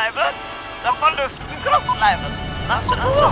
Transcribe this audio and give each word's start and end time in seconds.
kroppsleiven. 0.00 0.32
Den 0.82 0.94
får 0.94 1.10
luften, 1.22 1.56
kroppsleiven. 1.64 2.32
Nasse, 2.68 2.96
nasse. 2.96 3.26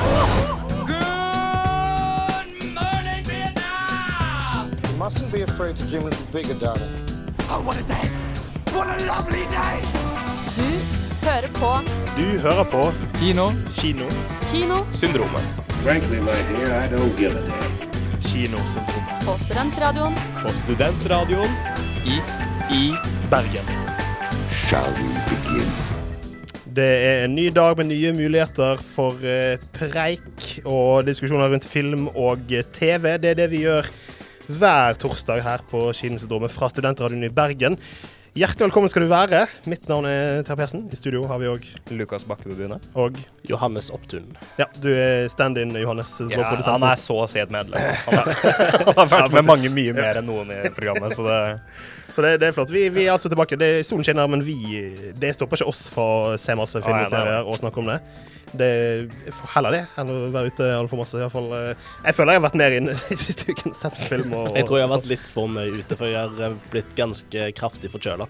You 4.88 4.98
mustn't 4.98 5.32
be 5.32 5.42
afraid 5.42 5.76
to 5.76 5.86
dream 5.86 6.02
a 6.02 6.08
little 6.10 6.26
bigger, 6.32 6.54
darling. 6.54 6.94
Du 10.56 10.64
hører 11.26 11.48
på 11.54 11.80
Du 12.18 12.38
hører 12.38 12.64
på 12.64 12.92
Kino. 13.18 13.52
Kino. 13.74 14.04
Kino 14.50 14.74
Syndromet. 14.92 15.42
Frankly, 15.84 16.20
my 16.20 16.26
dear, 16.26 16.84
I 16.84 16.88
don't 16.88 17.16
give 17.18 17.32
a 17.32 17.40
damn. 17.40 18.22
Kinosyndromet. 18.22 19.24
på 19.24 19.44
Studentradioen 19.44 20.14
På 20.42 20.48
Studentradioen 20.48 21.50
I 22.04 22.20
i 22.74 22.94
Bergen. 23.30 23.64
Shall 24.50 24.92
we 24.92 25.08
begin? 25.28 25.97
Det 26.78 26.86
er 26.86 27.24
en 27.24 27.32
ny 27.34 27.48
dag 27.50 27.74
med 27.74 27.88
nye 27.90 28.12
muligheter 28.14 28.78
for 28.86 29.18
eh, 29.26 29.58
preik 29.74 30.60
og 30.62 31.08
diskusjoner 31.08 31.50
rundt 31.50 31.64
film 31.66 32.04
og 32.12 32.52
eh, 32.54 32.62
TV. 32.76 33.16
Det 33.18 33.32
er 33.32 33.38
det 33.40 33.48
vi 33.50 33.64
gjør 33.64 33.88
hver 34.46 35.00
torsdag 35.02 35.42
her 35.42 35.64
på 35.72 35.80
Kinosyndromet 35.98 36.54
fra 36.54 36.68
Studentradioen 36.70 37.26
i 37.26 37.32
Bergen. 37.34 37.80
Hjertelig 38.38 38.68
velkommen 38.68 38.90
skal 38.92 39.02
du 39.02 39.08
være. 39.10 39.38
Mitt 39.66 39.88
navn 39.90 40.06
er 40.06 40.44
Terje 40.46 40.60
Persen. 40.60 40.84
I 40.94 40.96
studio 40.98 41.24
har 41.26 41.40
vi 41.42 41.48
òg 41.50 41.64
Lukas 41.98 42.22
Bakkebø 42.28 42.68
Og 42.94 43.16
Johannes 43.50 43.88
Opptun. 43.90 44.28
ja, 44.60 44.66
du 44.78 44.86
er 44.92 45.26
stand-in, 45.28 45.74
Johannes. 45.74 46.12
vår 46.20 46.30
produsent. 46.30 46.64
han 46.70 46.84
er 46.86 47.00
så 47.02 47.16
å 47.24 47.26
si 47.26 47.40
et 47.42 47.50
medlem. 47.50 47.80
Han 48.06 48.14
har, 48.14 48.30
han 48.86 48.94
har 48.94 49.10
vært 49.10 49.34
med 49.34 49.44
mange 49.48 49.70
mye 49.74 49.92
mer 49.96 50.20
enn 50.20 50.28
noen 50.30 50.52
i 50.54 50.70
programmet, 50.70 51.16
så 51.16 51.26
det 51.26 51.40
Så 52.14 52.22
det, 52.22 52.36
det 52.40 52.48
er 52.48 52.54
flott. 52.56 52.70
Vi, 52.70 52.86
vi 52.88 53.08
er 53.08 53.12
altså 53.12 53.28
tilbake. 53.28 53.58
Det, 53.58 53.84
solen 53.84 54.06
skinner, 54.06 54.30
men 54.30 54.40
vi, 54.46 54.54
det 55.18 55.34
stopper 55.34 55.58
ikke 55.58 55.68
oss 55.68 55.88
for 55.92 56.30
å 56.36 56.38
se 56.40 56.54
masse 56.56 56.80
film 56.80 56.94
Ah, 56.94 57.02
og 57.04 57.10
serier 57.10 57.50
og 57.50 57.58
snakke 57.58 57.82
om 57.82 57.90
det. 57.90 57.98
Det 58.52 58.68
er 58.68 59.36
heller 59.54 59.74
det 59.74 59.82
enn 60.00 60.12
å 60.12 60.16
være 60.34 60.52
ute 60.52 60.68
altfor 60.78 61.02
masse. 61.02 61.18
I 61.18 61.24
hvert 61.24 61.34
fall, 61.34 61.48
eh, 61.58 61.86
jeg 62.06 62.16
føler 62.16 62.34
jeg 62.34 62.40
har 62.40 62.46
vært 62.46 62.58
mer 62.62 62.76
inne 62.78 62.96
de 63.10 63.18
siste 63.20 63.48
ukene. 63.52 63.74
Sett 63.78 64.00
film 64.08 64.34
og, 64.38 64.50
Jeg 64.56 64.68
tror 64.68 64.80
jeg 64.80 64.88
har 64.88 64.94
vært 64.96 65.12
litt 65.12 65.30
for 65.36 65.52
mye 65.52 65.72
ute, 65.76 65.98
for 65.98 66.08
jeg 66.08 66.18
har 66.18 66.44
eh, 66.48 66.58
blitt 66.72 66.92
ganske 66.98 67.48
kraftig 67.58 67.92
forkjøla. 67.92 68.28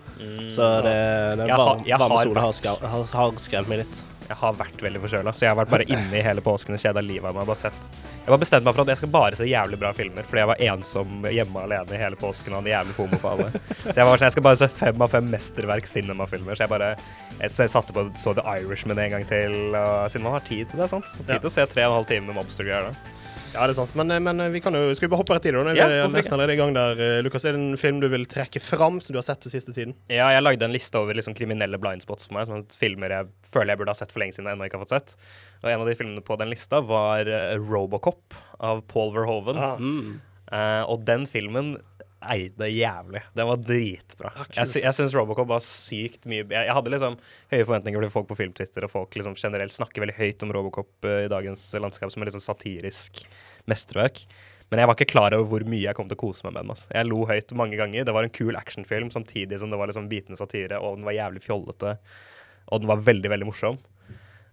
Så 0.51 0.69
det, 0.87 0.99
den 1.43 1.55
varme, 1.55 2.23
sola 2.25 2.47
har, 2.49 2.87
har, 2.95 3.11
har 3.23 3.43
skremt 3.43 3.71
meg 3.71 3.85
litt. 3.85 4.05
Jeg 4.29 4.37
har 4.37 4.57
vært 4.59 4.83
veldig 4.85 5.01
forkjøla, 5.01 5.33
så 5.33 5.47
jeg 5.47 5.53
har 5.55 5.59
vært 5.63 5.71
bare 5.73 5.87
inne 5.89 6.19
i 6.19 6.25
hele 6.25 6.43
påsken 6.45 6.77
og 6.77 6.83
kjeda 6.83 7.01
livet 7.01 7.31
av 7.31 7.37
meg. 7.39 7.47
Bare 7.49 7.57
sett. 7.57 7.87
Jeg 8.19 8.29
bare 8.29 8.43
bestemt 8.43 8.67
meg 8.67 8.77
for 8.77 8.85
at 8.85 8.93
jeg 8.93 9.01
skal 9.01 9.13
bare 9.15 9.39
se 9.39 9.47
jævlig 9.49 9.79
bra 9.81 9.93
filmer, 9.97 10.27
fordi 10.29 10.43
jeg 10.43 10.51
var 10.51 10.65
ensom 10.69 11.29
hjemme 11.33 11.63
alene 11.65 11.97
i 11.97 12.03
hele 12.03 12.19
påsken 12.21 12.53
og 12.53 12.61
hadde 12.61 12.75
jævlig 12.75 13.23
alle. 13.33 13.49
Så 13.87 13.95
jeg 13.97 14.09
var 14.11 14.21
sånn, 14.21 14.27
jeg 14.27 14.37
skal 14.37 14.47
bare 14.51 14.61
se 14.61 14.69
fem 14.83 15.07
av 15.07 15.15
fem 15.15 15.31
mesterverk 15.33 15.89
cinemafilmer. 15.89 16.59
Så 16.59 16.67
jeg 16.67 16.75
bare 16.75 16.91
jeg 17.39 17.71
satte 17.73 17.95
på 17.97 18.05
så 18.19 18.35
The 18.37 18.45
Irishman 18.59 19.01
en 19.01 19.17
gang 19.17 19.25
til, 19.29 19.57
og 19.73 20.11
siden 20.13 20.27
man 20.27 20.37
har 20.37 20.45
tid 20.45 20.69
til 20.69 20.83
det, 20.83 20.91
sant. 20.93 21.09
Tid 21.23 21.39
til 21.39 21.49
å 21.49 21.55
se 21.55 21.65
tre 21.71 21.87
og 21.87 21.95
en 21.95 22.01
halv 22.03 22.11
time 22.13 22.29
med 22.29 22.41
mobster 22.43 22.69
gjør 22.69 22.91
det. 22.91 23.18
Ja, 23.55 23.65
det 23.67 23.73
er 23.73 23.79
sant. 23.79 23.95
Men, 23.99 24.13
men 24.25 24.43
vi 24.53 24.61
kan 24.63 24.75
jo, 24.77 24.93
skal 24.97 25.09
vi 25.09 25.13
bare 25.13 25.23
hoppe 25.23 25.37
rett 25.37 25.49
i 25.49 25.53
det? 25.55 25.63
da? 25.65 25.73
Vi 25.73 25.81
Ja, 25.81 25.89
er 26.05 26.13
nesten 26.13 26.37
allerede 26.37 26.57
i 26.57 26.61
gang 26.61 26.75
der. 26.77 27.01
Eh, 27.03 27.19
Lukas, 27.25 27.47
er 27.49 27.57
det 27.57 27.63
en 27.63 27.81
film 27.81 28.01
du 28.03 28.09
vil 28.13 28.27
trekke 28.29 28.61
fram 28.63 29.01
som 29.05 29.15
du 29.15 29.21
har 29.21 29.27
sett 29.27 29.47
den 29.47 29.55
siste 29.55 29.75
tiden? 29.77 29.97
Ja, 30.13 30.29
jeg 30.35 30.45
lagde 30.45 30.69
en 30.69 30.75
liste 30.75 31.01
over 31.01 31.17
liksom 31.17 31.37
kriminelle 31.39 31.81
blindspots 31.81 32.29
for 32.29 32.39
meg, 32.39 32.49
som 32.49 32.59
er 32.61 32.79
filmer 32.79 33.15
jeg 33.15 33.31
føler 33.49 33.73
jeg 33.73 33.81
burde 33.81 33.95
ha 33.95 33.99
sett 33.99 34.13
for 34.15 34.23
lenge 34.23 34.37
siden 34.37 34.51
jeg 34.51 34.59
ennå 34.59 34.69
ikke 34.69 34.81
har 34.81 34.85
fått 34.85 34.97
sett. 34.97 35.15
Og 35.63 35.71
en 35.73 35.85
av 35.85 35.89
de 35.89 35.97
filmene 35.99 36.25
på 36.25 36.39
den 36.41 36.53
lista 36.53 36.83
var 36.85 37.31
eh, 37.33 37.55
Robocop 37.59 38.37
av 38.61 38.85
Paul 38.91 39.15
Verhoeven. 39.17 39.61
Ah. 39.61 39.77
Mm. 39.81 40.19
Uh, 40.49 40.81
og 40.89 41.03
den 41.05 41.27
filmen 41.29 41.75
eide 42.33 42.69
jævlig. 42.71 43.23
Den 43.37 43.49
var 43.51 43.63
dritbra. 43.63 44.33
Ah, 44.35 44.51
jeg 44.61 44.71
sy 44.71 44.83
jeg 44.85 44.97
syns 44.97 45.17
Robocop 45.17 45.49
var 45.51 45.65
sykt 45.65 46.29
mye 46.31 46.45
jeg, 46.45 46.53
jeg 46.55 46.77
hadde 46.77 46.93
liksom 46.95 47.17
høye 47.53 47.65
forventninger 47.65 48.05
til 48.05 48.13
folk 48.13 48.29
på 48.31 48.39
Filmtwitter, 48.39 48.87
og 48.87 48.93
folk 48.93 49.19
liksom 49.19 49.37
generelt 49.39 49.75
snakker 49.75 50.05
veldig 50.05 50.19
høyt 50.19 50.47
om 50.47 50.55
Robocop 50.55 51.09
uh, 51.09 51.25
i 51.25 51.33
dagens 51.33 51.67
landskap 51.79 52.15
som 52.15 52.23
et 52.23 52.31
liksom 52.31 52.45
satirisk 52.45 53.25
mesterverk. 53.71 54.25
Men 54.69 54.83
jeg 54.83 54.91
var 54.91 54.99
ikke 54.99 55.13
klar 55.15 55.37
over 55.37 55.49
hvor 55.49 55.65
mye 55.69 55.87
jeg 55.87 55.97
kom 55.97 56.09
til 56.09 56.19
å 56.19 56.21
kose 56.21 56.45
meg 56.45 56.55
med 56.55 56.67
den. 56.67 56.73
Altså. 56.75 56.91
Jeg 56.93 57.09
lo 57.09 57.23
høyt 57.29 57.55
mange 57.57 57.79
ganger. 57.81 58.05
Det 58.05 58.15
var 58.15 58.27
en 58.27 58.35
kul 58.35 58.59
actionfilm 58.59 59.13
samtidig 59.15 59.61
som 59.63 59.73
det 59.73 59.79
var 59.81 59.89
liksom 59.89 60.11
bitende 60.11 60.37
satire, 60.41 60.81
og 60.81 60.99
den 60.99 61.09
var 61.09 61.17
jævlig 61.17 61.45
fjollete. 61.47 61.95
Og 62.69 62.83
den 62.83 62.91
var 62.91 63.07
veldig, 63.07 63.33
veldig 63.33 63.49
morsom. 63.49 63.79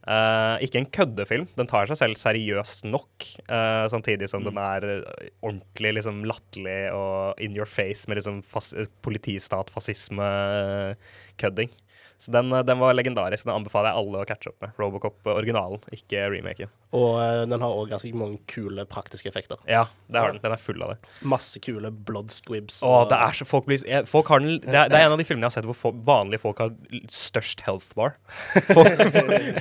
Eh, 0.05 0.63
ikke 0.67 0.81
en 0.81 0.89
køddefilm. 0.93 1.47
Den 1.57 1.69
tar 1.69 1.89
seg 1.89 1.97
selv 1.97 2.19
seriøst 2.19 2.85
nok, 2.85 3.25
uh, 3.49 3.85
samtidig 3.89 4.29
som 4.29 4.43
den 4.45 4.59
er 4.61 4.85
eh, 4.99 5.31
ordentlig 5.41 5.95
liksom 5.97 6.19
latterlig 6.29 6.91
og 6.93 7.41
in 7.41 7.55
your 7.57 7.65
face 7.65 8.05
med 8.05 8.19
liksom 8.19 8.43
fas 8.45 8.69
politistat, 9.05 9.73
fascisme, 9.73 10.21
eh, 10.21 11.17
kødding. 11.41 11.73
Så 12.17 12.31
den, 12.31 12.51
eh, 12.53 12.63
den 12.63 12.79
var 12.79 12.95
legendarisk. 12.95 13.45
Den 13.45 13.55
anbefaler 13.55 13.91
jeg 13.91 14.01
alle 14.01 14.21
å 14.23 14.27
catche 14.27 14.51
opp 14.51 14.63
med. 14.63 14.75
Robocop 14.79 15.27
eh, 15.27 15.35
originalen, 15.35 15.81
ikke 15.95 16.25
remaken. 16.31 16.71
Og 16.95 17.19
eh, 17.21 17.41
den 17.49 17.63
har 17.65 17.75
òg 17.75 17.91
ganske 17.91 18.11
mange 18.17 18.39
kule 18.51 18.85
praktiske 18.89 19.29
effekter. 19.31 19.59
Ja, 19.69 19.85
det 20.07 20.21
har 20.21 20.31
den. 20.31 20.41
Den 20.43 20.55
er 20.55 20.61
full 20.61 20.81
av 20.85 20.95
det. 20.95 21.11
Masse 21.27 21.59
kule 21.63 21.91
blood 21.91 22.31
squibs. 22.33 22.81
Å, 22.85 23.03
det 23.11 23.19
er 23.19 23.39
så 23.39 23.47
Folk 23.47 23.67
blir 23.69 23.83
folk 24.09 24.29
har 24.31 24.41
den, 24.41 24.57
det, 24.63 24.73
er, 24.73 24.89
det 24.91 24.97
er 24.97 25.07
en 25.07 25.15
av 25.15 25.19
de 25.21 25.25
filmene 25.27 25.45
jeg 25.45 25.53
har 25.53 25.57
sett 25.59 25.67
hvor 25.69 25.77
folk, 25.77 25.99
vanlige 26.07 26.41
folk 26.41 26.59
har 26.63 26.73
størst 27.11 27.61
health 27.67 27.93
bar. 27.97 28.15
Folk, 28.75 29.01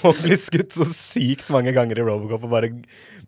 folk 0.00 0.22
blir 0.24 0.38
skutt 0.40 0.74
så 0.74 0.86
sykt 0.88 1.50
mange 1.52 1.72
ganger 1.76 1.98
i 2.00 2.04
Robocop 2.06 2.46
og 2.46 2.52
bare 2.54 2.70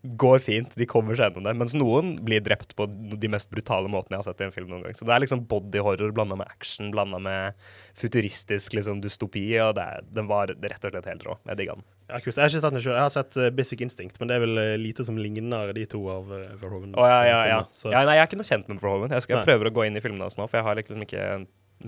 går 0.02 0.40
fint. 0.42 0.74
De 0.78 0.86
kommer 0.88 1.16
seg 1.16 1.30
gjennom 1.30 1.46
det. 1.46 1.54
Mens 1.60 1.74
noen 1.76 2.14
blir 2.26 2.42
drept 2.44 2.74
på 2.78 2.86
de 2.88 3.30
mest 3.32 3.50
brutale 3.52 3.90
måtene 3.92 4.16
jeg 4.16 4.22
har 4.22 4.28
sett 4.30 4.42
i 4.42 4.46
en 4.48 4.54
film 4.54 4.70
noen 4.72 4.86
gang. 4.86 4.96
Så 4.96 5.06
det 5.08 5.14
er 5.14 5.22
liksom 5.24 5.44
bodyhorror 5.50 6.14
blanda 6.16 6.38
med 6.38 6.50
action, 6.50 6.90
blanda 6.94 7.20
med 7.22 7.66
futuristisk 7.98 8.76
liksom 8.76 9.02
dystopi. 9.16 9.42
Og 9.64 9.74
det 9.78 9.86
den 10.14 10.28
var 10.28 10.52
rett 10.52 10.84
og 10.84 10.92
slett 10.94 11.08
helt 11.10 11.24
rå. 11.26 11.38
Jeg 11.48 11.56
digga 11.62 11.74
den. 11.78 11.84
Ja, 12.06 12.20
kult. 12.22 12.36
Jeg 12.36 12.42
har 12.44 12.50
ikke 12.52 12.60
sett 12.60 12.68
den 12.70 12.82
selv. 12.84 12.94
Jeg 12.94 13.02
har 13.02 13.10
sett 13.16 13.36
eh, 13.42 13.50
Basic 13.50 13.80
Instinct, 13.82 14.20
men 14.20 14.28
det 14.30 14.36
er 14.36 14.44
vel 14.44 14.58
eh, 14.62 14.76
lite 14.78 15.04
som 15.08 15.16
ligner 15.18 15.72
de 15.74 15.86
to 15.90 16.04
av 16.12 16.28
uh, 16.30 16.44
Verhoevens 16.60 16.94
Å, 16.94 17.02
ja, 17.08 17.20
ja, 17.26 17.38
eh, 17.42 17.50
ja. 17.50 17.60
filmer. 17.74 17.96
Ja. 17.96 18.04
Nei, 18.06 18.14
jeg 18.20 18.22
er 18.22 18.28
ikke 18.30 18.38
noe 18.38 18.46
kjent 18.52 18.68
med 18.70 18.78
Verhoven. 18.84 19.10
Jeg, 19.16 19.24
skal, 19.26 19.40
jeg 19.40 19.48
prøver 19.48 19.70
å 19.72 19.74
gå 19.80 19.86
inn 19.88 19.98
i 19.98 20.02
filmene 20.04 20.28
hans 20.28 20.38
nå, 20.38 20.46
for 20.46 20.60
jeg 20.60 20.68
har 20.68 20.78
liksom 20.78 21.02
ikke 21.02 21.24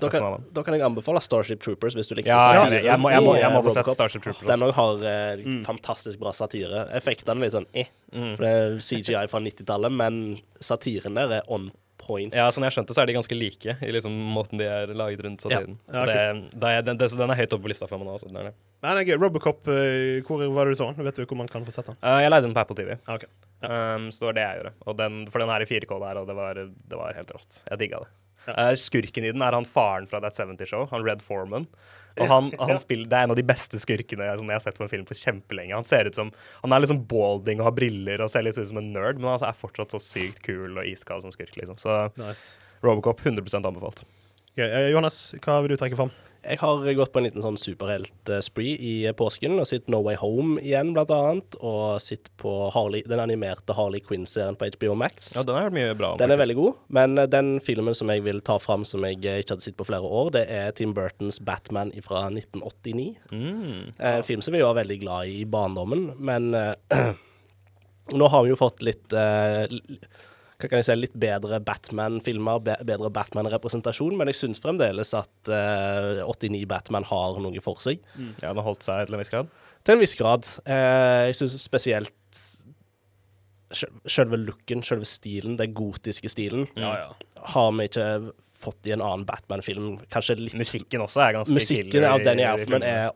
Da 0.03 0.11
kan, 0.13 0.27
da 0.53 0.63
kan 0.67 0.75
jeg 0.77 0.83
anbefale 0.85 1.23
Starship 1.25 1.63
Troopers, 1.65 1.95
hvis 1.97 2.11
du 2.11 2.17
likte 2.19 2.29
Ja, 2.35 2.67
det. 2.69 2.81
jeg, 2.81 2.85
jeg, 2.91 2.99
må, 3.01 3.09
jeg, 3.15 3.23
må, 3.25 3.37
jeg 3.39 3.53
må 3.55 3.63
få 3.65 3.71
eh, 3.71 3.79
sett 3.79 3.93
Starship 3.95 4.27
Troopers. 4.27 4.47
Den 4.51 4.67
også. 4.67 4.69
òg 4.69 4.79
har 4.83 5.07
eh, 5.15 5.45
Mm. 5.49 5.63
fantastisk 5.65 6.19
bra 6.21 6.33
satire. 6.37 6.83
Effektene 6.99 7.39
er 7.39 7.47
litt 7.47 7.55
sånn 7.55 7.69
eh, 7.79 7.89
for 8.11 8.43
det 8.45 8.51
er 8.59 8.77
CGI 8.85 9.23
fra 9.31 9.41
90-tallet, 9.45 9.95
men 10.03 10.19
satiren 10.61 11.15
der 11.17 11.39
er 11.39 11.47
on 11.55 11.71
point. 12.09 12.35
Ja, 12.35 12.49
sånn 12.55 12.67
jeg 12.67 12.75
skjønte, 12.75 12.97
så 12.97 13.05
er 13.05 13.11
de 13.11 13.17
ganske 13.17 13.39
like 13.39 13.77
i 13.85 13.93
liksom 13.95 14.15
måten 14.35 14.61
de 14.61 14.67
er 14.69 14.93
laget 14.97 15.23
rundt 15.25 15.45
satiren. 15.45 15.79
Ja, 15.87 16.05
det, 16.09 16.17
det 16.55 16.73
er, 16.73 16.87
den, 16.87 17.01
det, 17.01 17.11
så 17.13 17.21
den 17.21 17.33
er 17.35 17.39
høyt 17.39 17.53
oppe 17.55 17.69
på 17.69 17.73
lista 17.73 17.89
for 17.91 18.01
meg 18.01 18.11
nå. 18.11 18.17
Så 18.21 18.31
den 18.31 18.41
er 18.41 18.51
det. 18.51 18.55
Nei, 18.85 18.95
er. 19.05 19.19
Robocop, 19.21 19.69
eh, 19.73 20.21
hvor 20.27 20.43
var 20.55 20.69
det 20.69 20.77
du 20.77 20.81
så 20.81 20.89
den? 20.91 21.07
Vet 21.07 21.21
du 21.21 21.27
hvor 21.27 21.41
man 21.41 21.51
kan 21.51 21.67
få 21.67 21.75
sett 21.75 21.91
den? 21.91 21.99
Uh, 22.03 22.19
jeg 22.25 22.33
leide 22.33 22.49
den 22.49 22.57
på 22.57 22.65
Apple 22.65 22.79
TV, 22.79 22.97
Ja, 22.97 23.19
um, 23.97 24.09
så 24.15 24.23
det 24.23 24.31
var 24.31 24.39
det 24.39 24.47
jeg 24.47 24.63
gjorde. 24.63 24.97
Den, 25.03 25.21
for 25.33 25.45
den 25.45 25.53
er 25.55 25.65
i 25.65 25.69
4K 25.69 26.01
der, 26.07 26.23
og 26.23 26.31
det 26.31 26.39
var, 26.39 26.65
det 26.65 27.03
var 27.03 27.19
helt 27.19 27.37
rått. 27.37 27.63
Jeg 27.69 27.85
digga 27.85 28.03
det. 28.07 28.11
Ja. 28.49 28.71
Eh, 28.71 28.75
skurken 28.81 29.27
i 29.27 29.33
den 29.33 29.45
er 29.45 29.57
han 29.57 29.69
faren 29.69 30.09
fra 30.09 30.21
That 30.25 30.37
70 30.39 30.71
Show, 30.71 30.87
han 30.93 31.05
Red 31.05 31.25
Foreman. 31.25 31.67
Og 32.19 32.31
han, 32.31 32.51
han 32.61 32.81
spiller, 32.81 33.09
Det 33.11 33.19
er 33.19 33.27
en 33.29 33.35
av 33.35 33.39
de 33.39 33.47
beste 33.47 33.81
skurkene 33.83 34.29
sånn, 34.39 34.51
jeg 34.53 34.59
har 34.61 34.65
sett 34.65 34.79
på 34.79 34.87
en 34.87 34.93
film 34.93 35.07
på 35.09 35.17
kjempelenge. 35.19 35.75
Han 35.77 35.87
ser 35.89 36.11
ut 36.11 36.19
som, 36.19 36.33
han 36.63 36.75
er 36.75 36.85
liksom 36.85 37.03
balding 37.11 37.63
og 37.63 37.71
har 37.71 37.77
briller 37.79 38.25
og 38.25 38.33
ser 38.33 38.47
litt 38.47 38.59
ut 38.59 38.71
som 38.71 38.81
en 38.81 38.93
nerd, 38.95 39.21
men 39.21 39.33
han 39.35 39.49
er 39.49 39.59
fortsatt 39.59 39.95
så 39.95 40.03
sykt 40.03 40.43
kul 40.47 40.79
og 40.79 40.87
iskald 40.87 41.27
som 41.27 41.35
skurk. 41.35 41.55
liksom. 41.59 41.79
Så 41.83 41.99
Nice. 42.19 42.57
Robocop 42.85 43.21
100 43.25 43.67
anbefalt. 43.67 44.05
Ok, 44.53 44.63
eh, 44.65 44.91
Johannes, 44.93 45.35
hva 45.45 45.61
vil 45.63 45.75
du 45.75 45.81
trekke 45.81 45.99
fram? 45.99 46.13
Jeg 46.43 46.61
har 46.61 46.85
gått 46.99 47.13
på 47.15 47.21
en 47.21 47.27
liten 47.27 47.45
sånn 47.45 47.57
superhelt-spree 47.61 48.77
i 48.77 48.93
påsken 49.17 49.57
og 49.59 49.67
sett 49.71 49.89
No 49.91 50.03
Way 50.05 50.19
Home 50.21 50.61
igjen, 50.61 50.93
blant 50.97 51.13
annet. 51.15 51.59
Og 51.65 51.97
sett 52.05 52.31
på 52.41 52.53
Harley, 52.75 53.03
den 53.09 53.23
animerte 53.23 53.77
Harley 53.79 54.05
Quinn-serien 54.05 54.59
på 54.59 54.69
HBO 54.77 54.99
Max. 55.01 55.33
Ja, 55.39 55.47
den 55.47 55.57
har 55.57 55.69
hørt 55.69 55.79
mye 55.79 55.97
bra 55.99 56.13
om. 56.13 56.21
Den 56.21 56.35
er 56.35 56.43
veldig 56.43 56.59
god, 56.59 56.85
men 56.99 57.17
eh, 57.17 57.31
den 57.31 57.55
filmen 57.65 57.97
som 57.97 58.13
jeg 58.13 58.27
vil 58.29 58.43
ta 58.45 58.59
fram 58.63 58.85
som 58.89 59.07
jeg 59.09 59.23
eh, 59.25 59.41
ikke 59.41 59.57
hadde 59.57 59.69
sett 59.71 59.79
på 59.81 59.89
flere 59.89 60.13
år, 60.21 60.33
det 60.37 60.45
er 60.53 60.77
Tim 60.77 60.93
Burtons 60.97 61.41
Batman 61.41 61.95
fra 62.05 62.27
1989. 62.29 63.09
Mm. 63.33 63.91
En 63.97 64.27
film 64.27 64.45
som 64.45 64.57
vi 64.57 64.65
var 64.65 64.77
veldig 64.79 65.01
glad 65.07 65.33
i 65.33 65.39
i 65.39 65.45
barndommen, 65.45 66.13
men 66.19 66.55
eh, 66.55 66.75
nå 68.19 68.29
har 68.29 68.45
vi 68.45 68.53
jo 68.53 68.59
fått 68.59 68.83
litt 68.83 69.13
eh, 69.13 69.67
hva 70.59 70.67
kan 70.67 70.81
jeg 70.81 70.89
si, 70.89 70.95
litt 70.99 71.15
bedre 71.15 71.61
Batman-filmer, 71.63 72.59
bedre 72.67 73.11
Batman-representasjon, 73.15 74.17
men 74.19 74.27
jeg 74.33 74.41
syns 74.41 74.59
fremdeles 74.63 75.13
at 75.15 75.51
eh, 75.55 76.23
89 76.27 76.65
Batman 76.67 77.07
har 77.07 77.39
noe 77.45 77.63
for 77.63 77.79
seg. 77.83 78.01
Ja, 78.43 78.49
den 78.51 78.59
har 78.59 78.67
holdt 78.67 78.83
seg 78.87 79.07
til 79.07 79.15
en 79.15 79.23
viss 79.23 79.31
grad. 79.31 79.53
Til 79.87 79.95
en 79.95 80.03
viss 80.03 80.17
grad. 80.19 80.49
Eh, 80.67 81.29
jeg 81.31 81.39
syns 81.39 81.55
spesielt 81.63 82.15
Selve 84.09 84.39
looken, 84.41 84.81
selve 84.81 85.05
stilen, 85.05 85.59
den 85.61 85.75
gotiske 85.77 86.31
stilen, 86.33 86.63
har 86.79 87.73
vi 87.77 87.85
ikke 87.85 88.07
fått 88.59 88.89
i 88.89 88.95
en 88.95 89.03
annen 89.05 89.27
Batman-film. 89.29 89.99
Kanskje 90.09 90.39
litt 90.41 90.57
Musikken 90.57 91.05
også 91.05 91.21
er 91.27 91.35
ganske 91.37 91.53
Musikken 91.55 91.93
killer 91.93 92.15
av 92.15 92.25
Danny 92.25 92.47
Alfman 92.49 92.87
er 92.87 93.11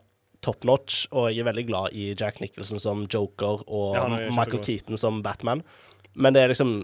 top 0.45 0.61
notch, 0.67 1.07
og 1.09 1.31
jeg 1.31 1.41
er 1.41 1.47
veldig 1.49 1.65
glad 1.71 1.97
i 1.97 2.11
Jack 2.13 2.37
Nicholson 2.43 2.79
som 2.79 3.01
Joker 3.09 3.63
og 3.65 3.97
Ja, 3.97 4.05
Michael. 4.29 4.61
Keaton 4.61 4.99
som 4.99 5.23
Batman. 5.25 5.63
Men 6.13 6.37
det 6.37 6.43
er 6.43 6.53
liksom 6.53 6.75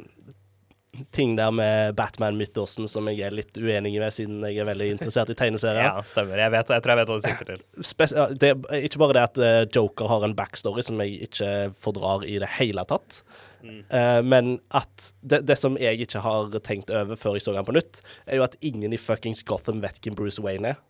ting 1.13 1.35
der 1.37 1.51
med 1.53 1.95
Batman-mythosen 1.97 2.87
som 2.89 3.07
jeg 3.11 3.21
er 3.27 3.35
litt 3.35 3.57
uenig 3.61 3.93
med, 4.01 4.13
siden 4.13 4.41
jeg 4.47 4.61
er 4.63 4.69
veldig 4.69 4.87
interessert 4.95 5.29
i 5.29 5.37
tegneserier. 5.37 5.85
Ja, 5.85 6.05
stemmer. 6.05 6.39
Jeg, 6.41 6.53
vet, 6.55 6.71
jeg 6.73 6.85
tror 6.85 6.93
jeg 6.93 6.99
vet 7.01 7.11
hva 7.11 7.19
du 7.19 7.27
sikter 7.27 7.51
til. 7.51 7.61
Spes 7.85 8.15
det 8.41 8.53
ikke 8.79 9.01
bare 9.03 9.17
det 9.19 9.25
at 9.27 9.43
eh, 9.45 9.59
Joker 9.75 10.09
har 10.09 10.25
en 10.25 10.35
backstory 10.37 10.85
som 10.85 10.99
jeg 11.03 11.29
ikke 11.29 11.51
fordrar 11.79 12.25
i 12.25 12.39
det 12.41 12.49
hele 12.57 12.85
tatt, 12.89 13.21
eh, 13.61 14.19
men 14.25 14.55
at 14.75 15.11
det, 15.21 15.43
det 15.47 15.59
som 15.61 15.77
jeg 15.79 16.01
ikke 16.07 16.23
har 16.25 16.57
tenkt 16.65 16.93
over 16.93 17.19
før 17.19 17.37
jeg 17.37 17.45
så 17.45 17.53
den 17.55 17.69
på 17.69 17.77
nytt, 17.77 18.01
er 18.25 18.41
jo 18.41 18.47
at 18.49 18.57
ingen 18.65 18.95
i 18.95 19.01
fuckings 19.01 19.45
Gotham 19.45 19.83
vet 19.85 20.01
hvem 20.01 20.17
Bruce 20.17 20.41
Wayne 20.41 20.73
er. 20.73 20.81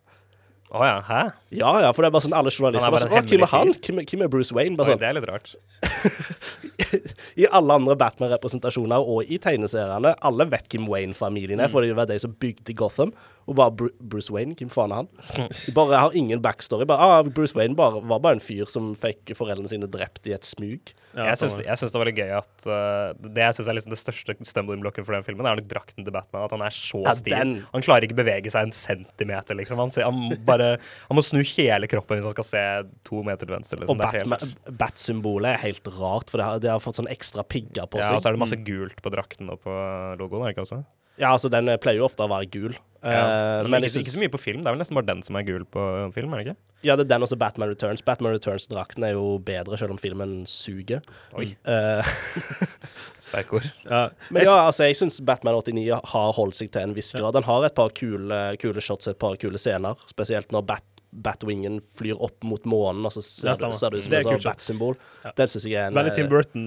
Å 0.69 0.83
ja, 0.85 0.97
hæ? 1.01 1.19
Ja, 1.57 1.69
ja, 1.81 1.87
for 1.97 2.05
det 2.05 2.09
er 2.11 2.13
bare 2.13 2.21
sånn 2.27 2.35
alle 2.37 2.51
journalister 2.53 2.91
er 2.91 2.93
bare 2.93 3.05
sånn, 3.07 3.15
Å, 3.17 3.21
hvem 3.25 3.41
er 3.41 3.49
han? 3.49 3.71
Hvem, 3.73 4.01
er- 4.03 4.05
hvem 4.11 4.21
er 4.21 4.29
Bruce 4.29 4.53
Wayne? 4.53 4.75
Oi, 4.75 4.77
Bare 4.77 4.91
sånn, 4.91 4.99
det 5.01 5.07
er 5.09 5.15
litt 5.17 5.25
rart. 5.25 5.55
I 7.41 7.47
alle 7.49 7.73
andre 7.79 7.95
Batman-representasjoner 7.99 9.01
og 9.13 9.25
i 9.33 9.39
tegneseriene, 9.41 10.13
alle 10.29 10.45
vet 10.51 10.69
hvem 10.69 10.85
Wayne-familien 10.91 11.59
er, 11.63 11.71
for 11.73 11.81
det 11.85 11.95
var 11.97 12.05
de 12.09 12.19
som 12.21 12.33
bygde 12.37 12.75
Gotham. 12.77 13.13
Og 13.49 13.57
bare 13.57 13.73
Bru 13.73 13.89
Bruce 13.99 14.33
Wayne, 14.33 14.53
hvem 14.57 14.69
faen 14.71 14.93
er 14.93 15.03
han? 15.03 15.49
De 15.65 15.73
bare 15.75 15.97
har 15.97 16.15
ingen 16.17 16.41
backstory. 16.43 16.85
Bare, 16.89 17.01
ah, 17.01 17.23
Bruce 17.25 17.57
Wayne 17.57 17.77
bare, 17.77 18.01
var 18.05 18.21
bare 18.23 18.37
en 18.37 18.43
fyr 18.43 18.69
som 18.69 18.91
fikk 18.97 19.33
foreldrene 19.37 19.71
sine 19.71 19.89
drept 19.89 20.29
i 20.29 20.35
et 20.35 20.45
smug. 20.47 20.93
Ja, 21.17 21.31
jeg 21.31 21.39
syns 21.41 21.89
det 21.89 21.97
var 21.97 22.05
litt 22.05 22.19
gøy 22.21 22.29
at 22.37 22.65
uh, 22.69 23.15
Det 23.17 23.41
jeg 23.41 23.55
synes 23.57 23.69
er 23.71 23.75
liksom 23.79 23.93
det 23.95 23.97
største 23.97 24.35
stumbling-blokken 24.45 25.07
for 25.07 25.17
den 25.17 25.25
filmen, 25.25 25.47
er 25.49 25.57
nok 25.57 25.69
drakten 25.71 26.05
til 26.05 26.13
Batman. 26.13 26.45
At 26.45 26.53
han 26.53 26.65
er 26.67 26.75
så 26.75 27.01
Ja, 27.07 27.15
stiv. 27.17 27.63
Han 27.73 27.85
klarer 27.85 28.05
ikke 28.05 28.19
bevege 28.19 28.53
seg 28.53 28.69
en 28.69 28.75
centimeter, 28.75 29.57
liksom. 29.57 29.81
Han, 29.81 29.93
ser, 29.93 30.05
han, 30.05 30.37
bare, 30.45 30.75
han 31.09 31.17
må 31.17 31.25
snu 31.25 31.41
hele 31.55 31.89
kroppen 31.89 32.19
hvis 32.19 32.29
han 32.29 32.37
skal 32.37 32.49
se 32.51 32.63
to 33.09 33.23
meter 33.25 33.49
til 33.49 33.55
venstre. 33.57 33.81
Liksom. 33.81 34.37
Og 34.37 34.77
Bat-symbolet 34.79 35.55
er 35.55 35.63
helt 35.65 35.89
rart, 35.97 36.29
for 36.29 36.41
det 36.41 36.45
har, 36.45 36.61
det 36.61 36.73
har 36.75 36.83
fått 36.83 37.01
sånn 37.01 37.09
ekstra 37.09 37.45
pigger 37.47 37.89
på 37.89 38.03
ja, 38.03 38.11
seg. 38.11 38.19
og 38.19 38.23
så 38.23 38.29
er 38.29 38.37
det 38.37 38.43
masse 38.45 38.61
gult 38.67 39.01
på 39.01 39.13
drakten 39.13 39.49
og 39.49 39.63
på 39.65 39.73
logoen, 40.21 40.45
er 40.45 40.51
det 40.51 40.57
ikke 40.59 40.67
også? 40.67 40.83
Ja, 41.19 41.33
altså, 41.35 41.49
den 41.51 41.67
eh, 41.69 41.77
pleier 41.81 41.99
jo 42.01 42.07
ofte 42.07 42.23
å 42.25 42.31
være 42.31 42.47
gul. 42.53 42.77
Ja. 42.99 43.09
Eh, 43.09 43.61
Men, 43.63 43.71
men 43.77 43.85
ikke, 43.87 44.01
ikke 44.03 44.11
så 44.11 44.19
mye 44.19 44.31
på 44.33 44.39
film. 44.43 44.59
Det 44.63 44.67
er 44.67 44.75
vel 44.75 44.81
nesten 44.81 44.97
bare 44.97 45.07
den 45.07 45.21
som 45.23 45.37
er 45.39 45.45
gul 45.47 45.63
på 45.71 45.83
film, 46.15 46.33
er 46.35 46.41
det 46.41 46.47
ikke? 46.49 46.59
Ja, 46.87 46.95
det 46.95 47.05
er 47.05 47.09
den 47.13 47.23
også 47.27 47.35
Batman 47.39 47.69
Returns. 47.71 48.01
Batman 48.07 48.33
Returns-drakten 48.35 49.03
er 49.07 49.13
jo 49.17 49.37
bedre, 49.43 49.75
selv 49.79 49.91
om 49.95 49.99
filmen 49.99 50.45
suger. 50.47 51.03
Oi, 51.35 51.49
Eh, 51.67 52.11
sterke 53.29 53.59
ord. 53.59 53.67
Ja. 53.89 54.01
men 54.31 54.45
ja, 54.47 54.55
altså, 54.67 54.87
jeg 54.87 54.97
syns 54.99 55.19
Batman 55.27 55.57
89 55.59 55.99
har 56.13 56.31
holdt 56.37 56.59
seg 56.59 56.71
til 56.73 56.85
en 56.87 56.95
viss 56.97 57.11
grad. 57.15 57.35
Den 57.35 57.47
har 57.47 57.67
et 57.67 57.75
par 57.77 57.91
kule, 57.95 58.39
kule 58.61 58.83
shots, 58.83 59.07
et 59.11 59.19
par 59.19 59.35
kule 59.41 59.59
scener. 59.61 59.99
Spesielt 60.11 60.51
når 60.55 60.67
Bat 60.71 60.85
Batwingen 61.09 61.79
flyr 61.97 62.19
opp 62.21 62.43
mot 62.45 62.65
månen, 62.69 63.01
og 63.07 63.13
så 63.15 63.21
ser, 63.25 63.55
det, 63.57 63.69
ser 63.79 63.89
det 63.95 63.97
ut 64.01 64.05
som 64.05 64.11
Det 64.13 64.19
et 64.19 64.27
sånn 64.27 64.43
bat-symbol. 64.45 64.97
Ja. 65.23 65.31
Det 65.39 65.47
syns 65.49 65.65
jeg 65.65 65.79
er 65.81 65.87
en 65.89 65.97
Veldig 65.97 66.11
Tim 66.13 66.27
eh, 66.27 66.29
Burton, 66.29 66.65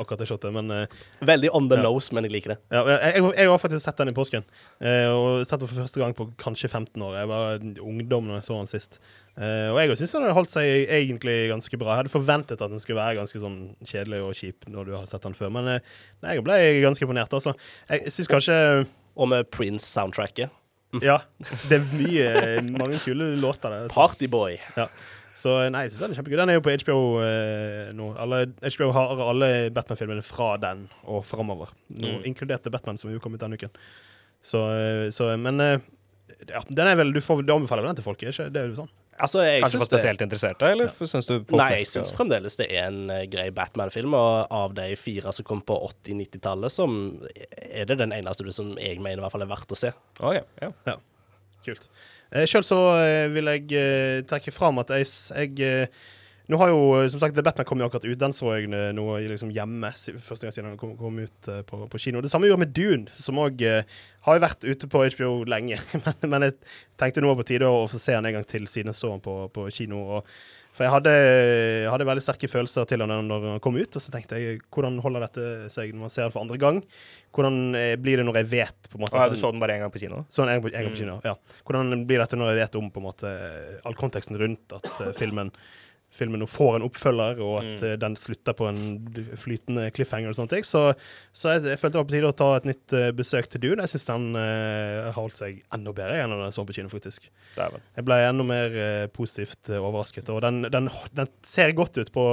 akkurat 0.00 0.24
det 0.24 0.26
shotet, 0.26 0.50
men 0.56 0.72
uh, 0.74 0.96
veldig 1.22 1.52
on 1.54 1.68
the 1.70 1.78
Ja. 1.78 1.84
nose, 1.86 2.10
men 2.16 2.26
jeg 2.26 2.34
liker 2.34 2.54
det. 2.54 2.58
Ja, 2.74 2.82
jeg, 2.90 3.12
jeg, 3.20 3.28
jeg 3.38 3.52
har 3.52 3.60
faktisk 3.62 3.84
sett 3.86 4.00
den 4.02 4.10
i 4.10 4.16
påsken. 4.16 4.46
uh, 4.82 5.10
og 5.14 5.28
sett 5.46 5.62
den 5.62 5.70
for 5.70 5.78
første 5.84 6.02
gang 6.02 6.16
på 6.18 6.26
kanskje 6.42 6.68
15 6.72 7.06
år. 7.06 7.14
Jeg 7.20 7.30
var 7.30 7.62
ungdom 7.86 8.26
når 8.32 8.40
jeg 8.40 8.48
så 8.50 8.58
den 8.58 8.72
sist. 8.72 8.98
Uh, 9.38 9.70
og 9.74 9.78
jeg 9.82 9.96
syns 10.02 10.16
den 10.18 10.26
har 10.26 10.36
holdt 10.40 10.52
seg 10.54 10.90
egentlig 10.98 11.36
ganske 11.54 11.78
bra. 11.78 11.94
Jeg 11.94 12.02
hadde 12.04 12.14
forventet 12.16 12.58
at 12.66 12.74
den 12.74 12.82
skulle 12.82 12.98
være 12.98 13.20
ganske 13.22 13.38
sånn 13.42 13.60
kjedelig 13.86 14.20
og 14.26 14.34
kjip 14.38 14.66
når 14.74 14.90
du 14.90 14.92
har 14.98 15.06
sett 15.10 15.22
den 15.26 15.38
før, 15.38 15.54
men 15.54 15.70
jeg 15.76 16.42
ble 16.46 16.58
ganske 16.82 17.06
imponert, 17.06 17.30
altså. 17.34 17.54
Jeg 17.90 18.10
syns 18.14 18.30
kanskje 18.30 18.58
Og 19.14 19.28
med 19.30 19.46
Prince-soundtracket. 19.54 20.50
Ja, 21.02 21.18
det 21.68 21.78
er 21.80 21.84
mye 21.98 22.28
mange 22.68 23.00
kule 23.02 23.32
låter 23.40 23.70
der. 23.72 23.86
altså. 23.86 23.96
Partyboy. 23.96 24.58
Ja. 24.76 24.88
Så 25.44 25.56
nei, 25.68 25.84
jeg 25.86 25.92
synes 25.92 26.04
den 26.04 26.12
er 26.14 26.18
kjempegod. 26.20 26.40
Den 26.40 26.52
er 26.52 26.56
jo 26.56 26.64
på 26.64 26.74
HBO 26.84 26.98
eh, 27.24 27.88
nå. 27.96 28.12
Alle, 28.22 28.44
HBO 28.62 28.90
har 28.94 29.22
alle 29.26 29.50
Batman-filmene 29.74 30.24
fra 30.24 30.54
den 30.62 30.86
og 31.10 31.24
framover. 31.28 31.74
Mm. 31.90 32.22
Inkludert 32.30 32.68
Batman, 32.72 33.00
som 33.00 33.10
jo 33.12 33.20
kom 33.20 33.34
ut 33.34 33.42
denne 33.42 33.58
uken. 33.58 33.74
Så, 34.44 34.62
eh, 34.76 35.08
så 35.12 35.32
Men 35.40 35.60
eh, 35.60 35.82
ja, 36.48 36.62
den 36.68 36.88
er 36.88 36.98
vel 36.98 37.12
Du, 37.12 37.20
får, 37.24 37.42
du 37.42 37.52
anbefaler 37.54 37.84
vel 37.84 37.92
den 37.92 38.00
til 38.00 38.06
folk? 38.06 38.22
Ikke? 38.22 38.48
Det 38.52 38.62
er 38.62 38.70
jo 38.70 38.78
sånn. 38.78 38.92
Altså, 39.14 39.42
jeg 39.44 39.62
Kanskje 39.62 39.78
for 39.78 39.88
spesielt 39.88 40.18
det 40.18 40.26
interesserte, 40.26 40.70
eller 40.74 40.90
syns 40.94 41.28
du 41.28 41.34
Nei, 41.54 41.68
jeg 41.78 41.88
syns 41.90 42.10
og... 42.10 42.16
fremdeles 42.18 42.58
det 42.58 42.66
er 42.72 42.88
en 42.88 43.12
eh, 43.14 43.26
grei 43.30 43.46
Batman-film, 43.54 44.16
og 44.18 44.50
av 44.54 44.74
de 44.74 44.88
fire 44.98 45.32
som 45.36 45.46
kom 45.46 45.62
på 45.66 45.76
80-90-tallet, 45.90 46.74
som 46.74 46.96
er 47.54 47.86
det 47.90 47.98
den 48.00 48.14
eneste 48.16 48.46
du 48.46 48.50
som 48.54 48.72
jeg 48.80 48.98
mener 48.98 49.22
i 49.22 49.24
hvert 49.24 49.36
fall 49.36 49.46
er 49.46 49.52
verdt 49.52 49.76
å 49.76 49.78
se. 49.78 49.92
Ok, 50.18 50.40
ja. 50.64 50.96
Kult. 51.64 51.86
Eh, 52.34 52.48
Sjøl 52.50 52.66
så 52.66 52.80
eh, 53.04 53.28
vil 53.34 53.52
jeg 53.54 54.26
trekke 54.30 54.54
fram 54.54 54.82
at 54.82 54.90
jeg, 54.96 55.08
jeg 55.38 55.88
Nå 56.52 56.58
har 56.60 56.68
jo, 56.68 56.80
eh, 56.98 57.08
som 57.08 57.20
sagt, 57.20 57.36
The 57.36 57.42
Batman 57.42 57.64
kom 57.68 57.80
jo 57.80 57.86
akkurat 57.88 58.04
ut. 58.04 58.18
Den 58.20 58.34
så 58.36 58.50
jeg 58.56 58.68
eh, 58.68 58.90
nå 58.96 59.04
liksom 59.30 59.52
hjemme 59.54 59.92
første 59.94 60.44
gang 60.44 60.52
siden 60.52 60.72
den 60.72 60.80
kom, 60.80 60.92
kom 61.00 61.22
ut 61.22 61.48
eh, 61.48 61.62
på, 61.64 61.84
på 61.88 62.00
kino. 62.00 62.20
Det 62.24 62.32
samme 62.32 62.50
gjorde 62.50 62.66
med 62.66 62.74
Dune, 62.76 63.14
som 63.16 63.40
òg 63.40 63.64
har 63.64 64.36
jo 64.36 64.42
vært 64.44 64.66
ute 64.66 64.90
på 64.90 65.06
HBO 65.16 65.30
lenge. 65.48 65.80
men, 66.04 66.28
men 66.28 66.48
jeg 66.48 66.58
tenkte 67.00 67.24
nå 67.24 67.32
på 67.38 67.48
tide 67.48 67.70
å 67.70 67.86
få 67.88 68.00
se 68.00 68.16
den 68.16 68.28
en 68.28 68.36
gang 68.38 68.44
til, 68.48 68.68
siden 68.68 68.92
jeg 68.92 69.00
så 69.00 69.14
den 69.14 69.24
på, 69.24 69.38
på 69.56 69.70
kino. 69.72 70.02
Og, 70.18 70.36
for 70.74 70.82
jeg 70.82 70.90
hadde, 70.90 71.10
hadde 71.86 72.06
veldig 72.08 72.22
sterke 72.24 72.48
følelser 72.50 72.88
til 72.90 73.04
den 73.04 73.12
når 73.28 73.44
den 73.44 73.60
kom 73.62 73.76
ut, 73.78 73.94
og 73.94 74.02
så 74.02 74.10
tenkte 74.10 74.40
jeg 74.42 74.58
hvordan 74.74 74.96
holder 75.04 75.22
dette 75.28 75.44
seg 75.70 75.92
når 75.94 76.08
man 76.08 76.12
ser 76.12 76.26
den 76.26 76.34
for 76.34 76.42
andre 76.42 76.58
gang? 76.58 76.80
Hvordan 77.34 77.78
eh, 77.78 77.92
blir 77.94 78.18
det 78.18 78.26
når 78.26 78.40
jeg 78.40 78.50
vet 78.50 78.88
på 78.90 78.98
en 78.98 79.04
måte 79.04 79.20
ja, 79.22 79.30
du 79.30 79.38
så 79.38 79.52
den 79.54 79.62
bare 79.62 79.78
én 79.78 79.84
gang 79.84 79.92
på 79.94 80.02
kino? 80.02 80.24
Så 80.28 80.42
den 80.42 80.50
en, 80.56 80.66
en 80.66 80.74
gang 80.74 80.90
på 80.90 80.98
kino, 80.98 81.14
ja. 81.22 81.36
Hvordan 81.62 82.04
blir 82.10 82.20
dette 82.20 82.40
når 82.40 82.52
jeg 82.52 82.60
vet 82.64 82.78
om 82.82 82.90
på 82.90 83.00
en 83.00 83.06
måte 83.06 83.32
all 83.86 83.96
konteksten 83.96 84.40
rundt 84.40 84.74
at 84.74 84.90
eh, 85.06 85.14
filmen 85.14 85.54
filmen 86.14 86.38
nå 86.38 86.46
får 86.46 86.76
en 86.78 86.84
oppfølger, 86.86 87.40
og 87.42 87.56
at 87.58 87.64
Mm. 87.74 87.84
eh, 87.90 87.96
den 87.98 88.14
slutter 88.16 88.54
på 88.54 88.68
en 88.70 88.78
flytende 89.40 89.88
cliffhanger 89.96 90.30
og 90.30 90.36
sånne 90.38 90.52
ting. 90.52 90.64
Så, 90.66 90.82
så 91.34 91.54
jeg, 91.56 91.64
jeg 91.72 91.78
følte 91.80 91.96
det 91.96 92.00
var 92.00 92.06
på 92.08 92.14
tide 92.14 92.30
å 92.30 92.36
ta 92.38 92.48
et 92.60 92.68
nytt 92.68 92.94
uh, 92.94 93.08
besøk 93.18 93.48
til 93.50 93.60
Dune. 93.64 93.82
Jeg 93.82 93.90
syns 93.94 94.06
den 94.06 94.26
uh, 94.38 95.08
har 95.08 95.16
holdt 95.18 95.36
seg 95.40 95.58
enda 95.74 95.92
bedre 95.96 96.20
enn 96.22 96.34
den 96.38 96.54
så 96.54 96.64
på 96.68 96.76
kino, 96.76 96.88
faktisk. 96.92 97.26
Jeg 97.58 98.04
ble 98.06 98.18
enda 98.28 98.46
mer 98.46 98.76
uh, 98.78 99.06
positivt 99.14 99.70
overrasket. 99.74 100.30
Og 100.30 100.40
den, 100.46 100.62
den, 100.70 100.88
den 101.18 101.30
ser 101.42 101.74
godt 101.74 101.98
ut 101.98 102.12
på, 102.14 102.24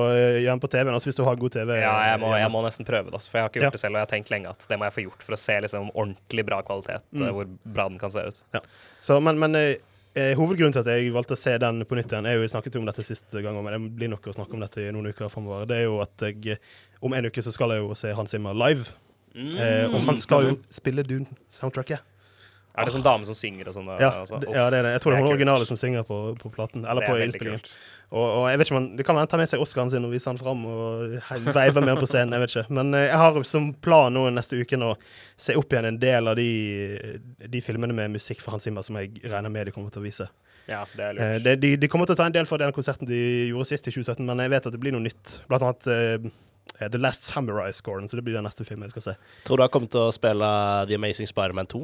hjemme 0.45 0.61
på 0.61 0.69
TV-en, 0.71 0.93
altså 0.93 1.09
hvis 1.09 1.17
du 1.19 1.25
har 1.25 1.41
god 1.41 1.57
TV. 1.57 1.73
Ja, 1.81 1.95
jeg 2.13 2.21
må, 2.21 2.31
jeg 2.37 2.51
må 2.53 2.61
nesten 2.65 2.85
prøve 2.87 3.09
det, 3.09 3.17
altså, 3.17 3.33
for 3.33 3.39
jeg 3.41 3.47
har 3.47 3.49
ikke 3.53 3.61
gjort 3.63 3.71
Ja. 3.71 3.77
det 3.77 3.83
selv. 3.85 3.95
Og 3.97 4.01
jeg 4.03 4.07
har 4.07 4.13
tenkt 4.13 4.33
lenge 4.37 4.53
at 4.53 4.67
det 4.69 4.77
må 4.81 4.85
jeg 4.89 4.97
få 4.99 5.05
gjort 5.09 5.25
for 5.25 5.33
å 5.37 5.41
se 5.41 5.57
liksom, 5.65 5.89
ordentlig 5.95 6.45
bra 6.45 6.61
kvalitet, 6.67 7.07
Mm. 7.11 7.27
hvor 7.35 7.49
bra 7.65 7.89
den 7.89 7.97
kan 8.01 8.11
se 8.13 8.27
ut. 8.29 8.43
Så, 9.01 9.17
men 9.23 9.39
men 9.41 9.55
hovedgrunnen 10.15 10.73
til 10.75 10.83
at 10.83 10.89
jeg 10.91 11.11
valgte 11.15 11.37
å 11.37 11.39
se 11.39 11.53
den 11.61 11.85
på 11.87 11.95
nytt 11.95 12.11
igjen, 12.11 12.25
er 12.27 12.35
jo 12.35 12.43
jeg 12.43 12.51
snakket 12.51 12.75
om 12.81 12.87
dette 12.89 13.05
sist 13.07 13.31
gang, 13.31 13.55
men 13.63 13.71
det 13.71 13.95
blir 13.95 14.11
nok 14.11 14.27
å 14.27 14.35
snakke 14.35 14.57
om 14.57 14.63
dette 14.65 14.83
i 14.83 14.91
noen 14.91 15.11
uker 15.13 15.31
framover. 15.31 15.69
Det 15.69 15.77
er 15.77 15.85
jo 15.87 16.01
at 16.03 16.25
jeg 16.27 16.57
eh, 16.57 16.73
om 17.01 17.15
en 17.15 17.29
uke 17.31 17.43
så 17.45 17.53
skal 17.55 17.75
jeg 17.75 17.85
jo 17.85 17.95
se 17.97 18.11
Hans 18.17 18.35
Zimmer 18.35 18.57
live. 18.57 18.91
Eh, 19.31 19.87
og 19.87 20.01
han 20.09 20.19
skal 20.19 20.49
jo 20.49 20.55
spille 20.73 21.05
Dune-soundtracket. 21.07 22.03
Er 22.71 22.87
det 22.87 22.93
sånn 22.95 23.03
dame 23.03 23.27
som 23.27 23.35
synger 23.35 23.67
og 23.71 23.75
sånn? 23.75 23.89
Ja, 23.99 24.11
altså? 24.21 24.39
ja, 24.47 24.67
det 24.71 24.79
er 24.79 24.85
det. 24.87 24.91
Jeg 24.95 25.03
tror 25.03 25.13
det 25.13 25.17
er 25.19 25.25
hun 25.25 25.33
originale 25.33 25.67
som 25.67 25.79
synger 25.79 26.05
på, 26.07 26.19
på 26.39 26.51
platen. 26.55 26.85
Eller 26.87 27.07
på 27.07 27.17
innspillingen. 27.19 27.63
kult. 27.63 27.73
Og, 28.11 28.25
og 28.41 28.45
jeg 28.51 28.59
vet 28.59 28.67
ikke 28.67 28.75
man, 28.75 28.87
Det 28.99 29.05
kan 29.07 29.15
være 29.15 29.23
han 29.23 29.29
tar 29.31 29.39
med 29.39 29.47
seg 29.47 29.61
Oscaren 29.63 29.89
sin 29.93 30.03
og 30.03 30.11
viser 30.11 30.33
han 30.33 30.39
fram 30.41 30.65
og 30.67 31.13
veiver 31.55 31.79
med 31.79 31.93
han 31.93 32.01
på 32.01 32.09
scenen. 32.11 32.33
Jeg 32.35 32.43
vet 32.43 32.55
ikke. 32.57 32.75
Men 32.75 32.93
eh, 32.97 33.05
jeg 33.07 33.19
har 33.21 33.37
som 33.47 33.69
plan 33.85 34.11
nå 34.13 34.25
neste 34.35 34.59
uke 34.59 34.79
å 34.83 34.93
se 35.39 35.55
opp 35.55 35.71
igjen 35.71 35.87
en 35.93 35.99
del 36.01 36.27
av 36.27 36.35
de, 36.35 36.49
de 37.47 37.61
filmene 37.63 37.95
med 37.95 38.11
musikk 38.17 38.43
fra 38.43 38.51
Hans 38.57 38.67
Zimmer 38.67 38.83
som 38.83 38.99
jeg 38.99 39.13
regner 39.23 39.53
med 39.53 39.69
de 39.69 39.75
kommer 39.75 39.93
til 39.95 40.03
å 40.03 40.05
vise. 40.09 40.27
Ja, 40.67 40.83
det 40.95 41.03
er 41.07 41.15
Eh, 41.15 41.33
lurt. 41.37 41.43
det, 41.47 41.55
de, 41.63 41.71
de 41.81 41.87
kommer 41.89 42.05
til 42.05 42.13
å 42.17 42.19
ta 42.19 42.27
en 42.27 42.35
del 42.35 42.45
fra 42.49 42.59
den 42.61 42.75
konserten 42.75 43.07
de 43.09 43.21
gjorde 43.49 43.69
sist 43.71 43.87
i 43.87 43.95
2017, 43.95 44.25
men 44.27 44.43
jeg 44.43 44.51
vet 44.57 44.67
at 44.67 44.75
det 44.75 44.81
blir 44.83 44.93
noe 44.95 45.07
nytt. 45.07 45.37
Blant 45.49 45.63
annet 45.69 45.87
eh, 45.95 46.87
The 46.91 46.99
Last 47.01 47.25
Samurai-scoren, 47.31 48.07
så 48.11 48.19
det 48.19 48.23
blir 48.27 48.35
den 48.37 48.45
neste 48.45 48.67
filmen 48.67 48.85
jeg 48.89 48.97
skal 48.97 49.07
se. 49.07 49.15
Tror 49.47 49.57
du 49.57 49.63
han 49.65 49.71
kommer 49.73 49.89
til 49.91 50.03
å 50.03 50.13
spille 50.15 50.51
The 50.91 50.99
Amazing 50.99 51.31
Spider-Man 51.31 51.71
2? 51.71 51.81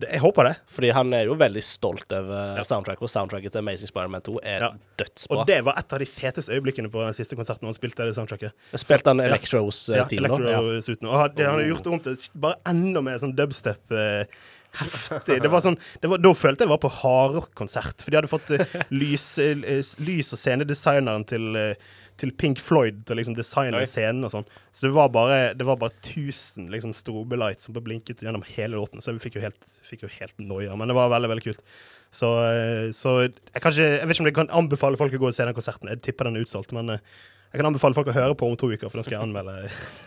Jeg 0.00 0.20
håper 0.20 0.44
det. 0.48 0.54
Fordi 0.66 0.90
han 0.92 1.12
er 1.12 1.24
jo 1.26 1.34
veldig 1.34 1.62
stolt 1.62 2.12
over 2.12 2.56
Ja. 2.58 2.62
soundtracket, 2.62 3.02
og 3.02 3.08
soundtracket 3.10 3.52
til 3.52 3.58
Amazing 3.58 3.88
Spider-Man 3.90 4.22
2 4.22 4.38
er 4.42 4.60
Ja. 4.60 4.70
dødsbra. 4.96 5.38
Og 5.40 5.46
det 5.46 5.64
var 5.64 5.74
et 5.78 5.92
av 5.92 5.98
de 5.98 6.06
feteste 6.06 6.50
øyeblikkene 6.52 6.90
på 6.90 7.04
den 7.04 7.14
siste 7.14 7.36
konserten 7.36 7.62
når 7.62 7.74
han 7.74 7.80
spilte 7.80 8.06
det 8.06 8.14
soundtracket. 8.16 8.52
Spilte 8.74 9.06
han 9.12 9.18
Ja. 9.18 9.24
Electros 9.34 9.88
Ja, 9.90 9.96
ja, 9.96 10.04
til 10.04 10.22
nå. 10.22 10.38
Ja. 10.48 10.58
Og 10.60 11.18
han- 11.20 11.34
det 11.36 11.46
han 11.46 11.58
har 11.60 11.68
gjort 11.76 11.86
om 11.92 12.00
til 12.00 12.16
bare 12.36 12.56
enda 12.66 13.00
mer 13.02 13.18
sånn 13.18 13.34
dubstep. 13.34 13.90
eh, 13.90 14.24
heftig. 14.72 15.40
Det 15.42 15.50
var 15.50 15.60
sånn, 15.60 15.76
det 16.00 16.08
var, 16.08 16.18
da 16.18 16.28
følte 16.32 16.60
jeg 16.60 16.68
var 16.68 16.78
på 16.78 16.90
hardrock-konsert. 16.90 18.02
For 18.02 18.10
de 18.10 18.16
hadde 18.20 18.30
fått 18.30 18.50
uh, 18.54 18.82
lys, 18.90 19.38
uh, 19.38 20.04
lys 20.04 20.32
og 20.32 20.38
scenedesigneren 20.38 21.26
til, 21.26 21.56
eh, 21.56 21.74
til 22.20 22.32
Pink 22.36 22.60
Floyd 22.60 23.04
til 23.06 23.16
å 23.16 23.18
liksom 23.20 23.36
designe 23.38 23.80
scenen 23.88 24.26
og 24.26 24.32
sånn. 24.34 24.48
Så 24.76 24.86
det 24.86 24.92
var 24.96 25.08
bare, 25.14 25.38
det 25.56 25.66
var 25.66 25.78
bare 25.80 25.94
1000 26.02 26.68
liksom, 26.72 26.92
strobelights 26.96 27.68
som 27.68 27.76
blinket 27.76 28.24
gjennom 28.24 28.44
hele 28.52 28.76
låten. 28.76 29.00
Så 29.00 29.14
vi 29.16 29.22
fikk 29.24 29.38
jo 29.38 29.44
helt, 29.44 29.60
fikk 29.88 30.04
jo 30.04 30.12
helt 30.18 30.36
noia. 30.42 30.76
Men 30.76 30.92
det 30.92 30.98
var 30.98 31.12
veldig, 31.14 31.32
veldig 31.32 31.46
kult. 31.48 31.64
Så, 32.10 32.28
eh, 32.50 32.90
så 32.96 33.16
jeg, 33.22 33.34
ikke, 33.54 33.72
jeg 33.78 34.04
vet 34.04 34.16
ikke 34.16 34.24
om 34.24 34.30
jeg 34.30 34.38
kan 34.40 34.56
anbefale 34.60 35.00
folk 35.00 35.14
å 35.16 35.22
gå 35.22 35.30
og 35.30 35.36
se 35.36 35.46
den 35.46 35.56
konserten. 35.56 35.92
Jeg 35.92 36.02
tipper 36.04 36.28
den 36.28 36.40
er 36.40 36.46
utsolgt. 36.46 36.74
Men 36.76 36.96
eh, 36.96 37.04
jeg 37.50 37.58
kan 37.60 37.66
anbefale 37.66 37.96
folk 37.96 38.06
å 38.12 38.14
høre 38.14 38.34
på 38.38 38.46
om 38.46 38.56
to 38.56 38.68
uker, 38.70 38.86
for 38.88 39.00
da 39.00 39.02
skal 39.06 39.16
jeg 39.18 39.24
anmelde. 39.26 39.54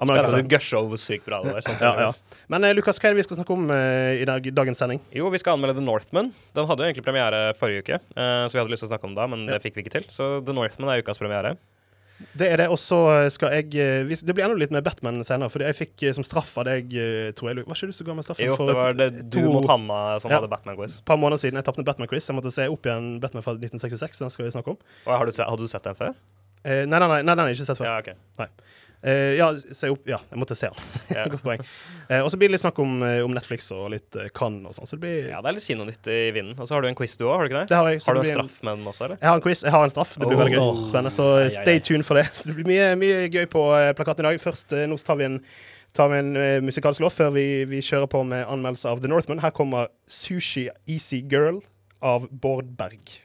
anmelde 0.00 0.28
Spennende. 0.30 0.76
over 0.78 0.92
hvor 0.94 1.00
sykt 1.02 1.24
bra 1.26 1.40
det 1.42 1.54
der, 1.56 1.58
Ja, 1.58 1.60
ja. 1.60 1.66
sannsynligvis. 1.66 2.20
Men 2.52 2.64
eh, 2.68 2.74
Lukas, 2.78 3.00
hva 3.02 3.10
er 3.10 3.14
det 3.16 3.22
vi 3.22 3.26
skal 3.28 3.40
snakke 3.40 3.56
om 3.56 3.70
eh, 3.74 4.20
i 4.22 4.28
dag, 4.28 4.46
dagens 4.54 4.78
sending? 4.82 5.02
Jo, 5.16 5.30
vi 5.34 5.40
skal 5.42 5.56
anmelde 5.58 5.78
The 5.80 5.84
Northman. 5.86 6.30
Den 6.56 6.68
hadde 6.70 6.84
jo 6.84 6.90
egentlig 6.92 7.06
premiere 7.06 7.42
forrige 7.58 7.82
uke, 7.84 7.98
eh, 8.14 8.44
så 8.46 8.54
vi 8.56 8.62
hadde 8.62 8.74
lyst 8.74 8.84
til 8.86 8.90
å 8.90 8.92
snakke 8.94 9.10
om 9.10 9.16
det, 9.18 9.28
men 9.34 9.46
Ja. 9.48 9.58
det 9.58 9.64
fikk 9.66 9.78
vi 9.80 9.84
ikke 9.86 9.96
til. 9.98 10.06
Så 10.12 10.30
The 10.46 10.54
Northman 10.56 10.92
er 10.94 11.02
ukas 11.02 11.18
premiere. 11.20 11.56
Det 12.36 12.48
er 12.52 12.56
det. 12.60 12.66
Og 12.70 12.78
så 12.78 12.98
skal 13.32 13.52
jeg 13.56 13.74
eh, 13.80 14.04
Det 14.26 14.34
blir 14.36 14.44
enda 14.44 14.56
litt 14.60 14.70
med 14.74 14.84
Batman 14.84 15.22
senere, 15.24 15.48
fordi 15.50 15.66
jeg 15.70 15.76
fikk 15.78 16.02
eh, 16.08 16.12
som 16.16 16.24
straff 16.26 16.52
av 16.60 16.66
deg, 16.68 16.92
eh, 16.94 17.30
tror 17.32 17.50
jeg 17.50 17.64
Var 17.64 17.74
ikke 17.78 17.90
du 17.90 17.92
som 17.96 18.06
ga 18.10 18.14
meg 18.18 18.24
straffen 18.28 18.46
Jo, 18.46 18.56
det 18.68 18.74
var 18.76 18.92
det, 18.98 19.08
du 19.30 19.38
to- 19.40 19.52
mot 19.52 19.66
Hanna 19.70 20.18
som 20.20 20.30
Ja. 20.30 20.38
hadde 20.40 20.50
Batman-quiz. 20.52 20.98
et 21.00 21.04
par 21.04 21.16
måneder 21.16 21.38
siden? 21.42 21.54
Jeg 21.60 21.64
tapte 21.64 21.84
Batman-quiz. 21.84 22.28
Jeg 22.28 22.36
måtte 22.36 22.52
se 22.52 22.68
opp 22.68 22.82
igjen 22.86 23.20
Batman 23.20 23.42
fra 23.42 23.52
1966. 23.56 24.18
Den 24.20 24.30
skal 24.30 24.44
vi 24.44 24.50
snakke 24.52 24.68
om. 24.74 24.78
Og 25.06 25.16
Har 25.18 25.24
du, 25.26 25.32
hadde 25.32 25.58
du 25.64 25.68
sett 25.68 25.82
den 25.82 25.94
før? 25.94 26.14
Eh, 26.64 26.84
nei, 26.84 26.98
nei, 26.98 27.08
nei, 27.08 27.22
nei, 27.22 27.34
den 27.34 27.38
har 27.38 27.48
jeg 27.48 27.56
ikke 27.56 27.66
sett 27.72 27.78
før. 27.80 27.88
Ja, 27.88 27.98
ok. 27.98 28.50
Eh, 29.02 29.12
ja, 29.38 29.54
se 29.72 29.88
opp, 29.88 30.02
ja, 30.08 30.18
jeg 30.28 30.40
måtte 30.40 30.56
se 30.58 30.68
den. 30.68 30.88
Ja. 31.16 31.24
Godt 31.30 31.42
poeng. 31.42 31.62
Uh, 32.10 32.20
og 32.20 32.28
så 32.32 32.38
blir 32.38 32.50
det 32.50 32.56
litt 32.56 32.62
snakk 32.62 32.78
om, 32.82 33.00
eh, 33.06 33.20
om 33.24 33.32
Netflix 33.34 33.70
og 33.74 33.88
litt 33.94 34.16
eh, 34.18 34.28
Cannes 34.34 34.68
og 34.68 34.76
sånn. 34.76 34.88
Så 34.88 34.96
det 34.98 35.02
blir 35.04 35.30
Ja, 35.30 35.40
det 35.42 35.50
er 35.50 35.56
litt 35.56 35.66
kinonytt 35.66 36.10
i 36.10 36.20
vinden. 36.36 36.54
Og 36.58 36.68
så 36.68 36.76
har 36.76 36.84
du 36.84 36.90
en 36.90 36.98
quiz 36.98 37.16
du 37.16 37.24
òg, 37.26 37.32
har 37.34 37.42
du 37.42 37.50
ikke 37.50 37.62
det? 37.62 37.70
Det 37.72 37.78
har 37.78 37.88
jeg. 37.88 38.02
Har 38.04 38.18
du 38.18 38.22
en 38.22 38.28
straff 38.28 38.60
med 38.66 38.78
den 38.78 38.92
også, 38.92 39.06
eller? 39.06 39.20
Jeg 39.22 39.30
har 39.30 39.40
en 39.40 39.44
quiz. 39.46 39.64
Jeg 39.64 39.74
har 39.74 39.86
en 39.86 39.94
straff. 39.94 40.14
Det 40.20 40.28
blir 40.28 40.40
veldig 40.42 40.56
gøy. 40.58 40.84
Spennende. 40.90 41.14
Så 41.16 41.26
stay 41.56 41.82
tuned 41.86 42.08
for 42.08 42.20
det. 42.20 42.26
Så 42.36 42.46
det 42.50 42.56
blir 42.60 42.68
mye, 42.68 42.92
mye 43.00 43.24
gøy 43.32 43.48
på 43.52 43.64
plakaten 43.98 44.26
i 44.26 44.30
dag. 44.30 44.40
Først 44.42 44.76
nå 44.92 45.00
tar 45.06 45.20
vi 45.20 45.28
en, 45.30 45.40
tar 45.96 46.12
vi 46.12 46.20
en 46.20 46.32
musikalsk 46.66 47.04
låt 47.06 47.16
før 47.16 47.34
vi, 47.38 47.48
vi 47.70 47.82
kjører 47.84 48.10
på 48.10 48.24
med 48.28 48.44
anmeldelse 48.46 48.92
av 48.92 49.02
The 49.02 49.10
Northman. 49.10 49.42
Her 49.44 49.54
kommer 49.56 49.90
Sushi 50.10 50.68
Easy 50.86 51.24
Girl 51.24 51.62
av 52.04 52.28
Bård 52.30 52.76
Berg. 52.78 53.20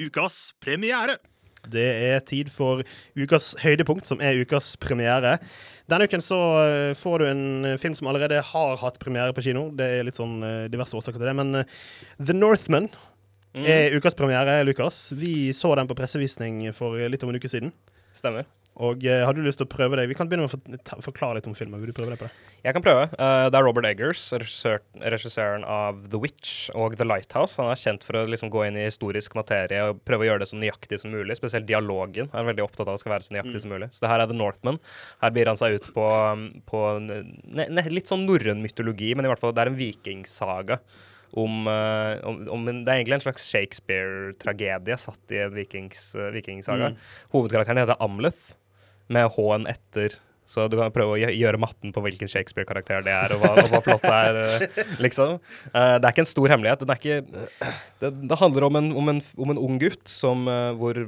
Ukas 0.00 0.52
premiere. 0.62 1.18
Det 1.64 1.84
er 2.10 2.20
tid 2.28 2.50
for 2.52 2.82
ukas 3.16 3.54
høydepunkt, 3.62 4.04
som 4.04 4.20
er 4.20 4.36
ukas 4.42 4.74
premiere. 4.76 5.38
Denne 5.88 6.04
uken 6.08 6.20
så 6.24 6.38
eh, 6.60 6.92
får 6.98 7.22
du 7.22 7.26
en 7.30 7.44
eh, 7.70 7.78
film 7.80 7.96
som 7.96 8.10
allerede 8.10 8.42
har 8.44 8.76
hatt 8.82 8.98
premiere 9.00 9.32
på 9.36 9.44
kino. 9.46 9.70
Det 9.76 9.86
er 9.98 10.04
litt 10.04 10.20
sånn 10.20 10.42
eh, 10.44 10.66
diverse 10.72 10.96
årsaker 10.98 11.20
til 11.20 11.30
det. 11.30 11.36
Men 11.40 11.64
The 12.20 12.36
Northman 12.36 12.90
Mm. 13.54 13.66
er 13.70 13.92
ukas 13.94 14.16
premiere, 14.18 14.64
Lukas. 14.66 15.12
Vi 15.14 15.52
så 15.54 15.68
den 15.78 15.86
på 15.86 15.94
pressevisning 15.94 16.72
for 16.74 16.98
litt 16.98 17.22
over 17.22 17.36
en 17.36 17.38
uke 17.38 17.46
siden. 17.46 17.70
Stemmer. 18.10 18.48
Og 18.82 19.04
eh, 19.06 19.22
har 19.22 19.36
du 19.36 19.42
lyst 19.44 19.60
til 19.60 19.68
å 19.68 19.70
prøve 19.70 19.94
det? 19.98 20.08
Vi 20.10 20.16
kan 20.18 20.26
begynne 20.26 20.48
med 20.48 20.90
å 20.96 21.02
forklare 21.04 21.38
litt 21.38 21.46
om 21.46 21.54
filmen. 21.54 21.78
Vil 21.78 21.92
du 21.92 21.96
prøve 21.96 22.14
det 22.14 22.18
på 22.18 22.26
det? 22.26 22.54
Jeg 22.64 22.74
kan 22.74 22.82
prøve. 22.82 23.04
Uh, 23.20 23.46
det 23.52 23.58
er 23.58 23.66
Robert 23.66 23.86
Eggers, 23.86 24.24
regissøren 24.34 25.66
av 25.68 26.00
The 26.10 26.18
Witch 26.18 26.72
og 26.80 26.96
The 26.98 27.06
Lighthouse. 27.06 27.60
Han 27.60 27.70
er 27.70 27.78
kjent 27.78 28.06
for 28.06 28.18
å 28.18 28.24
liksom 28.30 28.50
gå 28.50 28.64
inn 28.66 28.80
i 28.80 28.88
historisk 28.88 29.36
materie 29.38 29.82
og 29.90 30.02
prøve 30.08 30.26
å 30.26 30.30
gjøre 30.30 30.42
det 30.42 30.50
så 30.50 30.58
nøyaktig 30.58 30.98
som 31.04 31.14
mulig. 31.14 31.38
Spesielt 31.38 31.68
dialogen 31.70 32.30
er 32.30 32.40
han 32.40 32.50
veldig 32.50 32.66
opptatt 32.66 32.88
av 32.88 32.96
det 32.96 33.04
skal 33.04 33.14
være 33.14 33.28
så 33.28 33.36
nøyaktig 33.36 33.62
som 33.62 33.74
mulig. 33.76 33.90
Så 33.94 34.06
det 34.06 34.10
her 34.10 34.24
er 34.24 34.32
The 34.32 34.38
Northman. 34.40 34.80
Her 35.22 35.34
byr 35.38 35.52
han 35.52 35.60
seg 35.60 35.78
ut 35.78 35.88
på, 35.94 36.08
på 36.72 36.84
ne, 37.04 37.68
ne, 37.68 37.86
litt 37.94 38.10
sånn 38.10 38.26
norrøn 38.26 38.64
mytologi, 38.64 39.14
men 39.14 39.28
i 39.28 39.30
hvert 39.30 39.44
fall 39.44 39.54
det 39.54 39.66
er 39.66 39.70
en 39.74 39.78
vikingsaga. 39.78 40.80
Om, 41.34 41.64
eh, 41.66 42.20
om, 42.30 42.42
om 42.54 42.66
det 42.66 42.86
er 42.86 43.00
egentlig 43.00 43.16
en 43.16 43.24
slags 43.24 43.46
Shakespeare-tragedie 43.50 44.98
satt 45.02 45.32
i 45.34 45.40
en 45.42 45.54
vikings, 45.54 46.12
vikingsaga. 46.34 46.92
Mm. 46.94 47.08
Hovedkarakteren 47.34 47.82
heter 47.82 47.98
Amleth, 48.04 48.54
med 49.12 49.28
H-en 49.34 49.68
etter. 49.70 50.16
Så 50.48 50.66
du 50.68 50.76
kan 50.76 50.92
prøve 50.92 51.16
å 51.16 51.30
gjøre 51.32 51.60
matten 51.60 51.92
på 51.94 52.02
hvilken 52.04 52.28
Shakespeare-karakter 52.28 53.04
det 53.06 53.14
er, 53.16 53.32
og 53.32 53.40
hva, 53.40 53.54
og 53.62 53.70
hva 53.72 53.80
plottet 53.84 54.10
er, 54.12 54.40
eh, 54.44 54.90
liksom. 55.04 55.38
Uh, 55.72 55.96
det 55.96 56.04
er 56.04 56.10
ikke 56.12 56.24
en 56.26 56.28
stor 56.28 56.52
hemmelighet. 56.52 56.84
Ikke, 56.84 57.46
det, 58.02 58.10
det 58.28 58.40
handler 58.42 58.68
om 58.68 58.76
en, 58.80 58.90
om, 59.00 59.08
en, 59.14 59.22
om 59.40 59.54
en 59.54 59.62
ung 59.70 59.80
gutt 59.80 60.04
som, 60.10 60.44
uh, 60.50 60.76
hvor 60.76 61.00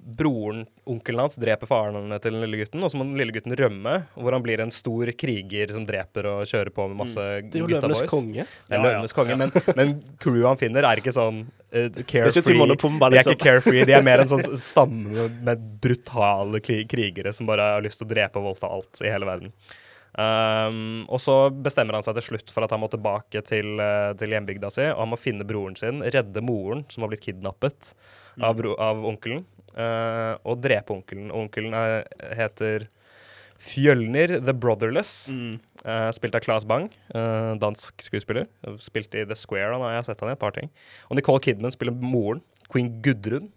broren, 0.00 0.64
onkelen 0.88 1.20
hans, 1.20 1.36
dreper 1.40 1.68
faren 1.68 2.10
til 2.22 2.34
den 2.34 2.42
lille 2.44 2.62
gutten, 2.62 2.82
og 2.84 2.92
så 2.92 2.98
må 2.98 3.06
den 3.06 3.18
lille 3.20 3.34
gutten 3.34 3.54
rømme, 3.58 3.94
hvor 4.16 4.34
han 4.34 4.44
blir 4.44 4.62
en 4.62 4.72
stor 4.74 5.10
kriger 5.18 5.72
som 5.74 5.84
dreper 5.88 6.28
og 6.30 6.48
kjører 6.50 6.72
på 6.74 6.86
med 6.90 7.00
masse 7.02 7.26
Det 7.46 7.60
er 7.60 7.64
jo 7.64 7.68
Løvenes 7.70 8.02
konge. 8.10 8.46
Det 8.46 8.78
er 8.78 8.84
Ja, 8.84 8.94
ja. 8.96 9.12
Konge, 9.14 9.36
men, 9.40 9.52
men 9.78 9.94
crewet 10.22 10.48
han 10.48 10.60
finner, 10.60 10.88
er 10.88 11.02
ikke 11.02 11.14
sånn 11.14 11.44
uh, 11.44 11.86
carefree. 12.00 12.32
ikke 12.32 12.46
Timon 12.48 12.74
liksom. 12.74 12.98
De 12.98 13.06
er 13.10 13.16
liksom. 13.18 13.36
ikke 13.36 13.48
carefree, 13.50 13.86
de 13.88 13.96
er 13.98 14.06
mer 14.06 14.24
en 14.24 14.32
sånn 14.32 14.44
stamme 14.70 15.28
med 15.44 15.68
brutale 15.84 16.62
krigere 16.64 17.34
som 17.36 17.48
bare 17.50 17.74
har 17.76 17.86
lyst 17.86 18.02
til 18.02 18.08
å 18.08 18.12
drepe 18.14 18.40
og 18.40 18.50
voldta 18.50 18.72
alt 18.72 19.04
i 19.04 19.12
hele 19.12 19.28
verden. 19.28 19.54
Um, 20.10 21.04
og 21.06 21.20
så 21.22 21.36
bestemmer 21.54 21.94
han 21.94 22.02
seg 22.02 22.16
til 22.18 22.32
slutt 22.32 22.50
for 22.50 22.66
at 22.66 22.72
han 22.74 22.82
må 22.82 22.88
tilbake 22.90 23.44
til, 23.46 23.78
eh, 23.78 24.10
til 24.18 24.34
hjembygda 24.34 24.72
si, 24.74 24.88
og 24.90 25.04
han 25.04 25.12
må 25.12 25.18
finne 25.20 25.46
broren 25.46 25.78
sin, 25.78 26.02
redde 26.02 26.42
moren, 26.42 26.82
som 26.90 27.06
har 27.06 27.12
blitt 27.12 27.22
kidnappet 27.28 27.92
av, 28.40 28.56
bro, 28.58 28.74
av 28.82 29.04
onkelen, 29.06 29.46
Uh, 29.70 30.34
og 30.50 30.58
drepe 30.64 30.90
onkelen. 30.90 31.28
Og 31.30 31.44
Onkelen 31.44 31.76
er, 31.78 32.00
heter 32.34 32.88
Fjølnir 33.60 34.38
the 34.40 34.54
Brotherless, 34.56 35.28
eh, 35.30 36.08
spilt 36.16 36.34
av 36.34 36.40
Claes 36.40 36.64
Bang, 36.64 36.88
uh, 37.14 37.52
dansk 37.60 38.02
skuespiller. 38.02 38.48
Spilt 38.80 39.14
i 39.14 39.26
The 39.28 39.36
Square, 39.36 39.74
han 39.74 39.84
har 39.84 39.98
jeg 39.98 40.08
sett 40.08 40.24
han 40.24 40.32
i 40.32 40.34
et 40.34 40.40
par 40.40 40.56
ting. 40.56 40.72
Og 41.10 41.18
Nicole 41.18 41.42
Kidman 41.44 41.74
spiller 41.74 41.92
moren, 41.92 42.40
queen 42.72 42.88
Gudrun. 43.04 43.50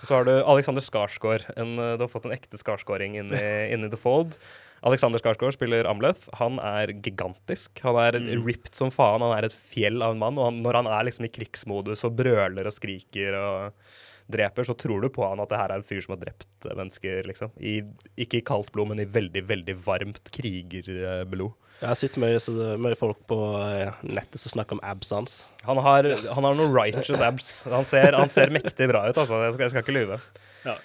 Og 0.00 0.08
så 0.08 0.16
har 0.16 0.26
du 0.26 0.32
Alexander 0.40 0.82
Skarsgård. 0.82 1.44
En, 1.54 1.78
eh, 1.78 1.96
du 1.98 2.06
har 2.06 2.10
fått 2.10 2.24
en 2.26 2.34
ekte 2.34 2.58
Skarsgårding 2.58 3.20
inni, 3.20 3.36
i, 3.36 3.72
inn 3.74 3.84
i 3.84 3.92
The 3.92 4.00
Fold. 4.00 4.38
Alexander 4.82 5.20
Skarsgård 5.22 5.54
spiller 5.54 5.86
Amleth. 5.86 6.26
Han 6.40 6.58
er 6.58 6.90
gigantisk. 7.04 7.78
Han 7.86 7.98
er 8.02 8.18
ripped 8.42 8.74
som 8.74 8.90
faen. 8.94 9.22
Han 9.22 9.36
er 9.36 9.46
et 9.46 9.54
fjell 9.54 10.02
av 10.02 10.16
en 10.16 10.22
mann. 10.22 10.40
Og 10.40 10.48
han, 10.48 10.62
når 10.64 10.80
han 10.80 10.90
er 10.90 11.06
liksom 11.06 11.28
i 11.28 11.32
krigsmodus 11.32 12.02
og 12.08 12.16
brøler 12.18 12.66
og 12.66 12.74
skriker 12.74 13.36
og 13.38 13.84
dreper, 14.32 14.66
så 14.66 14.74
tror 14.78 15.02
du 15.02 15.10
på 15.12 15.24
han 15.26 15.42
at 15.42 15.50
det 15.50 15.58
her 15.60 15.72
er 15.72 15.80
en 15.80 15.86
fyr 15.86 16.02
som 16.02 16.14
har 16.16 16.22
drept 16.22 16.66
mennesker, 16.66 17.22
liksom. 17.28 17.52
I, 17.58 17.80
ikke 18.22 18.40
i 18.40 18.46
kaldt 18.46 18.72
blod, 18.74 18.90
men 18.92 19.02
i 19.02 19.08
veldig, 19.08 19.42
veldig 19.50 19.76
varmt 19.84 20.30
krigerblod. 20.34 21.54
Jeg 21.82 21.90
har 21.90 21.98
sett 21.98 22.18
mye, 22.22 22.38
mye 22.78 22.98
folk 22.98 23.24
på 23.30 23.36
eh, 23.58 23.90
nettet 24.06 24.38
som 24.38 24.54
snakker 24.54 24.78
om 24.78 24.84
abs 24.86 25.10
hans. 25.14 25.36
Han 25.66 25.80
har, 25.82 26.06
han 26.06 26.46
har 26.46 26.54
noen 26.58 26.74
righteous 26.74 27.22
abs. 27.22 27.50
Han 27.70 27.86
ser, 27.88 28.14
han 28.14 28.30
ser 28.30 28.54
mektig 28.54 28.86
bra 28.90 29.02
ut, 29.08 29.18
altså. 29.18 29.42
Jeg 29.46 29.56
skal, 29.56 29.66
jeg 29.66 29.74
skal 29.74 29.86
ikke 29.86 29.96
lyve. 29.98 30.18
Ja. 30.66 30.78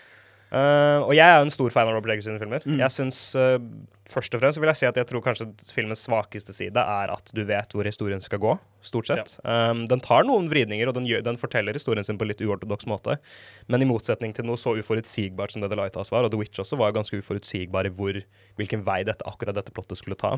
Eh, 0.52 1.00
og 1.04 1.12
jeg 1.16 1.28
er 1.28 1.38
jo 1.42 1.48
en 1.48 1.50
stor 1.54 1.70
fan 1.76 1.90
av 1.90 1.98
Rob 1.98 2.06
Eggers 2.08 2.24
sine 2.30 2.40
filmer. 2.40 2.64
Jeg 2.80 2.92
synes, 2.92 3.36
eh, 3.36 3.58
Først 4.08 4.36
og 4.38 4.40
fremst 4.40 4.60
vil 4.62 4.70
jeg 4.72 4.80
si 4.80 4.88
at 4.88 4.98
jeg 5.00 5.08
tror 5.10 5.24
kanskje 5.24 5.50
filmens 5.76 6.06
svakeste 6.06 6.54
side 6.56 6.80
er 6.80 7.12
at 7.12 7.32
du 7.36 7.42
vet 7.48 7.74
hvor 7.76 7.88
historien 7.88 8.22
skal 8.24 8.40
gå, 8.40 8.54
stort 8.86 9.10
sett. 9.10 9.34
Um, 9.44 9.82
den 9.90 10.00
tar 10.04 10.24
noen 10.28 10.48
vridninger, 10.52 10.88
og 10.88 10.96
den, 10.96 11.08
gjør, 11.10 11.26
den 11.26 11.40
forteller 11.42 11.76
historien 11.76 12.08
sin 12.08 12.20
på 12.20 12.24
en 12.24 12.32
litt 12.32 12.44
uortodoks 12.44 12.88
måte. 12.88 13.18
Men 13.68 13.84
i 13.84 13.90
motsetning 13.90 14.32
til 14.38 14.48
noe 14.48 14.60
så 14.60 14.78
uforutsigbart 14.80 15.52
som 15.52 15.66
det 15.66 15.72
The 15.74 15.80
Lighthouse 15.80 16.14
var, 16.16 16.24
og 16.24 16.32
The 16.32 16.40
Witch 16.40 16.64
også 16.64 16.80
var 16.80 16.96
ganske 16.96 17.20
uforutsigbar 17.20 17.90
i 17.90 17.94
hvor, 18.00 18.22
hvilken 18.62 18.86
vei 18.88 19.02
dette, 19.08 19.28
akkurat 19.28 19.60
dette 19.60 19.76
plottet 19.76 20.00
skulle 20.00 20.20
ta, 20.20 20.38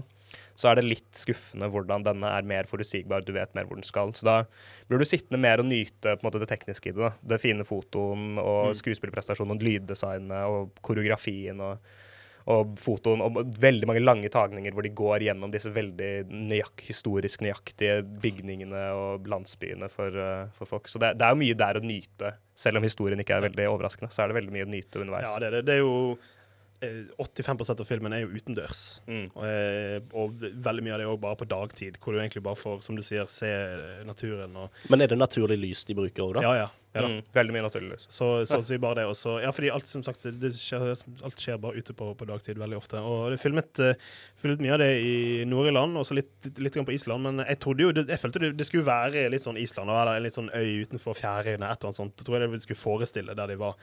så 0.58 0.72
er 0.72 0.80
det 0.80 0.88
litt 0.88 1.22
skuffende 1.22 1.70
hvordan 1.70 2.08
denne 2.10 2.34
er 2.40 2.50
mer 2.50 2.70
forutsigbar, 2.70 3.26
du 3.28 3.36
vet 3.38 3.54
mer 3.54 3.70
hvor 3.70 3.78
den 3.78 3.86
skal. 3.86 4.16
Så 4.18 4.26
da 4.26 4.38
blir 4.90 5.04
du 5.04 5.08
sittende 5.08 5.42
mer 5.46 5.62
og 5.62 5.70
nyte 5.70 6.16
på 6.16 6.24
en 6.24 6.32
måte 6.32 6.42
det 6.42 6.50
tekniske 6.50 6.90
i 6.90 6.98
det. 6.98 7.06
da. 7.06 7.14
Det 7.36 7.44
fine 7.44 7.68
fotoen 7.68 8.40
og 8.42 8.74
skuespillerprestasjonen 8.82 9.60
og 9.60 9.68
lyddesignet 9.70 10.50
og 10.50 10.80
koreografien 10.86 11.62
og 11.62 11.84
og 12.50 12.78
fotoen 12.80 13.22
og 13.26 13.40
veldig 13.62 13.90
mange 13.90 14.04
lange 14.04 14.32
tagninger 14.32 14.74
hvor 14.74 14.86
de 14.86 14.94
går 14.96 15.26
gjennom 15.28 15.52
disse 15.54 15.72
veldig 15.74 16.12
nøyak, 16.32 16.86
historisk 16.88 17.44
nøyaktige 17.46 18.00
bygningene 18.24 18.86
og 18.96 19.30
landsbyene 19.30 19.90
for, 19.92 20.16
eh, 20.16 20.50
for 20.58 20.70
folk. 20.70 20.90
Så 20.90 21.02
det, 21.02 21.16
det 21.20 21.28
er 21.28 21.36
jo 21.36 21.42
mye 21.44 21.60
der 21.60 21.80
å 21.80 21.86
nyte. 21.86 22.34
Selv 22.58 22.80
om 22.80 22.88
historien 22.88 23.22
ikke 23.22 23.38
er 23.38 23.48
veldig 23.50 23.70
overraskende, 23.70 24.12
så 24.14 24.24
er 24.24 24.32
det 24.32 24.40
veldig 24.40 24.56
mye 24.56 24.68
å 24.68 24.74
nyte 24.74 25.04
underveis. 25.04 25.28
Ja, 25.28 25.40
det 25.42 25.50
er 25.50 25.58
det. 25.60 25.64
Det 25.70 25.78
er 25.78 25.84
jo 25.84 25.94
eh, 26.86 27.04
85% 27.20 27.84
av 27.84 27.88
filmen 27.88 28.16
er 28.16 28.26
jo 28.26 28.34
utendørs. 28.34 28.84
Mm. 29.10 29.28
Og, 29.30 29.46
eh, 29.46 30.00
og 30.18 30.42
veldig 30.42 30.86
mye 30.86 30.96
av 30.96 31.02
det 31.02 31.08
er 31.08 31.14
òg 31.14 31.22
bare 31.24 31.40
på 31.40 31.50
dagtid, 31.50 32.00
hvor 32.02 32.16
du 32.16 32.22
egentlig 32.22 32.44
bare 32.46 32.60
får, 32.60 32.82
som 32.86 32.98
du 32.98 33.06
sier, 33.06 33.30
se 33.32 33.50
eh, 33.50 34.04
naturen 34.08 34.56
og 34.60 34.84
Men 34.92 35.06
er 35.06 35.12
det 35.12 35.20
naturlig 35.20 35.60
lys 35.60 35.86
de 35.90 35.98
bruker 35.98 36.26
òg, 36.26 36.40
da? 36.40 36.46
Ja, 36.48 36.56
ja. 36.66 36.70
Ja. 36.94 37.04
Mm, 37.06 37.20
veldig 37.34 37.54
mye 37.54 37.66
naturlig 37.68 37.92
lys. 37.92 38.08
Så, 38.10 38.28
så 38.50 38.58
å 38.60 38.66
si 38.66 38.80
bare 38.82 39.02
det. 39.02 39.06
også. 39.12 39.36
ja, 39.44 39.52
fordi 39.54 39.70
alt 39.70 39.86
som 39.90 40.02
sagt, 40.06 40.26
det 40.42 40.52
skjer, 40.58 40.96
alt 41.28 41.44
skjer 41.44 41.60
bare 41.62 41.78
ute 41.78 41.94
på, 41.94 42.08
på 42.18 42.28
dagtid 42.30 42.58
veldig 42.58 42.80
ofte. 42.80 43.02
Og 43.06 43.30
det 43.30 43.38
er 43.38 43.44
filmet, 43.44 43.82
eh, 43.86 44.10
filmet 44.42 44.64
mye 44.66 44.74
av 44.74 44.82
det 44.82 44.90
i 45.06 45.16
Nord-Irland, 45.50 46.00
og 46.02 46.08
så 46.10 46.18
litt, 46.18 46.32
litt 46.58 46.80
på 46.82 46.96
Island. 46.96 47.28
Men 47.28 47.46
jeg 47.46 47.62
trodde 47.62 47.86
jo, 47.86 47.92
det, 47.94 48.08
jeg 48.10 48.24
følte 48.24 48.42
det, 48.42 48.54
det 48.58 48.70
skulle 48.70 48.90
være 48.90 49.28
litt 49.30 49.46
sånn 49.46 49.60
Island, 49.62 49.94
eller 49.94 50.18
en 50.18 50.26
litt 50.26 50.40
sånn 50.40 50.50
øy 50.50 50.86
utenfor 50.88 51.18
Fjærøyene, 51.20 51.62
et 51.70 51.78
eller 51.78 51.92
annet 51.92 52.02
sånt. 52.02 52.16
Jeg 52.18 52.26
tror 52.30 52.40
jeg 52.40 52.56
det 52.56 52.66
skulle 52.66 52.82
forestille 52.88 53.38
der 53.38 53.54
de 53.54 53.60
var. 53.62 53.78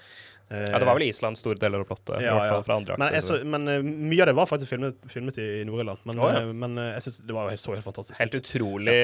Eh, 0.51 0.67
Ja, 0.71 0.79
det 0.79 0.87
var 0.87 0.95
vel 0.99 1.07
Island 1.09 1.39
store 1.39 1.59
deler 1.63 1.83
av 1.83 1.89
plottet. 1.89 2.21
I 2.21 2.27
Ja, 2.27 2.35
hvert 2.39 2.53
fall 2.57 2.67
fra 2.67 2.77
andre 2.79 2.99
men, 3.03 3.17
så, 3.23 3.39
men 3.47 3.67
eh, 3.71 3.83
mye 3.83 4.23
av 4.23 4.31
det 4.31 4.37
var 4.39 4.51
faktisk 4.51 4.71
filmet, 4.75 4.99
filmet 5.11 5.39
i 5.43 5.65
Nord-Irland. 5.67 6.03
Men, 6.07 6.21
oh, 6.23 6.31
ja. 6.35 6.43
men 6.51 6.79
jeg 6.79 7.07
synes 7.07 7.23
det 7.27 7.35
var 7.39 7.51
helt, 7.55 7.63
så 7.63 7.75
helt 7.75 7.87
fantastisk 7.87 8.19
Helt 8.19 8.35
utrolig 8.39 8.99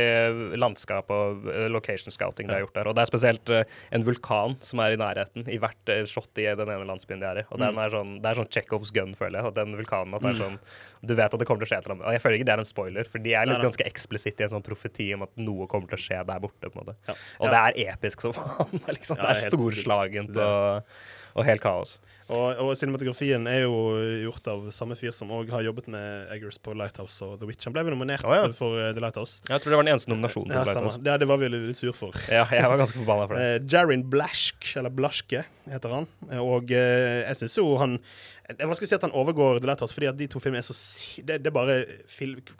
landskap 0.59 1.11
og 1.15 1.49
location 1.71 2.15
scouting 2.15 2.51
de 2.51 2.55
har 2.59 2.67
gjort 2.67 2.79
der. 2.79 2.91
Og 2.91 2.99
det 2.99 3.07
er 3.07 3.11
spesielt 3.11 3.55
en 3.93 4.05
vulkan 4.07 4.55
som 4.65 4.81
er 4.81 4.95
i 4.95 4.99
nærheten 5.01 5.45
i 5.53 5.59
hvert 5.61 5.91
eh, 5.93 6.03
shot 6.09 6.39
i 6.41 6.47
den 6.57 6.71
ene 6.73 6.87
landsbyen 6.89 7.21
de 7.21 7.27
er 7.29 7.41
i. 7.43 7.45
Og 7.53 7.61
den 7.61 7.77
er 7.83 7.93
sånn, 7.93 8.15
det 8.25 8.31
er 8.31 8.39
sånn 8.41 8.49
Chekhovs 8.55 8.93
gun, 8.97 9.13
føler 9.19 9.39
jeg. 9.43 9.51
At 9.53 9.59
den 9.59 9.75
vulkanen 9.77 10.17
at 10.17 10.25
det 10.25 10.31
er 10.33 10.39
sånn 10.41 10.57
Du 11.05 11.13
vet 11.19 11.29
at 11.35 11.39
det 11.43 11.47
kommer 11.49 11.61
til 11.61 11.69
å 11.69 11.71
skje 11.75 11.79
et 11.83 11.85
eller 11.89 11.97
annet. 11.99 12.07
Og 12.09 12.17
jeg 12.17 12.23
føler 12.25 12.39
ikke 12.39 12.49
det 12.49 12.55
er 12.57 12.63
en 12.65 12.71
spoiler, 12.73 13.11
for 13.13 13.25
de 13.27 13.35
er 13.37 13.49
litt 13.51 13.59
Nei, 13.61 13.67
ganske 13.69 13.87
eksplisitte 13.91 14.41
i 14.45 14.47
en 14.49 14.55
sånn 14.55 14.65
profeti 14.65 15.11
om 15.17 15.27
at 15.27 15.37
noe 15.37 15.67
kommer 15.69 15.93
til 15.93 16.01
å 16.01 16.05
skje 16.07 16.23
der 16.33 16.41
borte. 16.47 16.71
på 16.73 16.73
en 16.73 16.81
måte. 16.87 16.97
Ja. 17.11 17.17
Og 17.43 17.47
Ja. 17.47 17.53
det 17.53 17.61
er 17.85 17.93
episk 17.95 18.25
som 18.25 18.33
faen. 18.39 18.81
Liksom, 18.89 19.21
det 19.21 19.29
er 19.35 19.43
storslagent 19.51 20.37
og, 20.41 20.97
og 21.37 21.45
helt 21.49 21.61
kaos. 21.65 21.99
Og, 22.33 22.62
og 22.65 22.73
cinematografien 22.79 23.45
er 23.51 23.65
jo 23.67 23.77
gjort 24.25 24.49
av 24.53 24.65
samme 24.75 24.97
fyr 24.99 25.15
som 25.17 25.31
òg 25.35 25.51
har 25.53 25.65
jobbet 25.67 25.89
med 25.93 26.33
Eggers 26.35 26.59
på 26.62 26.75
Lighthouse 26.77 27.21
og 27.27 27.39
The 27.41 27.49
Witch. 27.49 27.67
Han 27.69 27.75
ble 27.77 27.85
vel 27.87 27.97
nominert 27.97 28.25
oh, 28.25 28.35
ja. 28.37 28.49
for 28.57 28.79
eh, 28.81 28.93
The 28.97 29.05
Lighthouse. 29.05 29.43
Jeg 29.49 29.62
tror 29.62 29.75
det 29.75 29.81
var 29.81 29.87
den 29.87 29.93
eneste 29.95 30.12
nominasjonen. 30.12 30.55
Ja. 30.55 30.65
Lighthouse. 30.69 31.03
Det, 31.03 31.17
det 31.23 31.29
var 31.29 31.43
vi 31.43 31.51
litt 31.53 31.81
sur 31.81 31.97
for. 31.97 32.17
Ja, 32.33 32.47
jeg 32.49 32.73
var 32.73 32.81
ganske 32.81 33.01
forbanna 33.03 33.29
for 33.29 33.37
det. 33.39 33.41
Eh, 33.53 33.59
Jarin 33.67 34.05
Blashk, 34.07 34.69
eller 34.79 34.93
Blaschke, 34.95 35.43
heter 35.67 35.93
han. 35.93 36.07
Og 36.39 36.71
eh, 36.73 37.25
jeg 37.27 37.41
syns 37.41 37.57
jo 37.59 37.65
han 37.81 37.97
Det 38.43 38.59
er 38.59 38.69
vanskelig 38.69 38.89
å 38.89 38.91
si 38.91 38.97
at 38.97 39.05
han 39.07 39.13
overgår 39.15 39.61
The 39.63 39.69
Lighthouse, 39.71 39.95
fordi 39.95 40.09
at 40.11 40.17
de 40.19 40.27
to 40.31 40.41
filmene 40.43 40.61
er 40.63 40.67
så 40.67 40.75
Det, 41.23 41.39
det 41.45 41.51
er 41.51 41.55
bare 41.55 41.77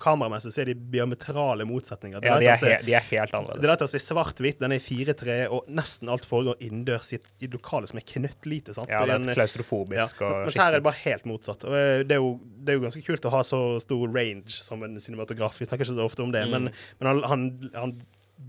Kameramessig 0.01 0.53
så 0.55 0.63
er 0.63 0.71
de 0.71 0.77
diametrale 0.95 1.67
motsetninger. 1.69 2.23
Ja, 2.23 2.37
de 2.39 2.51
er, 2.53 2.61
he 2.63 2.77
de 2.87 2.95
er 2.99 3.07
helt 3.09 3.35
The. 3.35 3.59
Lighthouse 3.67 3.99
er 3.99 4.05
svart-hvitt, 4.05 4.61
den 4.63 4.77
er 4.77 4.79
i 4.79 4.85
4-3, 4.85 5.39
og 5.53 5.67
nesten 5.75 6.11
alt 6.13 6.27
foregår 6.29 6.63
innendørs 6.63 7.11
i 7.17 7.19
et, 7.19 7.33
lokale 7.53 7.91
som 7.91 7.99
er 7.99 8.07
knøttlite. 8.09 8.77
sant? 8.77 8.93
Ja, 8.93 9.03
det 9.09 9.17
er 9.19 9.27
er 9.33 9.39
klaustrofobisk 9.41 10.23
ja. 10.23 10.29
og 10.29 10.47
Mens 10.47 10.61
her 10.63 10.71
er 10.71 10.79
det 10.79 10.87
bare 10.87 11.01
helt 11.03 11.27
motsatt. 11.29 11.67
Og 11.69 11.77
eh, 11.79 12.05
det 12.07 12.17
er, 12.17 12.23
jo, 12.23 12.37
det 12.63 12.75
er 12.75 12.79
jo 12.79 12.85
ganske 12.87 13.03
kult 13.09 13.27
å 13.27 13.35
ha 13.35 13.43
så 13.47 13.63
stor 13.83 14.05
range 14.15 14.55
som 14.63 14.87
en 14.87 15.01
cinematograf. 15.03 15.59
Vi 15.59 15.67
snakker 15.67 15.89
ikke 15.89 15.97
så 15.99 16.07
ofte 16.07 16.25
om 16.25 16.35
det, 16.35 16.47
men, 16.53 16.71
men 17.01 17.11
han, 17.11 17.25
han, 17.33 17.49
han 17.75 17.97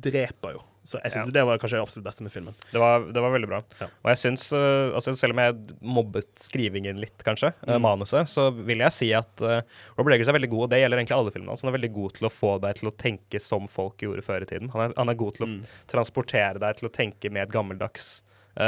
dreper 0.05 0.59
jo. 0.59 0.63
Så 0.85 0.99
jeg 0.99 1.13
syns. 1.13 1.29
Ja. 1.29 1.31
det 1.31 1.43
var 1.47 1.57
kanskje 1.61 1.77
det 1.77 1.83
absolutt 1.85 2.05
beste 2.09 2.23
med 2.25 2.31
filmen. 2.33 2.55
Det 2.73 2.79
var, 2.81 3.05
det 3.15 3.21
var 3.23 3.31
veldig 3.31 3.47
bra. 3.47 3.59
Ja. 3.79 3.85
Og 4.03 4.09
jeg 4.11 4.17
syns, 4.19 4.41
øh, 4.51 4.91
altså 4.97 5.13
selv 5.15 5.31
om 5.31 5.39
jeg 5.39 5.77
mobbet 5.81 6.27
skrivingen 6.43 6.99
litt, 6.99 7.23
kanskje, 7.23 7.53
øh, 7.63 7.77
Mm. 7.77 7.81
manuset, 7.85 8.27
så 8.27 8.49
vil 8.51 8.83
jeg 8.83 8.91
si 8.91 9.13
at 9.15 9.41
uh, 9.41 9.61
Robert 9.97 10.13
Eggers 10.17 10.27
er 10.27 10.35
veldig 10.35 10.49
god, 10.51 10.63
og 10.65 10.69
det 10.73 10.81
gjelder 10.83 10.99
egentlig 10.99 11.17
alle 11.17 11.31
filmene 11.31 11.49
hans. 11.55 11.61
Han 11.63 11.71
er 11.71 11.77
veldig 11.79 11.93
god 11.95 12.13
til 12.19 12.27
å 12.27 12.33
få 12.35 12.51
deg 12.61 12.75
til 12.81 12.89
å 12.91 12.95
tenke 12.97 13.39
som 13.41 13.67
folk 13.71 13.97
gjorde 14.03 14.21
før 14.27 14.43
i 14.43 14.49
tiden. 14.51 14.69
Han 14.75 14.89
er, 14.89 14.93
han 14.99 15.09
er 15.09 15.15
god 15.23 15.33
til 15.39 15.45
å 15.47 15.49
Mm. 15.53 15.61
transportere 15.87 16.59
deg 16.59 16.75
til 16.81 16.89
å 16.89 16.93
tenke 16.93 17.31
med 17.31 17.43
et 17.47 17.51
gammeldags 17.55 18.21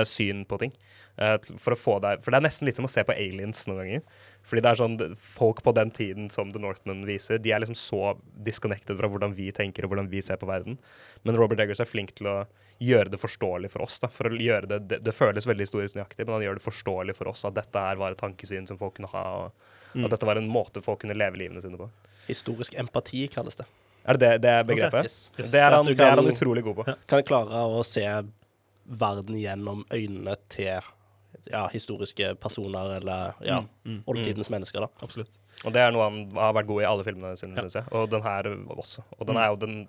syn 0.10 0.46
på 0.50 0.58
ting. 0.58 0.72
Eh, 1.18 1.38
for 1.62 1.76
å 1.76 1.78
få 1.78 1.94
deg 2.02 2.24
For 2.24 2.32
det 2.34 2.40
er 2.42 2.48
nesten 2.50 2.66
litt 2.66 2.76
som 2.76 2.88
å 2.88 2.90
se 2.90 3.04
på 3.06 3.14
aliens 3.14 3.68
noen 3.70 3.78
ganger. 3.84 4.02
Fordi 4.46 4.62
det 4.62 4.70
er 4.72 4.78
sånn 4.78 4.96
Folk 5.18 5.64
på 5.66 5.74
den 5.74 5.90
tiden 5.92 6.28
som 6.30 6.52
The 6.54 6.60
Northman 6.62 7.04
viser, 7.08 7.40
de 7.42 7.52
er 7.52 7.64
liksom 7.64 7.78
så 7.80 8.14
disconnected 8.46 8.98
fra 9.00 9.10
hvordan 9.10 9.34
vi 9.38 9.52
tenker 9.56 9.86
og 9.88 9.94
hvordan 9.94 10.10
vi 10.12 10.22
ser 10.22 10.38
på 10.42 10.50
verden. 10.50 10.78
Men 11.26 11.38
Robert 11.40 11.60
Eggers 11.64 11.82
er 11.82 11.90
flink 11.90 12.14
til 12.20 12.30
å 12.30 12.36
gjøre 12.84 13.10
det 13.14 13.18
forståelig 13.22 13.72
for 13.72 13.86
oss. 13.86 14.00
da, 14.04 14.08
for 14.12 14.30
å 14.30 14.38
gjøre 14.38 14.68
Det 14.68 14.80
det, 14.88 15.00
det 15.06 15.16
føles 15.16 15.48
veldig 15.48 15.66
historisk 15.66 15.96
nøyaktig, 15.96 16.26
men 16.28 16.36
han 16.38 16.44
gjør 16.44 16.60
det 16.60 16.66
forståelig 16.66 17.16
for 17.16 17.32
oss 17.32 17.46
at 17.48 17.56
dette 17.56 17.80
her 17.88 17.96
var 17.98 18.12
et 18.12 18.20
tankesyn 18.22 18.68
som 18.68 18.78
folk 18.78 18.96
kunne 19.00 19.12
ha, 19.14 19.26
og 19.46 19.52
Mm. 19.96 20.04
at 20.04 20.12
dette 20.12 20.26
var 20.28 20.36
en 20.36 20.50
måte 20.52 20.82
folk 20.84 21.00
kunne 21.00 21.16
leve 21.16 21.38
livene 21.40 21.62
sine 21.64 21.78
på. 21.80 21.86
Historisk 22.28 22.74
empati 22.76 23.30
kalles 23.32 23.56
det. 23.56 23.66
Er 24.06 24.18
det 24.18 24.20
det, 24.20 24.42
det 24.44 24.50
er 24.52 24.64
begrepet? 24.68 25.06
Yes. 25.08 25.32
Det, 25.38 25.56
er 25.56 25.72
han, 25.72 25.86
kan, 25.86 25.96
det 25.96 26.04
er 26.04 26.16
han 26.20 26.28
utrolig 26.28 26.64
god 26.66 26.76
på. 26.76 26.96
Kan 27.08 27.24
klare 27.24 27.62
å 27.72 27.80
se 27.88 28.04
verden 28.86 29.38
gjennom 29.40 29.86
øynene 29.88 30.36
til 30.52 30.84
ja, 31.52 31.68
historiske 31.74 32.34
personer 32.42 32.98
eller 33.00 33.34
ja, 33.46 33.62
Mm, 33.86 34.00
oldtidens 34.10 34.50
mennesker. 34.50 34.80
da. 34.82 34.88
Absolutt. 35.06 35.30
Og 35.64 35.72
det 35.74 35.82
er 35.82 35.92
noe 35.94 36.04
han 36.10 36.28
har 36.36 36.54
vært 36.58 36.68
god 36.68 36.82
i 36.82 36.86
alle 36.90 37.04
filmene 37.06 37.38
sine, 37.38 37.56
synes 37.56 37.76
jeg. 37.80 37.86
Og 37.96 38.10
den 38.10 38.22
her 38.26 38.44
også. 38.76 39.04
Og 39.20 39.28
den 39.28 39.38
er 39.38 39.48
jo 39.54 39.56
den 39.62 39.88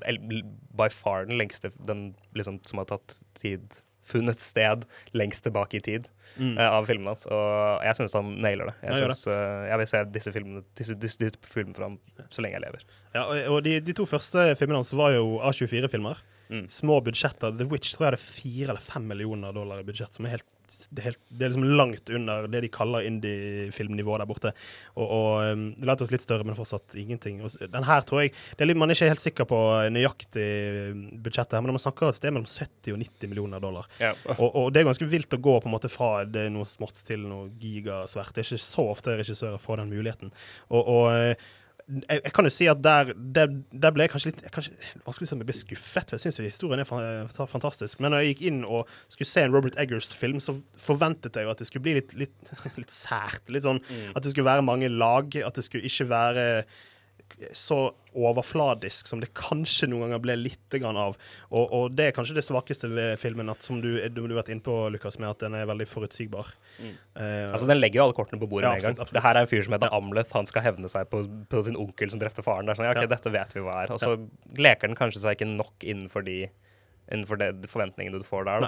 by 0.76 0.88
far 0.92 1.25
den 1.26 1.38
lengste 1.40 1.72
Den 1.86 2.14
liksom 2.36 2.60
som 2.66 2.78
har 2.78 2.84
tatt 2.92 3.18
tid 3.34 3.80
Funnet 4.06 4.38
sted 4.38 4.84
lengst 5.18 5.42
tilbake 5.42 5.80
i 5.80 5.80
tid 5.82 6.04
Mm. 6.38 6.58
uh, 6.58 6.68
av 6.76 6.84
filmene 6.86 7.08
hans. 7.14 7.25
Og 7.26 7.82
jeg 7.82 7.96
syns 7.96 8.12
han 8.14 8.28
nailer 8.42 8.66
det. 8.68 8.75
Jeg, 8.82 8.90
Ja, 8.90 8.96
synes, 9.08 9.26
uh, 9.26 9.66
jeg 9.70 9.78
vil 9.78 9.86
se 9.90 10.04
disse 10.14 10.32
filmene 10.34 10.62
disse, 10.76 10.94
disse, 11.00 11.18
disse 11.18 11.38
filmene 11.42 11.75
fra 11.75 11.84
ham 11.88 11.98
så 12.28 12.42
lenge 12.44 12.58
jeg 12.58 12.62
lever. 12.66 12.82
Ja, 13.14 13.22
og 13.50 13.62
de, 13.64 13.80
de 13.80 13.92
to 13.96 14.04
første 14.06 14.44
filmene 14.60 14.78
hans 14.82 14.92
var 14.92 15.10
jo 15.16 15.40
A24-filmer. 15.40 16.18
Mm. 16.50 16.68
Små 16.70 17.00
budsjetter. 17.02 17.56
The 17.58 17.64
Witch 17.66 17.96
tror 17.96 18.04
jeg 18.06 18.12
hadde 18.12 18.22
fire 18.22 18.68
eller 18.75 18.84
fem 18.84 19.08
millioner 19.08 19.52
dollar 19.56 19.80
i 19.80 19.86
budsjett, 19.88 20.14
som 20.14 20.26
er 20.28 20.36
helt 20.36 20.46
det 20.90 21.04
helt, 21.04 21.20
det 21.30 21.46
er 21.46 21.52
liksom 21.52 21.76
langt 21.78 22.11
under 22.11 22.46
det 22.50 22.62
de 22.64 22.70
kaller 22.73 23.06
indie-filmnivå 23.08 24.18
der 24.20 24.28
borte. 24.28 24.52
Og, 24.94 25.04
og 25.06 25.52
um, 25.52 25.66
det 25.76 25.88
lærte 25.88 26.06
oss 26.06 26.12
litt 26.14 26.25
større, 26.25 26.46
men 26.46 26.58
fortsatt 26.58 26.96
ingenting. 26.99 27.42
Den 27.73 27.88
her 27.88 28.06
tror 28.06 28.25
jeg 28.25 28.32
det 28.35 28.64
er 28.64 28.70
litt, 28.70 28.80
Man 28.80 28.92
er 28.92 28.99
ikke 28.99 29.11
helt 29.12 29.25
sikker 29.25 29.49
på 29.50 29.61
nøyaktig 29.94 30.46
um, 30.92 31.04
budsjettet, 31.25 31.58
her, 31.58 31.66
men 31.66 31.76
man 31.76 31.85
snakker 31.85 32.11
et 32.11 32.20
sted 32.20 32.35
mellom 32.35 32.49
70 32.50 32.96
og 32.96 33.02
90 33.04 33.32
millioner 33.32 33.62
dollar. 33.62 33.90
Ja. 34.02 34.14
Og, 34.37 34.49
og 34.49 34.73
det 34.75 34.82
er 34.82 34.90
ganske 34.90 35.11
vilt 35.11 35.37
å 35.37 35.42
gå 35.42 35.58
på 35.61 35.70
en 35.70 35.76
måte 35.76 35.92
fra 35.92 36.11
det 36.28 36.49
noe 36.54 36.68
smått 36.68 37.04
til 37.06 37.26
noe 37.28 37.50
gigasvært. 37.62 38.35
Det 38.35 38.44
er 38.44 38.50
ikke 38.50 38.66
så 38.66 38.88
ofte 38.94 39.18
regissører 39.20 39.62
får 39.62 39.82
den 39.82 39.94
muligheten. 39.94 40.35
Og, 40.70 40.82
og 40.82 41.06
eh, 41.14 41.46
jeg, 41.87 42.19
jeg 42.25 42.33
kan 42.35 42.47
jo 42.49 42.50
si 42.50 42.66
at 42.66 42.81
der, 42.83 43.12
der, 43.14 43.52
der 43.71 43.93
ble 43.95 44.07
jeg 44.07 44.11
kanskje 44.11 44.31
litt 44.33 44.40
kanskje, 44.55 44.72
Vanskelig 45.07 45.29
å 45.29 45.31
si 45.31 45.37
om 45.37 45.42
jeg 45.44 45.49
ble 45.53 45.55
skuffet, 45.59 46.11
for 46.11 46.16
jeg 46.18 46.25
syns 46.25 46.40
historien 46.42 46.83
er 46.83 46.88
fa- 46.90 47.46
fantastisk. 47.51 48.01
Men 48.03 48.11
når 48.14 48.25
jeg 48.25 48.33
gikk 48.35 48.42
inn 48.51 48.59
og 48.66 48.90
skulle 49.12 49.29
se 49.31 49.44
en 49.46 49.55
Robert 49.55 49.79
Eggers-film, 49.79 50.40
så 50.42 50.57
forventet 50.83 51.38
jeg 51.38 51.46
jo 51.46 51.53
at 51.55 51.62
det 51.62 51.68
skulle 51.70 51.87
bli 51.87 51.94
litt, 52.01 52.16
litt, 52.18 52.53
litt 52.81 52.90
sært. 52.90 53.44
Litt 53.55 53.68
sånn 53.68 53.79
At 54.16 54.22
det 54.27 54.35
skulle 54.35 54.49
være 54.51 54.66
mange 54.66 54.90
lag. 54.90 55.31
At 55.46 55.55
det 55.61 55.66
skulle 55.68 55.87
ikke 55.87 56.09
være 56.11 56.46
så 57.52 57.90
overfladisk 58.16 59.08
som 59.10 59.20
det 59.20 59.28
kanskje 59.36 59.88
noen 59.90 60.06
ganger 60.06 60.20
ble 60.24 60.36
litt 60.40 60.76
av. 60.80 61.16
Og, 61.50 61.64
og 61.76 61.94
det 61.96 62.06
er 62.08 62.14
kanskje 62.16 62.36
det 62.38 62.44
svakeste 62.46 62.88
ved 62.92 63.18
filmen, 63.20 63.50
at 63.52 63.62
som 63.66 63.80
du, 63.82 63.90
du 64.08 64.20
har 64.24 64.34
vært 64.38 64.52
inne 64.54 64.64
på, 64.64 64.74
Lukas, 64.94 65.18
med 65.20 65.28
at 65.34 65.42
den 65.44 65.54
er 65.58 65.68
veldig 65.68 65.86
forutsigbar. 65.90 66.52
Eh, 66.80 67.50
Altså, 67.52 67.66
Den 67.68 67.80
legger 67.80 68.00
jo 68.00 68.04
alle 68.08 68.16
kortene 68.16 68.40
på 68.40 68.48
bordet 68.48 68.68
Ja, 68.68 68.72
med 68.74 68.84
en 68.84 68.88
gang. 68.88 68.98
absolutt. 69.00 69.16
Det 69.18 69.24
her 69.26 69.34
er 69.36 69.40
en 69.46 69.50
fyr 69.52 69.62
som 69.66 69.76
heter 69.76 69.92
Amleth. 69.96 70.32
Han 70.36 70.46
skal 70.48 70.62
hevne 70.64 70.88
seg 70.92 71.08
på, 71.12 71.24
på 71.52 71.64
sin 71.66 71.76
onkel 71.76 72.10
som 72.12 72.20
drepte 72.22 72.44
faren. 72.46 72.66
Det 72.68 72.74
er 72.76 72.80
sånn, 72.80 72.88
ja, 72.90 72.94
ok, 72.96 73.02
Ja. 73.04 73.12
dette 73.16 73.32
vet 73.36 73.56
vi 73.58 73.64
hva 73.66 73.82
er. 73.84 73.92
Og 73.92 74.00
så 74.00 74.14
leker 74.56 74.88
den 74.88 74.96
kanskje 74.96 75.20
seg 75.26 75.36
ikke 75.38 75.50
nok 75.56 75.84
innenfor 75.84 76.24
de 76.24 76.46
innenfor 77.06 77.38
de 77.38 77.68
forventningene 77.70 78.18
du 78.18 78.24
får 78.26 78.48
der. 78.48 78.64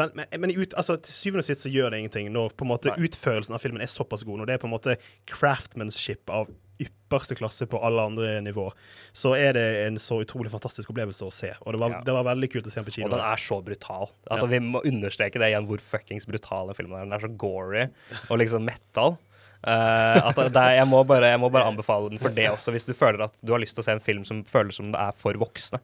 Men, 0.00 0.14
men, 0.16 0.26
men 0.40 0.52
ut, 0.56 0.72
altså, 0.80 0.94
til 0.96 1.12
syvende 1.12 1.42
og 1.42 1.48
sist 1.50 1.66
så 1.66 1.68
gjør 1.68 1.90
det 1.92 1.98
ingenting 2.00 2.30
når 2.32 2.54
på 2.56 2.64
en 2.64 2.70
måte 2.70 2.88
Nei. 2.88 3.02
utførelsen 3.04 3.52
av 3.52 3.60
filmen 3.60 3.82
er 3.84 3.90
såpass 3.92 4.24
god. 4.24 4.38
Når 4.40 4.48
det 4.48 4.54
er 4.54 4.62
på 4.62 4.68
en 4.70 4.72
måte 4.72 4.94
craftmanship 5.28 6.30
av 6.32 6.48
ypperste 6.80 7.36
klasse 7.36 7.66
på 7.68 7.80
alle 7.84 8.02
andre 8.08 8.40
nivåer, 8.44 8.72
så 9.12 9.34
er 9.36 9.52
det 9.56 9.64
en 9.86 9.98
så 10.00 10.20
utrolig 10.24 10.50
fantastisk 10.52 10.90
opplevelse 10.90 11.26
å 11.26 11.32
se. 11.34 11.52
Og 11.66 11.74
det 11.74 11.80
var, 11.82 11.90
Ja. 11.90 12.00
det 12.06 12.14
var 12.16 12.24
veldig 12.24 12.50
kult 12.52 12.66
å 12.66 12.72
se 12.72 12.80
den 12.80 12.86
på 12.88 12.94
kino. 12.94 13.06
Og 13.06 13.16
den 13.16 13.26
er 13.26 13.36
så 13.36 13.62
brutal. 13.64 14.10
Altså, 14.30 14.48
Vi 14.48 14.58
må 14.58 14.80
understreke 14.84 15.38
det 15.38 15.52
igjen, 15.52 15.66
hvor 15.68 15.78
fuckings 15.78 16.26
brutal 16.26 16.66
den 16.72 16.74
filmen 16.78 16.98
er. 16.98 17.04
Den 17.04 17.12
er 17.12 17.26
så 17.26 17.36
gory 17.36 17.90
og 18.30 18.38
liksom 18.38 18.64
metal. 18.64 19.18
Uh, 19.62 20.18
at 20.26 20.34
det 20.34 20.62
jeg, 20.74 20.86
må 20.90 21.04
bare, 21.06 21.28
jeg 21.30 21.38
må 21.38 21.48
bare 21.52 21.68
anbefale 21.70 22.08
den 22.10 22.18
for 22.18 22.34
det 22.34 22.48
også, 22.50 22.72
hvis 22.74 22.86
du 22.88 22.96
føler 22.98 23.22
at 23.22 23.36
du 23.46 23.52
har 23.52 23.60
lyst 23.62 23.76
til 23.78 23.84
å 23.84 23.86
se 23.86 23.92
en 23.94 24.02
film 24.02 24.24
som 24.26 24.42
føles 24.42 24.74
som 24.74 24.90
det 24.90 24.98
er 24.98 25.12
for 25.14 25.38
voksne. 25.38 25.78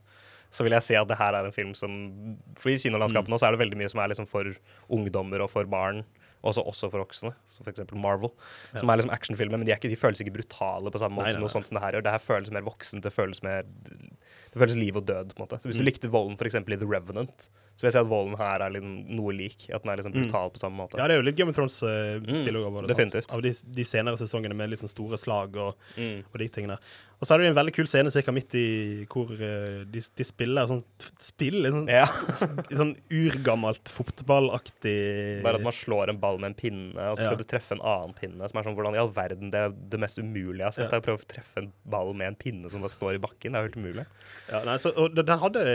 Så 0.50 0.64
vil 0.64 0.72
jeg 0.72 0.82
si 0.82 0.96
at 0.98 1.06
det 1.06 1.18
her 1.20 1.36
er 1.36 1.44
en 1.44 1.52
film 1.52 1.74
som 1.76 1.92
For 2.56 2.72
i 2.72 2.78
kinolandskapet 2.80 3.28
nå 3.28 3.38
så 3.38 3.46
er 3.46 3.54
det 3.54 3.60
veldig 3.60 3.78
mye 3.78 3.90
som 3.92 4.00
er 4.00 4.08
liksom 4.08 4.26
for 4.26 4.48
ungdommer 4.90 5.44
og 5.44 5.50
for 5.52 5.68
barn. 5.68 6.02
Også, 6.46 6.62
også 6.62 6.86
for 6.92 7.02
voksne, 7.02 7.32
som 7.50 7.66
f.eks. 7.66 7.80
Marvel. 7.98 8.30
Som 8.78 8.88
er 8.92 9.00
liksom 9.00 9.10
actionfilmer, 9.10 9.58
men 9.58 9.66
de, 9.66 9.72
ikke, 9.74 9.90
de 9.90 9.96
føles 9.98 10.20
ikke 10.22 10.36
brutale 10.36 10.92
på 10.94 11.00
samme 11.02 11.16
måte 11.18 11.26
Nei, 11.26 11.32
som 11.34 11.42
nei, 11.42 11.50
sånt 11.50 11.66
som 11.66 11.74
det 11.74 11.82
her 11.82 11.96
gjør. 11.98 12.04
Det 12.06 12.12
her 12.14 12.22
føles 12.22 12.52
mer 12.54 12.62
voksent, 12.62 13.02
det 13.02 13.10
føles 13.12 13.42
mer 13.42 13.66
Det 13.66 14.60
føles 14.62 14.76
liv 14.78 14.96
og 14.96 15.04
død, 15.08 15.34
på 15.34 15.42
en 15.42 15.46
måte. 15.48 15.58
Så 15.60 15.68
hvis 15.68 15.76
du 15.80 15.84
likte 15.84 16.08
volden 16.12 16.38
f.eks. 16.38 16.54
i 16.54 16.76
The 16.78 16.86
Revenant, 16.88 17.48
så 17.78 17.82
vil 17.84 17.88
jeg 17.90 17.94
si 17.98 18.00
at 18.00 18.08
volden 18.10 18.38
her 18.38 18.62
er 18.64 18.72
liksom 18.74 18.94
noe 19.18 19.34
lik. 19.34 19.66
At 19.74 19.82
den 19.84 19.92
er 19.92 20.00
liksom 20.00 20.14
brutal 20.14 20.50
på 20.54 20.62
samme 20.62 20.78
måte. 20.80 20.98
Ja, 20.98 21.06
det 21.10 21.14
er 21.18 21.20
jo 21.20 21.26
litt 21.28 21.36
Game 21.38 21.50
of 21.52 21.58
Thrones-stil 21.58 22.22
Mm, 22.22 22.62
over 22.64 22.86
det. 22.86 22.88
sant? 22.88 22.94
definitivt. 22.94 23.34
Av 23.34 23.42
de, 23.44 23.52
de 23.78 23.84
senere 23.86 24.18
sesongene 24.18 24.54
med 24.58 24.70
litt 24.72 24.80
sånn 24.82 24.90
store 24.90 25.18
slag 25.20 25.58
og, 25.62 25.74
Mm. 25.98 26.22
og 26.32 26.38
de 26.42 26.48
tingene. 26.48 26.78
Og 27.18 27.26
så 27.26 27.34
er 27.34 27.38
det 27.40 27.46
jo 27.48 27.50
en 27.50 27.56
veldig 27.58 27.72
kul 27.74 27.88
scene 27.90 28.10
cirka 28.14 28.30
midt 28.30 28.52
i 28.54 28.66
hvor 29.10 29.32
eh, 29.34 29.80
de, 29.90 29.98
de 30.14 30.24
spiller 30.26 30.68
sånn 30.70 30.84
Spiller 31.18 31.72
sånn, 31.74 31.88
Ja. 31.90 32.04
sånn 32.70 32.92
urgammelt 33.10 33.90
fotballaktig 33.90 35.42
Bare 35.42 35.58
at 35.58 35.64
man 35.66 35.74
slår 35.74 36.12
en 36.12 36.20
ball 36.22 36.38
med 36.38 36.52
en 36.52 36.54
pinne, 36.58 36.94
og 37.10 37.16
så 37.18 37.24
skal 37.26 37.34
Ja. 37.34 37.40
du 37.40 37.48
treffe 37.50 37.74
en 37.74 37.82
annen 37.82 38.14
pinne. 38.14 38.48
Som 38.48 38.60
er 38.60 38.68
sånn, 38.68 38.76
Hvordan 38.78 38.94
i 38.94 39.00
all 39.02 39.10
verden 39.10 39.50
Det 39.50 39.58
er 39.64 39.74
det 39.74 40.00
mest 40.00 40.18
umulige 40.22 40.58
jeg 40.62 40.68
har 40.68 40.76
sett. 40.78 40.92
Ja. 40.94 41.00
prøve 41.00 41.18
å 41.24 41.26
treffe 41.34 41.58
en 41.64 41.72
ball 41.90 42.12
med 42.14 42.28
en 42.28 42.36
pinne 42.38 42.70
som 42.70 42.80
da 42.82 42.88
står 42.92 43.16
i 43.16 43.18
bakken. 43.18 43.52
Det 43.52 43.58
er 43.58 43.66
jo 43.66 43.70
helt 43.72 43.80
umulig. 43.82 44.06
Ja, 44.52 44.62
nei, 44.64 44.76
så, 44.78 44.92
og 44.96 45.14
den 45.18 45.38
hadde 45.42 45.66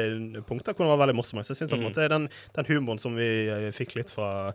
punkter 0.47 0.73
hvor 0.73 0.85
den 0.87 0.93
var 0.95 1.03
veldig 1.05 1.15
morsom. 1.19 1.43
Jeg 1.43 1.51
synes 1.57 1.73
Mm. 1.73 1.83
måte 1.89 2.07
den, 2.09 2.29
den 2.55 2.65
humoren 2.71 2.99
som 2.99 3.15
vi 3.15 3.47
eh, 3.49 3.71
fikk 3.75 3.95
litt 3.95 4.09
fra, 4.13 4.53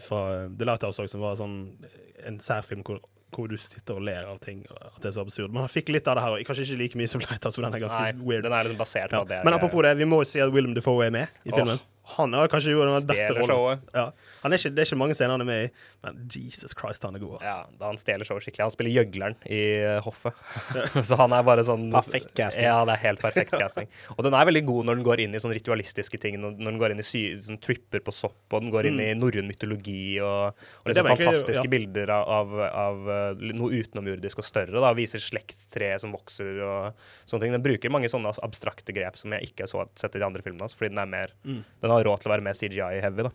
fra 0.00 0.48
The 0.48 0.64
Lighthouse, 0.64 1.08
som 1.10 1.20
var 1.20 1.36
sånn 1.36 1.76
en 2.24 2.38
særfilm 2.38 2.82
hvor, 2.86 3.00
hvor 3.32 3.48
du 3.48 3.56
sitter 3.56 3.94
og 3.98 4.02
ler 4.06 4.26
av 4.28 4.38
ting, 4.44 4.62
at 4.70 5.00
det 5.02 5.10
er 5.10 5.16
så 5.16 5.24
absurd. 5.24 5.50
Men 5.52 5.64
han 5.64 5.72
fikk 5.72 5.88
litt 5.94 6.06
av 6.08 6.16
det 6.18 6.22
her, 6.26 6.36
kanskje 6.48 6.66
ikke 6.68 6.78
like 6.82 6.98
mye 7.00 7.08
som 7.08 7.20
Lighthouse, 7.24 7.54
for 7.56 7.62
den 7.66 7.74
er 7.74 7.82
ganske 7.86 8.00
Nei, 8.00 8.12
weird. 8.28 8.42
den 8.46 8.52
er 8.52 8.64
liksom 8.68 8.78
basert 8.82 9.10
på 9.10 9.22
Ja. 9.22 9.24
det 9.24 9.40
Men 9.44 9.54
apropos 9.54 9.82
det, 9.82 9.96
vi 9.98 10.04
må 10.04 10.20
jo 10.22 10.28
si 10.28 10.40
at 10.40 10.52
Willem 10.52 10.74
Defoe 10.74 11.06
er 11.06 11.10
med 11.10 11.28
i 11.44 11.50
Åh. 11.50 11.56
filmen. 11.58 11.80
Han 12.16 12.32
har 12.34 12.48
kanskje 12.50 12.72
gjort 12.74 12.88
den 12.90 13.06
beste 13.06 13.34
rollen. 13.36 13.80
Ja. 13.94 14.08
Han 14.42 14.52
er 14.52 14.58
ikke, 14.58 14.72
det 14.74 14.82
er 14.82 14.88
ikke 14.88 14.98
mange 14.98 15.14
scener 15.14 15.36
han 15.36 15.44
er 15.44 15.46
med 15.48 15.64
i, 15.68 15.68
men 16.02 16.16
Jesus 16.34 16.74
Christ, 16.74 17.04
han 17.06 17.14
er 17.14 17.22
god. 17.22 17.36
ass. 17.38 17.44
Ja, 17.46 17.76
da 17.78 17.90
han 17.92 17.98
stjeler 18.00 18.26
showet 18.26 18.42
skikkelig. 18.42 18.64
Han 18.66 18.72
spiller 18.74 18.90
gjøgleren 18.96 19.36
i 19.46 19.60
eh, 19.86 20.00
hoffet. 20.02 20.34
så 21.08 21.18
han 21.20 21.32
er 21.36 21.44
bare 21.46 21.62
sånn 21.66 21.84
Perfekt 21.94 22.32
casting. 22.34 22.66
Ja, 22.66 22.80
det 22.88 22.96
er 22.96 23.02
helt 23.04 23.22
perfekt 23.22 23.54
casting. 23.54 23.86
Og 24.16 24.24
den 24.26 24.34
er 24.34 24.48
veldig 24.50 24.64
god 24.66 24.88
når 24.90 24.98
den 24.98 25.06
går 25.06 25.22
inn 25.24 25.36
i 25.38 25.42
sånne 25.42 25.54
ritualistiske 25.60 26.18
ting. 26.22 26.40
Når 26.42 26.58
den 26.58 26.80
går 26.82 26.96
inn 26.96 27.04
i 27.04 27.06
sy 27.06 27.22
sånn 27.46 27.60
tripper 27.62 28.02
på 28.02 28.14
sopp, 28.16 28.40
og 28.50 28.64
den 28.66 28.74
går 28.74 28.90
inn 28.90 28.98
i 29.04 29.08
norrøn 29.18 29.46
mytologi 29.52 30.18
og, 30.20 30.58
og 30.82 30.90
Mm. 30.92 30.92
Det 30.92 30.96
liksom 30.96 31.06
var 31.06 31.12
egentlig- 31.12 31.28
fantastiske 31.32 31.64
ja. 31.68 31.70
bilder 31.72 32.10
av, 32.10 32.26
av, 32.26 32.52
av 32.82 33.08
eh, 33.14 33.46
noe 33.54 33.78
utenomjordisk 33.78 34.42
og 34.42 34.44
større. 34.50 34.80
da, 34.82 34.90
Viser 34.98 35.22
slektstre 35.22 35.92
som 36.02 36.12
vokser 36.12 36.58
og 36.66 36.98
sånne 37.30 37.46
ting. 37.46 37.54
Den 37.54 37.62
bruker 37.64 37.90
mange 37.94 38.10
sånne 38.10 38.34
abstrakte 38.42 38.92
grep 38.96 39.16
som 39.20 39.32
jeg 39.38 39.52
ikke 39.52 39.70
har 39.70 39.88
sett 39.94 40.18
i 40.18 40.20
de 40.22 40.26
andre 40.26 40.42
filmene 40.42 40.66
hans, 40.66 40.74
fordi 40.74 40.90
den 40.96 40.98
er 41.06 41.10
mer 41.14 41.32
Mm. 41.46 41.62
Den 41.82 41.90
har 41.94 42.04
råd 42.08 42.22
til 42.24 42.30
å 42.30 42.34
være 42.34 42.46
mer 42.46 42.58
CGI-heavy. 42.58 43.22
da. 43.28 43.30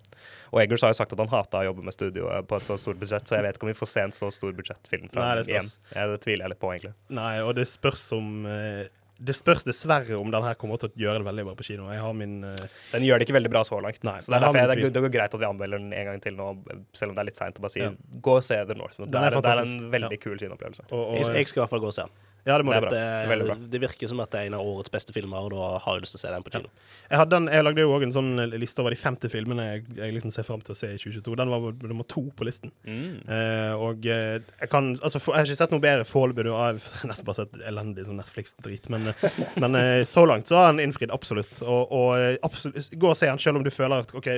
Og 0.52 0.62
Eggers 0.64 0.82
har 0.86 0.94
jo 0.94 1.00
sagt 1.00 1.14
at 1.14 1.20
han 1.20 1.32
hata 1.32 1.62
å 1.64 1.68
jobbe 1.70 1.84
med 1.88 1.94
studio 1.96 2.30
eh, 2.34 2.42
på 2.48 2.56
et 2.60 2.64
så 2.68 2.78
stort 2.82 3.00
budsjett, 3.02 3.28
så 3.28 3.36
jeg 3.40 3.44
vet 3.48 3.58
ikke 3.60 3.68
om 3.68 3.74
vi 3.74 3.80
får 3.80 3.92
se 3.94 4.06
en 4.08 4.16
så 4.16 4.30
stor 4.32 4.54
budsjettfilm 4.58 5.10
fra 5.12 5.26
Nei, 5.26 5.34
det 5.44 5.52
igjen. 5.54 5.72
Ja, 5.96 6.06
det 6.12 6.22
tviler 6.24 6.46
jeg 6.48 6.54
litt 6.56 6.62
på, 6.62 6.72
egentlig. 6.76 6.94
Nei, 7.18 7.34
og 7.44 7.56
det 7.60 7.68
spørs 7.72 8.06
om 8.18 8.46
eh, 8.48 8.86
Det 9.20 9.34
spørs 9.34 9.64
dessverre 9.66 10.14
om 10.20 10.30
den 10.30 10.44
her 10.46 10.54
kommer 10.62 10.78
til 10.78 10.92
å 10.92 10.94
gjøre 11.02 11.24
det 11.24 11.26
veldig 11.26 11.46
bra 11.48 11.56
på 11.58 11.66
kino. 11.66 11.88
Jeg 11.90 12.04
har 12.06 12.14
min 12.14 12.36
Uh... 12.46 12.54
Den 12.92 13.02
gjør 13.08 13.18
det 13.18 13.26
ikke 13.26 13.34
veldig 13.40 13.50
bra 13.50 13.64
så 13.66 13.80
langt. 13.82 14.04
Nei, 14.06 14.20
så 14.22 14.30
det 14.30 14.38
er 14.38 14.44
jeg 14.46 14.46
derfor 14.46 14.60
jeg, 14.78 14.84
det, 14.86 14.94
det 14.94 15.02
går 15.08 15.14
greit 15.18 15.34
at 15.34 15.42
vi 15.42 15.48
anmelder 15.48 15.82
den 15.82 15.90
en 15.98 16.06
gang 16.12 16.22
til 16.22 16.38
nå, 16.38 16.52
selv 16.94 17.10
om 17.12 17.18
det 17.18 17.24
er 17.24 17.30
litt 17.32 17.40
seint 17.42 17.58
å 17.58 17.64
bare 17.66 17.74
si 17.74 17.82
Ja. 17.82 17.90
gå 18.28 18.36
og 18.38 18.46
se 18.46 18.60
The 18.70 18.78
Northman. 18.78 19.10
Den 19.10 19.18
Det 19.18 19.24
er 19.32 19.38
er, 19.40 19.42
det 19.42 19.54
er 19.58 19.64
en 19.66 19.92
veldig 19.98 20.20
Ja. 20.20 20.22
kul 20.22 20.38
kinoopplevelse. 20.38 20.86
og, 20.92 21.02
og, 21.02 21.16
Jeg, 21.18 21.34
jeg 21.34 21.50
skal 21.50 21.62
i 21.62 21.64
hvert 21.66 21.74
fall 21.74 21.82
gå 21.82 21.90
og 21.90 21.98
se 21.98 22.06
den. 22.06 22.14
Ja, 22.48 22.56
det 22.58 22.66
må 22.66 22.72
Det 22.74 22.82
du. 22.88 22.96
er. 22.96 23.44
Det, 23.44 23.70
det 23.74 23.82
virker 23.84 24.08
som 24.10 24.22
at 24.24 24.32
det 24.32 24.40
er 24.40 24.50
en 24.52 24.56
av 24.58 24.66
årets 24.66 24.92
beste 24.94 25.14
filmer, 25.16 25.46
og 25.48 25.52
da 25.52 25.82
har 25.84 25.98
jeg 25.98 26.06
lyst 26.06 26.16
til 26.16 26.22
å 26.22 26.24
se 26.24 26.32
den 26.34 26.46
på 26.48 26.54
kino. 26.56 26.70
Jeg, 27.10 27.18
hadde 27.20 27.34
den, 27.36 27.50
jeg 27.52 27.66
lagde 27.68 27.84
jo 27.84 27.92
òg 27.96 28.06
en 28.08 28.14
sånn 28.16 28.32
liste 28.56 28.84
over 28.84 28.96
de 28.96 29.00
50 29.02 29.32
filmene 29.34 29.66
jeg, 29.68 29.84
jeg 30.00 30.16
liksom 30.16 30.32
ser 30.36 30.48
fram 30.48 30.64
til 30.64 30.74
å 30.76 30.78
se 30.80 30.90
i 30.96 31.00
2022. 31.02 31.36
Den 31.42 31.52
var 31.52 31.68
nummer 31.92 32.08
to 32.08 32.24
på 32.40 32.48
listen. 32.48 32.72
Mm. 32.88 33.20
Eh, 33.28 33.74
og 33.76 34.08
eh, 34.08 34.38
jeg 34.64 34.72
kan 34.72 34.90
Altså, 34.98 35.20
for, 35.20 35.36
jeg 35.36 35.44
har 35.44 35.52
ikke 35.52 35.60
sett 35.60 35.74
noe 35.76 35.84
bedre 35.84 36.08
foreløpig. 36.08 36.48
nå. 36.48 36.56
Jeg 36.56 36.80
har 37.02 37.10
nesten 37.12 37.28
bare 37.28 37.42
sett 37.44 37.60
elendig 37.68 38.08
sånn 38.08 38.22
Netflix-drit. 38.22 38.88
Men, 38.94 39.12
men 39.64 39.76
eh, 39.82 40.02
så 40.08 40.24
langt 40.30 40.48
så 40.50 40.58
har 40.62 40.72
han 40.72 40.80
innfridd, 40.84 41.12
absolutt. 41.16 41.60
Og, 41.66 41.92
og 41.92 42.10
eh, 42.18 42.38
absolutt, 42.48 42.96
gå 42.96 43.12
og 43.12 43.20
se 43.20 43.30
han 43.32 43.40
selv 43.44 43.60
om 43.62 43.68
du 43.68 43.72
føler 43.74 44.06
at 44.08 44.16
OK, 44.18 44.32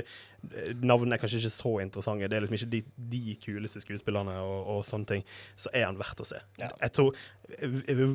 navnene 0.81 1.17
er 1.17 1.21
kanskje 1.21 1.41
ikke 1.41 1.53
så 1.53 1.73
interessante. 1.83 2.29
Det 2.29 2.37
er 2.37 2.45
liksom 2.45 2.57
ikke 2.59 2.71
de, 2.73 2.81
de 3.13 3.35
kuleste 3.43 3.81
skuespillerne 3.83 4.35
og, 4.43 4.57
og 4.73 4.81
sånne 4.87 5.09
ting. 5.13 5.27
Så 5.59 5.71
er 5.75 5.87
han 5.87 5.99
verdt 5.99 6.23
å 6.23 6.27
se. 6.27 6.41
Jeg 6.59 6.93
tror 6.95 7.17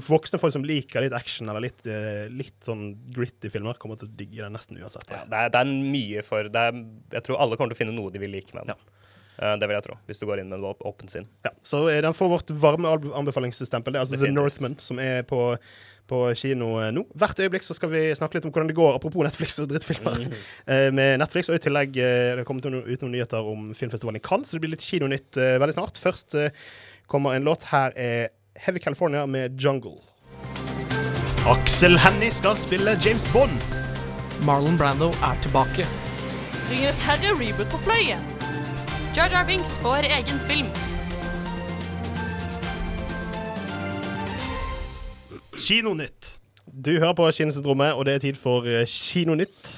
voksne 0.08 0.40
folk 0.40 0.54
som 0.54 0.66
liker 0.66 1.04
litt 1.04 1.16
action 1.16 1.50
eller 1.50 1.66
litt, 1.66 1.84
eh, 1.90 2.26
litt 2.32 2.58
sånn 2.66 2.90
gritty 3.14 3.50
filmer, 3.52 3.78
kommer 3.80 4.00
til 4.00 4.10
å 4.10 4.16
digge 4.18 4.42
den 4.42 4.54
nesten 4.56 4.80
uansett. 4.80 5.10
Ja, 5.10 5.24
det, 5.28 5.46
er, 5.46 5.54
det 5.54 5.62
er 5.62 5.72
mye 5.94 6.24
for 6.26 6.50
det 6.52 6.66
er, 6.70 6.84
Jeg 7.16 7.26
tror 7.26 7.42
alle 7.42 7.58
kommer 7.58 7.74
til 7.74 7.78
å 7.78 7.82
finne 7.84 7.96
noe 7.96 8.14
de 8.14 8.22
vil 8.22 8.34
like 8.34 8.56
med 8.56 8.70
den. 8.70 8.78
Eh, 8.78 9.03
det 9.37 9.66
vil 9.66 9.75
jeg 9.75 9.85
tro, 9.88 9.97
hvis 10.07 10.20
du 10.23 10.27
går 10.29 10.40
inn 10.42 10.49
med 10.53 10.59
en 10.61 10.68
åp- 10.70 10.85
åpen 10.87 11.11
sinn. 11.11 11.27
Ja, 11.47 11.51
så 11.66 11.88
eh, 11.90 12.03
den 12.05 12.14
får 12.14 12.29
vårt 12.31 12.51
varme 12.51 12.88
anbe- 12.92 13.14
anbefalingsstempel. 13.18 13.92
Det 13.92 13.99
er 13.99 14.07
altså 14.07 14.20
The 14.20 14.31
Northman, 14.31 14.77
som 14.81 15.01
er 15.03 15.25
på, 15.27 15.40
på 16.11 16.20
kino 16.38 16.68
eh, 16.83 16.92
nå. 16.94 17.03
Hvert 17.18 17.42
øyeblikk 17.42 17.66
så 17.66 17.75
skal 17.75 17.90
vi 17.90 18.05
snakke 18.14 18.38
litt 18.38 18.47
om 18.47 18.55
hvordan 18.55 18.70
det 18.70 18.79
går, 18.79 18.94
apropos 19.01 19.27
Netflix 19.27 19.59
og 19.59 19.68
drittfilmer, 19.73 20.20
mm 20.20 20.31
-hmm. 20.31 20.90
med 20.99 21.18
Netflix. 21.18 21.49
Og 21.49 21.57
i 21.59 21.64
tillegg 21.66 21.97
eh, 21.97 22.37
det 22.37 22.44
kommer 22.47 22.62
kommet 22.62 22.87
ut 22.87 23.03
noen 23.03 23.12
nyheter 23.12 23.38
om 23.42 23.75
filmfestivalen 23.75 24.16
i 24.23 24.27
Cannes, 24.29 24.49
så 24.49 24.57
det 24.57 24.61
blir 24.61 24.75
litt 24.77 24.83
kinonytt 24.87 25.37
eh, 25.37 25.59
veldig 25.59 25.75
snart. 25.75 25.99
Først 25.99 26.35
eh, 26.35 26.51
kommer 27.07 27.35
en 27.35 27.44
låt. 27.44 27.64
Her 27.64 27.92
er 27.97 28.29
Heavy 28.57 28.79
California 28.79 29.27
med 29.27 29.61
Jungle. 29.61 29.99
Aksel 31.47 31.99
Hennie 31.99 32.31
skal 32.31 32.57
spille 32.57 32.99
James 33.05 33.27
Bond. 33.33 33.59
Marlon 34.47 34.79
Brando 34.79 35.11
er 35.11 35.37
tilbake. 35.42 35.87
Ringenes 36.70 37.03
herre 37.05 37.35
reboot 37.37 37.68
på 37.68 37.79
fløyen. 37.85 38.34
Jar 39.14 39.31
Jar 39.31 39.44
Binks 39.46 39.77
får 39.79 40.09
egen 40.11 40.38
film. 40.48 40.66
Kinonytt. 45.55 46.33
Du 46.66 46.90
hører 46.96 47.14
på 47.14 47.29
Kinosyndromet, 47.37 47.92
og 47.94 48.09
det 48.09 48.16
er 48.16 48.24
tid 48.24 48.40
for 48.40 48.66
eh, 48.66 48.83
Kinonytt. 48.90 49.70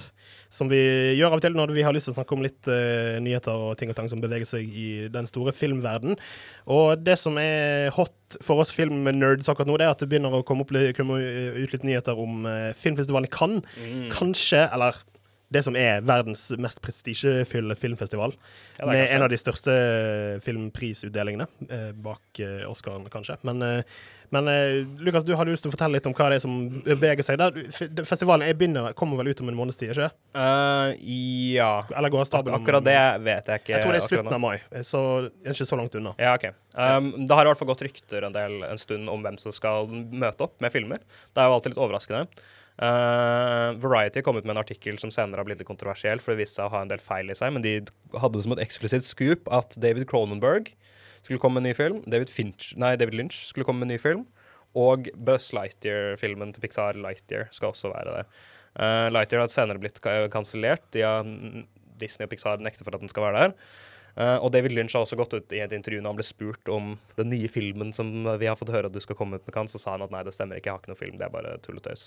Som 0.48 0.70
vi 0.72 0.78
gjør 1.18 1.34
av 1.34 1.36
og 1.36 1.44
til 1.44 1.58
når 1.58 1.74
vi 1.76 1.84
har 1.84 1.92
lyst 1.92 2.08
til 2.08 2.14
å 2.14 2.16
snakke 2.16 2.32
om 2.32 2.46
litt 2.46 2.70
uh, 2.70 3.18
nyheter 3.20 3.60
og 3.66 3.74
ting 3.76 3.92
og 3.92 3.98
tang 3.98 4.08
som 4.08 4.22
beveger 4.22 4.48
seg 4.48 4.70
i 4.72 4.86
den 5.12 5.28
store 5.28 5.52
filmverden. 5.52 6.16
Og 6.72 7.02
det 7.04 7.18
som 7.20 7.36
er 7.36 7.90
hot 7.92 8.38
for 8.40 8.62
oss 8.64 8.72
filmnerds 8.72 9.52
akkurat 9.52 9.68
nå, 9.68 9.76
det 9.76 9.84
er 9.84 9.92
at 9.92 10.00
det 10.00 10.08
begynner 10.14 10.32
å 10.32 10.40
komme, 10.48 10.64
opp, 10.64 10.72
komme 10.96 11.20
ut 11.20 11.76
litt 11.76 11.84
nyheter 11.84 12.16
om 12.24 12.48
uh, 12.48 12.72
filmfestivalen 12.78 13.28
i 13.28 13.34
Cannes. 13.36 13.68
Mm. 13.84 14.08
Kanskje, 14.16 14.64
eller 14.70 14.96
det 15.48 15.62
som 15.62 15.76
er 15.78 16.02
verdens 16.06 16.48
mest 16.58 16.80
prestisjefylle 16.82 17.76
filmfestival. 17.78 18.34
Ja, 18.80 18.88
med 18.90 19.06
en 19.14 19.22
av 19.22 19.30
de 19.30 19.38
største 19.38 19.72
filmprisutdelingene 20.42 21.46
eh, 21.70 21.90
bak 22.02 22.40
eh, 22.42 22.64
Oscaren, 22.66 23.06
kanskje. 23.12 23.36
Men, 23.46 23.62
eh, 23.62 24.00
men 24.34 24.50
eh, 24.50 24.80
Lukas, 25.06 25.24
du 25.24 25.36
hadde 25.38 25.54
lyst 25.54 25.62
til 25.62 25.70
å 25.70 25.76
fortelle 25.76 26.00
litt 26.00 26.08
om 26.10 26.16
hva 26.18 26.28
det 26.32 26.40
er 26.40 26.42
som 26.42 26.56
beveger 26.82 27.22
seg 27.26 27.38
der. 27.38 27.60
Festivalen 28.02 28.48
jeg 28.48 28.58
begynner, 28.58 28.90
kommer 28.98 29.22
vel 29.22 29.30
ut 29.30 29.44
om 29.44 29.52
en 29.52 29.58
måneds 29.60 29.78
tid, 29.78 29.94
ikke? 29.94 30.10
Eh, 30.34 30.98
ja 31.54 31.70
Eller 31.94 32.12
går 32.12 32.24
av 32.24 32.28
stabelen 32.28 32.58
Akkurat 32.58 32.84
det 32.84 32.98
vet 33.22 33.52
jeg 33.52 33.62
ikke. 33.62 33.74
Jeg 33.76 33.86
tror 33.86 33.94
det 33.94 34.02
er 34.02 34.08
slutten 34.10 34.34
av 34.34 34.42
mai, 34.42 34.56
så 34.82 35.06
det 35.28 35.46
er 35.46 35.54
ikke 35.54 35.70
så 35.70 35.78
langt 35.78 35.98
unna. 36.02 36.16
Ja, 36.18 36.34
ok. 36.34 36.50
Um, 36.76 37.12
det 37.22 37.38
har 37.38 37.46
i 37.46 37.52
hvert 37.52 37.62
fall 37.62 37.70
gått 37.70 37.86
rykter 37.86 38.26
en, 38.26 38.34
del, 38.34 38.58
en 38.66 38.82
stund 38.82 39.08
om 39.08 39.22
hvem 39.24 39.38
som 39.40 39.54
skal 39.54 39.86
møte 39.94 40.50
opp 40.50 40.58
med 40.60 40.74
filmer. 40.74 41.06
Det 41.30 41.40
er 41.40 41.48
jo 41.48 41.56
alltid 41.60 41.76
litt 41.76 41.84
overraskende. 41.86 42.26
Uh, 42.76 43.72
Variety 43.80 44.20
kom 44.20 44.36
ut 44.36 44.44
med 44.44 44.52
en 44.52 44.60
artikkel 44.60 44.98
som 45.00 45.12
senere 45.14 45.40
har 45.40 45.48
blitt 45.48 45.62
litt 45.62 45.68
kontroversiell, 45.68 46.20
for 46.20 46.34
det 46.34 46.42
viste 46.44 46.58
seg 46.60 46.68
å 46.68 46.74
ha 46.74 46.82
en 46.84 46.90
del 46.90 47.00
feil 47.00 47.32
i 47.32 47.36
seg, 47.38 47.54
men 47.56 47.64
de 47.64 47.78
hadde 48.12 48.36
det 48.36 48.44
som 48.44 48.52
et 48.56 48.64
eksklusivt 48.66 49.08
scoop 49.08 49.48
at 49.54 49.78
David 49.80 50.04
Cronenberg 50.10 50.74
skulle 51.22 51.40
komme 51.42 51.58
med 51.58 51.64
en 51.64 51.70
ny 51.72 51.76
film, 51.78 52.02
David, 52.04 52.30
Finch, 52.30 52.74
nei, 52.78 52.92
David 53.00 53.16
Lynch 53.18 53.46
skulle 53.48 53.64
komme 53.66 53.80
med 53.82 53.88
en 53.88 53.96
ny 53.96 54.02
film, 54.02 54.26
og 54.76 55.08
Buzz 55.16 55.54
Lightyear-filmen 55.56 56.52
til 56.52 56.66
Pixar, 56.66 57.00
Lightyear, 57.00 57.48
skal 57.56 57.72
også 57.72 57.90
være 57.94 58.18
det. 58.18 58.24
Uh, 58.76 59.08
Lightyear 59.08 59.46
har 59.46 59.48
senere 59.48 59.80
blitt 59.80 60.02
ka- 60.04 60.28
kansellert. 60.28 60.84
Disney 61.96 62.26
og 62.26 62.32
Pixar 62.34 62.60
nekter 62.60 62.84
for 62.84 62.92
at 62.92 63.00
den 63.00 63.08
skal 63.08 63.24
være 63.24 63.46
der. 63.46 63.54
Uh, 64.16 64.36
og 64.44 64.50
David 64.52 64.76
Lynch 64.76 64.92
har 64.96 65.06
også 65.06 65.16
gått 65.16 65.32
ut 65.32 65.54
i 65.56 65.62
et 65.64 65.72
intervju 65.76 66.02
når 66.02 66.12
han 66.12 66.18
ble 66.20 66.28
spurt 66.28 66.70
om 66.72 66.92
den 67.16 67.32
nye 67.32 67.48
filmen 67.52 67.90
som 67.96 68.12
vi 68.40 68.48
har 68.48 68.56
fått 68.60 68.72
høre 68.72 68.88
at 68.88 68.94
du 68.94 69.00
skal 69.00 69.16
komme 69.16 69.40
ut 69.40 69.48
med, 69.48 69.54
Kan, 69.56 69.68
så 69.68 69.80
sa 69.80 69.96
han 69.96 70.04
at 70.04 70.12
nei, 70.12 70.22
det 70.28 70.36
stemmer 70.36 70.60
ikke, 70.60 70.68
jeg 70.68 70.76
har 70.76 70.84
ikke 70.84 70.92
noen 70.92 71.00
film, 71.00 71.16
det 71.20 71.26
er 71.26 71.34
bare 71.34 71.56
tull 71.64 71.80
og 71.80 71.84
tøys. 71.88 72.06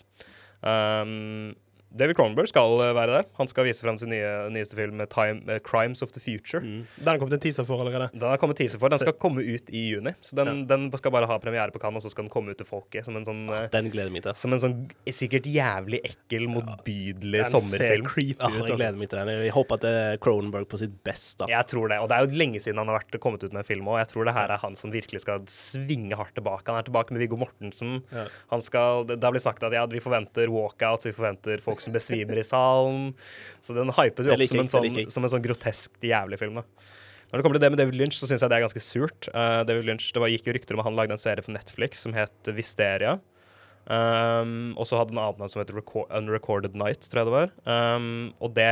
Um, 0.64 1.56
David 1.90 2.16
Cronenberg 2.20 2.50
skal 2.52 2.76
eh, 2.86 2.92
være 2.94 3.16
der. 3.18 3.24
Han 3.40 3.50
skal 3.50 3.66
vise 3.66 3.82
frem 3.82 3.98
sin 3.98 4.12
nye, 4.14 4.30
nyeste 4.54 4.78
film, 4.78 5.00
Time, 5.10 5.42
eh, 5.50 5.58
'Crimes 5.66 6.04
of 6.06 6.12
the 6.14 6.22
Future'. 6.22 6.62
Den 6.62 7.08
har 7.08 7.18
kommet 7.18 7.34
en 7.34 7.42
teaser 7.42 7.66
for 7.66 7.82
allerede. 7.82 8.12
Den 8.14 8.28
har 8.30 8.38
kommet 8.38 8.60
teaser 8.60 8.78
for. 8.82 8.90
Den 8.94 9.02
skal 9.02 9.14
komme 9.18 9.42
ut 9.42 9.72
i 9.74 9.82
juni. 9.96 10.14
Så 10.22 10.38
den, 10.38 10.68
den 10.70 10.90
skal 10.98 11.12
bare 11.16 11.26
ha 11.26 11.40
premiere 11.42 11.74
på 11.74 11.82
Cannes, 11.82 12.06
og 12.06 12.12
så 12.12 12.14
skal 12.14 12.28
den 12.28 12.34
komme 12.34 12.54
ut 12.54 12.60
til 12.62 12.68
folket 12.70 13.06
som 13.08 13.18
en 13.18 13.26
sånn 13.26 13.42
ah, 13.50 13.66
Den 13.74 13.90
gleder 13.90 14.14
meg 14.14 14.22
til. 14.28 14.38
Som 14.38 14.54
en 14.54 14.62
sånn 14.62 14.76
sikkert 15.10 15.50
jævlig 15.50 16.02
ekkel, 16.06 16.46
motbydelig 16.54 17.42
ser 17.48 17.56
sommerfilm. 17.58 18.06
creepy 18.06 18.38
ut, 18.38 18.44
ah, 18.46 18.54
jeg 18.54 18.62
Altså. 18.62 18.78
gleder 18.78 19.00
meg 19.02 19.10
til 19.10 19.20
den. 19.24 19.34
Jeg 19.48 19.56
håper 19.56 19.80
at 19.80 19.82
det 19.88 19.94
er 20.04 20.22
Cronenberg 20.22 20.70
på 20.70 20.78
sitt 20.82 20.94
beste. 21.04 21.50
Jeg 21.50 21.68
tror 21.74 21.90
det. 21.90 22.00
Og 22.04 22.10
det 22.12 22.18
er 22.20 22.28
jo 22.28 22.38
lenge 22.44 22.62
siden 22.62 22.78
han 22.78 22.88
har 22.92 23.00
vært, 23.00 23.18
kommet 23.20 23.44
ut 23.44 23.52
med 23.52 23.64
en 23.64 23.68
film 23.68 23.90
òg. 23.90 23.98
Jeg 24.04 24.12
tror 24.14 24.30
det 24.30 24.36
her 24.38 24.54
er 24.54 24.62
han 24.62 24.76
som 24.78 24.94
virkelig 24.94 25.24
skal 25.26 25.42
svinge 25.50 26.16
hardt 26.20 26.36
tilbake. 26.38 26.70
Han 26.70 26.78
er 26.84 26.86
tilbake 26.88 27.12
med 27.16 27.24
Viggo 27.26 27.40
Mortensen. 27.42 28.04
Ja. 28.14 28.28
Han 28.54 28.62
skal, 28.62 29.06
det, 29.10 29.20
det 29.20 29.26
har 29.28 29.34
blitt 29.34 29.48
sagt 29.48 29.64
at 29.66 29.74
ja, 29.74 29.86
vi 29.90 30.00
forventer 30.04 30.52
walkouts, 30.54 31.10
vi 31.10 31.16
forventer 31.18 31.58
folk 31.66 31.79
som 31.84 31.96
besvimer 31.96 32.40
i 32.42 32.46
salen. 32.46 33.12
Så 33.66 33.76
den 33.78 33.92
hypes 33.96 34.28
jo 34.28 34.36
opp 34.36 34.46
som 34.52 34.64
en, 34.64 34.72
sånn, 34.72 35.04
som 35.14 35.26
en 35.26 35.34
sånn 35.36 35.46
grotesk 35.46 36.00
jævlig 36.06 36.40
film. 36.42 36.62
da. 36.62 36.66
Når 37.30 37.38
det 37.38 37.46
kommer 37.46 37.60
til 37.60 37.64
det 37.66 37.74
med 37.74 37.82
David 37.84 38.00
Lynch, 38.00 38.18
så 38.18 38.30
syns 38.30 38.42
jeg 38.42 38.50
det 38.50 38.58
er 38.58 38.66
ganske 38.66 38.82
surt. 38.82 39.30
Uh, 39.36 39.62
David 39.70 39.86
Lynch, 39.86 40.08
Det 40.14 40.22
var, 40.22 40.32
gikk 40.34 40.50
jo 40.50 40.56
rykter 40.58 40.78
om 40.78 40.82
at 40.82 40.90
han 40.90 40.98
lagde 40.98 41.14
en 41.14 41.22
serie 41.22 41.46
for 41.46 41.54
Netflix 41.54 42.02
som 42.06 42.16
het 42.18 42.50
Visteria. 42.58 43.20
Um, 43.90 44.74
og 44.78 44.86
så 44.90 45.00
hadde 45.00 45.16
en 45.16 45.22
annen 45.22 45.50
som 45.50 45.62
het 45.62 45.72
Record, 45.74 46.10
Unrecorded 46.14 46.76
Night, 46.78 47.06
tror 47.10 47.22
jeg 47.22 47.30
det 47.30 47.36
var. 47.36 47.54
Um, 47.70 48.32
og 48.42 48.54
det 48.58 48.70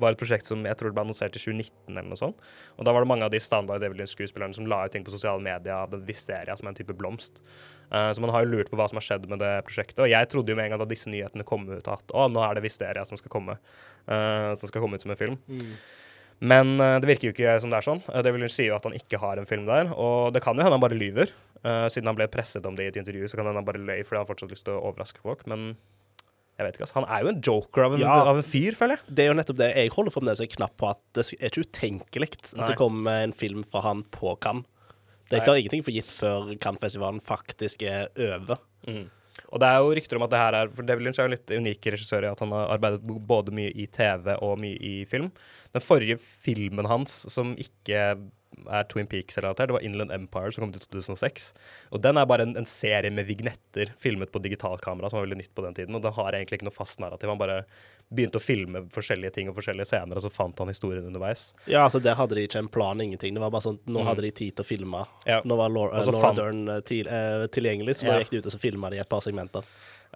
var 0.00 0.14
et 0.14 0.20
prosjekt 0.20 0.48
som 0.48 0.64
jeg 0.66 0.78
tror 0.78 0.90
det 0.90 0.96
ble 0.96 1.04
annonsert 1.06 1.36
i 1.36 1.40
2019 1.40 1.94
eller 1.94 2.10
noe 2.10 2.20
sånt. 2.20 2.42
Og 2.76 2.86
da 2.86 2.92
var 2.94 3.04
det 3.04 3.10
mange 3.10 3.26
av 3.26 3.32
de 3.32 3.40
standard 3.42 3.82
David 3.82 4.00
Lynch-skuespillerne 4.00 4.56
som 4.56 4.68
la 4.70 4.82
ut 4.84 4.94
ting 4.94 5.06
på 5.06 5.14
sosiale 5.14 5.42
medier 5.42 5.74
av 5.76 5.94
Visteria, 6.08 6.56
som 6.58 6.68
er 6.68 6.74
en 6.74 6.78
type 6.78 6.96
blomst. 6.96 7.42
Uh, 7.86 8.10
så 8.10 8.22
man 8.22 8.32
har 8.34 8.44
jo 8.44 8.52
lurt 8.56 8.70
på 8.70 8.78
hva 8.78 8.88
som 8.90 8.98
har 9.00 9.06
skjedd 9.06 9.28
med 9.30 9.40
det 9.42 9.52
prosjektet. 9.68 10.02
Og 10.04 10.10
jeg 10.10 10.30
trodde 10.32 10.52
jo 10.52 10.58
med 10.58 10.68
en 10.68 10.74
gang 10.74 10.82
da 10.82 10.88
disse 10.90 11.10
nyhetene 11.12 11.46
kom 11.46 11.68
ut 11.70 11.90
at 11.90 12.16
å, 12.16 12.26
nå 12.32 12.42
er 12.44 12.58
det 12.58 12.66
Visteria 12.66 13.06
som 13.08 13.20
skal 13.20 13.32
komme, 13.32 13.58
uh, 14.10 14.52
som 14.58 14.70
skal 14.70 14.84
komme 14.84 14.98
ut 14.98 15.06
som 15.06 15.14
en 15.14 15.20
film. 15.20 15.38
Men 16.36 16.76
uh, 16.76 16.98
det 17.00 17.08
virker 17.14 17.30
jo 17.30 17.36
ikke 17.36 17.58
som 17.62 17.72
det 17.72 17.80
er 17.80 17.88
sånn. 17.88 18.04
David 18.10 18.42
Lynch 18.42 18.56
sier 18.58 18.72
jo 18.72 18.78
at 18.78 18.86
han 18.88 18.96
ikke 18.96 19.22
har 19.22 19.40
en 19.40 19.48
film 19.48 19.68
der. 19.68 19.92
Og 19.94 20.34
det 20.36 20.44
kan 20.44 20.58
jo 20.58 20.66
hende 20.66 20.76
han 20.76 20.84
bare 20.84 20.98
lyver. 20.98 21.32
Siden 21.90 22.06
han 22.06 22.14
ble 22.14 22.28
presset 22.30 22.66
om 22.68 22.76
det 22.78 22.84
i 22.84 22.90
et 22.92 22.98
intervju, 23.00 23.26
så 23.26 23.38
kan 23.38 23.48
hende 23.48 23.58
han 23.58 23.66
bare 23.66 23.80
løy 23.82 24.04
fordi 24.06 24.20
han 24.20 24.28
fortsatt 24.28 24.52
lyst 24.52 24.68
til 24.68 24.76
å 24.76 24.84
overraske 24.86 25.18
folk. 25.24 25.40
Men 25.50 25.72
jeg 26.56 26.64
vet 26.66 26.76
ikke, 26.78 26.86
altså. 26.86 26.94
Han 27.00 27.08
er 27.12 27.22
jo 27.24 27.28
en 27.34 27.40
joker 27.44 27.84
av 27.84 27.94
en, 27.94 28.00
Ja. 28.00 28.14
av 28.30 28.36
en 28.40 28.46
fyr, 28.46 28.72
føler 28.78 28.96
jeg. 28.96 29.14
Det 29.14 29.24
er 29.24 29.28
jo 29.28 29.34
nettopp 29.36 29.58
det. 29.60 29.68
Jeg 29.76 29.90
holder 29.92 30.14
fremdeles 30.14 30.40
en 30.40 30.54
knapp 30.54 30.76
på 30.80 30.88
at 30.90 31.00
det 31.12 31.26
er 31.36 31.50
ikke 31.50 31.66
utenkelig 31.66 32.30
at 32.32 32.68
det 32.70 32.76
kommer 32.80 33.22
en 33.26 33.32
film 33.36 33.62
fra 33.64 33.82
han 33.82 34.02
på 34.04 34.38
Cannes. 34.40 34.64
Det 35.28 35.42
tar 35.44 35.56
ingenting 35.58 35.82
for 35.82 35.90
gitt 35.92 36.06
før 36.06 36.52
Cannes-festivalen 36.62 37.20
faktisk 37.20 37.82
er 37.82 38.08
over. 38.16 38.60
Og 39.52 39.60
det 39.60 39.68
er 39.68 39.78
jo 39.82 39.90
rykter 39.94 40.16
om 40.16 40.22
at 40.24 40.30
det 40.32 40.38
her 40.40 40.54
er 40.54 40.68
For 40.72 40.82
David 40.86 41.04
Lynch 41.04 41.18
er 41.20 41.26
jo 41.26 41.32
en 41.32 41.36
litt 41.36 41.50
unik 41.52 41.88
regissør 41.92 42.24
i 42.24 42.30
at 42.30 42.40
han 42.40 42.50
har 42.54 42.70
arbeidet 42.78 43.02
både 43.04 43.52
mye 43.52 43.72
i 43.76 43.84
TV 43.86 44.32
og 44.40 44.56
mye 44.62 44.78
i 44.80 45.04
film. 45.04 45.28
Den 45.74 45.82
forrige 45.84 46.16
filmen 46.18 46.86
hans 46.88 47.26
som 47.30 47.52
ikke 47.60 48.16
er 48.70 48.84
Twin 48.88 49.06
Peaks-relatert, 49.06 49.68
det 49.68 49.76
var 49.76 49.84
Inland 49.84 50.12
Empire, 50.12 50.52
som 50.52 50.64
kom 50.64 50.72
til 50.72 50.80
2006. 50.88 51.52
Og 51.92 52.00
den 52.02 52.16
er 52.16 52.26
bare 52.26 52.42
en, 52.46 52.56
en 52.56 52.64
serie 52.68 53.10
med 53.12 53.26
vignetter 53.28 53.92
filmet 54.02 54.32
på 54.32 54.40
digitalkamera, 54.42 55.10
som 55.10 55.18
var 55.20 55.26
veldig 55.26 55.38
nytt 55.42 55.54
på 55.54 55.62
den 55.66 55.74
tiden. 55.76 55.94
Og 55.94 56.02
den 56.02 56.12
har 56.16 56.32
egentlig 56.32 56.60
ikke 56.60 56.68
noe 56.70 56.76
fast 56.76 56.98
narrativ. 57.02 57.28
Han 57.28 57.38
bare 57.38 57.64
begynte 58.14 58.38
å 58.38 58.42
filme 58.44 58.84
forskjellige 58.94 59.32
ting 59.34 59.48
og 59.50 59.56
forskjellige 59.58 59.88
scener, 59.90 60.16
og 60.16 60.22
så 60.22 60.30
fant 60.30 60.58
han 60.62 60.68
historien 60.70 61.04
underveis. 61.08 61.48
Ja, 61.66 61.84
altså 61.88 62.00
Der 62.02 62.14
hadde 62.14 62.34
de 62.38 62.46
ikke 62.46 62.58
en 62.62 62.68
plan, 62.72 63.00
ingenting. 63.02 63.34
Det 63.34 63.42
var 63.42 63.50
bare 63.50 63.66
sånn 63.66 63.78
Nå 63.86 64.00
Mm. 64.00 64.06
hadde 64.06 64.22
de 64.22 64.30
tid 64.30 64.54
til 64.56 64.64
å 64.64 64.66
filme. 64.68 65.06
Ja. 65.26 65.40
Nå 65.44 65.56
var 65.58 65.68
Laura, 65.68 66.00
Laura 66.06 66.32
Dern 66.34 66.82
til, 66.84 67.08
eh, 67.08 67.46
tilgjengelig, 67.48 67.96
så 68.00 68.06
Ja. 68.06 68.18
gikk 68.20 68.30
de 68.30 68.38
ut 68.38 68.46
og 68.46 68.52
så 68.52 68.60
filma 68.60 68.90
de 68.90 68.98
et 69.00 69.08
par 69.08 69.20
segmenter. 69.20 69.64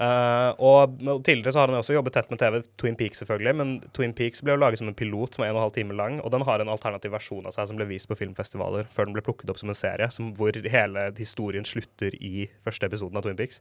Eh, 0.00 0.50
og 0.64 0.96
tidligere 1.26 1.52
så 1.52 1.60
har 1.60 1.68
han 1.68 1.76
også 1.76 1.92
jobbet 1.92 2.14
tett 2.16 2.30
med 2.32 2.40
TV, 2.40 2.62
Twin 2.80 2.96
Peaks 2.96 3.20
selvfølgelig, 3.20 3.52
men 3.58 3.72
Twin 3.96 4.14
Peaks 4.16 4.40
ble 4.40 4.54
jo 4.54 4.62
laget 4.62 4.80
som 4.80 4.88
en 4.88 4.96
pilot 4.96 5.36
som 5.36 5.44
er 5.44 5.50
en 5.50 5.58
og 5.58 5.60
en 5.60 5.66
halv 5.66 5.76
time 5.76 5.96
lang, 5.96 6.20
og 6.24 6.32
den 6.32 6.44
har 6.48 6.62
en 6.62 6.72
alternativ 6.72 7.12
versjon 7.12 7.48
av 7.48 7.52
seg 7.56 7.68
som 7.68 7.76
ble 7.76 7.88
vist 7.90 8.08
på 8.08 8.16
filmfestivaler 8.16 8.88
før 8.88 9.10
den 9.10 9.18
ble 9.18 9.24
plukket 9.26 9.52
opp 9.52 9.60
som 9.60 9.72
en 9.72 9.76
serie, 9.76 10.08
som, 10.14 10.32
hvor 10.38 10.56
hele 10.56 11.10
historien 11.18 11.68
slutter 11.68 12.16
i 12.16 12.48
første 12.64 12.88
episoden 12.88 13.20
av 13.20 13.26
Twin 13.26 13.36
Peaks. 13.36 13.60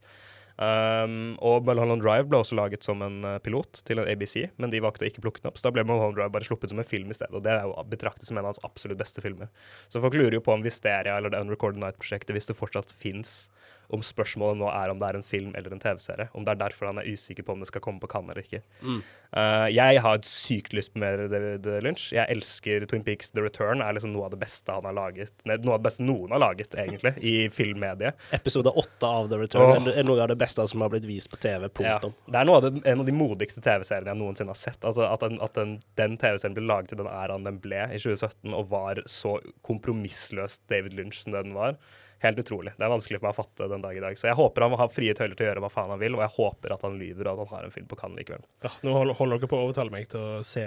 Um, 0.60 1.38
og 1.44 1.64
Mulholland 1.68 2.02
Drive 2.04 2.28
ble 2.28 2.42
også 2.42 2.58
laget 2.60 2.84
som 2.84 3.00
en 3.06 3.22
eh, 3.24 3.38
pilot 3.44 3.80
til 3.88 4.02
en 4.02 4.10
ABC, 4.12 4.34
men 4.60 4.72
de 4.72 4.82
valgte 4.84 5.06
å 5.06 5.08
ikke 5.08 5.24
plukke 5.24 5.44
den 5.44 5.52
opp, 5.52 5.60
så 5.60 5.70
da 5.70 5.76
ble 5.76 5.86
Mulholland 5.88 6.18
Drive 6.18 6.34
bare 6.36 6.48
sluppet 6.48 6.72
som 6.72 6.82
en 6.82 6.88
film 6.88 7.12
i 7.12 7.16
stedet, 7.16 7.32
og 7.36 7.46
det 7.46 7.54
er 7.54 7.68
jo 7.68 7.76
betraktet 7.88 8.28
som 8.28 8.36
en 8.36 8.44
av 8.44 8.52
hans 8.52 8.64
absolutt 8.68 9.00
beste 9.00 9.24
filmer. 9.24 9.48
Så 9.88 10.04
folk 10.04 10.16
lurer 10.20 10.36
jo 10.36 10.44
på 10.44 10.56
om 10.56 10.64
Visteria 10.66 11.16
eller 11.16 11.32
The 11.32 11.44
Unrecorded 11.46 11.80
Night-prosjektet, 11.80 12.36
hvis 12.36 12.52
det 12.52 12.58
fortsatt 12.60 12.92
fins, 12.92 13.48
om 13.90 14.04
spørsmålet 14.06 14.60
nå 14.60 14.68
er 14.70 14.92
om 14.92 15.00
det 15.02 15.08
er 15.08 15.18
en 15.18 15.26
film 15.26 15.54
eller 15.58 15.74
en 15.74 15.82
TV-serie. 15.82 16.30
Om 16.38 16.46
det 16.46 16.54
er 16.54 16.62
derfor 16.62 16.90
han 16.92 17.02
er 17.02 17.10
usikker 17.10 17.46
på 17.46 17.56
om 17.56 17.64
det 17.64 17.70
skal 17.72 17.82
komme 17.82 18.02
på 18.02 18.10
Cannes 18.12 18.36
eller 18.36 18.46
ikke. 18.46 18.62
Mm. 18.86 19.00
Uh, 19.30 19.68
jeg 19.70 20.02
har 20.02 20.22
sykt 20.26 20.76
lyst 20.78 20.94
på 20.94 21.02
mer 21.02 21.24
David 21.32 21.66
Lynch. 21.86 22.10
Jeg 22.14 22.30
elsker 22.34 22.86
Twin 22.90 23.06
Peaks 23.06 23.32
The 23.34 23.44
Return. 23.46 23.82
er 23.82 23.96
liksom 23.98 24.14
noe 24.14 24.28
av 24.28 24.34
det 24.36 24.42
beste 24.42 24.74
han 24.74 24.86
har 24.86 24.96
laget. 24.98 25.34
Nei, 25.50 25.58
noe 25.66 25.78
av 25.78 25.82
det 25.82 25.90
beste 25.90 26.06
noen 26.06 26.34
har 26.36 26.44
laget, 26.44 26.76
egentlig, 26.78 27.16
i 27.26 27.36
filmmediet. 27.54 28.18
Episode 28.36 28.74
åtte 28.78 29.10
av 29.10 29.30
The 29.32 29.42
Return 29.42 29.88
oh. 29.88 29.94
er 29.94 30.06
noe 30.06 30.22
av 30.22 30.30
det 30.32 30.38
beste 30.42 30.66
som 30.70 30.86
har 30.86 30.94
blitt 30.94 31.08
vist 31.10 31.32
på 31.34 31.40
TV. 31.42 31.70
Ja, 31.82 31.98
Punktum. 32.02 32.18
det 32.30 32.42
er 32.42 32.54
av 32.54 32.66
det, 32.66 32.74
en 32.90 33.04
av 33.04 33.10
de 33.10 33.16
modigste 33.16 33.64
TV-seriene 33.66 34.14
jeg 34.14 34.22
noensinne 34.22 34.54
har 34.54 34.60
sett. 34.60 34.82
Altså 34.86 35.08
At, 35.10 35.26
den, 35.26 35.42
den, 35.58 35.78
den 35.98 36.20
TV-serien 36.22 36.58
ble 36.58 36.68
laget 36.70 36.94
i 36.94 37.00
den 37.00 37.10
æraen 37.10 37.48
den 37.48 37.58
ble 37.64 37.88
i 37.90 37.98
2017, 38.02 38.54
og 38.54 38.70
var 38.74 39.02
så 39.10 39.40
kompromissløst 39.66 40.66
David 40.70 40.98
Lynch 40.98 41.24
som 41.24 41.34
den 41.34 41.58
var. 41.58 41.78
Helt 42.20 42.40
utrolig. 42.42 42.74
Det 42.76 42.84
er 42.84 42.92
vanskelig 42.92 43.20
for 43.20 43.30
meg 43.30 43.36
å 43.36 43.40
fatte 43.40 43.68
den 43.72 43.84
dag 43.84 43.96
i 43.96 44.02
dag. 44.04 44.18
Så 44.20 44.28
jeg 44.28 44.36
håper 44.36 44.66
han 44.66 44.74
har 44.82 44.92
frie 44.92 45.14
tøyler 45.16 45.38
til 45.40 45.46
å 45.46 45.50
gjøre 45.50 45.64
hva 45.64 45.72
faen 45.72 45.94
han 45.94 46.02
vil, 46.02 46.18
og 46.18 46.24
jeg 46.26 46.34
håper 46.36 46.76
at 46.76 46.84
han 46.84 46.98
lyver 47.00 47.30
og 47.30 47.32
at 47.32 47.40
han 47.46 47.54
har 47.56 47.68
en 47.70 47.76
film 47.76 47.88
på 47.88 48.00
Cannes 48.00 48.20
likevel. 48.20 48.44
Ja, 48.66 48.74
nå 48.84 48.96
holder, 49.00 49.38
dere 49.38 49.52
på 49.52 49.60
å 49.60 49.68
overtale 49.70 49.94
meg 49.94 50.10
til 50.12 50.20
å 50.20 50.42
se 50.48 50.66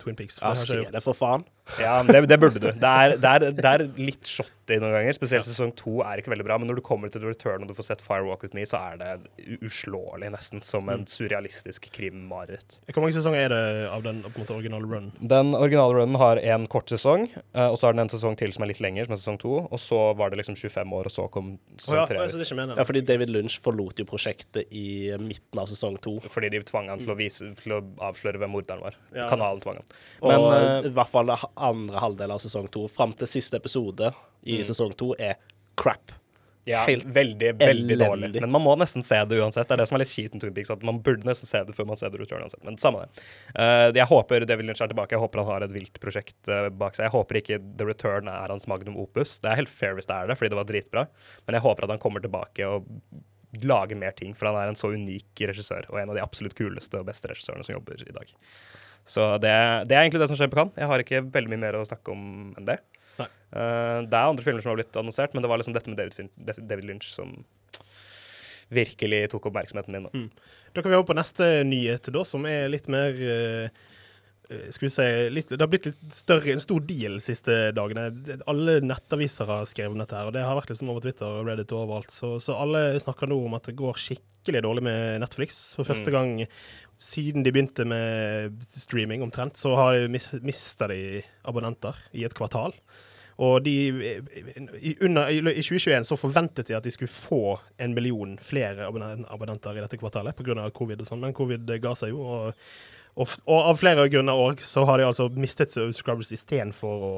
Twin 0.00 0.16
Peaks. 0.16 0.40
Ja, 0.40 0.54
se 0.56 0.80
det, 0.88 1.04
for 1.04 1.18
faen. 1.18 1.44
Ja, 1.80 2.02
det, 2.04 2.26
det 2.28 2.36
burde 2.40 2.60
du. 2.60 2.68
Det 2.68 2.90
er, 2.90 3.14
det, 3.16 3.30
er, 3.30 3.44
det 3.56 3.64
er 3.64 3.84
litt 3.96 4.28
shotty 4.28 4.76
noen 4.82 4.92
ganger. 4.98 5.16
Spesielt 5.16 5.46
sesong 5.48 5.72
to 5.78 5.96
er 6.04 6.20
ikke 6.20 6.32
veldig 6.34 6.44
bra, 6.46 6.58
men 6.60 6.68
når 6.68 6.78
du 6.78 6.84
kommer 6.84 7.12
til 7.12 7.22
The 7.24 7.30
Return 7.32 7.64
og 7.64 7.70
du 7.70 7.76
får 7.76 7.88
sett 7.88 8.04
Fire 8.04 8.26
Walk 8.26 8.44
With 8.44 8.56
Me, 8.56 8.66
så 8.68 8.80
er 8.92 8.98
det 9.00 9.56
uslåelig, 9.64 10.28
nesten. 10.34 10.62
Som 10.64 10.90
en 10.92 11.06
surrealistisk 11.08 11.88
krimmareritt. 11.94 12.78
Hvor 12.92 13.04
mange 13.04 13.16
sesonger 13.16 13.46
er 13.46 13.54
det 13.54 13.62
av 13.88 14.04
den 14.04 14.20
på 14.26 14.34
en 14.34 14.44
måte, 14.44 14.56
originale 14.58 14.90
runnen? 14.90 15.14
Den 15.34 15.54
originale 15.56 15.96
runnen 15.98 16.20
har 16.20 16.40
en 16.54 16.68
kort 16.70 16.92
sesong, 16.92 17.26
eh, 17.32 17.66
og 17.66 17.78
så 17.80 17.88
har 17.88 17.96
den 17.96 18.04
en 18.04 18.12
sesong 18.12 18.36
til 18.40 18.52
som 18.54 18.66
er 18.66 18.72
litt 18.74 18.84
lenger, 18.84 19.08
som 19.08 19.16
er 19.16 19.22
sesong 19.24 19.40
to. 19.40 19.56
Og 19.64 19.80
så 19.80 20.02
var 20.20 20.34
det 20.34 20.42
liksom 20.42 20.58
25 20.60 20.94
år, 21.00 21.10
og 21.10 21.16
så 21.16 21.26
kom 21.32 21.54
sesong 21.80 22.02
ja, 22.02 22.06
tre 22.10 22.20
ut. 22.20 22.26
er 22.28 22.44
ikke 22.44 22.60
meningen. 22.60 22.82
Ja, 22.82 22.88
fordi 22.88 23.04
David 23.08 23.32
Lynch 23.32 23.56
forlot 23.64 24.04
jo 24.04 24.08
prosjektet 24.08 24.68
i 24.68 24.86
midten 25.22 25.64
av 25.64 25.72
sesong 25.72 25.96
to. 26.04 26.18
Fordi 26.28 26.52
de 26.52 26.62
tvang 26.68 26.92
han 26.92 27.00
til 27.00 27.16
å, 27.16 27.18
vise, 27.18 27.50
til 27.58 27.78
å 27.78 27.82
avsløre 28.04 28.40
hvem 28.42 28.52
morderen 28.52 28.84
var. 28.84 29.00
Ja, 29.16 29.30
Kanalen 29.32 29.64
tvang 29.64 29.80
han. 29.80 29.98
Og 30.20 30.30
Men 30.30 30.46
eh, 30.52 30.90
i 30.90 30.94
hvert 30.94 31.12
fall 31.12 31.32
andre 31.56 32.02
halvdel 32.02 32.34
av 32.34 32.42
sesong 32.42 32.68
to, 32.72 32.86
fram 32.90 33.14
til 33.16 33.30
siste 33.30 33.58
episode 33.60 34.10
i 34.44 34.60
sesong 34.66 34.94
to, 34.98 35.14
er 35.18 35.38
crap. 35.80 36.12
ja, 36.64 36.84
helt 36.88 37.04
veldig, 37.04 37.54
veldig 37.60 37.96
dårlig. 38.00 38.30
Men 38.40 38.52
man 38.54 38.62
må 38.64 38.74
nesten 38.80 39.04
se 39.04 39.18
det 39.28 39.40
uansett. 39.40 39.68
Det 39.68 39.76
er 39.76 39.82
det 39.82 39.86
som 39.90 39.98
er 39.98 40.04
litt 40.04 40.12
kjipt 40.12 40.36
med 40.36 40.44
Twin 40.44 40.54
Peaks, 40.56 40.70
at 40.72 40.84
man 40.86 41.00
burde 41.04 41.28
nesten 41.28 41.50
se 41.50 41.60
det 41.66 41.74
før 41.76 41.88
man 41.90 42.00
ser 42.00 42.12
The 42.14 42.20
Return 42.22 42.46
uansett. 42.46 42.62
Men 42.64 42.78
samme 42.80 43.04
det. 43.04 43.26
Uh, 43.58 43.90
jeg 43.92 44.08
håper 44.08 44.46
David 44.48 44.70
Lynch 44.70 44.80
er 44.84 44.92
tilbake. 44.92 45.16
Jeg 45.16 45.24
håper 45.24 45.42
han 45.42 45.50
har 45.50 45.66
et 45.66 45.74
vilt 45.74 46.00
prosjekt 46.00 46.38
uh, 46.48 46.70
bak 46.72 46.96
seg. 46.96 47.08
Jeg 47.08 47.16
håper 47.16 47.40
ikke 47.42 47.60
The 47.80 47.88
Return 47.90 48.32
er 48.32 48.54
hans 48.54 48.68
magnum 48.70 48.96
opus. 49.02 49.36
Det 49.44 49.52
er 49.52 49.60
helt 49.60 49.72
fair 49.72 49.98
hvis 49.98 50.08
det 50.08 50.16
er 50.16 50.32
det, 50.32 50.38
fordi 50.40 50.54
det 50.54 50.60
var 50.60 50.70
dritbra. 50.70 51.06
Men 51.44 51.58
jeg 51.58 51.66
håper 51.66 51.86
at 51.86 51.96
han 51.96 52.02
kommer 52.02 52.24
tilbake 52.24 52.68
og 52.70 52.88
lager 53.62 53.96
mer 53.96 54.10
ting, 54.16 54.32
for 54.34 54.50
han 54.50 54.58
er 54.58 54.72
en 54.72 54.78
så 54.78 54.90
unik 54.94 55.44
regissør, 55.50 55.86
og 55.92 56.00
en 56.00 56.10
av 56.10 56.16
de 56.16 56.24
absolutt 56.24 56.56
kuleste 56.58 56.98
og 56.98 57.06
beste 57.06 57.30
regissørene 57.30 57.66
som 57.66 57.76
jobber 57.76 58.00
i 58.02 58.16
dag. 58.16 58.32
Så 59.04 59.26
det, 59.42 59.52
det 59.88 59.96
er 59.96 60.02
egentlig 60.06 60.22
det 60.24 60.30
som 60.32 60.38
skjer 60.40 60.48
på 60.52 60.56
Cannes. 60.62 60.76
Jeg 60.80 60.88
har 60.90 61.02
ikke 61.04 61.22
veldig 61.34 61.50
mye 61.52 61.62
mer 61.66 61.76
å 61.80 61.84
snakke 61.88 62.12
om 62.14 62.54
enn 62.56 62.68
det. 62.68 62.78
Eh, 63.20 63.98
det 64.08 64.16
er 64.16 64.30
andre 64.32 64.42
filmer 64.42 64.64
som 64.64 64.72
har 64.72 64.80
blitt 64.80 64.96
annonsert, 64.98 65.34
men 65.36 65.44
det 65.44 65.50
var 65.52 65.60
liksom 65.60 65.76
dette 65.76 65.92
med 65.92 66.00
David, 66.00 66.30
David 66.66 66.88
Lynch 66.88 67.10
som 67.12 67.36
virkelig 68.74 69.28
tok 69.30 69.46
oppmerksomheten 69.50 69.92
min. 69.94 70.06
Da. 70.08 70.22
Da 70.74 70.82
kan 70.82 70.90
vi 70.90 70.96
over 70.98 71.10
på 71.12 71.18
neste 71.18 71.46
nyhet, 71.68 72.08
da, 72.14 72.24
som 72.26 72.46
er 72.48 72.70
litt 72.72 72.88
mer 72.90 73.14
eh, 73.20 73.68
skal 74.74 74.86
vi 74.86 74.90
si, 74.92 75.04
litt, 75.32 75.48
Det 75.54 75.60
har 75.62 75.70
blitt 75.72 75.86
litt 75.88 76.02
større, 76.12 76.52
en 76.52 76.60
stor 76.64 76.82
deal 76.84 77.14
de 77.20 77.24
siste 77.24 77.54
dagene. 77.76 78.08
Alle 78.50 78.74
nettaviser 78.84 79.48
har 79.48 79.64
skrevet 79.70 79.94
om 79.94 80.02
dette, 80.02 80.16
her, 80.18 80.28
og 80.28 80.34
det 80.36 80.42
har 80.44 80.58
vært 80.58 80.72
liksom 80.74 80.90
over 80.92 81.04
Twitter 81.06 81.28
og 81.40 81.48
Reddit 81.48 81.72
og 81.72 81.84
overalt. 81.86 82.12
Så, 82.12 82.34
så 82.44 82.56
alle 82.60 82.82
snakker 83.00 83.30
nå 83.30 83.38
om 83.46 83.56
at 83.56 83.70
det 83.70 83.76
går 83.78 84.00
skikkelig 84.04 84.64
dårlig 84.66 84.84
med 84.88 85.22
Netflix. 85.24 85.62
For 85.78 85.88
første 85.88 86.12
Mm. 86.12 86.16
gang 86.18 86.34
siden 86.98 87.44
de 87.44 87.52
begynte 87.52 87.84
med 87.88 88.54
streaming, 88.78 89.22
omtrent, 89.24 89.56
så 89.60 89.74
har 89.78 89.96
de 89.98 90.08
mis 90.12 90.28
mista 90.42 90.88
de 90.90 91.22
abonnenter 91.44 91.98
i 92.12 92.24
et 92.24 92.34
kvartal. 92.36 92.72
Og 93.42 93.64
de, 93.64 93.72
i, 94.78 94.92
under, 95.02 95.26
I 95.28 95.40
2021 95.42 96.04
så 96.06 96.16
forventet 96.16 96.68
de 96.68 96.76
at 96.78 96.84
de 96.86 96.92
skulle 96.94 97.10
få 97.10 97.56
en 97.82 97.94
million 97.96 98.36
flere 98.38 98.86
abonnenter 98.86 99.74
i 99.74 99.82
dette 99.82 99.98
kvartalet 99.98 100.36
pga. 100.38 100.68
covid 100.70 101.02
og 101.02 101.08
sånn, 101.08 101.24
men 101.24 101.34
covid 101.34 101.72
ga 101.82 101.96
seg 101.98 102.12
jo. 102.14 102.22
Og, 102.22 102.68
og, 103.16 103.34
og 103.50 103.70
av 103.72 103.80
flere 103.82 104.06
grunner 104.12 104.38
òg 104.38 104.62
så 104.62 104.86
har 104.86 105.02
de 105.02 105.08
altså 105.08 105.26
mistet 105.34 105.74
subscribers 105.74 106.30
istedenfor 106.34 107.08
å, 107.08 107.12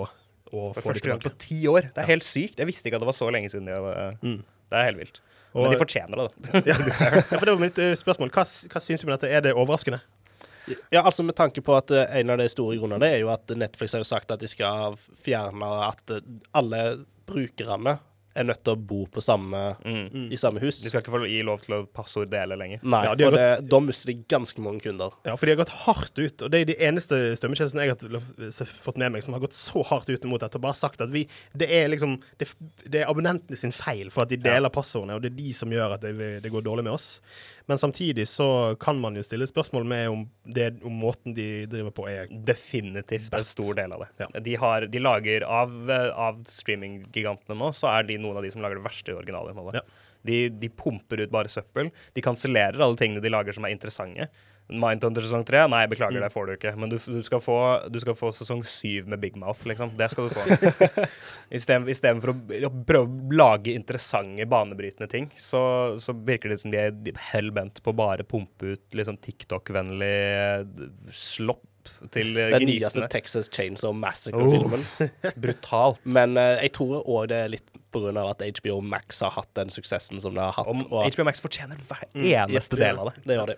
å 0.52 0.72
For 0.72 0.80
få 0.80 0.96
det 0.96 1.02
tilbake. 1.04 1.04
første 1.04 1.12
gang 1.12 1.24
på 1.26 1.34
ti 1.44 1.60
år. 1.68 1.90
Det 1.92 2.04
er 2.06 2.12
helt 2.14 2.24
sykt. 2.24 2.58
Jeg 2.64 2.72
visste 2.72 2.88
ikke 2.88 2.96
at 2.96 3.04
det 3.04 3.12
var 3.12 3.20
så 3.20 3.28
lenge 3.32 3.52
siden 3.52 3.68
de 3.68 3.76
hadde 3.76 4.10
Mm. 4.24 4.40
Det 4.66 4.78
er 4.80 4.88
helt 4.88 4.98
vilt. 5.04 5.20
Og- 5.56 5.62
Men 5.64 5.72
de 5.72 5.80
fortjener 5.80 6.20
det, 6.20 6.26
da. 6.28 6.60
ja, 6.68 6.76
ja, 6.76 7.22
for 7.32 7.46
det 7.48 7.54
var 7.56 7.62
mitt 7.62 7.78
eh, 7.80 7.94
spørsmål. 7.96 8.28
Hva, 8.34 8.44
hva 8.44 8.82
syns 8.84 9.00
du 9.00 9.08
om 9.08 9.14
dette? 9.16 9.30
Er 9.32 9.40
det 9.46 9.54
overraskende? 9.56 10.02
Ja, 10.90 11.04
altså 11.06 11.22
med 11.24 11.36
tanke 11.38 11.62
på 11.64 11.76
at 11.78 11.92
eh, 11.94 12.08
en 12.20 12.30
av 12.34 12.40
de 12.42 12.48
store 12.50 12.76
grunnene 12.80 13.06
er 13.08 13.20
jo 13.22 13.30
at 13.32 13.52
Netflix 13.56 13.94
har 13.96 14.02
jo 14.02 14.08
sagt 14.08 14.32
at 14.34 14.42
de 14.42 14.48
skal 14.50 14.96
fjerne 15.24 15.68
at 15.88 16.12
eh, 16.12 16.20
alle 16.58 16.82
brukerne 17.30 17.96
er 18.36 18.44
nødt 18.44 18.62
til 18.64 18.74
å 18.76 18.80
bo 18.86 19.06
på 19.10 19.22
samme, 19.24 19.76
Mm. 19.86 20.28
i 20.32 20.36
samme 20.36 20.60
hus. 20.60 20.82
De 20.82 20.90
skal 20.90 21.02
ikke 21.02 21.12
få 21.14 21.26
gi 21.28 21.42
lov 21.46 21.60
til 21.64 21.74
å 21.76 21.86
passorddele 21.88 22.56
lenger. 22.58 22.80
Nei, 22.84 23.04
Ja, 23.06 23.14
de 23.14 23.24
og 23.26 23.32
og 23.32 23.38
det, 23.38 23.68
da 23.70 23.80
mister 23.80 24.12
de 24.12 24.18
ganske 24.28 24.58
mange 24.62 24.80
kunder. 24.84 25.10
Ja, 25.24 25.36
for 25.36 25.46
de 25.46 25.54
har 25.56 25.64
gått 25.64 25.74
hardt 25.86 26.18
ut, 26.18 26.42
og 26.42 26.50
det 26.52 26.60
er 26.60 26.64
de 26.72 26.76
eneste 26.86 27.36
strømmetjenestene 27.38 27.86
jeg 27.86 27.96
har 27.96 28.66
fått 28.84 28.96
med 28.98 29.12
meg 29.12 29.22
som 29.24 29.34
har 29.34 29.40
gått 29.40 29.56
så 29.56 29.82
hardt 29.86 30.08
ut 30.10 30.24
mot 30.24 30.40
dette, 30.40 30.56
og 30.56 30.62
bare 30.62 30.74
sagt 30.78 31.00
at 31.00 31.10
vi 31.10 31.26
Det 31.56 31.68
er 31.70 31.88
liksom 31.88 32.20
Det, 32.38 32.48
det 32.88 33.00
er 33.02 33.10
abonnentene 33.10 33.56
sin 33.56 33.72
feil 33.72 34.10
for 34.10 34.22
at 34.22 34.28
de 34.28 34.36
deler 34.36 34.68
passordene, 34.70 35.14
og 35.16 35.22
det 35.22 35.32
er 35.32 35.36
de 35.36 35.52
som 35.52 35.68
gjør 35.70 35.94
at 35.94 36.00
det, 36.02 36.42
det 36.42 36.52
går 36.52 36.62
dårlig 36.62 36.84
med 36.84 36.92
oss. 36.92 37.20
Men 37.66 37.78
samtidig 37.78 38.28
så 38.30 38.76
kan 38.80 38.98
man 39.02 39.16
jo 39.18 39.24
stille 39.26 39.46
spørsmål 39.50 39.86
med 39.90 40.08
om, 40.08 40.20
det, 40.54 40.68
om 40.86 41.00
måten 41.02 41.34
de 41.34 41.66
driver 41.70 41.94
på, 41.94 42.04
er 42.10 42.30
Definitivt 42.46 43.34
en 43.34 43.46
stor 43.46 43.74
del 43.78 43.94
av 43.96 44.04
det. 44.04 44.10
Ja. 44.22 44.28
De, 44.40 44.54
har, 44.62 44.86
de 44.90 45.02
lager 45.02 45.46
Av, 45.50 45.72
av 46.14 46.42
streaminggigantene 46.46 47.58
nå, 47.58 47.72
så 47.74 47.90
er 47.90 48.06
de 48.06 48.20
noen 48.22 48.38
av 48.38 48.46
de 48.46 48.52
som 48.54 48.62
lager 48.62 48.78
det 48.78 48.86
verste 48.86 49.16
originalinnholdet. 49.18 49.82
Ja. 49.82 50.12
De, 50.26 50.38
de 50.62 50.70
pumper 50.78 51.22
ut 51.22 51.34
bare 51.34 51.50
søppel. 51.50 51.90
De 52.14 52.22
kansellerer 52.22 52.82
alle 52.82 52.98
tingene 52.98 53.22
de 53.22 53.34
lager 53.34 53.54
som 53.54 53.66
er 53.66 53.74
interessante. 53.74 54.30
Mindhunter 54.68 55.22
sesong 55.22 55.44
tre? 55.46 55.60
Nei, 55.70 55.84
beklager, 55.86 56.18
det 56.24 56.32
får 56.34 56.48
du 56.48 56.52
ikke. 56.56 56.72
Men 56.80 56.90
du, 56.90 56.96
du, 56.98 57.20
skal 57.22 57.38
få, 57.42 57.56
du 57.92 58.00
skal 58.02 58.16
få 58.18 58.32
sesong 58.34 58.64
syv 58.66 59.06
med 59.12 59.20
Big 59.22 59.36
Mouth, 59.38 59.62
liksom. 59.70 59.92
Det 59.98 60.08
skal 60.10 60.26
du 60.26 60.34
få. 60.34 61.04
Isteden- 61.54 61.86
Istedenfor 61.92 62.32
å 62.34 62.36
å 62.66 62.72
prøve 62.88 63.06
å 63.06 63.36
lage 63.38 63.76
interessante, 63.78 64.46
banebrytende 64.50 65.06
ting, 65.12 65.30
så, 65.38 65.60
så 66.02 66.14
virker 66.26 66.50
det 66.50 66.58
som 66.64 66.74
de 66.74 66.80
er 66.82 67.22
hell 67.30 67.52
bent 67.54 67.78
på 67.86 67.94
bare 67.96 68.26
pumpe 68.26 68.74
ut 68.74 68.98
litt 68.98 69.06
sånn 69.06 69.20
TikTok-vennlig 69.22 70.12
eh, 70.34 70.66
slopp 71.14 71.62
til 72.10 72.34
Den 72.34 72.50
Den 72.56 72.66
nyeste. 72.66 73.06
Texas 73.12 73.46
Chainsaw 73.54 73.94
Massacre-filmen. 73.94 74.82
Brutalt. 75.42 76.02
Men 76.02 76.34
uh, 76.34 76.56
jeg 76.58 76.72
tror 76.74 77.04
òg 77.06 77.28
det 77.30 77.42
er 77.44 77.52
litt 77.54 77.72
av 77.96 78.26
at 78.28 78.42
HBO 78.58 78.82
Max 78.84 79.22
har 79.24 79.30
hatt 79.32 79.48
den 79.56 79.70
suksessen 79.72 80.20
som 80.20 80.34
det 80.36 80.42
har 80.44 80.52
hatt. 80.52 80.68
Om 80.68 80.82
HBO 80.90 81.24
Max 81.24 81.40
fortjener 81.40 81.78
hver 81.88 82.02
Mm, 82.12 82.26
eneste 82.50 82.76
del 82.76 82.98
av 83.00 83.08
det. 83.08 83.22
Det 83.24 83.38
gjør 83.38 83.50
det. 83.54 83.56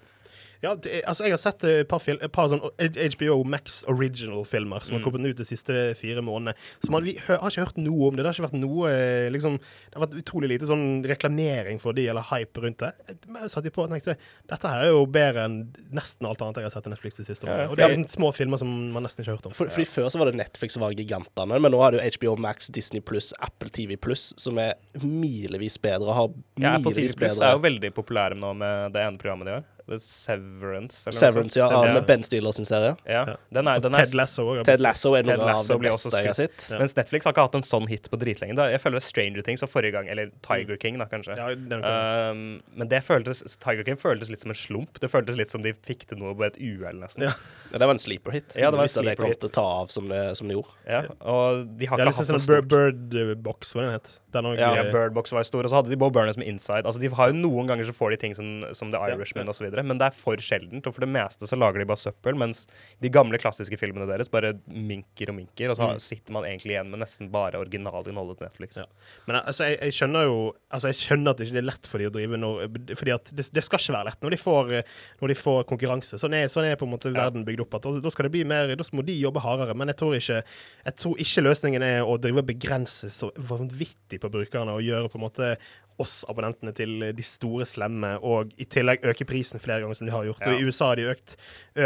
Ja, 0.64 0.73
det, 0.75 1.03
altså 1.07 1.27
jeg 1.29 1.37
har 1.37 1.40
sett 1.40 1.64
et 1.68 1.88
par, 1.90 2.01
fil, 2.03 2.18
et 2.25 2.33
par 2.35 2.49
sånn 2.51 2.62
HBO 2.64 3.37
Max 3.47 3.85
Original-filmer 3.90 4.83
som 4.83 4.97
har 4.97 5.05
kommet 5.05 5.23
ut 5.31 5.38
de 5.38 5.47
siste 5.47 5.75
fire 6.01 6.25
månedene. 6.25 6.57
Så 6.83 6.90
man, 6.90 7.05
vi 7.07 7.14
har 7.29 7.38
ikke 7.47 7.62
hørt 7.62 7.79
noe 7.79 8.09
om 8.09 8.16
det. 8.18 8.25
Det 8.25 8.33
har 8.33 8.38
ikke 8.38 8.47
vært 8.49 8.59
noe 8.59 8.90
eh, 8.90 9.29
liksom, 9.31 9.61
Det 9.62 9.94
har 9.94 10.05
vært 10.07 10.16
utrolig 10.18 10.51
lite 10.55 10.66
sånn 10.71 10.87
reklamering 11.07 11.79
for 11.83 11.94
de, 11.94 12.09
eller 12.11 12.27
hype 12.33 12.64
rundt 12.64 12.83
det. 12.83 12.90
Men 13.29 13.47
jeg 13.47 13.55
satte 13.55 13.73
på 13.75 13.87
og 13.87 13.94
tenkte 13.94 14.16
dette 14.18 14.73
her 14.73 14.88
er 14.88 14.92
jo 14.97 15.05
bedre 15.14 15.47
enn 15.47 15.59
nesten 15.94 16.27
alt 16.27 16.42
annet 16.42 16.59
jeg 16.59 16.68
har 16.68 16.75
sett 16.75 16.88
på 16.88 16.94
Netflix 16.97 17.23
de 17.23 17.29
siste 17.29 17.47
årene. 17.47 17.68
Ja, 17.68 17.71
Og 17.71 17.79
det 17.79 17.87
er 17.87 17.94
liksom 17.94 18.11
små 18.18 18.33
filmer 18.35 18.59
som 18.61 18.75
man 18.97 19.07
nesten 19.07 19.23
ikke 19.23 19.35
har 19.37 19.38
hørt 19.38 19.49
om. 19.53 19.55
For, 19.55 19.71
fordi 19.71 19.87
Før 19.88 20.11
så 20.11 20.21
var 20.21 20.33
det 20.33 20.42
Netflix 20.42 20.75
som 20.75 20.83
var 20.83 20.99
gigantene, 20.99 21.62
men 21.62 21.75
nå 21.75 21.85
er 21.87 21.94
det 21.94 22.03
jo 22.03 22.18
HBO 22.18 22.37
Max, 22.49 22.73
Disney 22.75 23.05
pluss, 23.05 23.31
Apple 23.44 23.71
TV 23.71 23.94
pluss, 23.94 24.33
som 24.40 24.59
er 24.59 24.75
milevis 24.99 25.79
bedre 25.83 26.18
Har 26.18 26.33
milevis 26.33 26.66
Ja, 26.66 26.77
Apple 26.81 26.97
TV 26.99 27.14
pluss 27.14 27.42
er 27.47 27.55
jo 27.55 27.62
veldig 27.62 27.94
populære 27.94 28.38
nå 28.38 28.55
med 28.59 28.97
det 28.97 29.07
ene 29.07 29.21
programmet 29.23 29.47
de 29.47 29.59
har. 29.61 29.66
The 29.88 29.98
Severance. 29.98 31.07
eller 31.07 31.14
noe 31.16 31.20
Severance, 31.20 31.57
ja, 31.59 31.68
sånt. 31.72 31.92
med 31.94 32.07
Ben 32.07 32.22
Stiller 32.22 32.53
sin 32.53 32.64
serie. 32.68 32.96
Ja, 33.07 33.24
Ja. 33.27 33.37
den 33.53 33.66
er, 33.68 33.81
den 33.81 33.94
er, 33.94 34.05
Ted 34.05 34.14
Lasso 34.14 34.44
også, 34.44 34.64
Ted 34.64 34.81
Lasso 34.81 35.14
er 35.14 35.22
noe 35.24 35.37
Ted 35.37 35.40
av 35.48 35.66
det 35.66 35.79
beste 35.81 36.11
jeg 36.18 36.27
har 36.27 36.35
sett. 36.35 36.66
Mens 36.79 36.94
Netflix 36.96 37.24
har 37.24 37.33
ikke 37.33 37.44
hatt 37.46 37.55
en 37.55 37.62
sånn 37.62 37.88
hit 37.88 38.09
på 38.12 38.18
dritlenge. 38.20 38.55
Da. 38.57 38.68
Jeg 38.70 38.81
føler 38.83 39.01
Stranger 39.01 39.42
Things 39.42 39.62
og 39.62 39.70
forrige 39.72 39.92
gang, 39.92 40.09
eller 40.09 40.31
Tiger 40.42 40.77
King, 40.77 40.98
da, 40.98 41.07
kanskje. 41.07 41.37
Ja, 41.37 41.48
den 41.55 41.83
kan- 41.83 42.29
Um, 42.29 42.62
men 42.77 42.88
det 42.88 43.03
føltes, 43.05 43.42
Tiger 43.59 43.85
King 43.85 43.96
føltes 43.96 44.29
litt 44.31 44.40
som 44.40 44.51
en 44.51 44.55
slump. 44.55 44.98
Det 45.01 45.11
føltes 45.11 45.37
litt 45.37 45.48
som 45.48 45.62
de 45.62 45.72
fikk 45.72 46.07
til 46.07 46.18
noe 46.18 46.35
på 46.35 46.44
et 46.46 46.57
uhell, 46.61 47.01
nesten. 47.01 47.22
Ja. 47.22 47.33
Ja, 47.72 47.79
det 47.79 47.87
var 47.87 47.90
en 47.90 47.98
sleeper 47.98 48.31
hit. 48.33 48.55
Ja, 48.57 48.70
det 48.70 48.77
var 48.79 48.85
en 48.85 48.88
Visste 48.88 48.98
at 49.01 49.05
det 49.05 49.16
kom 49.18 49.33
til 49.35 49.48
å 49.48 49.53
ta 49.53 49.62
av 49.62 49.88
som 49.90 50.09
det, 50.09 50.37
som 50.37 50.48
det 50.48 50.57
gjorde. 50.57 50.72
Ja, 50.88 51.03
og 51.20 51.77
de 51.79 51.87
har 51.87 51.98
ikke 51.98 52.05
hatt 52.07 52.14
stort. 52.14 52.29
noe 52.29 52.38
stort. 52.40 52.68
Bird, 52.68 53.09
Bird 53.11 53.42
Box, 53.42 53.72
hva 53.72 53.83
den 53.83 53.92
het. 53.92 54.12
Også, 54.33 54.59
Ja, 54.59 54.75
Birdbox 54.75 54.93
Bird 54.93 55.14
Box 55.14 55.33
var 55.33 55.43
stor, 55.49 55.64
og 55.64 55.71
så 55.71 55.77
hadde 55.81 55.91
de 55.91 55.97
Bob 55.97 56.12
Burnham 56.12 56.35
som 56.35 56.43
inside. 56.43 56.85
Altså, 56.85 57.01
de 57.01 57.09
har 57.09 57.31
jo 57.31 57.35
Noen 57.38 57.67
ganger 57.71 57.85
så 57.88 57.95
får 57.97 58.11
de 58.11 58.17
ting 58.17 58.35
som, 58.37 58.62
som 58.77 58.91
The 58.93 58.99
Irishman 59.12 59.47
ja. 59.47 59.53
så 59.57 59.64
videre, 59.64 59.83
men 59.87 59.99
det 59.99 60.07
er 60.11 60.17
for 60.17 60.37
sjeldent. 60.37 60.87
Og 60.87 60.95
for 60.95 61.01
det 61.01 61.09
meste 61.09 61.49
så 61.49 61.57
lager 61.57 61.79
de 61.81 61.87
bare 61.88 61.97
søppel, 62.01 62.37
mens 62.37 62.67
de 63.01 63.09
gamle 63.09 63.38
klassiske 63.41 63.79
filmene 63.81 64.07
deres 64.11 64.29
bare 64.29 64.55
minker 64.69 65.31
og 65.33 65.38
minker, 65.41 65.71
og 65.73 65.77
så 65.77 65.88
Mm. 65.88 65.99
sitter 66.05 66.33
man 66.33 66.45
egentlig 66.45 66.75
igjen 66.77 66.91
med 66.91 67.01
nesten 67.01 67.31
bare 67.33 67.57
originalinnholdet 67.57 68.37
til 68.38 68.47
Netflix. 68.47 68.77
Ja. 68.77 68.85
Men 69.27 69.37
altså, 69.41 69.64
jeg, 69.64 69.79
jeg 69.83 69.93
skjønner 69.97 70.25
jo 70.29 70.55
Altså, 70.71 70.88
jeg 70.93 70.99
skjønner 71.01 71.31
at 71.33 71.38
det 71.38 71.47
ikke 71.49 71.57
er 71.62 71.64
lett 71.64 71.87
for 71.88 71.99
de 71.99 72.07
å 72.09 72.12
drive 72.12 72.37
når 72.37 72.67
Fordi 72.99 73.12
at 73.14 73.31
det, 73.33 73.47
det 73.57 73.62
skal 73.64 73.81
ikke 73.81 73.95
være 73.97 74.05
lett 74.11 74.21
når 74.21 74.31
de 74.35 74.37
får, 74.37 74.73
eh, 74.77 74.83
når 75.23 75.29
de 75.33 75.37
får 75.38 75.62
konkurranse. 75.71 76.19
Sånn 76.21 76.35
er, 76.37 76.51
sånn 76.53 76.67
er 76.69 76.77
på 76.77 76.85
en 76.85 76.93
måte 76.93 77.09
verden 77.14 77.47
bygd 77.49 77.62
opp. 77.64 77.79
At 77.79 77.88
da 78.05 78.11
skal 78.12 78.29
det 78.29 78.33
bli 78.37 78.45
mer 78.45 78.75
Da 78.77 78.85
må 78.93 79.05
de 79.07 79.17
jobbe 79.17 79.41
hardere. 79.41 79.75
Men 79.75 79.88
jeg 79.88 79.97
tror 79.97 80.14
ikke 80.19 80.43
Jeg 80.85 80.95
tror 81.01 81.17
ikke 81.25 81.45
løsningen 81.49 81.83
er 81.83 82.03
å 82.05 82.19
drive 82.21 82.43
og 82.45 82.47
begrense 82.51 83.09
så 83.09 83.31
vanvittig 83.38 84.17
på 84.22 84.31
brukerne 84.33 84.74
og 84.74 84.85
gjøre 84.85 85.11
på 85.12 85.20
en 85.20 85.26
måte 85.26 85.52
oss 85.98 86.20
abonnentene 86.31 86.70
til 86.76 87.02
de 87.14 87.24
store 87.26 87.66
slemme, 87.66 88.12
og 88.22 88.52
i 88.61 88.66
tillegg 88.70 89.02
øke 89.11 89.26
prisen 89.26 89.59
flere 89.62 89.83
ganger 89.83 89.98
som 89.98 90.07
de 90.07 90.14
har 90.14 90.26
gjort. 90.28 90.44
Og 90.46 90.61
I 90.61 90.68
USA 90.68 90.92
har 90.92 91.00
de 91.00 91.09
økt, 91.11 91.35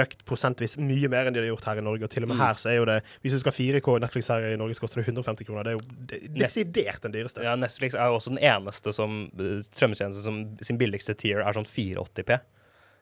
økt 0.02 0.24
prosentvis 0.28 0.76
mye 0.80 1.08
mer 1.12 1.28
enn 1.28 1.36
de 1.36 1.40
har 1.40 1.48
gjort 1.48 1.70
her 1.70 1.80
i 1.80 1.84
Norge. 1.86 2.04
Og 2.04 2.12
til 2.12 2.26
og 2.26 2.32
med 2.32 2.40
her 2.42 2.60
så 2.60 2.72
er 2.72 2.78
jo 2.80 2.88
det 2.88 2.98
Hvis 3.24 3.36
du 3.36 3.40
skal 3.40 3.54
ha 3.54 3.58
4K 3.58 3.98
Netflix 4.04 4.28
her 4.32 4.48
i 4.50 4.58
Norge, 4.60 4.76
så 4.76 4.84
koster 4.84 5.00
det 5.00 5.08
150 5.08 5.48
kroner. 5.48 5.64
Det 5.64 5.72
er 5.72 5.78
jo 5.78 6.32
desidert 6.36 7.06
den 7.06 7.16
dyreste. 7.16 7.44
Ja, 7.46 7.56
Netflix 7.56 7.96
er 7.96 8.12
jo 8.12 8.20
også 8.20 8.34
den 8.34 8.42
eneste 8.42 8.92
som 8.92 9.24
uh, 9.40 9.60
som 9.62 10.42
sin 10.60 10.80
billigste 10.80 11.16
tier 11.16 11.40
er 11.40 11.56
sånn 11.56 11.68
480P. 11.68 12.36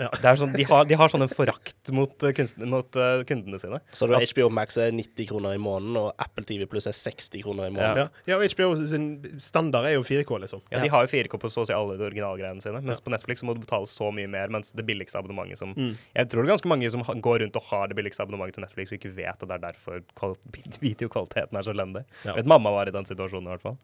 Ja. 0.00 0.08
Det 0.16 0.30
er 0.30 0.38
sånn, 0.40 0.54
de, 0.56 0.64
har, 0.64 0.86
de 0.88 0.96
har 0.96 1.10
sånn 1.12 1.24
en 1.26 1.30
forakt 1.30 1.90
mot, 1.92 2.14
uh, 2.24 2.42
mot 2.72 2.96
uh, 2.98 3.20
kundene 3.28 3.60
sine. 3.60 3.80
Så 3.92 4.08
da 4.10 4.20
HBO 4.20 4.48
Max 4.56 4.78
er 4.80 4.94
90 4.96 5.28
kroner 5.28 5.56
i 5.56 5.60
måneden, 5.60 5.98
og 6.00 6.22
Apple 6.22 6.46
TV 6.48 6.64
Pluss 6.70 6.88
er 6.88 6.96
60 6.96 7.44
kroner 7.44 7.68
i 7.68 7.74
måneden. 7.74 8.08
Ja, 8.24 8.32
ja 8.32 8.38
og 8.40 8.44
HBO 8.54 8.70
sin 8.88 9.10
standard 9.42 9.88
er 9.90 9.98
jo 9.98 10.04
4K, 10.06 10.40
liksom. 10.46 10.64
Ja, 10.72 10.80
De 10.82 10.90
har 10.92 11.04
jo 11.04 11.12
4K 11.12 11.40
på 11.42 11.50
så 11.52 11.64
å 11.64 11.68
si 11.68 11.76
alle 11.76 11.98
de 12.00 12.06
originalgreiene 12.08 12.64
sine, 12.64 12.80
mens 12.86 13.04
på 13.04 13.12
Netflix 13.12 13.44
så 13.44 13.48
må 13.50 13.54
du 13.58 13.62
betale 13.66 13.88
så 13.90 14.08
mye 14.14 14.30
mer, 14.30 14.48
mens 14.56 14.72
det 14.76 14.86
billigste 14.88 15.20
abonnementet 15.20 15.60
som 15.60 15.70
Mm. 15.80 15.94
Jeg 16.16 16.28
tror 16.28 16.42
det 16.42 16.48
er 16.48 16.52
ganske 16.56 16.68
mange 16.68 16.88
som 16.92 17.02
går 17.06 17.38
rundt 17.44 17.56
og 17.56 17.68
har 17.70 17.88
det 17.88 17.96
billigste 17.96 18.24
abonnementet 18.24 18.58
til 18.58 18.64
Netflix 18.64 18.90
og 18.90 18.98
ikke 18.98 19.12
vet 19.16 19.42
at 19.44 19.48
det 19.48 19.54
er 19.56 19.62
derfor 19.62 20.00
kval- 20.18 20.36
videokvaliteten 20.86 21.56
er 21.56 21.66
så 21.66 21.72
elendig. 21.74 22.02
Ja. 22.24 22.32
Jeg 22.32 22.42
vet 22.42 22.50
mamma 22.50 22.72
var 22.74 22.90
i 22.90 22.94
den 22.94 23.06
situasjonen 23.08 23.48
i 23.48 23.54
hvert 23.54 23.64
fall. 23.68 23.78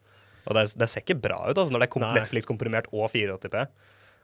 Og 0.46 0.54
det, 0.58 0.64
det 0.78 0.88
ser 0.90 1.02
ikke 1.04 1.18
bra 1.22 1.38
ut 1.48 1.58
altså, 1.58 1.72
når 1.74 1.82
det 1.82 1.88
er 1.88 1.92
kom 1.94 2.04
Nei. 2.04 2.14
Netflix 2.20 2.48
komprimert 2.48 2.90
og 2.92 3.08
480p. 3.12 3.66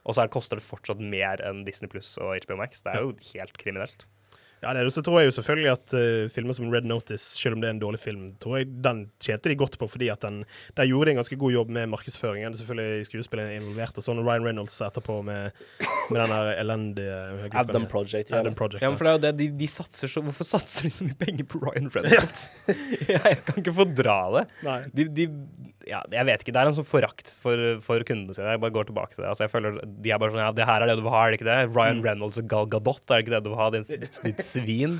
Og 0.03 0.15
så 0.15 0.25
er, 0.25 0.33
koster 0.33 0.59
det 0.59 0.65
fortsatt 0.65 0.99
mer 0.99 1.41
enn 1.47 1.63
Disney 1.67 1.91
Pluss 1.91 2.17
og 2.19 2.35
HBO 2.43 2.59
Max. 2.59 2.83
Det 2.83 2.95
er 2.95 3.05
jo 3.05 3.13
helt 3.33 3.57
kriminelt. 3.59 4.07
Ja, 4.63 4.71
det 4.71 4.79
er 4.79 4.87
det. 4.87 4.93
Så 4.95 5.03
tror 5.03 5.19
jeg 5.19 5.27
jo 5.27 5.35
selvfølgelig 5.35 5.71
at 5.73 5.93
uh, 5.97 6.31
filmer 6.31 6.55
som 6.55 6.69
Red 6.71 6.87
Notice, 6.87 7.25
selv 7.35 7.57
om 7.57 7.63
det 7.63 7.67
er 7.67 7.75
en 7.75 7.81
dårlig 7.81 7.99
film, 7.99 8.21
tror 8.41 8.61
jeg 8.61 8.69
den 8.85 9.01
tjente 9.23 9.51
de 9.51 9.57
godt 9.59 9.75
på, 9.79 9.89
fordi 9.91 10.07
at 10.13 10.23
den 10.23 10.43
Der 10.77 10.87
gjorde 10.87 11.09
de 11.09 11.11
en 11.13 11.19
ganske 11.19 11.37
god 11.39 11.51
jobb 11.51 11.73
med 11.75 11.89
markedsføringen. 11.91 12.53
Det 12.53 12.61
er 12.61 12.63
selvfølgelig 12.63 13.07
skuespillerne 13.09 13.57
involvert, 13.59 13.99
og 13.99 14.05
sånn. 14.05 14.23
Ryan 14.23 14.47
Reynolds 14.47 14.79
etterpå 14.87 15.19
med, 15.27 15.51
med 16.09 16.21
den 16.21 16.31
der 16.31 16.51
elendige 16.61 17.17
Adam 17.51 17.87
Project. 17.91 18.31
Ja. 18.31 18.39
Adam 18.39 18.55
Project. 18.55 18.81
Ja, 18.81 18.89
men 18.89 18.97
for 18.97 19.09
det 19.09 19.11
er 19.11 19.19
jo 19.19 19.23
det, 19.27 19.33
de, 19.41 19.49
de 19.59 19.67
satser 19.67 20.11
så 20.11 20.23
Hvorfor 20.23 20.47
satser 20.47 20.87
de 20.87 20.93
så 20.95 21.07
mye 21.09 21.19
penger 21.19 21.47
på 21.49 21.59
Ryan 21.65 21.91
Reynolds? 21.95 22.47
jeg 23.13 23.43
kan 23.43 23.59
ikke 23.59 23.75
fordra 23.75 24.17
det. 24.37 24.45
Nei. 24.63 24.79
De, 24.95 25.09
de, 25.19 25.27
ja, 25.89 25.99
jeg 26.13 26.27
vet 26.29 26.43
ikke. 26.43 26.53
Det 26.55 26.61
er 26.61 26.69
en 26.69 26.75
sånn 26.77 26.87
forakt 26.87 27.31
for, 27.43 27.59
for 27.83 28.03
kundene 28.07 28.35
sine. 28.35 28.53
Jeg 28.55 28.61
bare 28.63 28.73
går 28.75 28.87
tilbake 28.89 29.15
til 29.15 29.23
det. 29.23 29.29
Altså, 29.31 29.45
jeg 29.45 29.51
føler 29.53 29.79
De 29.83 30.13
er 30.13 30.21
bare 30.21 30.33
sånn 30.33 30.43
Ja, 30.43 30.51
det 30.55 30.67
her 30.67 30.83
er 30.85 30.91
det 30.91 30.97
du 30.99 31.03
vil 31.05 31.13
ha, 31.13 31.23
er 31.25 31.33
det 31.33 31.39
ikke 31.41 31.49
det? 31.49 31.57
Ryan 31.73 31.99
Mm. 31.99 32.05
Reynolds 32.07 32.39
og 32.41 32.47
Gal 32.49 32.67
Gadot, 32.71 33.03
er 33.05 33.19
det 33.19 33.23
ikke 33.25 33.33
det 33.35 33.41
du 33.45 33.49
vil 33.51 33.59
ha? 33.59 33.67
Ditt 34.27 34.41
svin. 34.43 34.95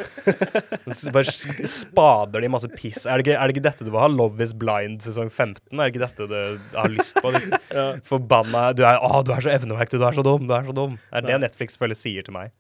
Bare 1.16 1.34
spader 1.34 2.44
de 2.44 2.52
masse 2.54 2.70
piss. 2.76 3.04
Er 3.08 3.18
det, 3.20 3.28
ikke, 3.28 3.38
er 3.40 3.50
det 3.50 3.56
ikke 3.58 3.66
dette 3.70 3.88
du 3.88 3.92
vil 3.92 4.02
ha? 4.04 4.10
Love 4.12 4.44
is 4.44 4.54
blind 4.54 5.04
sesong 5.06 5.32
15? 5.32 5.74
Er 5.74 5.84
det 5.84 5.92
ikke 5.94 6.04
dette 6.06 6.28
du 6.30 6.38
har 6.78 6.92
lyst 6.94 7.18
på? 7.24 7.34
Forbanna 8.10 8.70
Du 8.78 8.84
er, 8.86 9.00
å, 9.02 9.24
du 9.26 9.34
er 9.36 9.44
så 9.46 9.54
evneverk, 9.56 9.92
du 9.92 10.00
er 10.04 10.16
så 10.16 10.26
dum, 10.26 10.48
du 10.50 10.54
er 10.56 10.68
så 10.68 10.76
dum. 10.76 11.00
Det 11.10 11.24
er 11.24 11.30
det 11.32 11.42
Netflix 11.48 11.80
føler 11.80 11.98
sier 11.98 12.26
til 12.26 12.36
meg. 12.36 12.54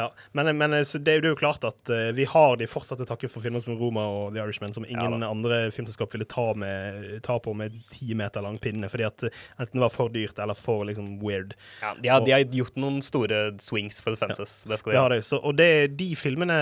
Ja, 0.00 0.08
men, 0.36 0.50
men 0.58 0.74
det, 0.74 0.82
jo- 0.86 1.00
det 1.04 1.14
er 1.18 1.28
jo 1.34 1.38
klart 1.38 1.64
at 1.68 1.90
eh, 1.92 2.10
vi 2.16 2.26
har 2.28 2.56
de 2.60 2.68
fortsatt 2.70 3.00
til 3.02 3.08
takke 3.10 3.30
for 3.30 3.44
filmer 3.44 3.62
som 3.62 3.76
Roma 3.78 4.06
og 4.08 4.34
The 4.34 4.42
Irishman, 4.44 4.74
som 4.76 4.86
ingen 4.88 5.20
Ja 5.20 5.28
andre 5.30 5.60
filmselskap 5.74 6.14
ville 6.14 6.26
ta, 6.28 6.50
med, 6.58 7.20
ta 7.26 7.36
på 7.42 7.52
med 7.56 7.76
ti 7.92 8.14
meter 8.18 8.42
lang 8.44 8.58
pinne, 8.62 8.88
fordi 8.90 9.06
at 9.06 9.24
eh, 9.28 9.34
enten 9.60 9.78
det 9.78 9.84
var 9.84 9.92
for 9.94 10.12
dyrt 10.12 10.38
eller 10.42 10.58
for 10.58 10.84
liksom 10.88 11.18
weird. 11.22 11.54
Ja, 11.82 11.94
de, 12.00 12.08
har, 12.10 12.24
de 12.26 12.34
har 12.34 12.44
gjort 12.56 12.78
noen 12.80 13.00
store 13.04 13.40
swings 13.62 14.00
for 14.02 14.14
the 14.14 14.20
fences. 14.20 14.64
Det 14.68 14.78
skal 14.80 14.92
de 14.94 14.98
har 15.00 15.14
de. 15.14 15.20
Så, 15.26 15.38
og 15.38 15.56
det, 15.58 15.70
de 16.00 16.10
filmene 16.18 16.56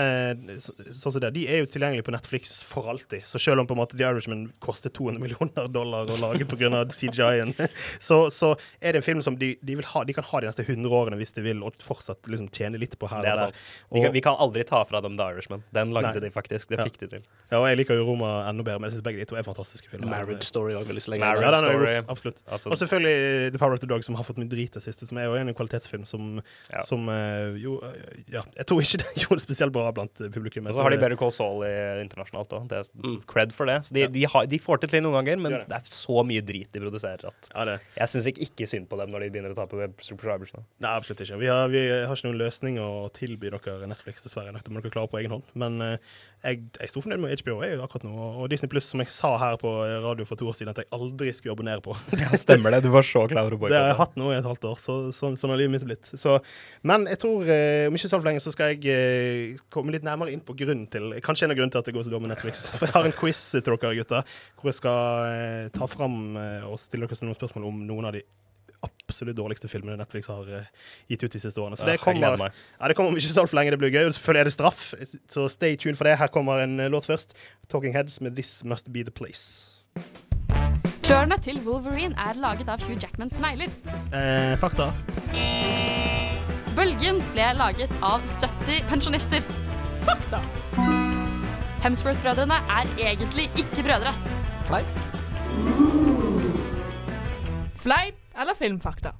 så, 0.59 0.75
sånn 0.91 1.15
som 1.15 1.23
det, 1.23 1.31
de 1.37 1.45
er 1.49 1.63
jo 1.63 1.69
tilgjengelige 1.71 2.07
på 2.09 2.13
Netflix 2.15 2.59
for 2.67 2.89
alltid. 2.91 3.25
Så 3.29 3.41
selv 3.41 3.63
om 3.63 3.69
på 3.69 3.77
en 3.77 3.81
måte 3.81 3.97
The 3.97 4.07
Irishman 4.09 4.47
kostet 4.63 4.95
200 4.99 5.23
millioner 5.23 5.69
dollar 5.71 6.09
å 6.11 6.19
lage 6.21 6.47
pga. 6.49 6.83
CGI-en, 6.99 7.53
så, 8.03 8.17
så 8.33 8.53
er 8.81 8.93
det 8.93 9.01
en 9.01 9.05
film 9.05 9.21
som 9.25 9.37
de, 9.39 9.53
de, 9.65 9.77
ha, 9.93 10.03
de 10.05 10.15
kan 10.17 10.25
ha 10.27 10.41
de 10.41 10.49
neste 10.49 10.65
100 10.65 10.89
årene 10.93 11.19
hvis 11.19 11.33
de 11.37 11.43
vil, 11.45 11.63
og 11.65 11.77
fortsatt 11.83 12.27
liksom 12.29 12.49
tjene 12.55 12.79
litt 12.81 12.97
på 12.99 13.09
her 13.11 13.28
Det 13.35 13.43
er 13.43 13.53
og 13.89 13.95
Vi 13.95 14.01
kan, 14.03 14.11
vi 14.13 14.21
kan 14.21 14.35
aldri 14.39 14.63
ta 14.65 14.83
fra 14.83 15.01
dem 15.01 15.15
The 15.17 15.23
Irishman. 15.33 15.63
Den 15.73 15.91
lagde 15.93 16.13
Nei. 16.19 16.19
de 16.19 16.29
faktisk. 16.31 16.67
Det 16.69 16.79
Ja. 16.79 16.85
fikk 16.85 16.97
de 16.99 17.07
til. 17.07 17.21
Ja, 17.51 17.57
og 17.59 17.67
jeg 17.67 17.77
liker 17.77 17.95
jo 17.95 18.05
Roma 18.05 18.47
enda 18.49 18.63
bedre, 18.63 18.79
men 18.79 18.89
jeg 18.89 18.97
syns 18.99 19.03
begge 19.03 19.19
de 19.19 19.25
to 19.25 19.35
er 19.35 19.43
fantastiske 19.43 19.89
filmer. 19.89 20.07
Marriage 20.09 20.43
Story 20.43 20.73
òg, 20.73 20.85
vil 20.87 20.95
jeg 20.95 21.03
slenge 21.07 21.19
Marriage. 21.21 21.41
Ja, 21.45 21.59
Story. 21.59 21.95
jo, 21.95 22.03
absolutt. 22.09 22.41
Altså, 22.47 22.69
Og 22.69 22.77
selvfølgelig 22.77 23.45
eh, 23.45 23.49
The 23.51 23.57
Power 23.59 23.73
of 23.73 23.79
the 23.79 23.87
Dog, 23.87 24.03
som 24.03 24.15
har 24.15 24.23
fått 24.23 24.37
mye 24.37 24.49
drit 24.49 24.71
det 24.73 24.83
siste, 24.83 25.05
som 25.07 25.17
er 25.17 25.25
jo 25.25 25.33
en 25.35 25.53
kvalitetsfilm 25.53 26.05
som, 26.05 26.41
Ja. 26.71 26.81
som 26.81 27.07
eh, 27.09 27.57
jo 27.57 27.79
eh, 27.83 28.23
Ja, 28.31 28.43
jeg 28.57 28.65
tror 28.65 28.81
ikke 28.81 28.97
det 29.03 29.09
gjorde 29.23 29.39
det 29.39 29.47
spesielt 29.47 29.71
bra 29.73 29.91
blant 29.91 30.13
publikum. 30.33 30.67
og 30.67 30.73
så 30.75 30.81
har 30.83 30.89
de 30.89 30.97
Better 30.97 31.15
Call 31.17 31.31
Saul 31.31 31.63
i 31.65 32.03
internasjonalt 32.05 32.49
òg. 32.53 32.67
Det 32.69 32.77
er 32.77 32.83
Mm. 32.99 33.21
cred 33.27 33.51
for 33.53 33.65
det. 33.65 33.81
Så 33.85 33.93
de, 33.93 34.07
de, 34.07 34.23
har, 34.25 34.45
de 34.45 34.57
får 34.59 34.79
det 34.81 34.89
til 34.91 35.01
noen 35.03 35.13
ganger, 35.23 35.37
men 35.39 35.51
det. 35.53 35.67
det 35.67 35.75
er 35.77 35.83
så 35.85 36.23
mye 36.25 36.41
drit 36.41 36.71
de 36.71 36.79
produserer 36.79 37.25
at 37.25 37.49
ja, 37.55 37.65
det. 37.65 37.79
jeg 37.97 38.07
syns 38.07 38.27
ikke, 38.27 38.41
ikke 38.49 38.67
synd 38.67 38.87
på 38.89 38.97
dem 38.99 39.09
når 39.09 39.19
de 39.21 39.29
begynner 39.29 39.51
å 39.51 39.55
ta 39.55 39.65
på 39.65 39.79
subscribers 40.01 40.51
nå. 40.53 40.63
Nei, 40.79 40.89
absolutt 40.95 41.21
ikke. 41.21 41.37
Vi 41.39 41.47
har, 41.47 41.67
vi 41.69 41.81
har 41.87 42.15
ikke 42.15 42.27
noen 42.29 42.37
løsning 42.39 42.77
å 42.79 43.09
tilby 43.19 43.51
dere 43.53 43.89
Netflix, 43.89 44.23
dessverre. 44.25 44.53
Dette 44.55 44.71
må 44.71 44.81
dere 44.81 44.93
klare 44.93 45.11
på 45.11 45.19
egen 45.19 45.35
hånd. 45.35 45.47
Men 45.59 45.79
eh, 45.83 46.17
jeg, 46.45 46.61
jeg 46.79 46.91
stor 46.93 47.03
fornøyd 47.05 47.21
med 47.23 47.43
HBO 47.43 47.57
jeg, 47.65 47.79
akkurat 47.83 48.05
nå. 48.07 48.13
Og 48.39 48.49
Disney 48.51 48.71
Pluss, 48.71 48.87
som 48.93 49.03
jeg 49.03 49.11
sa 49.13 49.33
her 49.41 49.57
på 49.59 49.71
radio 50.05 50.27
for 50.27 50.39
to 50.39 50.47
år 50.49 50.57
siden, 50.57 50.71
at 50.71 50.81
jeg 50.83 50.89
aldri 50.95 51.33
skulle 51.35 51.57
abonnere 51.57 51.83
på. 51.85 51.95
Ja, 52.19 52.31
stemmer 52.39 52.73
det. 52.73 52.81
Du 52.85 52.89
var 52.93 53.05
så 53.05 53.25
klar 53.31 53.47
over 53.47 53.69
å 53.69 53.69
Det 53.71 53.79
har 53.79 53.91
jeg 53.91 53.99
hatt 53.99 54.17
nå 54.19 54.31
i 54.33 54.37
et 54.37 54.47
halvt 54.47 54.69
år, 54.71 54.81
så, 54.81 54.97
så, 55.15 55.31
sånn 55.39 55.53
har 55.53 55.61
livet 55.61 55.75
mitt 55.77 55.87
blitt. 55.87 56.11
Så, 56.19 56.39
men 56.87 57.07
jeg 57.11 57.21
tror, 57.23 57.47
eh, 57.47 57.87
om 57.89 57.99
ikke 57.99 58.11
så 58.11 58.21
lenge, 58.23 58.43
så 58.43 58.53
skal 58.55 58.73
jeg 58.73 58.91
eh, 58.91 59.61
komme 59.73 59.95
litt 59.95 60.07
nærmere 60.07 60.33
inn 60.35 60.43
på 60.45 60.55
grunnen 60.59 60.87
til 60.91 61.15
Kanskje 61.25 61.47
en 61.47 61.53
av 61.53 61.59
grunnene 61.59 61.75
til 61.75 61.83
at 61.83 61.89
det 61.89 61.95
går 61.95 62.05
så 62.07 62.13
dårlig 62.13 62.27
med 62.27 62.35
Netflix. 62.35 62.67
For 62.77 62.87
jeg 62.87 62.95
har 62.95 63.09
en 63.09 63.17
quiz 63.19 63.45
til 63.55 63.65
dere 63.65 63.95
gutter, 63.99 64.37
hvor 64.59 64.71
jeg 64.71 64.79
skal 64.79 65.31
eh, 65.31 65.71
ta 65.75 65.89
fram 65.89 66.19
eh, 66.39 66.69
og 66.69 66.79
stille 66.81 67.09
dere 67.09 67.25
noen 67.25 67.37
spørsmål 67.37 67.67
om 67.69 67.81
noen 67.89 68.09
av 68.09 68.15
de 68.15 68.23
absolutt 69.09 69.37
dårligste 69.37 69.69
filmene 69.71 69.97
Netflix 69.99 70.29
har 70.31 70.47
uh, 70.47 70.67
gitt 71.09 71.23
ut 71.25 71.33
de 71.33 71.41
siste 71.41 71.61
årene. 71.61 71.77
Så 71.79 71.87
Ja, 71.87 71.97
det 71.97 72.03
kommer, 72.03 72.51
ja, 72.53 72.87
det 72.87 72.95
kommer 72.97 73.11
om 73.13 73.17
ikke 73.17 73.31
så 73.33 73.43
altfor 73.43 73.59
lenge. 73.59 73.73
Det 73.75 73.81
blir 73.81 73.93
gøy. 73.93 74.05
Og 74.07 74.13
selvfølgelig 74.15 74.39
er 74.39 74.49
det 74.49 74.55
straff, 74.55 74.93
så 75.29 75.47
stay 75.49 75.75
tuned 75.75 75.97
for 75.99 76.09
det. 76.09 76.17
Her 76.21 76.31
kommer 76.33 76.63
en 76.63 76.79
eh, 76.79 76.91
låt 76.91 77.09
først. 77.09 77.35
Talking 77.69 77.93
Heads 77.95 78.21
med 78.21 78.35
'This 78.35 78.63
Must 78.63 78.93
Be 78.93 79.03
The 79.03 79.13
Place'. 79.13 79.81
Klørne 81.03 81.39
til 81.41 81.57
Wolverine 81.65 82.13
er 82.17 82.37
laget 82.37 82.69
av 82.69 82.81
Hugh 82.85 82.99
Jackmans 83.01 83.39
negler. 83.41 83.71
Eh, 84.13 84.53
fakta. 84.61 84.91
Bølgen 86.77 87.23
ble 87.33 87.47
laget 87.57 87.91
av 88.05 88.21
70 88.29 88.85
pensjonister. 88.91 89.41
Fakta. 90.05 90.43
Hemsworth-brødrene 91.83 92.61
er 92.77 92.93
egentlig 93.09 93.49
ikke 93.57 93.83
brødre. 93.87 94.13
Fleip. 94.69 94.85
Fleip 97.79 98.18
eller 98.39 98.55
filmfakta? 98.57 99.13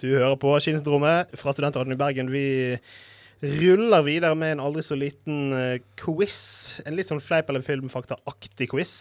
Du 0.00 0.08
hører 0.10 0.36
på 0.40 0.52
Kinosyndromet 0.60 1.32
fra 1.38 1.52
Studentradioen 1.54 1.94
i 1.94 2.00
Bergen. 2.00 2.30
Vi 2.32 2.44
ruller 3.44 4.04
videre 4.06 4.34
med 4.38 4.56
en 4.56 4.62
aldri 4.64 4.82
så 4.84 4.96
liten 4.98 5.52
eh, 5.56 5.78
quiz. 6.00 6.80
En 6.86 6.96
litt 6.98 7.10
sånn 7.10 7.22
fleip 7.24 7.50
eller 7.52 7.64
filmfakta-aktig 7.64 8.70
quiz. 8.72 8.94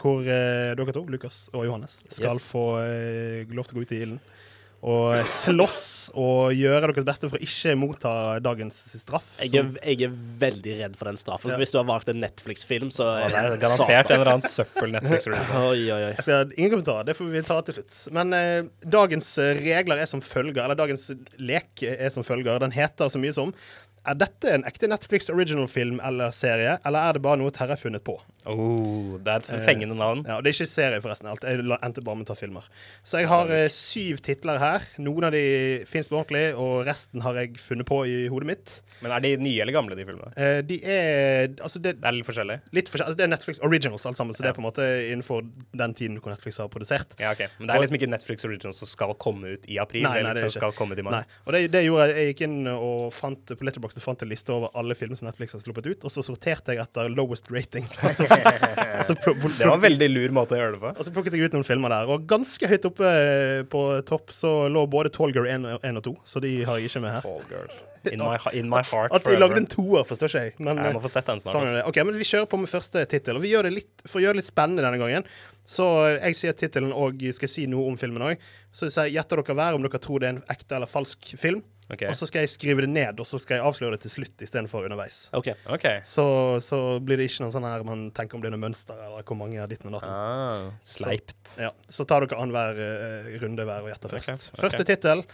Hvor 0.00 0.20
eh, 0.26 0.74
dere 0.76 0.94
to, 0.94 1.04
Lukas 1.08 1.46
og 1.54 1.64
Johannes, 1.68 2.00
skal 2.12 2.36
Yes. 2.36 2.44
få 2.48 2.64
eh, 2.82 3.48
lov 3.56 3.68
til 3.68 3.76
å 3.76 3.80
gå 3.80 3.86
ut 3.86 3.94
i 3.96 4.02
ilden 4.04 4.20
og 4.78 5.26
slåss 5.26 6.12
og 6.14 6.52
gjøre 6.54 6.92
deres 6.92 7.06
beste 7.06 7.26
for 7.26 7.38
å 7.40 7.42
ikke 7.42 7.72
motta 7.80 8.12
dagens 8.42 8.76
straff. 9.00 9.26
Jeg 9.42 9.58
er, 9.58 9.72
jeg 9.82 10.06
er 10.06 10.12
veldig 10.44 10.76
redd 10.78 10.94
for 11.00 11.10
den 11.10 11.18
straffen. 11.18 11.50
Ja. 11.50 11.58
Hvis 11.58 11.74
du 11.74 11.80
har 11.80 11.88
valgt 11.88 12.12
en 12.12 12.20
Netflix-film, 12.22 12.92
så 12.94 13.08
er 13.16 13.34
det 13.34 13.40
er 13.40 13.58
garantert 13.64 14.12
en 14.12 14.20
eller 14.20 14.32
annen 14.36 14.46
søppel 14.46 14.94
Netflix 14.94 15.26
original. 15.26 15.66
Oi, 15.72 15.82
oi, 15.82 15.98
oi. 15.98 16.12
Jeg 16.12 16.28
skal, 16.28 16.54
ingen 16.54 16.76
kommentarer. 16.76 17.08
det 17.10 17.18
får 17.18 17.32
vi 17.34 17.42
ta 17.48 17.58
til 17.66 17.80
slutt. 17.80 17.98
Men 18.14 18.38
eh, 18.38 18.70
dagens 18.86 19.32
eh, 19.42 19.58
regler 19.66 20.04
er 20.04 20.10
som 20.10 20.22
følger, 20.22 20.62
eller 20.62 20.78
dagens 20.78 21.10
lek 21.42 21.82
er 21.82 22.14
som 22.14 22.26
følger. 22.26 22.62
Den 22.62 22.74
heter 22.78 23.10
så 23.10 23.18
mye 23.22 23.34
som 23.34 23.54
Er 24.08 24.14
dette 24.16 24.54
en 24.54 24.62
ekte 24.64 24.88
Netflix 24.88 25.26
original-film 25.28 25.98
eller 26.06 26.30
serie, 26.32 26.78
eller 26.86 27.10
er 27.10 27.18
det 27.18 27.24
bare 27.26 27.42
noe 27.42 27.50
Terje 27.52 27.74
har 27.74 27.82
funnet 27.82 28.06
på? 28.06 28.14
Oh, 28.48 29.18
det 29.20 29.34
er 29.34 29.42
et 29.44 29.66
fengende 29.66 29.96
navn. 29.98 30.24
Ja, 30.26 30.38
og 30.38 30.44
Det 30.44 30.52
er 30.52 30.56
ikke 30.56 30.70
serie, 30.70 31.00
forresten. 31.04 31.28
Alt. 31.28 31.44
Jeg 31.44 31.60
endte 31.60 32.04
bare 32.04 32.16
med 32.18 32.28
å 32.28 32.32
ta 32.32 32.38
filmer. 32.38 32.66
Så 33.06 33.20
jeg 33.22 33.28
har 33.30 33.50
uh, 33.52 33.64
syv 33.72 34.22
titler 34.24 34.60
her. 34.62 34.86
Noen 35.04 35.28
av 35.28 35.34
de 35.36 35.44
fins 35.88 36.08
på 36.08 36.16
ordentlig, 36.18 36.54
og 36.56 36.86
resten 36.88 37.24
har 37.24 37.36
jeg 37.42 37.58
funnet 37.62 37.88
på 37.88 38.02
i 38.08 38.20
hodet 38.32 38.48
mitt. 38.54 38.78
Men 39.04 39.14
er 39.14 39.22
de 39.22 39.34
nye 39.38 39.62
eller 39.62 39.76
gamle, 39.76 39.94
de 39.98 40.06
filmene? 40.08 40.32
Uh, 40.34 40.60
de 40.66 40.80
er 40.82 41.52
Altså, 41.62 41.78
det, 41.82 41.98
Det 42.00 42.08
er 42.08 42.16
litt 42.16 42.26
forskjellig? 42.26 42.56
litt 42.74 42.88
forskjellige, 42.90 43.12
altså, 43.12 43.18
det 43.20 43.26
er 43.26 43.30
Netflix 43.30 43.60
originals 43.62 44.06
alt 44.08 44.18
sammen, 44.18 44.34
så 44.34 44.42
det 44.42 44.50
er 44.50 44.56
på 44.56 44.62
en 44.62 44.66
måte 44.66 44.86
innenfor 45.12 45.44
den 45.78 45.94
tiden 45.98 46.18
hvor 46.18 46.32
Netflix 46.32 46.58
har 46.62 46.70
produsert. 46.72 47.14
Ja, 47.20 47.32
ok. 47.36 47.44
Men 47.58 47.68
det 47.68 47.76
er 47.76 47.84
liksom 47.84 47.98
ikke 48.00 48.10
Netflix 48.10 48.48
Originals 48.48 48.82
som 48.82 48.90
skal 48.90 49.14
komme 49.20 49.54
ut 49.54 49.68
i 49.70 49.78
april? 49.82 50.06
Nei, 50.06 50.22
nei, 50.24 50.32
det 50.34 50.42
er 50.42 50.50
ikke. 50.50 50.62
skal 50.62 50.74
komme 50.78 50.96
ut 50.96 51.02
i 51.02 51.06
mai? 51.06 51.12
Nei. 51.18 51.22
Og 51.46 51.54
det, 51.54 51.62
det 51.74 51.84
gjorde 51.86 52.08
jeg. 52.08 52.16
Jeg 52.18 52.32
gikk 52.32 52.42
inn 52.48 52.58
og 52.72 53.08
fant 53.14 53.54
på 53.54 53.68
Letterboxd 53.68 54.02
fant 54.02 54.24
en 54.24 54.30
liste 54.30 54.54
over 54.54 54.72
alle 54.78 54.96
filmer 54.98 55.18
som 55.20 55.28
Netflix 55.28 55.54
har 55.56 55.62
sluppet 55.62 55.90
ut, 55.90 56.06
og 56.08 56.14
så 56.14 56.24
sorterte 56.26 56.74
jeg 56.74 56.82
etter 56.82 57.10
lowest 57.12 57.50
rating. 57.54 57.86
Og 58.08 58.14
Det 59.08 59.66
var 59.66 59.74
en 59.76 59.80
veldig 59.84 60.08
lur 60.10 60.32
måte 60.36 60.56
å 60.56 60.58
gjøre 60.60 60.74
det 60.76 60.80
på. 60.82 60.90
Og 60.98 61.06
så 61.06 61.12
plukket 61.14 61.34
jeg 61.36 61.48
ut 61.48 61.54
noen 61.56 61.66
filmer 61.66 61.92
der. 61.94 62.10
Og 62.12 62.24
ganske 62.28 62.68
høyt 62.70 62.86
oppe 62.88 63.06
eh, 63.08 63.60
på 63.70 63.82
topp 64.08 64.32
så 64.34 64.50
lå 64.72 64.82
både 64.90 65.12
Tall 65.14 65.32
Girl 65.36 65.46
1, 65.48 65.64
og- 65.76 65.84
1 65.86 66.00
og 66.00 66.04
2, 66.08 66.14
så 66.28 66.42
de 66.44 66.50
har 66.68 66.78
jeg 66.80 66.90
ikke 66.90 67.02
med 67.04 67.14
her. 67.16 67.22
Tall 67.28 67.44
girl. 67.52 67.70
In 68.08 68.20
my, 68.22 68.36
in 68.54 68.68
my 68.70 68.78
heart 68.86 69.10
At 69.12 69.24
de 69.26 69.34
lagde 69.36 69.58
en 69.58 69.66
toer, 69.66 70.04
forstår 70.06 70.30
ikke 70.30 70.42
jeg. 70.44 70.52
Men, 70.62 70.78
Jeg 70.78 70.94
må 70.94 71.00
få 71.02 71.10
sett 71.10 71.26
den 71.26 71.40
snart. 71.42 71.56
Sånn. 71.66 71.80
OK, 71.90 71.96
men 72.06 72.14
vi 72.16 72.24
kjører 72.28 72.46
på 72.48 72.60
med 72.62 72.70
første 72.70 73.02
tittel. 73.10 73.40
For 73.40 73.44
å 74.20 74.22
gjøre 74.22 74.36
det 74.38 74.38
litt 74.44 74.48
spennende 74.52 74.84
denne 74.86 75.00
gangen, 75.02 75.26
så 75.68 75.88
jeg 76.14 76.38
sier 76.38 76.54
tittelen 76.56 76.94
og 76.94 77.18
skal 77.36 77.50
si 77.50 77.66
noe 77.68 77.90
om 77.90 77.98
filmen 78.00 78.22
òg. 78.30 78.44
Så 78.72 78.86
sier- 78.94 79.10
gjetter 79.12 79.42
dere 79.42 79.56
hver 79.58 79.76
om 79.76 79.82
dere 79.84 80.00
tror 80.00 80.22
det 80.22 80.30
er 80.30 80.36
en 80.36 80.44
ekte 80.54 80.78
eller 80.78 80.88
falsk 80.88 81.32
film. 81.42 81.60
Ok. 81.88 82.02
Og 82.04 82.16
så 82.18 82.26
skal 82.28 82.44
jeg 82.44 82.52
skrive 82.52 82.84
det 82.84 82.90
ned, 82.92 83.20
og 83.20 83.26
så 83.26 83.38
skal 83.40 83.58
jeg 83.58 83.64
avsløre 83.64 83.96
det 83.96 84.02
til 84.04 84.12
slutt 84.18 84.42
istedenfor 84.44 84.84
underveis. 84.84 85.22
Okay. 85.36 85.56
okay. 85.72 86.02
Så, 86.04 86.24
så 86.64 86.98
blir 87.00 87.16
det 87.20 87.30
ikke 87.30 87.46
noe 87.46 87.54
sånn 87.54 87.64
her 87.64 87.84
man 87.88 88.08
tenker 88.16 88.36
om 88.36 88.44
det 88.44 88.50
er 88.50 88.56
noe 88.56 88.64
mønster, 88.66 88.98
eller 89.06 89.24
hvor 89.24 89.38
mange 89.40 89.56
er 89.56 89.70
ditten 89.70 89.88
og 89.88 89.96
datten. 89.96 90.12
Ah, 90.12 90.66
sleipt. 90.84 91.54
Ja, 91.56 91.72
så 91.88 92.04
tar 92.08 92.26
dere 92.26 92.40
annenhver 92.42 92.82
uh, 92.82 93.30
runde 93.40 93.64
hver 93.64 93.86
og 93.86 93.92
gjetter 93.92 94.12
først. 94.18 94.34
Okay. 94.34 94.50
ok. 94.52 94.60
Første 94.66 94.88
tittel. 94.90 95.24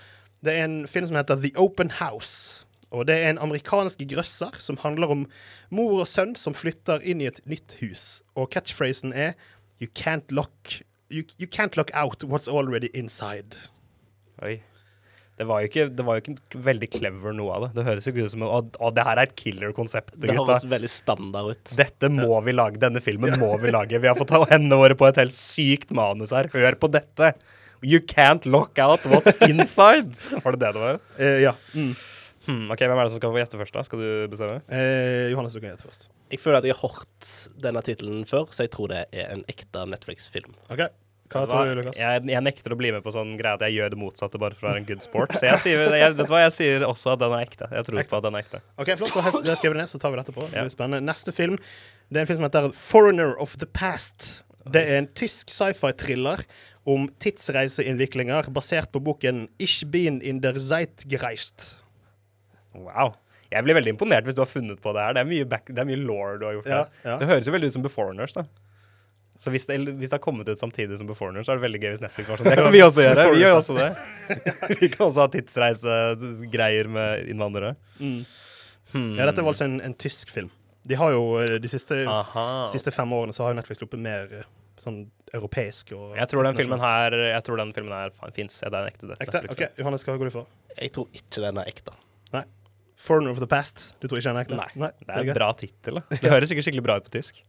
Det 0.44 0.54
er 0.54 0.68
en 0.68 0.78
film 0.90 1.10
som 1.10 1.18
heter 1.18 1.42
The 1.42 1.50
Open 1.58 1.90
House. 1.98 2.62
Og 2.94 3.08
det 3.08 3.16
er 3.18 3.32
en 3.32 3.42
amerikansk 3.42 4.04
grøsser 4.12 4.54
som 4.62 4.78
handler 4.84 5.10
om 5.10 5.24
mor 5.74 6.04
og 6.04 6.06
sønn 6.06 6.36
som 6.38 6.54
flytter 6.54 7.02
inn 7.02 7.24
i 7.24 7.26
et 7.32 7.42
nytt 7.50 7.80
hus. 7.80 8.22
Og 8.38 8.52
catchphrasen 8.54 9.10
er 9.10 9.34
You 9.82 9.90
can't 9.90 10.30
lock 10.30 10.76
You, 11.10 11.24
you 11.38 11.46
can't 11.46 11.76
lock 11.76 11.90
out 11.94 12.24
what's 12.24 12.48
already 12.48 12.88
inside. 12.94 13.56
Oi. 14.42 14.62
Det 15.34 15.44
var, 15.50 15.64
jo 15.64 15.66
ikke, 15.66 15.84
det 15.98 16.04
var 16.06 16.18
jo 16.18 16.22
ikke 16.22 16.60
veldig 16.62 16.88
clever 16.94 17.32
noe 17.34 17.54
av 17.56 17.64
det. 17.64 17.70
Det 17.74 17.84
høres 17.88 18.04
jo 18.06 18.12
ikke 18.12 18.26
ut 18.28 18.32
som 18.36 18.44
Å, 18.46 18.60
å, 18.78 18.90
det 18.94 19.02
her 19.08 19.18
er 19.18 19.26
et 19.26 19.32
killer-konsept, 19.40 20.12
Det 20.14 20.28
gutta. 20.30 20.44
høres 20.52 20.66
veldig 20.70 20.90
standard 20.92 21.50
ut. 21.56 21.72
Dette 21.80 22.10
må 22.14 22.38
vi 22.46 22.54
lage. 22.54 22.78
Denne 22.78 23.02
filmen 23.02 23.34
må 23.40 23.48
vi 23.58 23.72
lage. 23.74 23.98
Vi 23.98 24.06
har 24.06 24.14
fått 24.18 24.30
ta 24.30 24.44
hendene 24.52 24.78
våre 24.78 24.94
på 25.00 25.08
et 25.10 25.18
helt 25.18 25.34
sykt 25.34 25.90
manus 25.96 26.30
her. 26.36 26.46
Hør 26.54 26.78
på 26.78 26.90
dette. 26.94 27.32
You 27.82 27.98
can't 28.00 28.46
lock 28.46 28.78
out 28.78 29.02
what's 29.10 29.36
inside. 29.50 30.14
Var 30.44 30.54
det 30.54 30.60
det 30.62 30.70
det 30.78 30.84
var? 30.86 31.00
Eh, 31.18 31.40
ja. 31.48 31.56
Mm. 31.74 31.90
Hmm, 32.46 32.64
ok, 32.70 32.80
Hvem 32.84 32.98
er 33.00 33.06
det 33.08 33.12
som 33.16 33.18
skal 33.22 33.32
få 33.34 33.40
gjette 33.42 33.58
først? 33.60 33.74
da? 33.74 33.82
Skal 33.88 34.00
du 34.04 34.08
bestemme? 34.32 34.60
Eh, 34.70 35.30
Johannes, 35.32 35.52
du 35.56 35.60
kan 35.64 35.70
gjette 35.74 35.88
først. 35.88 36.06
Jeg 36.32 36.40
føler 36.42 36.60
at 36.62 36.66
jeg 36.68 36.76
har 36.78 36.92
hørt 36.94 37.30
denne 37.64 37.82
tittelen 37.84 38.22
før, 38.28 38.46
så 38.54 38.66
jeg 38.68 38.72
tror 38.74 38.90
det 38.92 39.02
er 39.12 39.34
en 39.34 39.42
ekte 39.50 39.82
Netflix-film. 39.90 40.54
OK. 40.70 40.86
Hva 41.34 41.44
tror 41.50 41.68
du. 41.70 41.80
Lukas? 41.80 41.96
Jeg, 41.98 42.22
jeg 42.30 42.42
nekter 42.46 42.74
å 42.74 42.78
bli 42.78 42.92
med 42.94 43.02
på 43.04 43.12
sånn 43.14 43.32
greie 43.40 43.58
at 43.58 43.64
jeg 43.66 43.74
gjør 43.76 43.92
det 43.94 43.98
motsatte 44.00 44.38
bare 44.40 44.54
for 44.58 44.68
å 44.68 44.72
være 44.72 44.82
en 44.84 44.88
good 44.88 45.02
sport. 45.04 45.34
Så 45.36 45.48
jeg 45.48 45.58
sier, 45.64 45.82
jeg, 45.98 46.14
vet 46.18 46.30
hva, 46.30 46.42
jeg 46.46 46.54
sier 46.56 46.86
også 46.86 47.14
at 47.16 47.22
den 47.24 47.34
er 47.36 47.42
ekte. 47.46 47.68
Jeg 47.74 47.88
tror 47.88 48.08
på 48.12 48.20
at 48.20 48.26
den 48.28 48.38
er 48.38 48.44
ekte. 48.46 48.60
OK, 48.78 48.92
flott. 49.02 49.14
Da 49.18 49.24
skriver 49.34 49.50
jeg 49.52 49.60
skrevet 49.62 49.76
det 49.78 49.82
ned, 49.84 49.92
så 49.92 50.00
tar 50.02 50.14
vi 50.14 50.20
dette 50.22 50.34
på. 50.36 50.46
Det 50.46 50.62
blir 50.68 50.72
spennende. 50.74 51.02
Neste 51.10 51.34
film 51.36 51.58
Det 52.08 52.20
er 52.20 52.24
en 52.24 52.30
film 52.30 52.40
som 52.42 52.46
heter 52.48 52.70
Foreigner 52.78 53.34
of 53.42 53.56
the 53.58 53.66
Past. 53.66 54.30
Det 54.64 54.80
er 54.88 55.00
en 55.02 55.10
tysk 55.18 55.50
sci-fi-thriller 55.52 56.44
om 56.88 57.06
tidsreiseinnviklinger 57.20 58.50
basert 58.54 58.90
på 58.92 59.00
boken 59.04 59.46
Ich 59.58 59.82
bin 59.92 60.20
in 60.22 60.40
der 60.44 60.56
Zeitgeist. 60.60 61.74
Wow. 62.74 63.14
Jeg 63.52 63.62
blir 63.66 63.76
veldig 63.78 63.92
imponert 63.94 64.26
hvis 64.26 64.34
du 64.36 64.42
har 64.42 64.50
funnet 64.50 64.80
på 64.82 64.92
det 64.96 65.02
her. 65.04 65.14
Det 65.16 65.22
er 65.22 65.28
mye, 65.30 65.46
back, 65.48 65.68
det 65.70 65.78
er 65.82 65.86
mye 65.88 66.00
lore 66.00 66.38
du 66.40 66.46
har 66.48 66.56
gjort 66.56 66.68
Ja, 66.70 66.78
her. 66.84 67.02
ja. 67.06 67.16
Det 67.20 67.28
høres 67.30 67.48
jo 67.48 67.54
veldig 67.54 67.70
ut 67.70 67.76
som 67.76 67.84
Beforeigners, 67.84 68.34
da. 68.36 68.44
Så 69.44 69.52
hvis 69.52 69.66
det, 69.68 69.76
hvis 69.84 70.08
det 70.08 70.16
har 70.16 70.22
kommet 70.24 70.48
ut 70.48 70.56
samtidig 70.56 70.96
som 70.96 71.08
Beforeigners, 71.08 71.44
så 71.44 71.52
er 71.52 71.58
det 71.58 71.66
veldig 71.66 71.80
gøy 71.82 71.90
hvis 71.92 72.00
Netflix 72.00 72.30
var 72.30 72.40
sånn. 72.40 72.48
Det 72.54 72.56
kan 72.62 72.72
vi 72.72 72.80
også 72.80 73.04
gjøre. 73.06 73.26
Vi 73.34 73.42
gjør 73.42 73.58
også 73.58 73.76
det. 73.76 73.88
Vi 74.80 74.88
kan 74.94 75.06
også 75.10 75.26
ha 75.26 75.30
tidsreisegreier 75.34 76.88
med 76.94 77.28
innvandrere. 77.34 77.74
Mm. 77.98 78.22
Hmm. 78.94 79.10
Ja, 79.18 79.26
dette 79.28 79.44
var 79.44 79.52
altså 79.52 79.66
en, 79.68 79.80
en 79.84 79.96
tysk 80.00 80.32
film. 80.32 80.48
De 80.88 80.96
har 81.00 81.12
jo 81.12 81.26
eh, 81.42 81.56
de 81.60 81.68
siste, 81.68 81.98
siste 82.72 82.92
fem 82.94 83.12
årene 83.16 83.36
så 83.36 83.44
har 83.44 83.52
jo 83.52 83.58
Netflix 83.60 83.82
sluppet 83.82 84.00
mer 84.04 84.32
eh, 84.40 84.48
sånn 84.80 85.04
europeisk 85.34 85.92
og 85.96 86.16
Jeg 86.18 86.30
tror 86.30 86.46
den 86.46 86.56
filmen 86.58 86.82
her 86.82 87.14
Jeg 87.14 87.44
tror 87.46 87.60
den 87.60 87.72
filmen 87.76 87.94
her 87.94 88.32
fins. 88.34 88.56
Det 88.60 88.70
er 88.70 88.80
en 88.80 88.90
ekte 88.90 89.12
Ekte? 89.18 89.44
Netflix. 89.44 89.54
OK, 89.56 89.80
Johannes, 89.82 90.08
hva 90.08 90.16
går 90.20 90.30
du 90.30 90.34
for? 90.40 90.50
Jeg 90.78 90.92
tror 90.96 91.20
ikke 91.20 91.44
den 91.44 91.60
er 91.62 91.70
ekte. 91.70 91.94
Nei. 92.94 93.02
Foreigner 93.04 93.34
of 93.34 93.40
the 93.42 93.48
Past. 93.50 93.94
Du 94.00 94.06
tror 94.08 94.20
ikke 94.20 94.30
han 94.30 94.38
er 94.38 94.46
ekte? 94.46 94.58
Nei. 94.58 94.90
Det 95.02 95.10
er 95.10 95.20
en 95.24 95.36
bra 95.36 95.50
tittel. 95.58 96.00
Det 96.22 96.30
høres 96.30 96.48
sikkert 96.50 96.68
skikkelig 96.68 96.84
bra 96.86 96.98
ut 97.00 97.08
på 97.08 97.16
tysk. 97.16 97.42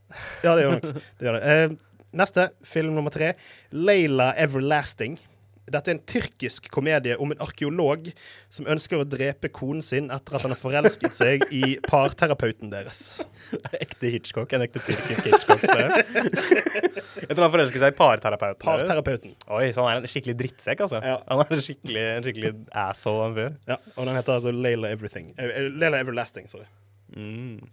Ja, 0.44 0.56
det 0.56 0.66
gjør 0.66 0.74
nok. 0.76 1.04
Det 1.20 1.28
gjør 1.28 1.38
det. 1.38 1.56
Uh, 1.72 2.10
neste, 2.22 2.50
film 2.66 2.96
nummer 2.98 3.14
tre. 3.14 3.34
Layla 3.72 4.34
Everlasting. 4.42 5.20
Dette 5.66 5.90
er 5.90 5.96
en 5.98 6.02
tyrkisk 6.06 6.68
komedie 6.74 7.16
om 7.22 7.32
en 7.34 7.40
arkeolog 7.42 8.12
som 8.54 8.68
ønsker 8.70 9.02
å 9.02 9.08
drepe 9.10 9.50
konen 9.54 9.82
sin 9.86 10.12
etter 10.14 10.38
at 10.38 10.46
han 10.46 10.54
har 10.54 10.60
forelsket 10.62 11.18
seg 11.18 11.46
i 11.50 11.76
parterapeuten 11.86 12.70
deres. 12.74 13.02
Ekte 13.84 14.12
Hitchcock. 14.14 14.54
En 14.54 14.66
ekte 14.66 14.84
tyrkisk 14.86 15.32
Hitchcock. 15.32 15.66
Etter 15.66 17.26
Jeg 17.26 17.32
tror 17.32 17.48
han 17.48 17.56
forelsket 17.56 17.82
seg 17.82 17.96
i 17.96 17.98
parterapeuten. 17.98 18.66
Parterapeuten. 18.66 19.34
Oi, 19.58 19.72
så 19.74 19.88
han 19.88 19.96
er 19.96 20.04
en 20.06 20.12
skikkelig 20.12 20.38
drittsekk, 20.44 20.86
altså. 20.86 21.02
Ja. 21.02 21.18
Han 21.32 21.42
er 21.42 21.58
en 21.58 21.66
skikkelig, 21.66 22.06
en 22.12 22.28
skikkelig 22.28 22.54
asshole, 22.86 23.24
han 23.26 23.40
fyr. 23.40 23.58
Ja, 23.72 23.80
og 23.96 24.06
den 24.06 24.20
heter 24.20 24.38
altså 24.38 24.54
Layla 24.54 24.94
Everything. 24.94 25.34
Eh, 25.42 25.72
Layla 25.74 26.04
Everlasting, 26.06 26.52
sorry. 26.52 26.70
Mm. 27.16 27.66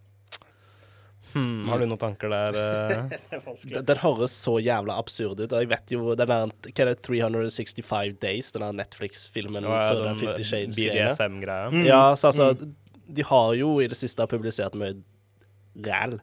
Hmm, 1.32 1.68
har 1.68 1.78
du 1.80 1.86
noen 1.86 1.98
tanker 2.00 2.28
der? 2.32 2.56
eh? 2.58 3.04
Det 3.12 3.38
er 3.38 3.40
vanskelig. 3.44 3.74
Den, 3.76 3.84
den 3.88 4.00
høres 4.02 4.34
så 4.44 4.56
jævla 4.60 4.98
absurd 5.00 5.40
ut. 5.40 5.52
Og 5.52 5.62
jeg 5.64 5.70
vet 5.70 5.94
jo 5.96 6.14
den 6.18 6.28
der, 6.28 6.52
Hva 6.68 6.84
er 6.84 6.90
det, 6.92 6.98
365 7.06 8.18
Days, 8.20 8.52
den 8.52 8.62
der 8.66 8.72
Netflix-filmen? 8.82 9.64
Ja, 9.64 9.80
så 9.88 9.96
den, 10.04 10.16
Fifty 10.20 10.42
eh, 10.44 10.50
Shades-greia. 10.50 11.70
Mm. 11.72 11.86
Ja, 11.88 12.02
så 12.16 12.32
altså 12.32 12.50
De 13.12 13.24
har 13.28 13.54
jo 13.58 13.78
i 13.80 13.88
det 13.92 13.96
siste 13.98 14.26
publisert 14.30 14.74
mye 14.78 14.94
ræl. 15.86 16.18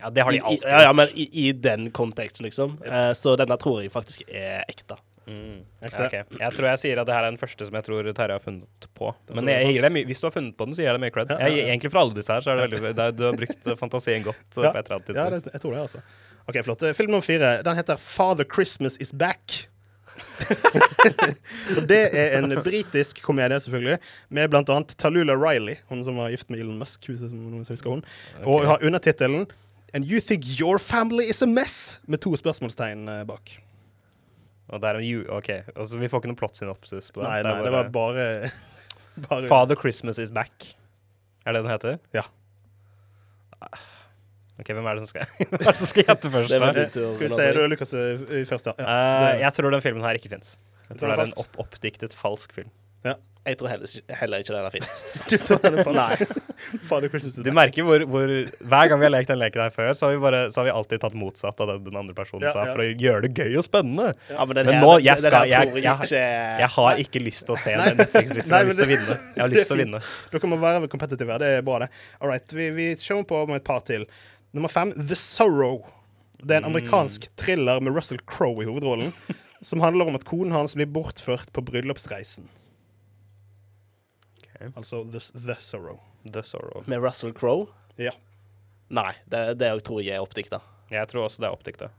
Ja, 0.00 0.08
det 0.10 0.22
har 0.24 0.32
de 0.32 0.38
I- 0.38 0.40
i- 0.40 0.44
alltid 0.48 0.68
Ja, 0.70 0.80
ja, 0.86 0.92
men 0.96 1.08
i, 1.14 1.26
i 1.48 1.52
den 1.52 1.90
konteksten, 1.92 2.46
liksom. 2.48 2.78
Eh, 2.86 3.10
så 3.14 3.34
denne 3.36 3.56
tror 3.60 3.82
jeg 3.82 3.92
faktisk 3.92 4.22
er 4.28 4.62
ekte. 4.68 4.96
Mm. 5.30 5.60
Okay. 5.86 6.24
Jeg 6.40 6.54
tror 6.56 6.66
jeg 6.72 6.80
sier 6.82 7.00
at 7.00 7.06
det 7.06 7.14
her 7.14 7.26
er 7.28 7.30
den 7.30 7.38
første 7.40 7.66
som 7.68 7.76
jeg 7.78 7.86
tror 7.86 8.08
Terje 8.10 8.34
har 8.34 8.42
funnet 8.42 8.88
på. 8.98 9.12
Men 9.36 9.46
jeg 9.52 9.76
jeg 9.76 9.84
deg 9.86 10.08
hvis 10.10 10.22
du 10.22 10.26
har 10.26 10.34
funnet 10.34 10.56
på 10.58 10.66
den, 10.66 10.74
så 10.74 10.82
gir 10.82 10.90
jeg 10.90 10.96
deg 10.98 11.04
mye 11.04 11.14
cred. 11.14 11.30
Ja, 11.30 11.38
ja, 11.46 11.54
Jeg, 11.60 11.68
egentlig 11.70 11.92
for 11.94 12.02
alle 12.02 12.16
disse 12.18 12.34
her, 12.34 12.42
så 12.44 12.50
er 12.54 12.60
det 12.66 12.80
veldig 12.80 13.08
Du 13.20 13.24
har 13.28 13.38
brukt 13.38 13.70
fantasien 13.78 14.26
godt 14.26 14.58
eh, 14.58 14.64
Ja. 14.66 14.72
på 14.74 14.78
et 14.82 14.90
eller 14.90 14.98
annet 14.98 15.08
Ja, 15.08 15.14
tidspunkt. 15.14 15.44
det, 15.44 15.54
jeg 15.54 15.64
tror 15.64 15.76
det, 15.76 15.82
altså. 15.86 16.02
OK, 16.50 16.60
flott. 16.66 16.82
Eh, 16.82 16.94
Film 16.98 17.14
nummer 17.14 17.26
fire. 17.26 17.52
Den 17.62 17.76
heter 17.78 17.96
Father 17.96 18.44
Christmas 18.54 18.96
Is 19.00 19.12
Back. 19.12 19.66
det 21.88 22.00
er 22.12 22.34
en 22.38 22.52
britisk 22.64 23.22
komedie, 23.24 23.60
selvfølgelig, 23.62 23.98
med 24.28 24.50
blant 24.52 24.68
annet 24.72 24.92
Talula 25.00 25.32
Riley, 25.38 25.78
hun 25.88 26.04
som 26.04 26.18
var 26.20 26.28
gift 26.34 26.50
med 26.52 26.60
Elon 26.60 26.76
Musk, 26.80 27.06
hvis 27.08 27.22
noen 27.32 27.64
husker 27.64 27.94
hun, 27.94 28.04
og 28.44 28.66
har 28.68 28.84
undertittelen 28.84 29.46
And 29.94 30.04
you 30.06 30.20
think 30.20 30.44
your 30.60 30.78
family 30.78 31.24
is 31.30 31.42
a 31.42 31.46
mess? 31.50 31.98
Med 32.06 32.20
to 32.22 32.36
spørsmålstegn 32.38 33.08
eh, 33.10 33.24
bak. 33.26 33.56
Og 34.70 34.82
det 34.82 34.90
er 34.90 34.98
en. 35.00 35.30
OK. 35.36 35.48
Altså, 35.74 35.98
vi 36.00 36.10
får 36.10 36.22
ikke 36.22 36.30
noen 36.30 36.40
plot-synopsis 36.40 37.10
på 37.14 37.22
det. 37.22 37.28
Nei, 37.28 37.38
nei, 37.46 37.54
det 37.66 37.72
var 37.74 37.88
bare, 37.94 38.26
bare 39.28 39.50
Father 39.50 39.78
Christmas 39.78 40.20
is 40.22 40.32
back. 40.34 40.70
Er 41.46 41.56
det 41.56 41.64
den 41.64 41.72
heter? 41.72 41.98
Ja. 42.14 42.26
OK, 44.60 44.70
hvem 44.76 44.86
er 44.86 44.98
det 44.98 45.06
som 45.06 45.10
skal, 45.10 45.30
hvem 45.40 45.56
er 45.56 45.64
det 45.64 45.78
som 45.80 45.90
skal 45.90 46.06
gjette 46.06 46.32
først? 46.32 46.52
Det. 46.52 46.88
Skal 47.16 47.26
vi 47.26 47.32
se, 47.32 47.48
du 47.56 47.62
Lukas 47.72 47.94
eh, 47.96 48.44
først, 48.48 48.68
ja. 48.70 48.76
ja. 48.78 48.98
Eh, 49.32 49.40
jeg 49.46 49.56
tror 49.56 49.74
den 49.74 49.84
filmen 49.84 50.04
her 50.04 50.20
ikke 50.20 50.32
fins. 50.32 50.54
Jeg 50.90 51.00
tror 51.00 51.12
det 51.12 51.16
er 51.16 51.30
en 51.30 51.38
opp 51.40 51.60
oppdiktet 51.64 52.14
falsk 52.16 52.54
film. 52.56 52.70
Ja. 53.06 53.16
Jeg 53.48 53.56
tror 53.56 53.70
heller, 53.72 53.88
heller 54.20 54.42
ikke 54.42 54.52
denne 54.52 54.70
fins. 54.74 54.90
Du 55.30 55.36
tror 55.40 55.60
den 55.64 55.78
falsk. 55.86 56.24
Is 57.30 57.38
Du 57.40 57.48
merker 57.56 57.86
hvor, 57.88 58.02
hvor 58.12 58.32
Hver 58.68 58.90
gang 58.90 59.00
vi 59.00 59.06
har 59.06 59.12
lekt 59.14 59.30
den 59.32 59.38
leken 59.40 59.62
her 59.64 59.72
før, 59.72 59.92
så 59.96 60.06
har 60.06 60.12
vi, 60.12 60.18
bare, 60.20 60.40
så 60.52 60.60
har 60.60 60.66
vi 60.68 60.74
alltid 60.76 61.00
tatt 61.00 61.16
motsatt 61.16 61.62
av 61.64 61.70
det 61.72 61.76
den 61.86 61.96
andre 62.02 62.14
personen 62.18 62.44
Ja, 62.44 62.52
sa, 62.52 62.66
ja. 62.68 62.74
for 62.74 62.84
å 62.84 62.88
gjøre 62.90 63.22
det 63.24 63.30
gøy 63.40 63.56
og 63.62 63.64
spennende. 63.64 64.10
Ja, 64.28 64.44
men 64.44 64.60
Men 64.60 64.68
her- 64.76 64.84
nå, 64.84 64.92
jeg 65.00 65.22
skal 65.24 65.48
Jeg, 65.48 65.72
jeg, 65.80 65.86
jeg 65.86 66.60
jeg 66.60 66.68
har 66.76 67.00
ikke 67.06 67.22
lyst 67.24 67.46
til 67.48 67.56
å 67.56 67.60
se 67.64 67.76
den 67.80 67.96
Netflix-dritten. 68.02 68.52
Jeg 68.52 68.58
har 68.58 68.68
lyst 68.68 68.82
til 68.82 68.88
å 68.88 68.92
vinne. 68.92 69.16
Jeg 69.16 69.40
har 69.40 69.48
er 69.48 69.54
lyst 69.56 69.72
til 69.72 69.78
å 69.78 69.80
vinne. 69.80 70.02
Dere 70.34 70.52
må 70.52 70.60
være 70.60 70.92
kompetitive. 70.92 71.40
Det 71.40 71.50
er 71.56 71.64
bra, 71.66 71.78
det. 71.86 71.90
All 72.20 72.28
right, 72.34 72.52
vi, 72.60 72.68
vi 72.76 72.90
kjører 73.00 73.24
på 73.32 73.40
med 73.48 73.62
et 73.62 73.68
par 73.72 73.80
til. 73.88 74.04
Nummer 74.52 74.68
fem, 74.72 74.92
The 75.00 75.16
Sorrow. 75.16 75.80
Det 76.40 76.56
er 76.56 76.62
en 76.62 76.70
amerikansk 76.70 77.26
thriller 77.40 77.80
med 77.84 77.96
Russell 77.96 78.20
Crowe 78.28 78.62
i 78.64 78.68
hovedrollen, 78.68 79.12
som 79.68 79.80
handler 79.84 80.08
om 80.12 80.16
at 80.20 80.24
konen 80.28 80.52
hans 80.56 80.76
blir 80.76 80.88
bortført 80.92 81.48
på 81.56 81.64
bryllupsreisen. 81.64 82.48
Ok. 84.60 84.76
Altså 84.76 85.02
The, 85.10 85.20
the 85.46 85.56
Sorrow. 85.64 86.00
The 86.30 86.42
Sorrow. 86.44 86.82
Med 86.86 87.00
Russell 87.02 87.32
Crowe? 87.32 87.68
Ja. 87.98 88.12
Nei, 88.90 89.12
det, 89.30 89.58
det 89.60 89.70
tror 89.86 90.02
jeg 90.02 90.16
er 90.18 90.24
oppdikta. 90.24 90.60
Jeg 90.90 91.06
tror 91.08 91.28
også 91.28 91.40
det 91.44 91.48
er 91.48 91.54
oppdikta. 91.54 91.90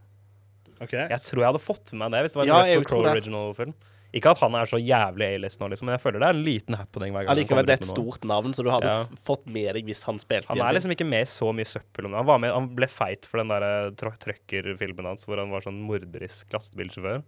OK? 0.81 0.91
Jeg 0.97 1.21
tror 1.23 1.41
jeg 1.43 1.47
hadde 1.51 1.61
fått 1.63 1.93
med 1.93 2.03
meg 2.03 2.11
det 2.17 2.21
hvis 2.25 2.33
det 2.35 2.39
var 2.41 2.45
en 2.47 2.51
Ja, 2.51 2.59
Russell 2.65 2.85
Crowe 2.89 3.11
original-film. 3.15 3.73
Ikke 4.11 4.33
at 4.33 4.41
han 4.43 4.55
er 4.59 4.67
så 4.67 4.75
jævlig 4.75 5.23
A-list 5.37 5.61
nå, 5.61 5.69
liksom, 5.71 5.87
men 5.87 5.95
jeg 5.95 6.01
føler 6.03 6.19
det 6.19 6.27
er 6.27 6.35
en 6.35 6.41
liten 6.43 6.75
happening 6.75 7.13
hver 7.15 7.23
gang. 7.23 7.29
han 7.31 7.37
Allikevel, 7.37 7.63
det 7.69 7.75
er 7.77 7.79
et 7.79 7.87
stort 7.87 8.25
navn, 8.27 8.51
så 8.57 8.65
du 8.65 8.69
hadde 8.73 8.89
Ja. 8.91 9.05
f- 9.07 9.21
fått 9.29 9.45
med 9.47 9.69
deg 9.77 9.85
hvis 9.87 10.01
han 10.03 10.19
spilte 10.19 10.49
Han 10.49 10.57
i 10.57 10.59
en 10.59 10.67
er 10.67 10.75
liksom 10.75 10.91
ikke 10.91 11.07
med 11.07 11.21
i 11.23 11.29
så 11.31 11.47
mye 11.55 11.69
søppel. 11.69 12.05
om 12.05 12.11
det. 12.11 12.17
Han, 12.19 12.25
var 12.27 12.41
med, 12.43 12.51
han 12.51 12.67
ble 12.75 12.89
feit 12.91 13.23
for 13.25 13.39
den 13.39 13.47
der 13.53 13.63
tr- 13.95 14.17
trøkkerfilmen 14.19 15.07
hans 15.07 15.23
hvor 15.25 15.39
han 15.39 15.49
var 15.55 15.63
sånn 15.63 15.79
morderisk 15.87 16.51
lastebilsjåfør. 16.51 17.23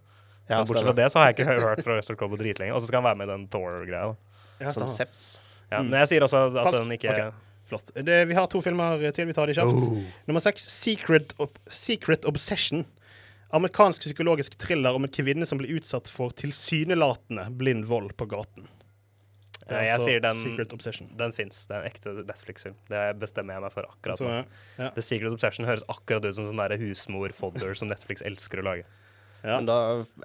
Ja, 0.50 0.58
bortsett 0.60 0.84
fra 0.84 0.92
det 0.92 1.08
så 1.08 1.22
har 1.22 1.32
jeg 1.32 1.38
ikke 1.38 1.56
hørt 1.56 1.80
fra 1.86 1.96
Russell 1.96 2.16
Crowe 2.20 2.36
på 2.36 2.42
dritlenge. 2.42 2.74
Og 2.76 2.82
så 2.84 2.90
skal 2.92 3.00
han 3.00 3.08
være 3.08 3.16
med 3.22 3.30
i 3.30 3.32
den 3.32 3.48
Thor-greia. 3.48 4.12
Ja, 4.60 4.72
Som 4.72 4.88
stemmer. 4.88 5.12
Sevs. 5.12 5.24
Ja, 5.70 5.82
Men 5.82 5.98
jeg 6.04 6.12
sier 6.14 6.26
også 6.26 6.44
at 6.46 6.58
Falsk. 6.58 6.78
den 6.82 6.94
ikke 6.96 7.14
okay. 7.14 7.30
Flott. 7.64 7.90
Det, 7.96 8.18
vi 8.28 8.36
har 8.36 8.46
to 8.52 8.60
filmer 8.60 9.00
til. 9.16 9.26
Vi 9.26 9.32
tar 9.36 9.48
de 9.48 9.56
kjapt. 9.56 9.72
Oh. 9.72 10.02
Nummer 10.28 10.42
seks, 10.44 10.66
Secret, 10.68 11.32
Ob 11.40 11.56
Secret 11.72 12.26
Obsession. 12.28 12.84
Amerikansk 13.54 14.04
psykologisk 14.04 14.58
thriller 14.60 14.96
om 14.96 15.06
en 15.06 15.12
kvinne 15.14 15.46
som 15.46 15.60
blir 15.60 15.76
utsatt 15.78 16.10
for 16.10 16.34
tilsynelatende 16.36 17.46
blind 17.56 17.86
vold 17.88 18.16
på 18.18 18.26
gaten. 18.28 18.66
Ja, 19.64 19.78
jeg 19.80 19.92
altså 19.94 20.08
sier 20.10 20.20
den, 20.20 20.40
Secret 20.42 20.72
Obsession. 20.76 21.08
den 21.16 21.32
fins. 21.32 21.62
Det 21.70 21.76
er 21.76 21.86
en 21.86 21.88
ekte 21.88 22.12
Netflix-film. 22.18 22.74
Det 22.90 23.04
bestemmer 23.22 23.56
jeg 23.56 23.64
meg 23.64 23.72
for 23.72 23.88
akkurat 23.88 24.20
nå. 24.20 24.32
ja. 24.76 24.90
The 24.92 25.04
Secret 25.04 25.32
Obsession 25.32 25.68
høres 25.68 25.86
akkurat 25.88 26.26
ut 26.26 26.36
som 26.36 26.50
sånn 26.50 26.76
husmor-fodder 26.82 27.72
som 27.78 27.88
Netflix 27.88 28.24
elsker 28.26 28.60
å 28.60 28.66
lage. 28.66 28.84
Ja. 29.44 29.58
Men 29.60 29.66
da 29.68 29.74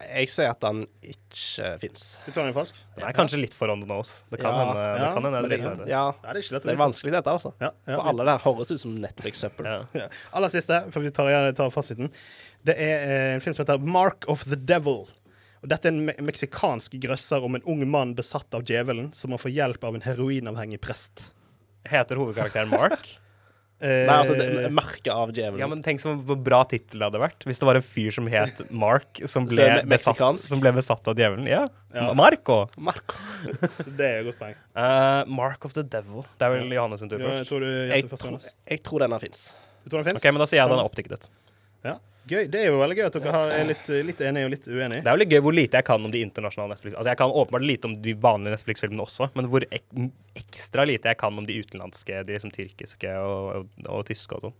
Jeg 0.07 0.29
sier 0.31 0.49
at 0.53 0.61
den 0.63 0.85
ikke 1.03 1.65
fins. 1.81 2.03
Det 2.25 2.33
falsk? 2.55 2.77
Den 2.95 3.07
er 3.09 3.15
kanskje 3.17 3.41
litt 3.41 3.53
foran 3.57 3.81
on 3.83 3.89
the. 3.89 4.23
Det 4.31 4.39
kan 4.39 4.53
Ja. 4.53 4.59
hende 4.63 4.79
det 4.79 5.01
Ja, 5.01 5.13
kan 5.13 5.23
hende 5.27 5.41
det, 5.41 5.49
driter 5.49 5.73
i 5.73 5.77
det. 5.81 5.87
ja, 5.91 6.03
det 6.21 6.29
er 6.29 6.59
det 6.63 6.71
er 6.71 6.79
vanskelig, 6.79 7.11
dette, 7.11 7.27
altså. 7.27 7.53
Ja, 7.59 7.71
ja. 7.85 7.95
For 7.97 8.07
alle 8.07 8.25
der 8.25 8.39
høres 8.39 8.71
ut 8.71 8.79
som 8.79 8.95
Netflix-søppel. 8.95 9.65
Ja. 9.65 9.85
Ja. 9.93 10.07
Aller 10.33 10.49
siste, 10.49 10.79
før 10.91 11.01
vi 11.03 11.11
tar, 11.11 11.51
tar 11.51 11.69
fasiten. 11.69 12.11
Det 12.63 12.75
er 12.77 13.03
eh, 13.03 13.33
en 13.35 13.41
film 13.41 13.53
som 13.55 13.65
heter 13.65 13.79
Mark 13.85 14.23
of 14.27 14.43
the 14.45 14.55
Devil. 14.55 15.07
Og 15.61 15.67
Dette 15.67 15.89
er 15.89 15.91
en 15.91 16.05
me 16.05 16.13
meksikansk 16.23 16.95
grøsser 17.03 17.43
om 17.43 17.55
en 17.55 17.63
ung 17.67 17.83
mann 17.91 18.15
besatt 18.15 18.53
av 18.55 18.63
djevelen, 18.63 19.13
som 19.13 19.31
må 19.31 19.37
få 19.37 19.51
hjelp 19.51 19.83
av 19.83 19.95
en 19.95 20.01
heroinavhengig 20.01 20.79
prest. 20.79 21.33
Heter 21.85 22.15
hovedkarakteren 22.15 22.69
Mark? 22.71 23.03
Eh, 23.79 24.03
Nei, 24.09 24.15
altså, 24.17 24.33
det, 24.35 24.67
merket 24.75 25.07
av 25.13 25.29
djevelen. 25.31 25.61
Ja, 25.61 25.67
men 25.71 25.79
tenk 25.85 26.01
så 26.03 26.11
bra 26.19 26.65
tittel 26.67 26.99
det 26.99 27.07
hadde 27.07 27.21
vært 27.21 27.45
hvis 27.47 27.61
det 27.61 27.67
var 27.69 27.79
en 27.79 27.85
fyr 27.85 28.11
som 28.11 28.27
het 28.27 28.59
Mark, 28.75 29.21
som 29.31 29.45
ble, 29.47 29.67
besatt, 29.87 30.19
som 30.43 30.59
ble 30.59 30.73
besatt 30.75 31.07
av 31.07 31.15
djevelen. 31.15 31.47
Ja. 31.47 31.61
Ja. 31.95 32.09
Marco. 32.17 32.57
Marco. 32.75 33.15
det 33.97 34.09
er 34.09 34.19
et 34.19 34.27
godt 34.27 34.41
poeng. 34.41 34.57
Uh, 34.75 35.23
Mark 35.31 35.63
of 35.69 35.77
the 35.77 35.85
Devil. 35.87 36.27
Det 36.35 36.49
er 36.49 36.57
vel 36.57 36.75
Johannes 36.75 36.99
sin 36.99 37.11
tur 37.11 37.23
Ja, 37.23 37.31
jeg 37.31 37.45
først. 37.45 37.53
tror 37.53 37.63
du 37.63 37.69
Jeg, 37.71 38.09
først, 38.11 38.25
tror- 38.25 38.51
jeg 38.73 38.83
tror 38.89 39.05
denne 39.05 39.21
fins. 39.23 39.45
Du 39.85 39.93
tror 39.93 40.03
den 40.03 40.11
fins? 40.11 40.19
Ok, 40.19 40.27
men 40.35 40.43
Da 40.43 40.49
sier 40.51 40.59
jeg 40.59 40.73
den 40.73 40.83
er 40.83 40.89
oppdiktet. 40.91 41.29
Ja. 41.87 41.95
Gøy. 42.29 42.45
Det 42.51 42.59
er 42.61 42.67
jo 42.69 42.79
veldig 42.81 42.97
gøy 42.99 43.05
at 43.07 43.17
dere 43.23 43.41
er 43.55 43.67
litt, 43.69 43.87
litt 44.05 44.19
enige 44.21 44.47
og 44.47 44.51
litt 44.53 44.67
uenige. 44.69 45.01
Det 45.01 45.09
er 45.09 45.15
jo 45.15 45.21
litt 45.21 45.33
gøy 45.33 45.43
hvor 45.45 45.55
lite 45.55 45.79
jeg 45.79 45.87
kan 45.87 46.05
om 46.05 46.13
de 46.13 46.21
internasjonale 46.25 46.75
Netflix. 46.75 46.93
Altså 46.95 47.13
Jeg 47.13 47.21
kan 47.21 47.35
åpenbart 47.41 47.65
lite 47.65 47.89
om 47.89 47.95
de 48.05 48.15
vanlige 48.27 48.55
Netflix-filmene 48.57 49.05
også, 49.05 49.29
men 49.37 49.49
hvor 49.49 49.65
ek 49.69 49.85
ekstra 50.39 50.85
lite 50.85 51.09
jeg 51.09 51.19
kan 51.19 51.39
om 51.39 51.47
de 51.47 51.57
utenlandske, 51.57 52.23
de 52.27 52.35
liksom 52.35 52.53
tyrkiske 52.53 53.15
og, 53.23 53.45
og, 53.55 53.87
og 53.87 54.05
tyske 54.09 54.37
og 54.37 54.49
sånn. 54.49 54.57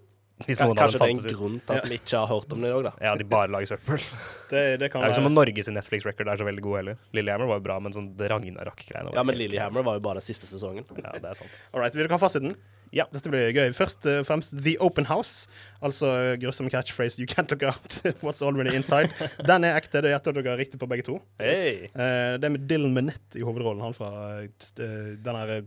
Hvis 0.48 0.62
noen 0.64 0.78
Kanskje 0.80 1.00
det 1.02 1.06
er 1.06 1.12
en 1.12 1.20
ut. 1.20 1.34
grunn 1.36 1.56
til 1.68 1.80
at 1.82 1.88
vi 1.92 1.98
ikke 2.00 2.22
har 2.22 2.30
hørt 2.32 2.54
om 2.56 2.62
det 2.64 2.70
dag, 2.72 2.86
da. 2.88 2.92
Ja, 3.04 3.12
de 3.20 3.26
bare 3.28 3.52
lager 3.52 3.74
søppel. 3.74 4.00
Det, 4.50 4.62
det 4.82 4.88
kan 4.90 5.04
Det 5.04 5.12
er 5.12 5.12
jo 5.12 5.18
som 5.20 5.28
om 5.30 5.36
Norges 5.38 5.68
Netflix-record 5.70 6.30
er 6.32 6.40
så 6.42 6.46
veldig 6.48 6.62
god 6.66 6.78
heller. 6.80 6.96
Lillehammer 7.14 7.46
var 7.52 7.60
jo 7.60 7.64
bra, 7.68 7.76
men 7.86 7.94
sånn 7.94 8.08
det 8.18 8.32
Ragnarok-greiene 8.32 9.12
Ja, 9.14 9.22
men 9.28 9.38
Lillehammer 9.38 9.86
var 9.86 10.00
jo 10.00 10.02
bare 10.08 10.18
den 10.18 10.26
siste 10.26 10.50
sesongen. 10.50 10.88
Ja, 10.98 11.12
det 11.14 11.28
er 11.30 11.38
sant. 11.38 11.60
All 11.74 11.84
right, 11.84 11.94
Vil 11.94 12.08
dere 12.08 12.18
ha 12.18 12.22
fasiten? 12.24 12.56
Ja. 12.96 13.06
Dette 13.14 13.30
blir 13.30 13.52
gøy. 13.54 13.70
Først 13.78 14.08
og 14.10 14.24
fremst 14.26 14.56
The 14.58 14.74
Open 14.82 15.06
House. 15.06 15.46
Altså 15.86 16.10
uh, 16.10 16.34
grusom 16.42 16.72
catchphrase 16.74 17.22
You 17.22 17.30
can't 17.30 17.52
look 17.54 17.62
out 17.70 18.00
what's 18.26 18.42
already 18.42 18.74
inside. 18.74 19.14
Den 19.46 19.68
er 19.68 19.78
ekte. 19.78 20.02
Det 20.02 20.16
gjetter 20.16 20.40
dere 20.40 20.58
riktig 20.58 20.82
på 20.82 20.90
begge 20.90 21.06
to. 21.12 21.20
Hey. 21.38 21.92
Uh, 21.94 22.40
det 22.42 22.50
er 22.50 22.56
med 22.56 22.66
Dylan 22.72 22.96
Minette 22.96 23.38
i 23.38 23.46
hovedrollen. 23.46 23.86
Han 23.86 23.94
fra 23.94 24.10
uh, 24.42 24.80
den 24.80 25.40
her 25.44 25.60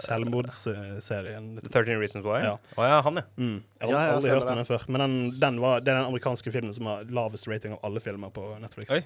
selvmordsserien. 0.00 1.48
13 1.70 1.98
Reasons 2.00 2.24
Why? 2.26 2.40
Ja. 2.44 2.54
Å 2.76 2.86
ja, 2.88 3.00
han, 3.06 3.20
ja. 3.20 3.24
Mm. 3.38 3.56
Jeg 3.80 3.90
har 3.90 3.94
Ja, 4.08 4.14
aldri 4.18 4.30
hørt 4.34 4.48
om 4.50 4.60
den 4.60 4.68
før. 4.68 4.84
Men 4.88 5.04
den, 5.04 5.16
den 5.40 5.60
var, 5.62 5.80
det 5.84 5.92
er 5.94 6.00
den 6.02 6.10
amerikanske 6.12 6.52
filmen 6.54 6.74
som 6.76 6.86
har 6.90 7.04
lavest 7.10 7.48
rating 7.50 7.76
av 7.76 7.84
alle 7.88 8.02
filmer 8.04 8.32
på 8.34 8.46
Netflix. 8.62 8.90
Oi. 8.94 9.02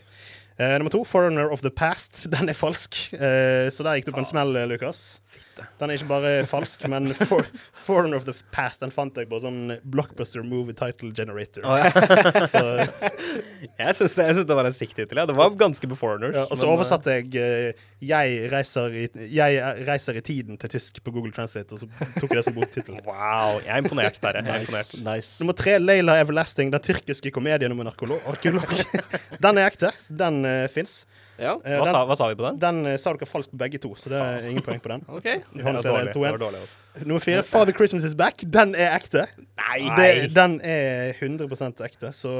Eh, 0.58 0.74
nummer 0.78 0.90
to, 0.90 1.04
'Foreigner 1.04 1.50
of 1.52 1.60
the 1.62 1.70
Past'. 1.70 2.26
Den 2.34 2.48
er 2.48 2.52
falsk. 2.58 2.96
Uh, 3.14 3.70
så 3.70 3.84
der 3.86 3.94
gikk 4.00 4.06
du 4.06 4.12
på 4.12 4.18
en 4.24 4.26
smell, 4.26 4.56
Lukas. 4.68 5.20
Fitte. 5.28 5.62
Den 5.78 5.90
er 5.90 5.94
ikke 5.98 6.08
bare 6.08 6.32
falsk, 6.54 6.82
men 6.90 7.06
for, 7.14 7.46
'Foreigner 7.74 8.16
of 8.18 8.24
the 8.26 8.34
Past' 8.50 8.80
Den 8.82 8.90
fant 8.90 9.14
jeg 9.16 9.28
på 9.30 9.38
sånn 9.42 9.76
blockbuster 9.86 10.42
movie 10.42 10.74
title 10.74 11.12
generator. 11.14 11.62
så, 12.52 12.62
Jeg 13.78 13.94
syns 13.98 14.14
det, 14.18 14.26
det 14.48 14.56
var 14.58 14.66
en 14.66 14.74
sikt 14.74 14.96
tittel. 14.98 15.18
Ja. 15.20 15.26
Det 15.30 15.36
var 15.38 15.54
ganske 15.58 15.86
beforeigners. 15.90 16.34
ja, 16.34 16.46
og 16.50 16.58
så 16.58 16.66
oversatte 16.72 17.14
jeg 17.20 17.30
uh, 17.38 17.86
jeg, 18.02 18.50
reiser 18.52 18.94
i, 18.94 19.06
'Jeg 19.34 19.86
reiser 19.88 20.18
i 20.18 20.20
tiden' 20.26 20.58
til 20.58 20.70
tysk 20.70 21.00
på 21.04 21.10
Google 21.14 21.32
Translate, 21.34 21.72
og 21.74 21.80
så 21.82 21.88
tok 22.20 22.30
jeg 22.34 22.36
det 22.42 22.44
som 22.46 22.54
boktittel. 22.58 22.98
eh, 22.98 23.06
Wow. 23.06 23.60
Jeg 23.62 23.72
er 23.74 23.82
imponert, 23.82 24.18
Terje. 24.22 24.42
Jeg. 24.46 24.66
Nice. 24.70 25.02
nice. 25.04 25.38
Nummer 25.42 25.54
tre, 25.54 25.78
Leila 25.78 26.18
Everlasting, 26.20 26.70
den 26.72 26.80
tyrkiske 26.82 27.30
komedien 27.34 27.72
om 27.72 27.80
en 27.80 27.86
arkeolog. 27.90 28.20
den 29.42 29.58
er 29.58 29.66
ekte. 29.66 29.90
Den 30.10 30.44
uh, 30.48 30.68
fins. 30.72 31.02
Ja, 31.38 31.52
Hva 31.62 31.86
sa, 31.86 32.00
hva 32.02 32.16
sa 32.18 32.26
vi 32.32 32.34
på 32.34 32.42
den? 32.48 32.56
Den 32.58 32.80
eh, 32.90 32.96
sa 32.98 33.12
dere 33.14 33.28
falskt 33.30 33.52
på 33.52 33.60
begge 33.60 33.78
to, 33.78 33.92
så 33.94 34.10
det 34.10 34.18
er 34.18 34.48
ingen 34.50 34.64
poeng 34.66 34.80
på 34.82 34.90
den. 34.90 35.04
OK. 35.20 35.28
Det 35.28 35.62
var 35.62 35.78
dårlig. 35.78 36.14
Det 36.16 36.22
var 36.24 36.40
dårlig 36.42 36.62
altså. 36.64 36.80
også. 36.96 37.04
Nummer 37.06 37.22
fire, 37.22 37.44
Father 37.46 37.76
Christmas 37.76 38.08
is 38.08 38.16
back. 38.18 38.42
Den 38.42 38.74
er 38.74 38.96
ekte. 38.96 39.28
Nei! 39.60 39.78
Det, 39.94 40.32
den 40.34 40.58
er 40.66 41.14
100% 41.22 41.84
ekte, 41.86 42.10
så 42.16 42.34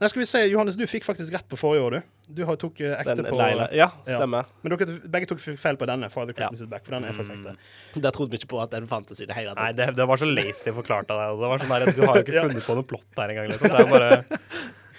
Nei, 0.00 0.08
skal 0.08 0.22
vi 0.22 0.24
se, 0.24 0.40
Johannes, 0.48 0.78
du 0.80 0.86
fikk 0.88 1.04
faktisk 1.04 1.34
rett 1.36 1.44
på 1.48 1.58
forrige 1.60 1.84
år, 1.84 1.94
du. 1.98 2.12
Du 2.38 2.38
tok 2.56 2.78
eh, 2.80 2.94
ekte 3.02 3.18
Den 3.18 3.26
på 3.28 3.36
Leila. 3.36 3.66
Ja, 3.76 3.90
stemmer. 4.06 4.46
Men 4.62 4.72
dere 4.72 4.94
begge 5.12 5.28
tok 5.28 5.42
feil 5.44 5.76
på 5.76 5.88
denne, 5.90 6.08
Father 6.12 6.32
Christmas 6.32 6.62
Ja. 6.62 6.64
is 6.64 6.70
back, 6.70 6.86
for 6.86 6.96
den 6.96 7.04
er 7.04 7.16
faktisk 7.18 7.34
ekte. 7.36 8.00
Der 8.00 8.14
trodde 8.16 8.32
vi 8.32 8.40
ikke 8.40 8.48
på 8.54 8.62
at 8.62 8.72
den 8.72 8.88
fantes 8.88 9.20
i 9.20 9.28
det 9.28 9.36
hele 9.36 9.52
Nei, 9.58 9.72
det, 9.76 9.90
det 9.98 10.06
var 10.08 10.20
så 10.20 10.28
lazy 10.30 10.72
forklart 10.72 11.12
av 11.12 11.20
deg. 11.20 11.42
Det 11.42 11.50
var 11.52 11.64
sånn 11.64 11.74
der, 11.74 11.92
Du 11.98 12.00
har 12.06 12.16
jo 12.16 12.24
ikke 12.24 12.36
Ja. 12.38 12.46
funnet 12.48 12.64
på 12.64 12.78
noe 12.78 12.88
plott 12.94 13.04
der 13.18 13.34
engang. 13.34 13.50
Liksom. 13.52 13.68
Det 13.68 13.76
er 13.76 13.84
jo 13.84 13.92
bare 13.92 14.40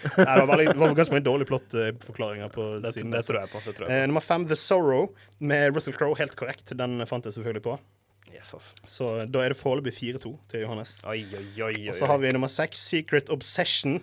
Nei, 0.01 0.25
det, 0.25 0.41
var 0.41 0.51
veldig, 0.51 0.67
det 0.73 0.81
var 0.81 0.93
ganske 0.97 1.15
mange 1.15 1.25
dårlige 1.27 1.49
plottforklaringer 1.51 2.51
på 2.53 2.67
det, 2.83 2.93
siden. 2.95 3.11
det 3.13 3.23
tror 3.27 3.41
jeg 3.41 3.51
på. 3.53 3.63
Det 3.65 3.73
tror 3.77 3.87
jeg 3.87 4.01
Eh, 4.01 4.07
nummer 4.09 4.23
fem, 4.25 4.45
The 4.49 4.57
Sorrow, 4.59 5.09
med 5.39 5.75
Russell 5.75 5.97
Crowe. 5.97 6.17
Helt 6.19 6.35
korrekt. 6.39 6.73
Den 6.77 7.01
fant 7.09 7.25
jeg 7.25 7.37
selvfølgelig 7.37 7.65
på. 7.67 7.77
på. 7.77 7.99
Ass. 8.41 8.73
Så 8.87 9.09
da 9.29 9.43
er 9.43 9.53
det 9.53 9.59
foreløpig 9.59 9.93
4-2 9.93 10.31
til 10.49 10.63
Johannes. 10.63 11.01
Oi, 11.05 11.25
oi, 11.37 11.45
oi. 11.67 11.75
Og 11.91 11.97
så 11.97 12.07
har 12.09 12.21
vi 12.21 12.31
nummer 12.33 12.49
seks, 12.51 12.81
Secret 12.91 13.29
Obsession. 13.33 13.99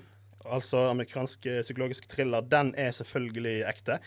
Altså 0.49 0.85
amerikansk 0.93 1.47
eh, 1.47 1.63
psykologisk 1.63 2.09
thriller. 2.09 2.45
Den 2.45 2.75
er 2.79 2.93
selvfølgelig 2.97 3.63
ekte. 3.69 3.99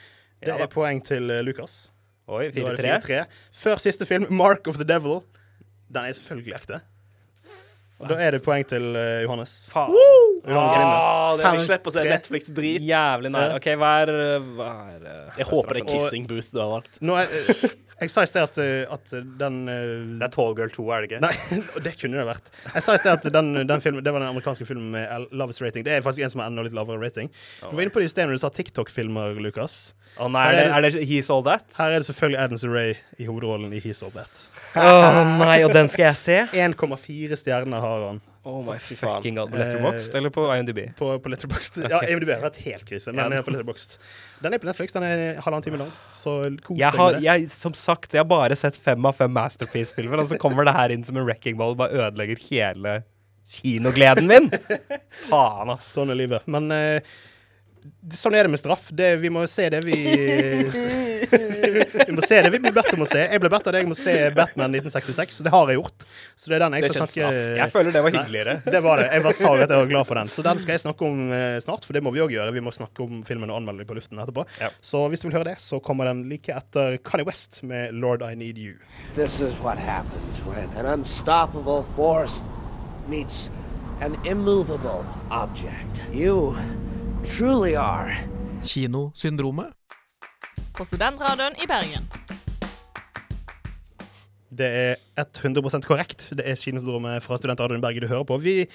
Det 0.41 0.55
er 0.55 0.69
poeng 0.71 1.03
til 1.05 1.29
eh, 1.29 1.43
Lukas. 1.45 1.89
Oi, 2.31 2.47
Da 2.53 2.71
er 2.71 2.79
det 2.79 2.85
4-3. 2.85 3.19
4-3. 3.25 3.25
Før 3.63 3.81
siste 3.83 4.07
film, 4.07 4.29
Mark 4.33 4.67
of 4.71 4.79
the 4.79 4.87
Devil. 4.87 5.21
Den 5.91 6.07
er 6.07 6.15
selvfølgelig 6.17 6.55
ekte. 6.61 6.81
Da 8.09 8.17
er 8.17 8.35
det 8.35 8.41
poeng 8.45 8.65
til 8.67 8.87
uh, 8.95 9.21
Johannes. 9.25 9.53
Faen. 9.71 9.93
Johannes 10.47 10.87
Ah, 10.87 11.35
det 11.37 11.45
er 11.45 11.57
vi 11.59 11.65
slipper 11.67 11.91
å 11.91 11.95
se 11.95 12.03
Netflix-drit. 12.07 12.81
Jævlig 12.87 13.31
nær. 13.33 13.55
OK, 13.59 13.67
hva 13.77 13.91
er, 14.05 14.11
hva 14.57 14.69
er 14.95 15.05
eh, 15.05 15.19
Jeg 15.41 15.49
håper 15.51 15.77
det 15.77 15.83
er? 15.83 15.89
Kissing 15.91 16.25
Booth 16.29 16.49
du 16.53 16.59
har 16.63 16.71
valgt. 16.73 16.97
Nå 17.05 17.17
er, 17.21 17.29
eh, 17.29 17.75
jeg 18.01 18.11
sa 18.13 18.23
i 18.25 18.29
sted 18.29 18.41
at, 18.41 18.57
eh, 18.61 18.83
at 18.89 19.11
den 19.37 19.61
eh, 19.69 19.91
Det 20.17 20.25
er 20.25 20.33
Tall 20.33 20.55
Girl 20.57 20.71
2, 20.73 20.85
er 20.89 21.03
det 21.03 21.09
ikke? 21.11 21.21
Nei, 21.21 21.59
det 21.85 21.93
kunne 22.01 22.17
det 22.17 22.27
vært. 22.31 22.51
Jeg 22.73 22.85
sa 22.85 22.95
i 22.97 23.01
sted 23.03 23.13
at 23.13 23.27
den, 23.35 23.53
den 23.69 23.83
filmen, 23.83 24.03
det 24.03 24.13
var 24.13 24.23
den 24.23 24.31
amerikanske 24.31 24.65
filmen 24.65 24.89
med 24.95 25.27
lavest 25.37 25.61
rating. 25.61 25.85
Det 25.85 25.93
er 25.95 26.05
faktisk 26.05 26.25
en 26.25 26.33
som 26.33 26.43
har 26.43 26.49
enda 26.51 26.65
litt 26.65 26.75
lavere 26.77 27.01
rating. 27.01 27.29
Du 27.61 27.75
var 27.75 27.85
inne 27.85 27.93
på 27.93 28.01
det 28.01 28.09
i 28.09 28.13
sted 28.13 28.29
når 28.29 28.39
du 28.39 28.43
sa 28.43 28.51
TikTok-filmer, 28.57 29.37
Lukas. 29.45 29.93
Å 30.19 30.27
nei, 30.27 30.47
er 30.49 30.57
det, 30.57 30.65
er 30.75 30.87
det 30.87 31.05
He's 31.07 31.29
All 31.31 31.45
That? 31.47 31.69
Her 31.77 31.93
er 31.93 32.01
det 32.03 32.09
selvfølgelig 32.09 32.41
Adams 32.41 32.65
Ray 32.67 32.97
i 33.21 33.29
hovedrollen 33.29 33.71
i 33.77 33.79
He's 33.83 34.01
All 34.03 34.11
That. 34.17 34.43
Å 34.75 35.23
nei, 35.39 35.61
og 35.63 35.71
den 35.77 35.87
skal 35.91 36.09
jeg 36.09 36.19
se? 36.19 36.41
1,4 36.67 37.39
stjerner 37.39 37.85
har 37.85 38.09
han. 38.09 38.21
Oh 38.43 38.63
my 38.65 38.77
Fy 38.81 38.95
fucking 38.97 39.35
god. 39.37 39.51
På 39.51 39.57
Letterboxd 39.59 40.15
eller 40.17 40.31
på 40.33 40.45
IMDb? 40.55 40.79
På, 40.97 41.11
på 41.21 41.29
Letterboxd. 41.29 41.77
Ja, 41.91 41.99
IMDb 42.09 42.31
har 42.33 42.41
vært 42.41 42.57
helt 42.65 42.87
krise, 42.89 43.13
men 43.13 43.35
Ja. 43.35 43.43
på 43.45 43.53
Letterboxd. 43.53 43.97
Den 44.41 44.55
er 44.57 44.61
på 44.63 44.65
Netflix, 44.65 44.95
den 44.95 45.05
er 45.05 45.35
halvannen 45.45 45.63
time 45.67 45.77
lang, 45.83 45.91
så 46.17 46.39
kos 46.65 46.79
deg 46.79 46.97
har, 46.97 47.11
med 47.13 47.21
det. 47.21 47.27
jeg, 47.27 47.49
som 47.53 47.75
sagt, 47.77 48.15
jeg 48.17 48.23
har 48.23 48.29
bare 48.31 48.57
sett 48.57 48.79
fem 48.81 49.05
av 49.05 49.13
fem 49.19 49.29
Masterpiece-filmer, 49.37 50.23
og 50.23 50.31
så 50.31 50.39
kommer 50.41 50.65
det 50.65 50.73
her 50.73 50.89
inn 50.95 51.05
som 51.05 51.17
en 51.21 51.27
wrecking 51.29 51.59
ball 51.61 51.75
og 51.75 51.83
bare 51.83 52.07
ødelegger 52.07 52.41
hele 52.49 52.95
kinogleden 53.51 54.25
min. 54.31 54.49
Faen, 55.29 55.69
ass. 55.75 55.91
Sånn 55.93 56.09
er 56.13 56.17
livet. 56.23 56.47
Men 56.49 56.71
eh, 56.73 57.13
sånn 58.13 58.35
er 58.37 58.47
det 58.47 58.51
med 58.53 58.61
straff. 58.61 58.89
Det, 58.93 59.15
vi 59.21 59.29
må 59.33 59.43
se 59.49 59.69
det 59.71 59.81
vi 59.85 59.95
Vi 61.31 62.13
må 62.15 62.21
se 62.25 62.41
det 62.43 62.49
vi 62.51 62.59
blir 62.59 62.73
bedt 62.75 62.91
om 62.95 63.03
å 63.05 63.07
se. 63.09 63.21
Jeg 63.23 63.41
ble 63.41 63.51
bedt 63.53 63.67
av 63.69 63.75
deg 63.75 63.87
om 63.87 63.93
å 63.95 63.97
se 63.97 64.13
Batman 64.35 64.73
1966, 64.75 65.39
og 65.39 65.47
det 65.47 65.53
har 65.53 65.71
jeg 65.71 65.79
gjort. 65.79 66.05
Så 66.35 66.51
det 66.51 66.57
er 66.57 66.63
den 66.65 66.75
jeg 66.77 66.85
Det 66.85 66.89
er 66.89 66.95
skal 66.97 67.11
snakke 67.11 67.43
Jeg 67.61 67.73
føler 67.75 67.95
det 67.95 68.03
var 68.05 68.15
hyggeligere. 68.17 68.55
Det 68.65 68.81
var 68.83 69.03
det. 69.03 69.07
Jeg 69.13 69.25
bare 69.27 69.37
sa 69.37 69.53
at 69.55 69.63
jeg 69.63 69.81
var 69.83 69.91
glad 69.93 70.09
for 70.09 70.21
den. 70.21 70.33
Så 70.33 70.45
den 70.45 70.61
skal 70.63 70.75
jeg 70.75 70.83
snakke 70.83 71.07
om 71.07 71.33
eh, 71.37 71.57
snart, 71.63 71.87
for 71.87 71.97
det 71.97 72.03
må 72.05 72.13
vi 72.15 72.23
òg 72.25 72.35
gjøre. 72.35 72.55
Vi 72.57 72.65
må 72.65 72.73
snakke 72.75 73.05
om 73.05 73.21
filmen 73.27 73.53
og 73.53 73.61
anmelde 73.61 73.85
den 73.85 73.91
på 73.91 73.97
luften 73.97 74.21
etterpå. 74.21 74.45
Ja. 74.61 74.71
Så 74.81 75.03
hvis 75.11 75.23
du 75.23 75.29
vil 75.29 75.37
høre 75.39 75.51
det, 75.53 75.57
så 75.63 75.79
kommer 75.83 76.09
den 76.11 76.25
like 76.31 76.53
etter 76.55 76.97
Kanye 77.05 77.27
West 77.29 77.61
med 77.63 77.95
'Lord 77.95 78.25
I 78.25 78.35
Need 78.35 78.57
You'. 78.57 78.77
This 79.15 79.39
is 79.39 79.53
what 79.63 79.77
happens 79.77 80.41
when 80.45 80.69
an 80.77 80.85
unstoppable 80.85 81.85
force 81.95 82.43
meets 83.07 83.49
an 84.01 84.17
immovable 84.25 85.05
object. 85.29 86.03
You 86.11 86.57
truly 87.25 87.75
are 87.75 88.17
Kinosyndromet. 88.63 89.67
På 90.77 90.85
Studentradioen 90.85 91.53
i 91.63 91.67
Bergen. 91.67 92.05
Det 94.49 94.67
er 94.67 94.95
100% 95.15 95.85
korrekt. 95.87 96.27
Det 96.37 96.45
er 96.45 96.59
Kinosyndromet 96.59 97.23
fra 97.23 97.37
Studentradioen 97.37 97.81
Bergen 97.81 98.03
du 98.03 98.09
hører 98.11 98.27
på. 98.27 98.37
Vi 98.37 98.65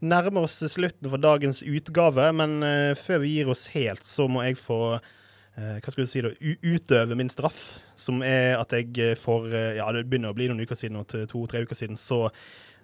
nærmer 0.00 0.46
oss 0.46 0.60
slutten 0.72 1.10
for 1.10 1.20
dagens 1.20 1.62
utgave, 1.62 2.30
men 2.32 2.62
eh, 2.62 2.94
før 2.98 3.24
vi 3.24 3.34
gir 3.38 3.50
oss 3.52 3.66
helt, 3.74 4.04
så 4.06 4.28
må 4.28 4.44
jeg 4.46 4.60
få 4.60 4.80
eh, 4.94 5.80
hva 5.80 5.94
skal 5.94 6.04
du 6.04 6.10
si 6.10 6.24
da, 6.24 6.34
utøve 6.62 7.18
min 7.18 7.32
straff, 7.32 7.64
som 7.96 8.22
er 8.24 8.58
at 8.60 8.72
jeg 8.76 9.18
for 9.20 9.48
eh, 9.50 9.76
Ja, 9.80 9.90
det 9.92 10.06
begynner 10.08 10.34
å 10.34 10.38
bli 10.38 10.48
noen 10.50 10.62
uker 10.64 10.78
siden, 10.78 11.02
to-tre 11.08 11.64
uker 11.64 11.78
siden, 11.78 12.00
så 12.00 12.28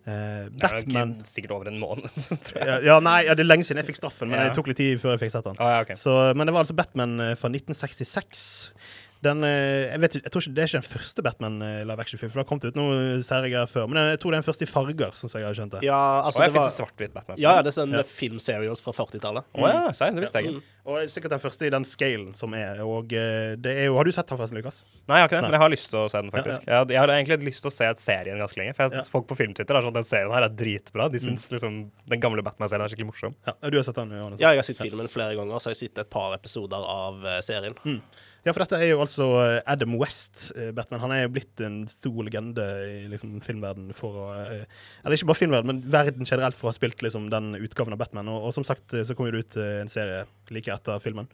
eh, 0.06 0.48
Det 0.50 0.62
er 0.64 0.76
Batman 0.78 1.14
sikkert 1.28 1.50
over 1.56 1.68
en 1.68 1.78
måned, 1.80 2.08
ja, 2.56 2.78
ja, 2.84 2.98
nei, 3.00 3.24
ja, 3.26 3.34
det 3.34 3.44
er 3.44 3.50
lenge 3.50 3.64
siden 3.68 3.82
jeg 3.82 3.90
fikk 3.90 4.00
straffen, 4.00 4.30
men 4.30 4.38
Ja. 4.40 4.48
det 4.48 4.56
tok 4.56 4.70
litt 4.72 4.80
tid 4.80 5.00
før 5.02 5.16
jeg 5.16 5.24
fikk 5.26 5.32
sett 5.36 5.44
den. 5.50 5.56
Ah, 5.60 5.76
ja, 5.76 5.80
ok. 5.84 5.92
Så, 6.00 6.14
men 6.36 6.46
det 6.46 6.54
var 6.56 6.64
altså 6.64 6.76
Batman 6.78 7.18
eh, 7.20 7.34
fra 7.40 7.48
1966. 7.52 8.72
Den, 9.22 9.42
eh, 9.44 9.90
jeg, 9.92 10.00
vet, 10.00 10.14
jeg 10.24 10.30
tror 10.32 10.40
ikke 10.40 10.54
Det 10.56 10.62
er 10.62 10.68
ikke 10.70 10.80
den 10.80 10.88
første 10.96 11.22
Batman 11.26 11.56
eh, 11.62 11.82
live 11.84 12.00
action-film, 12.00 12.30
for 12.32 12.40
det 12.40 12.44
har 12.46 12.48
kommet 12.48 12.64
ut 12.70 12.76
noen 12.80 13.22
serier 13.26 13.66
før. 13.68 13.84
Men 13.92 13.98
jeg 14.14 14.20
tror 14.22 14.32
det 14.32 14.38
er 14.38 14.40
den 14.40 14.48
første 14.48 14.64
i 14.64 14.70
farger, 14.70 15.12
sånn 15.18 15.28
som 15.28 15.40
jeg 15.42 15.48
har 15.50 15.58
skjønt 15.58 15.74
det. 15.76 15.82
Ja, 15.84 15.98
Og 16.22 16.30
altså 16.30 16.40
jeg 16.46 16.52
det 16.54 16.56
var 16.60 16.70
svart-hvitt 16.72 17.12
Batman. 17.12 17.36
Ja, 17.38 17.52
ja, 17.58 17.62
det 17.66 17.68
er 17.74 17.76
sånn 17.76 17.92
Ja. 17.92 18.02
filmserios 18.08 18.80
fra 18.80 18.92
40-tallet. 18.96 19.44
Å 19.52 19.68
ja, 19.68 19.82
det 19.92 20.24
visste 20.24 20.40
jeg 20.44 20.54
Mm. 20.56 20.62
Og 20.90 20.96
sikkert 21.12 21.30
den 21.36 21.38
første 21.44 21.66
i 21.66 21.70
den 21.70 21.84
scalen 21.84 22.30
som 22.34 22.54
er. 22.56 22.80
Og 22.82 23.12
eh, 23.12 23.52
det 23.60 23.74
er 23.82 23.84
jo 23.90 23.96
Har 24.00 24.04
du 24.04 24.10
sett 24.10 24.26
den 24.26 24.38
forresten, 24.40 24.56
Lukas? 24.56 24.80
Nei, 25.06 25.18
jeg 25.20 25.22
har 25.22 25.28
ikke 25.28 25.36
det, 25.36 25.42
Nei. 25.42 25.50
men 25.50 25.56
jeg 25.58 25.60
har 25.60 25.70
lyst 25.76 25.90
til 25.92 25.98
å 26.00 26.08
se 26.10 26.22
den, 26.22 26.30
faktisk. 26.32 26.64
Hadde- 26.66 26.90
jeg 26.96 26.98
har 26.98 27.08
egentlig 27.12 27.44
lyst 27.44 27.60
til 27.60 27.70
å 27.70 27.74
se 27.76 27.84
serien 28.00 28.38
ganske 28.40 28.56
lenge. 28.56 28.74
For 28.74 28.88
jeg, 28.88 28.92
Ja. 28.96 29.02
folk 29.12 29.28
på 29.28 29.36
filmtwitter 29.36 29.76
er 29.76 29.82
sånn 29.84 29.92
den 29.92 30.04
serien 30.08 30.32
her 30.32 30.42
er 30.42 30.48
dritbra. 30.48 31.10
De 31.12 31.18
syns 31.20 31.50
liksom 31.52 31.90
den 32.08 32.20
gamle 32.20 32.42
Batman-serien 32.42 32.80
er 32.80 32.88
skikkelig 32.88 33.12
morsom. 33.12 33.34
Ja, 33.46 33.52
du 33.68 33.76
har 33.76 33.84
sett 33.84 33.94
den, 34.00 34.08
Johannes? 34.10 34.40
Ja, 34.40 34.48
jeg 34.56 34.64
har 34.64 34.64
sett 34.64 34.78
filmen 34.80 35.06
flere 35.12 35.36
ganger, 35.36 35.60
så 35.60 35.68
jeg 35.68 35.76
har 35.76 35.82
sett 35.84 35.98
et 35.98 36.10
par 36.10 36.32
episoder 36.34 36.80
av 36.80 37.20
serien. 37.44 37.76
Ja, 38.40 38.54
for 38.54 38.62
dette 38.62 38.78
er 38.80 38.88
jo 38.88 39.00
altså 39.02 39.26
eh, 39.42 39.58
Adam 39.68 39.98
West, 40.00 40.46
eh, 40.56 40.70
Batman. 40.76 41.02
Han 41.02 41.12
er 41.12 41.24
jo 41.26 41.32
blitt 41.34 41.60
en 41.64 41.82
stor 41.90 42.22
legende 42.24 42.64
i 42.88 43.02
liksom, 43.12 43.34
filmverden 43.44 43.90
for 43.96 44.16
å 44.16 44.28
eh, 44.38 44.62
Eller 45.02 45.18
ikke 45.18 45.28
bare 45.28 45.40
filmverden, 45.42 45.68
men 45.68 45.82
verden 45.92 46.28
generelt 46.28 46.56
for 46.56 46.68
å 46.68 46.72
ha 46.72 46.78
spilt 46.78 47.04
liksom, 47.04 47.28
den 47.32 47.52
utgaven 47.60 47.96
av 47.96 48.00
Batman. 48.00 48.30
Og, 48.32 48.48
og 48.48 48.56
som 48.56 48.64
sagt 48.66 48.96
så 48.96 49.16
kommer 49.16 49.36
det 49.36 49.44
ut 49.44 49.58
en 49.60 49.92
serie 49.92 50.24
like 50.54 50.72
etter 50.72 51.02
filmen. 51.04 51.28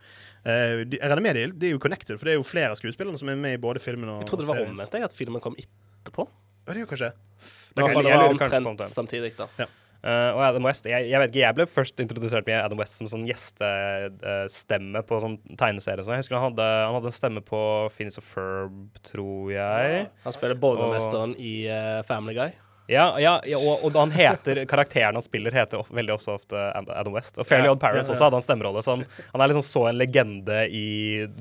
Uh, 0.47 0.83
de, 0.87 0.99
jeg 0.99 1.09
regner 1.11 1.25
med 1.25 1.39
de, 1.39 1.47
de 1.59 1.71
er 1.71 1.73
jo 1.75 1.83
connected, 1.83 2.19
for 2.19 2.29
det 2.29 2.37
er 2.37 2.41
jo 2.41 2.47
flere 2.47 2.75
av 2.75 2.79
skuespillerne 2.79 3.19
som 3.19 3.31
er 3.33 3.39
med 3.41 3.57
i 3.57 3.63
både 3.63 3.83
filmen 3.83 4.13
og 4.13 4.21
Jeg 4.23 4.31
trodde 4.31 4.45
det 4.45 4.51
var 4.51 4.61
serien. 4.61 4.75
omvendt, 4.77 4.99
at 5.09 5.17
filmen 5.17 5.43
kom 5.43 5.57
etterpå. 5.59 6.27
Ja, 6.67 6.75
det 6.75 6.81
er 6.81 6.85
jo 6.85 6.91
kanskje 6.91 7.11
I 7.15 7.81
hvert 7.81 7.95
fall 7.95 8.07
det 8.07 8.15
var 8.15 8.35
omtrent 8.35 8.87
samtidig, 8.91 9.33
da. 9.39 9.47
Eh, 9.63 9.75
og 10.07 10.43
Adam 10.47 10.67
West 10.69 10.87
jeg, 10.87 11.09
jeg 11.11 11.19
vet 11.19 11.33
ikke, 11.33 11.43
jeg 11.43 11.57
ble 11.57 11.67
først 11.67 12.03
introdusert 12.03 12.47
med 12.47 12.61
Adam 12.61 12.79
West 12.79 13.01
som 13.01 13.09
sånn 13.11 13.25
gjestestemme 13.27 15.03
på 15.09 15.19
sånn 15.23 15.39
tegneserie. 15.59 16.03
og 16.03 16.07
sånn. 16.07 16.19
Jeg 16.19 16.27
husker 16.27 16.39
han 16.39 16.51
hadde, 16.51 16.69
han 16.87 16.99
hadde 16.99 17.11
en 17.11 17.17
stemme 17.17 17.43
på 17.47 17.63
Phineas 17.97 18.21
og 18.21 18.29
Ferb, 18.29 19.01
tror 19.11 19.51
jeg. 19.55 20.07
Han 20.27 20.37
spiller 20.37 20.59
borgermesteren 20.63 21.35
i 21.43 21.57
eh, 21.73 22.01
Family 22.07 22.37
Guy. 22.39 22.55
Ja, 22.89 23.07
ja, 23.21 23.33
ja 23.47 23.59
og, 23.59 23.83
og 23.89 23.97
han 23.99 24.13
heter, 24.15 24.61
karakteren 24.71 25.17
han 25.19 25.25
spiller, 25.25 25.51
heter 25.57 25.81
of, 25.83 25.89
veldig 25.91 26.15
også 26.15 26.37
ofte 26.37 26.61
Adam 26.79 27.13
West. 27.17 27.39
Og 27.43 27.47
Fairly 27.49 27.67
Ja, 27.67 27.73
Odd 27.75 27.81
Parents 27.83 28.07
ja, 28.07 28.13
ja. 28.13 28.15
også 28.15 28.27
hadde 28.29 28.39
han 28.39 28.45
stemmerolle. 28.45 28.83
Så 28.87 28.95
han, 28.95 29.03
han 29.33 29.43
er 29.43 29.51
liksom 29.51 29.65
så 29.67 29.83
en 29.91 29.99
legende 29.99 30.61
i 30.71 30.85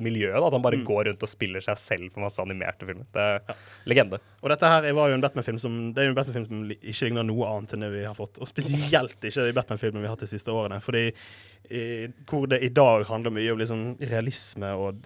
miljøet 0.02 0.40
da, 0.40 0.48
at 0.50 0.58
han 0.58 0.64
bare 0.66 0.80
Mm. 0.82 0.86
går 0.90 1.04
rundt 1.12 1.24
og 1.24 1.30
spiller 1.30 1.62
seg 1.64 1.78
selv 1.80 2.10
på 2.16 2.20
masse 2.24 2.42
animerte 2.42 2.86
filmer. 2.90 3.06
Det 3.14 3.22
er 3.22 3.56
legende. 3.88 4.20
Og 4.42 4.50
dette 4.52 4.72
her 4.74 4.90
var 4.98 5.10
jo 5.12 5.16
en 5.20 5.22
Batman-film 5.24 5.60
som 5.62 5.78
Det 5.94 6.02
er 6.04 6.10
jo 6.10 6.16
en 6.16 6.18
Batman-film 6.18 6.48
som 6.50 6.66
ikke 6.76 7.08
ligner 7.08 7.24
noe 7.30 7.48
annet 7.54 7.74
enn 7.78 7.86
det 7.86 7.92
vi 7.94 8.04
har 8.06 8.18
fått. 8.18 8.42
Og 8.42 8.50
spesielt 8.50 9.16
ikke 9.22 9.46
de 9.46 9.54
Batman-filmene 9.56 10.02
vi 10.04 10.10
har 10.10 10.18
hatt 10.18 10.26
de 10.26 10.34
siste 10.34 10.52
årene. 10.52 10.82
Fordi 10.84 11.06
i, 11.70 12.08
hvor 12.30 12.46
det 12.50 12.60
i 12.66 12.70
dag 12.70 13.06
handler 13.10 13.34
mye 13.34 13.54
om 13.54 13.62
liksom 13.62 13.86
realisme 14.02 14.74
og 14.78 15.06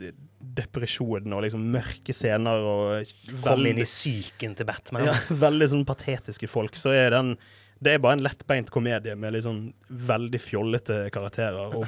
depresjon 0.55 1.33
og 1.35 1.43
liksom 1.45 1.63
mørke 1.73 2.15
scener 2.15 2.65
og 2.65 3.15
Kom 3.43 3.65
inn 3.69 3.81
i 3.81 3.87
psyken 3.87 4.55
til 4.57 4.67
Batman. 4.69 5.05
ja, 5.09 5.15
veldig 5.29 5.69
sånn 5.73 5.87
patetiske 5.87 6.49
folk, 6.51 6.77
så 6.79 6.93
er 6.95 7.15
den 7.17 7.35
det 7.79 7.93
er 7.95 8.01
bare 8.03 8.17
en 8.17 8.23
lettbeint 8.25 8.67
komedie 8.75 9.13
med 9.15 9.37
sånn 9.39 9.59
veldig 9.87 10.39
fjollete 10.43 10.97
karakterer. 11.15 11.77
Og 11.79 11.87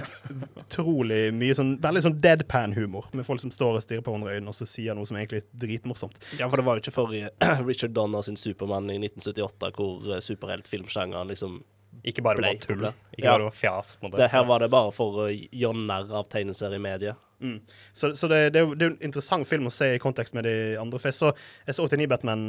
utrolig 0.63 1.33
mye 1.35 1.55
sånn 1.57 1.73
veldig 1.83 2.03
sånn 2.05 2.15
deadpan-humor, 2.23 3.09
med 3.11 3.27
folk 3.27 3.41
som 3.43 3.51
står 3.51 3.79
og 3.79 3.83
stirrer 3.83 4.05
på 4.05 4.13
hverandre 4.13 4.31
i 4.31 4.39
øynene 4.39 4.53
og 4.53 4.55
så 4.55 4.67
sier 4.69 4.95
noe 4.95 5.09
som 5.09 5.19
egentlig 5.19 5.41
er 5.41 5.49
dritmorsomt. 5.65 6.15
Ja, 6.39 6.47
for 6.47 6.61
det 6.61 6.67
var 6.69 6.79
jo 6.79 6.85
ikke 6.85 6.95
forrige 6.95 7.33
Richard 7.67 7.91
Donner 7.97 8.23
sin 8.23 8.39
Supermann 8.39 8.87
i 8.87 9.01
1978, 9.01 9.73
hvor 9.75 10.07
uh, 10.07 10.21
superheltfilmsjangeren 10.23 11.33
liksom 11.33 11.59
Ikke 12.07 12.23
bare 12.23 12.39
var 12.39 12.55
tull. 12.63 12.87
Ikke 12.87 13.25
Ja. 13.27 13.33
bare 13.35 13.49
var 13.49 13.57
fjas. 13.59 13.97
Det 14.15 14.31
her 14.31 14.47
var 14.47 14.63
det 14.63 14.71
bare 14.71 14.95
for 14.95 15.25
å 15.25 15.27
gjøre 15.27 15.85
narr 15.91 16.15
av 16.21 16.31
tegneseriemediet. 16.31 17.19
Mm. 17.41 17.57
Så, 17.93 18.13
så 18.15 18.29
det, 18.31 18.43
det, 18.53 18.63
det 18.77 18.85
er 18.85 18.89
jo 18.89 18.93
en 18.93 19.01
interessant 19.09 19.49
film 19.49 19.67
å 19.69 19.73
se 19.73 19.93
i 19.95 20.01
kontekst 20.01 20.37
med 20.37 20.47
de 20.47 20.55
andre. 20.81 21.01
For 21.01 21.11
jeg 21.11 21.19
så, 21.19 21.33
jeg 21.67 21.77
så 21.77 21.87
89 21.89 22.09
Batman 22.11 22.45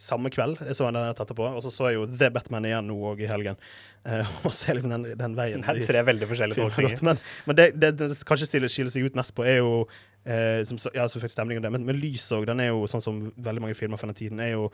samme 0.00 0.30
kveld. 0.32 0.60
Jeg 0.66 0.76
så 0.76 0.88
den 0.88 1.04
etterpå, 1.04 1.44
og 1.44 1.62
så 1.64 1.70
så 1.70 1.90
jeg 1.90 1.98
jo 1.98 2.06
The 2.08 2.30
Batman 2.32 2.66
igjen 2.66 2.88
nå 2.88 2.96
òg 3.10 3.20
i 3.22 3.28
helgen. 3.30 3.58
Uh, 4.06 4.24
og 4.46 4.54
ser 4.56 4.78
liksom 4.78 4.94
den, 4.94 5.04
den 5.18 5.36
veien. 5.38 5.62
Det 5.62 5.84
er 5.84 5.90
tre 5.90 6.04
veldig 6.08 6.30
forskjellige 6.30 6.62
tolkninger. 6.62 7.04
Men, 7.06 7.20
men 7.46 7.58
det, 7.58 7.68
det, 7.78 7.92
det 8.00 8.10
kanskje 8.28 8.48
skiller, 8.48 8.72
seg 8.72 9.06
ut 9.06 9.18
mest 9.18 9.34
på, 9.36 9.46
er 9.46 9.60
jo 9.60 9.84
uh, 9.84 10.62
som, 10.68 10.80
Ja, 10.96 11.06
så 11.10 11.22
fikk 11.22 11.34
stemning 11.34 11.60
av 11.60 11.66
det, 11.66 11.74
men, 11.76 11.86
men 11.88 12.00
lys 12.00 12.30
òg. 12.34 12.48
Den 12.50 12.64
er 12.64 12.72
jo 12.72 12.86
sånn 12.90 13.04
som 13.04 13.22
veldig 13.36 13.66
mange 13.66 13.78
filmer 13.78 14.00
fra 14.00 14.10
den 14.10 14.18
tiden. 14.18 14.42
er 14.42 14.56
jo 14.56 14.70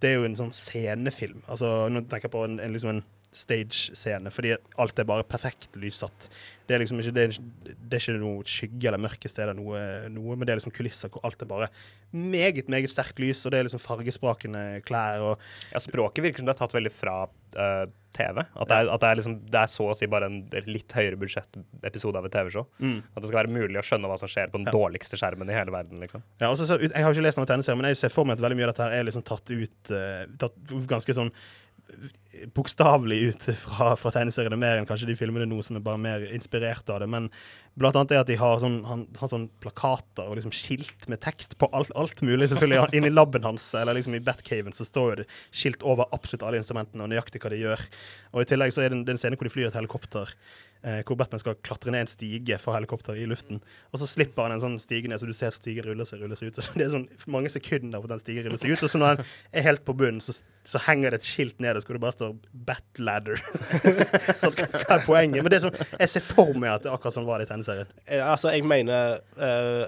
det 0.00 0.08
er 0.08 0.20
jo 0.20 0.28
en 0.30 0.38
sånn 0.38 0.54
scenefilm. 0.56 1.42
Altså, 1.50 1.90
Nå 1.92 2.06
tenker 2.08 2.30
jeg 2.30 2.32
på 2.32 2.44
en, 2.46 2.56
en, 2.62 2.72
liksom 2.72 2.94
en 2.94 3.02
stage-scene, 3.32 4.30
fordi 4.34 4.56
alt 4.82 4.98
er 4.98 5.06
bare 5.06 5.26
perfekt 5.28 5.76
lyssatt. 5.78 6.28
Det 6.66 6.74
er 6.74 6.82
liksom 6.82 7.00
ikke, 7.02 7.12
det 7.14 7.22
er, 7.22 7.36
det 7.66 7.96
er 7.96 8.02
ikke 8.02 8.18
noe 8.22 8.46
skygge 8.46 8.90
eller 8.90 9.02
mørke 9.02 9.30
steder, 9.30 9.54
noe, 9.58 9.78
noe, 10.10 10.34
men 10.36 10.46
det 10.46 10.54
er 10.54 10.60
liksom 10.60 10.74
kulisser 10.74 11.10
hvor 11.10 11.22
alt 11.26 11.42
er 11.42 11.50
bare 11.50 11.68
meget, 12.10 12.68
meget 12.70 12.90
sterkt 12.90 13.22
lys, 13.22 13.44
og 13.46 13.54
det 13.54 13.60
er 13.60 13.68
liksom 13.68 13.82
fargesprakende 13.82 14.64
klær 14.86 15.22
og 15.22 15.46
Ja, 15.70 15.82
Språket 15.82 16.24
virker 16.26 16.42
som 16.42 16.50
det 16.50 16.56
er 16.56 16.60
tatt 16.62 16.74
veldig 16.74 16.92
fra 16.94 17.16
uh, 17.26 17.86
TV. 18.14 18.42
At, 18.42 18.66
det 18.70 18.76
er, 18.80 18.90
at 18.90 19.02
det, 19.02 19.08
er 19.10 19.20
liksom, 19.20 19.36
det 19.46 19.60
er 19.62 19.70
så 19.70 19.86
å 19.90 19.94
si 19.94 20.08
bare 20.10 20.26
en 20.30 20.40
litt 20.66 20.94
høyere 20.98 21.18
budsjett-episode 21.20 22.18
av 22.18 22.26
et 22.26 22.34
TV-show. 22.34 22.66
Mm. 22.82 22.98
At 23.14 23.22
det 23.22 23.30
skal 23.30 23.40
være 23.44 23.54
mulig 23.54 23.78
å 23.78 23.86
skjønne 23.86 24.10
hva 24.10 24.18
som 24.18 24.30
skjer 24.30 24.50
på 24.50 24.58
den 24.58 24.66
Ja. 24.66 24.74
dårligste 24.74 25.18
skjermen 25.20 25.50
i 25.50 25.54
hele 25.54 25.74
verden. 25.74 26.02
liksom. 26.02 26.26
Ja, 26.42 26.50
altså, 26.50 26.66
så, 26.66 26.80
jeg 26.82 26.90
har 26.94 27.14
ikke 27.14 27.26
lest 27.26 27.38
noen 27.38 27.50
tegneserier, 27.50 27.78
men 27.78 27.90
jeg 27.92 28.02
ser 28.02 28.14
for 28.14 28.26
meg 28.26 28.38
at 28.38 28.44
veldig 28.46 28.58
mye 28.58 28.66
av 28.66 28.74
dette 28.74 28.86
her 28.88 28.98
er 28.98 29.06
liksom 29.06 29.26
tatt 29.30 29.54
ut 29.54 29.94
uh, 29.94 30.26
tatt 30.42 30.58
ganske 30.90 31.14
sånn 31.20 31.30
eh, 31.30 31.69
bokstavelig 32.54 33.18
ut 33.30 33.46
fra, 33.58 33.92
fra 33.98 34.12
tegneseriene, 34.14 34.58
mer 34.60 34.78
enn 34.78 34.86
kanskje 34.88 35.08
de 35.10 35.16
filmene 35.18 35.48
nå 35.50 35.58
som 35.66 35.76
er 35.76 35.82
bare 35.84 36.00
mer 36.00 36.22
inspirert 36.30 36.88
av 36.92 37.02
det. 37.02 37.08
Men 37.10 37.26
blant 37.80 37.98
annet 37.98 38.14
er 38.14 38.22
at 38.22 38.30
de 38.30 38.38
har 38.40 38.62
sånn, 38.62 38.78
han, 38.86 39.04
har 39.18 39.30
sånn 39.32 39.48
plakater 39.62 40.30
og 40.30 40.38
liksom 40.38 40.54
skilt 40.54 41.08
med 41.10 41.22
tekst 41.24 41.58
på 41.60 41.68
alt, 41.76 41.92
alt 41.98 42.22
mulig. 42.26 42.48
Selvfølgelig 42.52 43.00
Inni 43.00 43.12
laben 43.12 43.46
hans 43.46 43.66
eller 43.78 43.98
liksom 43.98 44.16
i 44.16 44.22
Batcaven 44.24 44.76
så 44.76 44.86
står 44.86 45.10
jo 45.10 45.20
det 45.22 45.28
skilt 45.50 45.84
over 45.86 46.10
absolutt 46.14 46.46
alle 46.46 46.62
instrumentene 46.62 47.04
og 47.04 47.12
nøyaktig 47.12 47.42
hva 47.42 47.52
de 47.52 47.62
gjør. 47.64 47.86
Og 48.34 48.44
i 48.44 48.50
tillegg 48.50 48.74
så 48.74 48.84
er 48.84 48.90
det 48.90 49.00
en, 49.00 49.04
det 49.06 49.14
er 49.14 49.18
en 49.18 49.24
scene 49.24 49.40
hvor 49.40 49.50
de 49.50 49.54
flyr 49.56 49.70
et 49.70 49.78
helikopter. 49.80 50.34
Eh, 50.80 51.02
hvor 51.04 51.18
Batman 51.20 51.40
skal 51.42 51.58
klatre 51.60 51.92
ned 51.92 52.06
en 52.06 52.08
stige 52.08 52.56
fra 52.60 52.72
helikopteret 52.78 53.20
i 53.20 53.26
luften. 53.28 53.58
Og 53.92 54.00
så 54.00 54.06
slipper 54.08 54.46
han 54.46 54.54
en 54.54 54.62
sånn 54.62 54.78
stige 54.80 55.10
ned, 55.12 55.20
så 55.20 55.28
du 55.28 55.34
ser 55.36 55.52
stigen 55.52 55.84
rulle 55.84 56.06
seg 56.08 56.22
rulle 56.22 56.38
seg 56.40 56.48
ut. 56.48 56.60
Det 56.78 56.86
er 56.86 56.94
sånn 56.94 57.04
mange 57.28 57.52
sekunder 57.52 58.00
på 58.00 58.08
den 58.08 58.22
stigen 58.22 58.46
ruller 58.46 58.62
seg 58.62 58.72
ut. 58.72 58.86
Og 58.86 58.92
så 58.92 59.00
når 59.00 59.20
den 59.20 59.34
er 59.60 59.66
helt 59.66 59.84
på 59.84 59.94
bunnen, 60.00 60.22
så, 60.24 60.32
så 60.64 60.80
henger 60.86 61.12
det 61.12 61.20
et 61.20 61.28
skilt 61.28 61.60
ned, 61.60 61.76
og 61.76 61.84
så 61.84 61.96
det 61.98 62.04
bare 62.06 62.16
stå 62.16 62.30
'Batladder'. 62.70 63.42
sånn, 64.42 64.56
hva 64.56 64.96
er 64.96 65.04
poenget? 65.04 65.42
Men 65.42 65.52
det 65.52 65.60
er 65.60 65.66
sånn, 65.66 65.80
jeg 65.98 66.14
ser 66.14 66.24
for 66.24 66.56
meg 66.56 66.78
at 66.78 66.86
det 66.86 66.94
akkurat 66.94 67.18
sånn 67.18 67.28
var 67.28 67.42
det 67.42 67.50
i 67.50 67.52
tegneserien. 67.52 67.92
Eh, 68.06 68.24
altså, 68.24 68.54
jeg 68.56 68.64
mener 68.64 69.20
eh, 69.36 69.84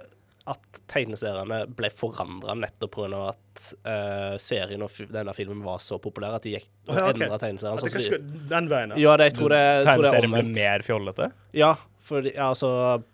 at 0.51 0.80
tegneseriene 0.90 1.61
ble 1.76 1.90
forandra 1.95 2.57
nettopp 2.59 2.97
pga. 2.97 3.20
at 3.30 3.66
uh, 3.86 4.34
serien 4.43 4.82
og 4.82 4.90
denne 5.12 5.34
filmen 5.36 5.62
var 5.62 5.78
så 5.84 6.01
populær 6.03 6.38
at 6.38 6.47
de 6.47 6.57
gikk 6.57 6.68
og 6.88 6.97
ja, 6.97 7.07
okay. 7.11 7.26
endra 7.28 7.38
tegneseriene. 7.38 7.78
At 7.78 7.86
det 7.86 8.03
sånn 8.09 8.51
den 8.51 8.68
veien, 8.72 8.97
Ja, 8.99 9.16
det, 9.20 9.30
jeg 9.30 9.38
tror 9.38 9.55
det, 9.55 9.62
tror 9.86 10.03
det 10.03 10.11
er 10.11 10.18
Tegneserien 10.18 10.34
ble 10.34 10.45
mer 10.57 10.86
fjollete? 10.86 11.30
Ja, 11.55 11.76
for 12.03 12.26
altså, 12.26 12.68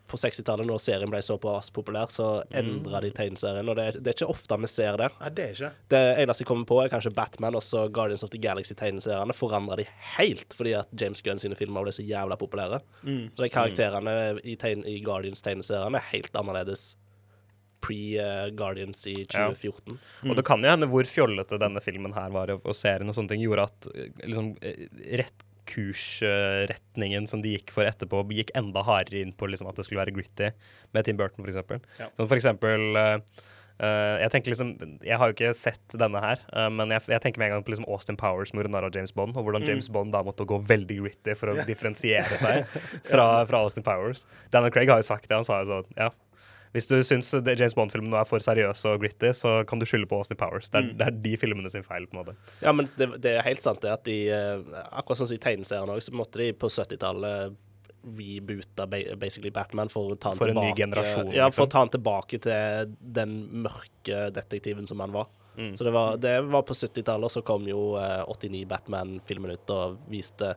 på 0.08 0.16
60-tallet, 0.16 0.64
når 0.64 0.80
serien 0.80 1.10
ble 1.12 1.20
såpass 1.20 1.68
populær, 1.74 2.08
så 2.08 2.42
Mm. 2.48 2.82
de 3.02 3.10
tegneserien. 3.12 3.68
Og 3.68 3.76
det, 3.76 4.02
det 4.02 4.14
er 4.14 4.16
ikke 4.16 4.30
ofte 4.32 4.56
vi 4.56 4.66
ser 4.66 4.96
det. 4.96 5.10
Nei, 5.20 5.30
det 5.36 5.44
er 5.44 5.52
ikke. 5.52 5.72
Det 5.92 6.00
eneste 6.22 6.42
jeg 6.42 6.48
kommer 6.48 6.64
på, 6.64 6.78
er 6.82 6.88
kanskje 6.88 7.12
Batman 7.14 7.54
og 7.54 7.62
så 7.62 7.88
Guardians 7.92 8.24
of 8.24 8.30
the 8.30 8.38
Galaxy-tegneseriene. 8.38 9.36
Forandra 9.36 9.76
de 9.76 9.84
helt 10.16 10.54
fordi 10.56 10.72
at 10.78 10.88
James 10.98 11.20
Gunn 11.22 11.38
sine 11.38 11.54
filmer 11.54 11.84
ble 11.84 11.92
så 11.92 12.02
jævla 12.02 12.38
populære. 12.40 12.80
Mm. 13.02 13.28
Så 13.36 13.44
de 13.44 13.50
karakterene 13.52 14.40
i, 14.42 14.56
tegn, 14.56 14.86
i 14.88 15.02
Guardians-tegneseriene 15.04 16.00
er 16.00 16.08
helt 16.14 16.32
annerledes 16.34 16.94
pre-Guardians 17.84 19.06
i 19.10 19.16
Ja. 19.24 19.48
2014. 19.50 19.98
Og 20.28 20.36
det 20.38 20.44
kan 20.48 20.62
jo 20.64 20.70
hende 20.72 20.88
hvor 20.90 21.06
fjollete 21.08 21.58
denne 21.60 21.82
filmen 21.84 22.14
her 22.16 22.30
var, 22.34 22.50
og 22.58 22.74
serien 22.76 23.08
og 23.08 23.14
sånne 23.18 23.34
ting, 23.34 23.44
gjorde 23.44 23.68
at 23.68 23.90
eh, 23.94 24.10
liksom 24.26 24.54
eh, 24.62 24.88
rett 25.22 25.44
kursretningen 25.68 27.26
som 27.28 27.42
de 27.44 27.52
gikk 27.58 27.70
for 27.74 27.84
etterpå, 27.84 28.22
gikk 28.32 28.54
enda 28.56 28.80
hardere 28.86 29.20
inn 29.20 29.34
på 29.36 29.50
liksom, 29.50 29.68
at 29.68 29.76
det 29.76 29.84
skulle 29.84 30.00
være 30.00 30.14
gritty, 30.16 30.50
med 30.96 31.04
Tim 31.04 31.18
Burton, 31.20 31.44
eksempel. 31.44 31.82
Ja. 32.00 32.08
Sånn 32.16 32.28
for 32.30 32.38
eksempel 32.38 32.96
eh, 32.96 33.18
jeg 33.78 34.30
tenker 34.32 34.50
liksom 34.50 34.72
Jeg 35.06 35.18
har 35.20 35.30
jo 35.30 35.34
ikke 35.36 35.52
sett 35.54 35.94
denne 36.00 36.18
her, 36.18 36.40
uh, 36.50 36.66
men 36.72 36.90
jeg, 36.90 37.04
jeg 37.12 37.22
tenker 37.22 37.38
med 37.38 37.46
en 37.46 37.52
gang 37.58 37.66
på 37.66 37.70
liksom 37.70 37.86
Austin 37.86 38.16
Powers, 38.18 38.50
moren 38.56 38.74
av 38.74 38.88
James 38.94 39.12
Bond, 39.14 39.36
og 39.38 39.44
hvordan 39.46 39.62
Mm. 39.62 39.68
James 39.68 39.88
Bond 39.94 40.10
da 40.16 40.24
måtte 40.26 40.46
gå 40.48 40.58
veldig 40.66 40.96
gritty 41.02 41.36
for 41.38 41.52
å 41.52 41.54
yeah. 41.60 41.68
differensiere 41.68 42.40
seg 42.40 42.64
fra, 43.10 43.44
fra 43.46 43.60
Austin 43.62 43.86
Powers. 43.86 44.24
Daniel 44.50 44.72
Craig 44.74 44.90
har 44.90 44.98
jo 44.98 45.06
sagt 45.06 45.28
det. 45.28 45.36
Han 45.38 45.46
sa 45.46 45.60
jo 45.62 45.68
sånn 45.70 45.94
Ja, 45.98 46.08
hvis 46.74 46.86
du 46.90 46.96
syns 47.06 47.30
James 47.46 47.74
Bond-filmen 47.74 48.10
nå 48.12 48.18
er 48.20 48.26
for 48.28 48.38
seriøs 48.44 48.84
og 48.90 49.00
gritty, 49.00 49.30
så 49.36 49.64
kan 49.68 49.78
du 49.80 49.86
skylde 49.88 50.08
på 50.10 50.18
Austin 50.20 50.36
Powers. 50.40 50.68
Det 50.68 50.78
er, 50.82 50.88
Mm. 50.88 50.96
det 50.98 51.06
er 51.06 51.16
de 51.24 51.36
filmene 51.36 51.70
sin 51.70 51.82
feil, 51.86 52.06
på 52.06 52.16
en 52.18 52.24
måte. 52.24 52.36
Ja, 52.62 52.72
men 52.72 52.86
det, 52.98 53.08
det 53.24 53.36
er 53.38 53.42
helt 53.46 53.62
sant 53.62 53.80
det 53.80 53.90
at 53.92 54.04
de 54.04 54.18
eh, 54.28 54.60
Akkurat 54.92 55.18
sånn 55.22 55.28
som 55.32 55.36
i 55.38 55.42
tegneseriene 55.42 55.94
òg, 55.96 56.02
så 56.04 56.12
måtte 56.12 56.38
de 56.42 56.52
på 56.52 56.68
70-tallet 56.68 57.56
reboota 58.18 58.86
basically 59.18 59.50
Batman 59.50 59.88
for 59.90 60.12
å 60.14 60.16
ta 60.20 60.30
han 60.32 60.38
For 60.38 60.48
en 60.52 60.56
ny 60.60 60.70
tilbake 60.72 61.34
Ja, 61.34 61.48
for 61.50 61.64
liksom. 61.64 61.66
å 61.66 61.70
ta 61.72 61.78
han 61.82 61.90
tilbake 61.92 62.38
til 62.44 62.94
den 63.18 63.34
mørke 63.64 64.28
detektiven 64.32 64.86
som 64.88 65.00
han 65.02 65.12
var. 65.12 65.26
Mm. 65.58 65.72
Så 65.76 65.84
det 65.84 65.90
var, 65.92 66.16
det 66.22 66.36
var 66.46 66.62
på 66.62 66.76
70-tallet, 66.78 67.24
og 67.26 67.32
så 67.34 67.42
kom 67.44 67.66
jo 67.68 67.96
eh, 67.98 68.22
89 68.30 68.64
Batman-filmen 68.70 69.56
ut 69.56 69.72
og 69.74 69.98
viste 70.08 70.52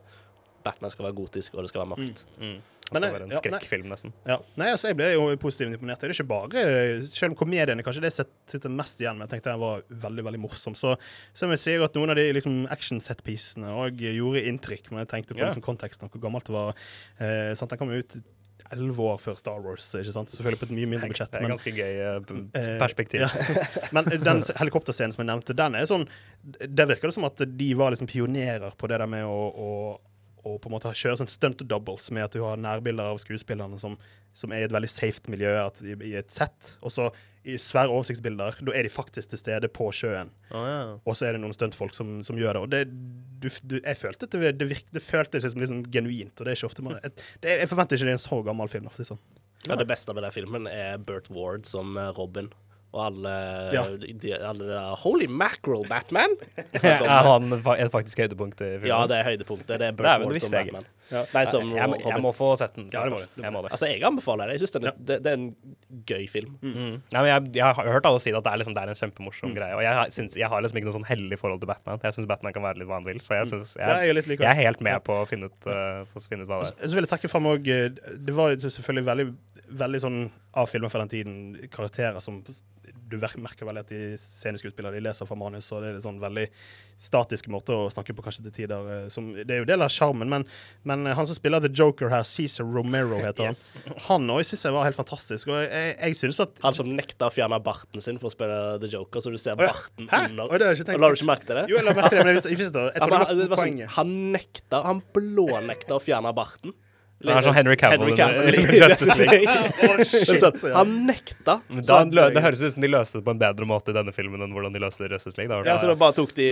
Batman 0.62 0.92
skal 0.94 1.08
være 1.08 1.16
gotisk, 1.18 1.56
og 1.56 1.64
det 1.66 1.72
skal 1.72 1.82
være 1.82 1.96
mørkt. 1.96 2.22
Mm. 2.38 2.60
Det 2.92 3.00
skal 3.00 3.08
jeg- 3.08 3.14
være 3.16 3.26
en 3.26 3.32
ja, 3.34 3.40
skrekkfilm, 3.40 3.88
nesten. 3.92 4.12
Ja. 4.28 4.36
Nei, 4.56 4.68
altså, 4.72 4.88
jeg 4.92 4.96
ble 4.96 5.08
jo 5.14 5.24
positivt 5.36 5.72
imponert. 5.72 6.00
Det 6.00 6.10
er 6.10 6.14
ikke 6.16 6.28
bare 6.28 7.06
Selv 7.08 7.32
om 7.32 7.36
komedien 7.36 7.78
er 7.78 7.82
kanskje 7.86 8.02
det 8.04 8.12
sitter 8.14 8.68
mest 8.70 9.00
igjen 9.00 9.16
med. 9.18 9.28
Jeg 9.30 9.38
tenkte 9.42 9.52
den 9.52 9.60
var 9.60 9.82
veldig 9.90 10.24
veldig 10.28 10.40
morsom. 10.40 10.74
Så, 10.78 10.96
så 11.34 11.48
jeg 11.50 11.58
si 11.58 11.74
at 11.76 11.94
noen 11.98 12.10
av 12.10 12.16
de 12.16 12.28
liksom, 12.32 12.66
action-set-piecene 12.70 13.72
òg 13.72 13.98
gjorde 13.98 14.44
inntrykk. 14.48 14.90
Men 14.92 15.04
jeg 15.06 15.12
tenkte 15.16 15.34
på 15.34 15.42
yeah. 15.42 15.50
liksom, 15.50 15.62
konteksten 15.64 16.08
hvor 16.12 16.20
gammelt 16.22 16.44
det 16.48 16.54
var. 16.54 16.74
Eh, 17.18 17.54
sant? 17.58 17.70
Den 17.70 17.78
kom 17.78 17.90
jo 17.92 18.02
ut 18.04 18.16
elleve 18.72 19.04
år 19.04 19.18
før 19.20 19.36
Star 19.36 19.58
Wars, 19.60 19.84
ikke 19.98 20.12
sant? 20.14 20.30
selvfølgelig 20.32 20.60
på 20.62 20.66
et 20.70 20.74
mye 20.76 20.88
mindre 20.88 21.08
budsjett. 21.10 21.30
Det 21.32 21.40
er 21.40 21.42
men- 21.44 21.52
ganske 21.52 21.72
gøy 21.76 21.94
eh, 22.00 22.20
Eh, 22.54 22.78
perspektiv. 22.80 23.20
ja. 23.20 23.28
Men 23.92 24.04
den 24.04 24.42
helikopterscenen 24.56 25.12
som 25.12 25.24
jeg 25.26 25.28
nevnte, 25.28 25.56
den 25.56 25.74
er 25.74 25.84
sånn 25.84 26.06
Der 26.42 26.86
virker 26.86 27.10
det 27.10 27.14
som 27.14 27.24
at 27.28 27.36
de 27.36 27.68
var 27.74 27.92
liksom 27.92 28.08
pionerer 28.08 28.72
på 28.78 28.88
det 28.88 28.98
der 29.02 29.06
med 29.10 29.24
å, 29.28 29.42
å, 29.52 29.68
å 30.42 30.56
på 30.58 30.70
en 30.70 30.74
måte 30.74 30.92
kjøre 30.96 31.20
sånn 31.20 31.30
stunt 31.30 31.62
doubles, 31.70 32.10
med 32.14 32.26
at 32.26 32.36
du 32.36 32.42
har 32.44 32.60
nærbilder 32.60 33.12
av 33.12 33.20
skuespillerne 33.22 33.78
som, 33.80 33.98
som 34.36 34.54
er 34.54 34.64
i 34.64 34.68
et 34.68 34.74
veldig 34.74 34.90
safe 34.90 35.32
miljø 35.32 35.52
de, 35.78 35.96
i 36.08 36.16
et 36.18 36.34
sett. 36.34 36.74
Og 36.82 36.94
så 36.94 37.10
i 37.42 37.56
svære 37.58 37.90
oversiktsbilder, 37.90 38.60
da 38.62 38.74
er 38.78 38.86
de 38.86 38.92
faktisk 38.92 39.32
til 39.32 39.40
stede 39.40 39.70
på 39.74 39.88
sjøen. 39.96 40.30
Oh, 40.54 40.62
ja. 40.62 40.82
Og 41.02 41.16
så 41.18 41.26
er 41.26 41.34
det 41.34 41.42
noen 41.42 41.54
stuntfolk 41.56 41.94
som, 41.96 42.20
som 42.26 42.38
gjør 42.38 42.58
det. 42.58 42.62
Og 42.62 42.70
det, 42.70 42.82
du, 43.42 43.48
du, 43.66 43.76
jeg 43.80 43.98
følte 43.98 44.28
at 44.28 44.36
det, 44.36 44.52
det, 44.60 44.68
virk, 44.70 44.90
det 44.94 45.02
føltes 45.02 45.46
liksom, 45.46 45.62
liksom 45.64 45.84
genuint, 45.94 46.34
og 46.36 46.46
det 46.46 46.52
er 46.52 46.60
ikke 46.60 46.70
ofte 46.70 46.86
man 46.86 47.00
Jeg, 47.00 47.16
det, 47.42 47.56
Jeg 47.64 47.70
forventer 47.72 47.98
ikke 47.98 48.10
det 48.10 48.14
er 48.14 48.20
en 48.20 48.26
så 48.28 48.38
gammel 48.46 48.70
film. 48.70 48.90
Sånn. 48.98 49.22
Ja, 49.66 49.78
det 49.78 49.88
beste 49.90 50.14
med 50.14 50.26
den 50.26 50.34
filmen 50.34 50.70
er 50.70 51.02
Burt 51.02 51.30
Ward 51.34 51.66
som 51.70 51.98
eh, 51.98 52.12
Robin. 52.14 52.50
Og 52.92 53.00
alle, 53.06 53.30
Ja. 53.72 53.82
de, 53.96 54.32
alle 54.36 54.66
de, 54.68 54.80
Holy 55.00 55.24
mackerel, 55.26 55.86
Batman! 55.88 56.34
Er 56.82 57.06
han 57.24 57.46
er 57.56 57.86
et 57.86 57.92
faktisk 57.94 58.20
høydepunkt 58.20 58.60
i 58.60 58.66
filmen? 58.74 58.90
Ja, 58.90 58.98
det 59.08 59.16
er 59.22 59.30
høydepunktet. 59.30 59.78
Det 59.80 59.86
er 59.88 59.94
Burt 59.96 60.08
det 60.10 60.26
Ward 60.28 60.42
som 60.44 60.52
jeg. 60.58 60.66
Batman. 60.68 60.90
Ja. 61.12 61.22
Nei, 61.34 61.42
som 61.48 61.70
jeg, 61.72 61.76
jeg, 61.92 62.04
jeg 62.08 62.20
må 62.24 62.30
få 62.36 62.50
sett 62.56 62.76
den. 62.76 62.86
Ja, 62.92 63.02
det 63.04 63.12
må 63.12 63.18
du. 63.20 63.40
Jeg 63.44 63.52
må 63.52 63.62
det. 63.64 63.70
Altså, 63.76 63.88
jeg 63.88 64.04
anbefaler 64.08 64.48
det. 64.48 64.54
Jeg 64.58 64.62
synes 64.66 64.74
den 64.76 64.86
er, 64.88 64.94
det, 65.08 65.16
det 65.24 65.32
er 65.32 65.38
en 65.40 65.48
gøy 66.08 66.24
film. 66.32 66.54
Mm. 66.64 66.76
Nei, 67.12 67.18
men 67.20 67.28
jeg, 67.32 67.50
jeg 67.58 67.64
har 67.80 67.90
hørt 67.96 68.08
alle 68.08 68.20
si 68.24 68.32
at 68.32 68.44
det 68.46 68.52
er, 68.52 68.60
liksom, 68.62 68.76
det 68.76 68.84
er 68.84 68.92
en 68.94 69.00
kjempemorsom 69.00 69.52
greie. 69.56 69.76
Og 69.76 69.82
jeg, 69.84 69.92
har- 69.98 70.12
jeg 70.44 70.52
har 70.52 70.64
liksom 70.64 70.80
ikke 70.80 70.88
noe 70.88 70.96
sånn 70.96 71.08
hellig 71.08 71.40
forhold 71.40 71.60
til 71.64 71.68
Batman. 71.72 72.00
Jeg 72.04 72.16
syns 72.16 72.28
Batman 72.30 72.56
kan 72.56 72.64
være 72.64 72.80
litt 72.80 72.88
hva 72.92 73.00
han 73.00 73.08
vil. 73.08 73.20
Så 73.24 73.36
jeg, 73.40 73.48
synes, 73.52 73.74
jeg, 73.80 73.88
jeg 73.88 74.12
er 74.12 74.18
litt 74.20 74.30
like- 74.32 74.44
jeg 74.44 74.52
er 74.56 74.60
helt 74.68 74.84
med 74.88 75.04
på 75.08 75.16
å 75.20 75.26
finne 75.28 75.48
ut, 75.52 75.68
uh, 75.68 76.04
finne 76.28 76.44
ut 76.44 76.52
hva 76.52 76.60
det 76.62 76.72
er. 76.76 76.88
Så 76.88 76.96
vil 76.96 77.04
jeg 77.08 77.12
trekke 77.12 77.32
frem 77.32 77.48
òg 77.56 77.72
Det 78.28 78.36
var 78.36 78.56
selvfølgelig 78.68 79.04
veldig, 79.12 79.28
veldig 79.78 80.00
sånn 80.04 80.20
av 80.54 80.66
filmer 80.68 80.90
fra 80.92 81.00
den 81.00 81.08
tiden 81.08 81.68
karakterer 81.72 82.20
som 82.20 82.42
du 83.08 83.16
merker 83.40 83.64
veldig 83.68 83.80
at 83.84 83.90
de 83.92 83.98
sceneskuespillere 84.20 84.96
de 84.96 85.00
leser 85.04 85.28
fra 85.28 85.36
manus, 85.36 85.68
og 85.72 85.82
det 85.84 85.90
er 85.90 85.96
en 85.98 86.04
sånn 86.04 86.18
veldig 86.20 86.46
statisk 87.02 87.48
måte 87.52 87.74
å 87.74 87.88
snakke 87.92 88.14
på 88.16 88.22
kanskje 88.24 88.44
til 88.46 88.52
tider. 88.56 88.88
eh, 89.04 89.08
Som, 89.12 89.30
det 89.34 89.50
er 89.50 89.60
jo 89.62 89.66
del 89.68 89.82
av 89.84 89.90
sjarmen, 89.92 90.28
men, 90.30 90.44
men 90.88 91.04
han 91.16 91.26
som 91.28 91.36
spiller 91.36 91.60
The 91.60 91.70
Joker 91.72 92.08
her, 92.12 92.22
Cæsar 92.28 92.64
Romero 92.68 93.18
heter 93.20 93.44
Yes. 93.50 93.84
han. 93.86 93.98
Han 94.08 94.28
òg 94.36 94.44
syns 94.48 94.64
jeg 94.64 94.72
var 94.76 94.84
helt 94.88 94.96
fantastisk. 94.98 95.48
Og 95.52 95.60
jeg, 95.64 95.96
jeg 95.98 96.16
synes 96.20 96.40
at 96.44 96.60
Han 96.62 96.76
som 96.78 96.88
nekta 96.92 97.28
å 97.28 97.34
fjerne 97.34 97.58
barten 97.64 98.00
sin 98.04 98.20
for 98.22 98.30
å 98.30 98.34
spille 98.34 98.60
The 98.82 98.88
Joker, 98.92 99.20
så 99.24 99.32
du 99.32 99.38
ser 99.40 99.56
barten 99.60 100.08
Hæ? 100.12 100.22
under. 100.30 100.52
Oi, 100.52 100.60
jeg 100.62 100.84
tenkt 100.86 101.00
La 101.02 101.10
du 101.12 101.18
ikke 101.18 101.30
merke 101.32 101.48
til 101.48 101.60
det? 101.62 101.66
Jo, 101.72 101.80
jeg 101.80 101.88
la 101.88 101.96
merke 101.98 102.12
til 102.12 102.18
det, 102.22 102.24
men 102.26 102.32
jeg 102.34 102.40
visste- 102.42 102.52
jeg 102.54 102.62
visste. 102.64 102.86
Jeg 102.86 102.94
jeg, 102.94 103.00
men 103.02 103.10
det 103.10 103.18
han- 103.18 103.26
var 103.26 103.34
det 103.34 103.48
sånn, 103.48 103.64
poenget. 103.64 103.88
han 103.98 104.14
nekta 104.36 104.82
Han 104.88 105.02
blånekta 105.16 105.98
å 105.98 106.02
fjerne 106.02 106.34
barten. 106.36 106.72
Det 107.22 107.34
er 107.34 107.46
sånn 107.46 107.56
Henry 107.56 107.76
Cavill 107.78 108.12
i 108.12 108.78
Justice 108.80 109.16
League. 109.20 109.56
Er 109.82 110.40
sånn, 110.42 110.58
han 110.74 110.94
nekta. 111.08 111.58
Da, 111.68 112.02
lø, 112.04 112.24
han- 112.26 112.34
det 112.34 112.42
høres 112.44 112.62
ut 112.62 112.74
som 112.74 112.84
de 112.84 112.90
løste 112.90 113.20
det 113.20 113.26
på 113.28 113.34
en 113.34 113.40
bedre 113.42 113.68
måte 113.68 113.94
i 113.94 113.96
denne 113.96 114.14
filmen 114.14 114.42
enn 114.42 114.54
hvordan 114.54 114.74
de 114.74 114.82
løste 114.82 115.04
det 115.04 115.12
i 115.12 115.16
Justice 115.16 115.38
League. 115.38 115.50
Da. 115.52 115.62
Ja, 115.70 115.78
så 115.80 115.90
da 115.92 115.96
bare 115.98 116.16
tok 116.18 116.34
de 116.38 116.48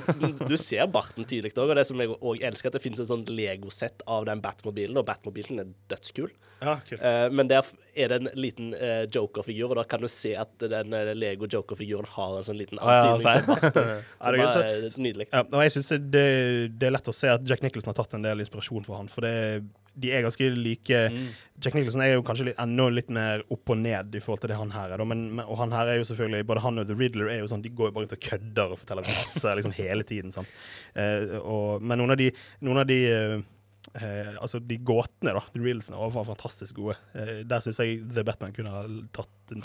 Du 0.50 0.56
ser 0.60 0.86
barten 0.92 1.24
tydelig 1.24 1.54
òg, 1.56 1.72
og 1.72 1.76
det 1.80 1.86
som 1.88 2.00
jeg 2.00 2.12
òg 2.14 2.44
elsker, 2.50 2.70
at 2.70 2.78
det 2.78 2.84
finnes 2.84 3.00
et 3.02 3.10
sånt 3.10 3.32
legosett 3.32 4.04
av 4.06 4.28
den 4.28 4.42
Batmobilen, 4.44 4.98
og 5.00 5.08
Batmobilen 5.08 5.64
er 5.64 5.72
dødskul. 5.92 6.30
Ja. 6.60 6.76
Eh, 6.92 7.30
men 7.32 7.48
der 7.48 7.64
er 7.96 8.12
det 8.12 8.18
en 8.20 8.28
liten 8.36 8.74
uh, 8.76 9.06
Joker-figur, 9.08 9.70
og 9.72 9.78
da 9.80 9.84
kan 9.88 10.02
du 10.02 10.08
se 10.12 10.34
at 10.36 10.52
den 10.60 10.92
uh, 10.92 11.12
Lego 11.16 11.48
Joker-figuren 11.50 12.08
har 12.16 12.36
en 12.36 12.46
sånn 12.46 12.58
liten 12.60 12.80
ja, 12.80 12.98
antydning 12.98 13.46
bart. 13.48 13.64
Ja, 13.64 13.70
Så 13.70 13.80
det 13.80 13.86
er 13.88 14.04
bare, 14.20 14.42
gøy, 14.44 14.88
eh, 14.90 14.98
Nydelig. 15.00 15.28
Ja, 15.32 15.44
og 15.46 15.62
jeg 15.64 15.74
synes 15.76 15.90
det, 16.12 16.24
det 16.76 16.88
er 16.90 16.94
lett 16.94 17.08
å 17.08 17.16
se 17.16 17.30
at 17.32 17.46
Jack 17.48 17.64
Nicholson 17.64 17.94
har 17.94 17.98
tatt 18.02 18.18
en 18.18 18.26
del 18.26 18.44
inspirasjon 18.44 18.84
fra 18.86 19.00
han, 19.00 19.08
for 19.12 19.24
det, 19.24 19.62
de 20.00 20.10
er 20.14 20.24
ganske 20.24 20.50
like. 20.54 21.04
Jack 21.60 21.76
Nicholson 21.76 22.02
er 22.04 22.14
jo 22.14 22.24
kanskje 22.24 22.48
litt, 22.48 22.58
enda 22.62 22.86
litt 22.92 23.10
mer 23.12 23.44
opp 23.52 23.72
og 23.72 23.80
ned 23.82 24.14
i 24.16 24.22
forhold 24.22 24.42
til 24.44 24.52
det 24.52 24.58
han 24.60 24.72
her 24.74 24.94
er. 24.94 25.04
Men, 25.08 25.42
og 25.44 25.58
han 25.60 25.74
her 25.76 25.92
er 25.92 26.00
jo 26.00 26.08
selvfølgelig 26.08 26.46
Både 26.48 26.64
han 26.64 26.80
og 26.80 26.88
The 26.88 26.96
Riddler 26.96 27.30
er 27.32 27.42
jo 27.42 27.50
sånn, 27.50 27.64
de 27.64 27.72
går 27.74 27.90
jo 27.90 27.96
bare 27.96 28.06
rundt 28.06 28.16
og 28.16 28.26
kødder 28.26 28.74
og 28.74 28.82
forteller 28.82 29.08
vitser 29.10 29.54
liksom 29.58 29.76
hele 29.76 30.06
tiden. 30.08 30.34
sant? 30.34 30.52
Eh, 30.94 31.36
og, 31.40 31.82
men 31.84 32.00
noen 32.00 32.14
av 32.16 32.20
de, 32.20 32.30
noen 32.64 32.82
av 32.82 32.88
de 32.88 33.00
eh, 33.10 33.36
eh, 34.00 34.32
altså 34.36 34.62
de 34.64 34.78
gåtene, 34.78 35.34
da, 35.36 35.44
The 35.52 35.62
Riddlesene, 35.62 36.00
var 36.14 36.28
fantastisk 36.28 36.80
gode. 36.80 36.96
Eh, 37.14 37.42
der 37.48 37.64
syns 37.64 37.82
jeg 37.82 38.00
The 38.08 38.24
Batman 38.26 38.56
kunne 38.56 38.74
ha 38.74 38.84
tatt 39.16 39.32
en, 39.54 39.62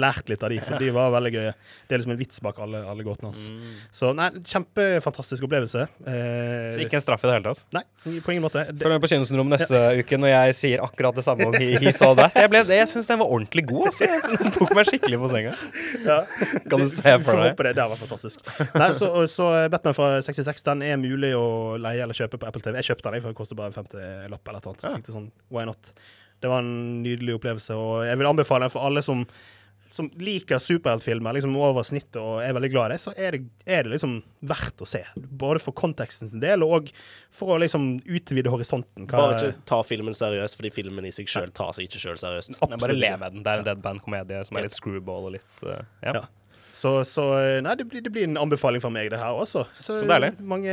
lært 0.00 0.28
litt 0.32 0.42
av 0.46 0.52
de, 0.52 0.58
for 0.64 0.80
de 0.82 0.90
var 0.94 1.12
veldig 1.14 1.32
gøye. 1.34 1.52
Det 1.88 1.96
er 1.96 2.00
liksom 2.02 2.14
en 2.14 2.20
vits 2.20 2.40
bak 2.44 2.58
alle, 2.64 2.80
alle 2.90 3.06
gåtene 3.06 3.30
hans. 3.32 3.46
Så 3.94 4.10
nei, 4.16 4.28
kjempefantastisk 4.46 5.46
opplevelse. 5.46 5.84
Eh, 6.06 6.74
Så 6.74 6.84
ikke 6.84 6.98
en 7.00 7.04
straff 7.04 7.24
i 7.24 7.28
det 7.30 7.36
hele 7.38 7.52
tatt. 7.54 7.64
Nei, 7.76 7.82
på 8.24 8.34
ingen 8.34 8.44
måte. 8.44 8.64
Følg 8.70 8.94
med 8.96 9.02
på 9.04 9.10
Kinosyndrom 9.12 9.52
neste 9.52 9.80
uke 10.00 10.18
når 10.20 10.32
jeg 10.34 10.56
sier 10.60 10.84
akkurat 10.84 11.16
det 11.18 11.24
samme 11.26 11.48
om 11.50 11.56
He, 11.58 11.70
he 11.82 11.92
Saw 11.96 12.14
That. 12.18 12.34
Jeg, 12.38 12.50
ble, 12.52 12.64
jeg 12.78 12.90
syns 12.92 13.08
den 13.10 13.20
var 13.22 13.30
ordentlig 13.32 13.66
god. 13.70 13.90
Altså. 13.92 14.08
Jeg 14.10 14.24
synes 14.26 14.42
Den 14.44 14.54
tok 14.58 14.74
meg 14.76 14.88
skikkelig 14.90 15.20
på 15.24 15.32
senga. 15.34 15.54
Ja. 16.04 16.18
Kan 16.68 16.82
du 16.82 16.88
se 16.90 17.12
for 17.24 17.38
deg? 17.38 17.54
håpe 17.54 17.64
det. 17.68 17.74
Det 17.78 17.84
var 17.92 18.00
fantastisk. 18.00 18.42
Nei, 18.76 18.90
så, 18.98 19.08
så 19.30 19.46
Batman 19.72 19.94
fra 19.96 20.08
66 20.26 20.64
den 20.66 20.82
er 20.84 20.98
mulig 21.00 21.30
å 21.38 21.46
leie 21.80 22.02
eller 22.04 22.16
kjøpe 22.16 22.40
på 22.42 22.48
Apple 22.50 22.60
TV. 22.64 22.76
Jeg 22.82 22.90
kjøpte 22.90 23.12
den, 23.14 23.22
for 23.24 23.32
det 23.32 23.38
koster 23.38 23.58
bare 23.58 23.72
en 23.72 23.76
50-lapp 23.78 24.50
eller 24.52 24.60
et 24.60 24.68
annet. 24.70 24.84
Tenkte 24.84 25.14
sånn, 25.14 25.30
why 25.54 25.64
not? 25.68 25.92
Det 26.44 26.52
var 26.52 26.60
en 26.62 27.02
nydelig 27.02 27.38
opplevelse, 27.40 27.72
og 27.80 28.04
jeg 28.04 28.20
vil 28.20 28.28
anbefale 28.28 28.68
den 28.68 28.74
for 28.76 28.84
alle 28.86 29.02
som 29.06 29.24
som 29.94 30.08
liker 30.18 30.58
superheltfilmer 30.58 31.36
liksom 31.36 31.52
over 31.54 31.84
snittet 31.86 32.16
og 32.18 32.40
er 32.42 32.50
veldig 32.56 32.70
glad 32.72 32.88
i 32.90 32.94
det, 32.96 33.02
så 33.04 33.12
er 33.14 33.36
det, 33.36 33.40
er 33.62 33.84
det 33.86 33.92
liksom 33.92 34.16
verdt 34.50 34.82
å 34.82 34.88
se. 34.90 35.04
Både 35.14 35.60
for 35.62 35.70
konteksten 35.78 36.26
sin 36.32 36.40
del, 36.42 36.64
og 36.66 36.88
for 37.30 37.52
å 37.54 37.58
liksom 37.62 38.00
utvide 38.02 38.50
horisonten. 38.50 39.06
Hva- 39.06 39.20
Bare 39.28 39.36
ikke 39.38 39.62
ta 39.70 39.78
filmen 39.86 40.16
seriøst, 40.18 40.58
fordi 40.58 40.72
filmen 40.74 41.06
i 41.06 41.12
seg 41.14 41.30
sjøl 41.30 41.52
tar 41.54 41.70
seg 41.78 41.86
ikke 41.86 42.00
sjøl 42.02 42.18
seriøst. 42.18 42.58
Nei, 42.64 42.80
bare 42.82 42.96
le 42.98 43.12
med 43.22 43.36
den. 43.36 43.44
Det 43.46 43.52
er 43.54 43.62
en 43.62 43.68
deadband-komedie 43.70 44.42
som 44.48 44.58
er 44.58 44.66
litt 44.66 44.74
screwball 44.74 45.28
og 45.30 45.36
litt 45.36 45.62
uh, 45.62 45.78
ja. 46.02 46.16
Ja. 46.18 46.24
Så, 46.74 46.90
så 47.06 47.22
nei, 47.62 47.74
det 47.78 47.84
blir, 47.86 48.02
det 48.02 48.10
blir 48.10 48.24
en 48.26 48.36
anbefaling 48.40 48.82
fra 48.82 48.90
meg, 48.90 49.06
det 49.12 49.20
her 49.20 49.36
også. 49.38 49.62
Så, 49.78 50.00
Så 50.00 50.08
deilig. 50.10 50.32
Mange 50.42 50.72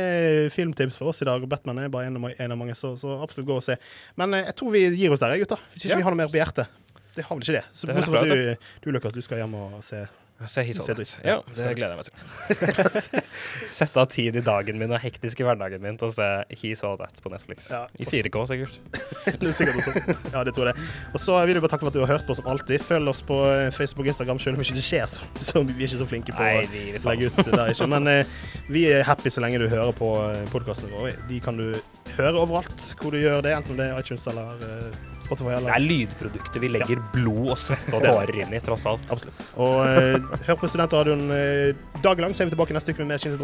filmtips 0.50 0.96
for 0.98 1.12
oss 1.12 1.22
i 1.22 1.28
dag. 1.28 1.42
og 1.44 1.48
Batman 1.52 1.78
er 1.78 1.92
bare 1.94 2.08
en 2.10 2.18
av, 2.18 2.32
en 2.34 2.54
av 2.56 2.58
mange, 2.58 2.74
så, 2.78 2.96
så 2.98 3.20
absolutt 3.22 3.46
gå 3.46 3.58
og 3.60 3.62
se. 3.62 3.76
Men 4.18 4.34
eh, 4.34 4.48
jeg 4.50 4.56
tror 4.58 4.74
vi 4.74 4.82
gir 4.98 5.14
oss 5.14 5.22
der, 5.22 5.36
gutter. 5.38 5.62
Hvis 5.72 5.84
ikke 5.86 5.94
Ja. 5.94 6.00
vi 6.02 6.06
har 6.08 6.14
noe 6.16 6.22
mer 6.24 6.32
på 6.32 6.40
hjertet. 6.40 6.66
det 7.14 7.24
har 7.28 7.36
vel 7.36 7.44
ikke 7.44 7.58
det. 7.60 7.64
Så 7.72 7.86
Det 7.86 8.26
du, 8.32 8.66
du, 8.82 8.90
Lukas, 8.96 9.12
du 9.14 9.22
skal 9.22 9.42
hjem 9.44 9.54
og 9.54 9.78
se 9.86 10.02
Se 10.50 10.64
Se 10.74 10.94
dritt. 10.96 11.12
Ja, 11.24 11.38
det 11.46 11.72
gleder 11.76 11.94
jeg 11.94 12.00
meg 12.00 12.06
til. 12.08 13.22
Sette 13.76 14.02
av 14.02 14.08
tid 14.12 14.36
i 14.38 14.42
dagen 14.44 14.78
min 14.80 14.92
og 14.94 15.00
hektiske 15.02 15.46
hverdagen 15.46 15.82
min 15.82 15.98
til 16.00 16.10
å 16.10 16.14
se 16.14 16.28
He 16.60 16.72
Saw 16.78 16.96
That 17.00 17.22
på 17.22 17.32
Netflix. 17.32 17.68
Ja, 17.72 17.84
I 17.98 18.08
4K, 18.08 18.42
sikkert. 18.50 18.78
det 19.42 19.52
er 19.52 19.56
sikkert 19.56 19.80
også. 19.82 20.16
Ja, 20.32 20.44
det 20.48 20.54
tror 20.56 20.72
jeg. 20.72 20.88
Og 21.12 21.22
så 21.22 21.38
vil 21.46 21.58
jeg 21.58 21.64
bare 21.64 21.74
takke 21.74 21.86
for 21.86 21.92
at 21.92 21.98
du 21.98 22.02
har 22.04 22.12
hørt 22.14 22.26
på 22.28 22.36
som 22.38 22.48
alltid. 22.50 22.82
Følg 22.86 23.12
oss 23.12 23.22
på 23.28 23.38
eh, 23.50 23.68
Facebook 23.74 24.06
og 24.06 24.12
Instagram, 24.14 24.42
selv 24.42 24.58
om 24.58 24.66
ikke 24.66 24.78
det 24.78 24.86
skjer 24.86 25.08
så, 25.10 25.30
så 25.52 25.64
vi 25.66 25.76
er 25.78 25.88
ikke 25.88 26.02
så 26.02 26.10
flinke 26.10 26.36
på 26.36 26.46
Nei, 26.46 26.66
å 26.98 27.06
legge 27.10 27.30
ut 27.30 27.40
det 27.42 27.52
der 27.52 27.74
ikke. 27.74 27.90
Men 27.92 28.10
eh, 28.10 28.36
vi 28.72 28.86
er 28.90 29.06
happy 29.06 29.32
så 29.32 29.44
lenge 29.44 29.62
du 29.62 29.68
hører 29.68 29.94
på 29.96 30.12
podkastene 30.54 30.94
våre. 30.96 31.16
De 31.30 31.40
kan 31.44 31.58
du 31.60 31.70
høre 32.16 32.36
overalt 32.36 32.92
hvor 33.00 33.14
du 33.14 33.20
gjør 33.22 33.42
det, 33.44 33.54
enten 33.56 33.78
det 33.78 33.88
er 33.88 34.00
iTunes 34.02 34.26
eller 34.30 34.66
eh, 34.66 35.11
Spotify 35.32 35.58
Det 35.64 35.74
er 35.74 35.84
lydprodukter 35.86 36.62
vi 36.62 36.72
legger 36.76 37.02
blod 37.14 37.54
og 37.54 37.60
svette 37.60 37.96
og 37.96 38.04
tårer 38.04 38.42
inn 38.44 38.54
i, 38.54 38.60
tross 38.64 38.86
alt. 38.90 39.06
Absolutt. 39.12 39.44
Og 39.56 39.78
eh, 39.86 40.42
hør 40.48 40.60
på 40.60 40.70
Studentradioen 40.70 41.28
eh, 41.34 42.00
dagen 42.04 42.26
lang, 42.28 42.36
så 42.36 42.44
er 42.44 42.50
vi 42.50 42.56
tilbake 42.56 42.76
neste 42.76 42.94
uke 42.94 43.06
med 43.06 43.22
Kinesisk 43.22 43.42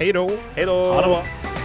Hei 0.00 0.12
då. 0.12 0.28
Ha 0.94 1.02
det 1.02 1.08
bra. 1.12 1.59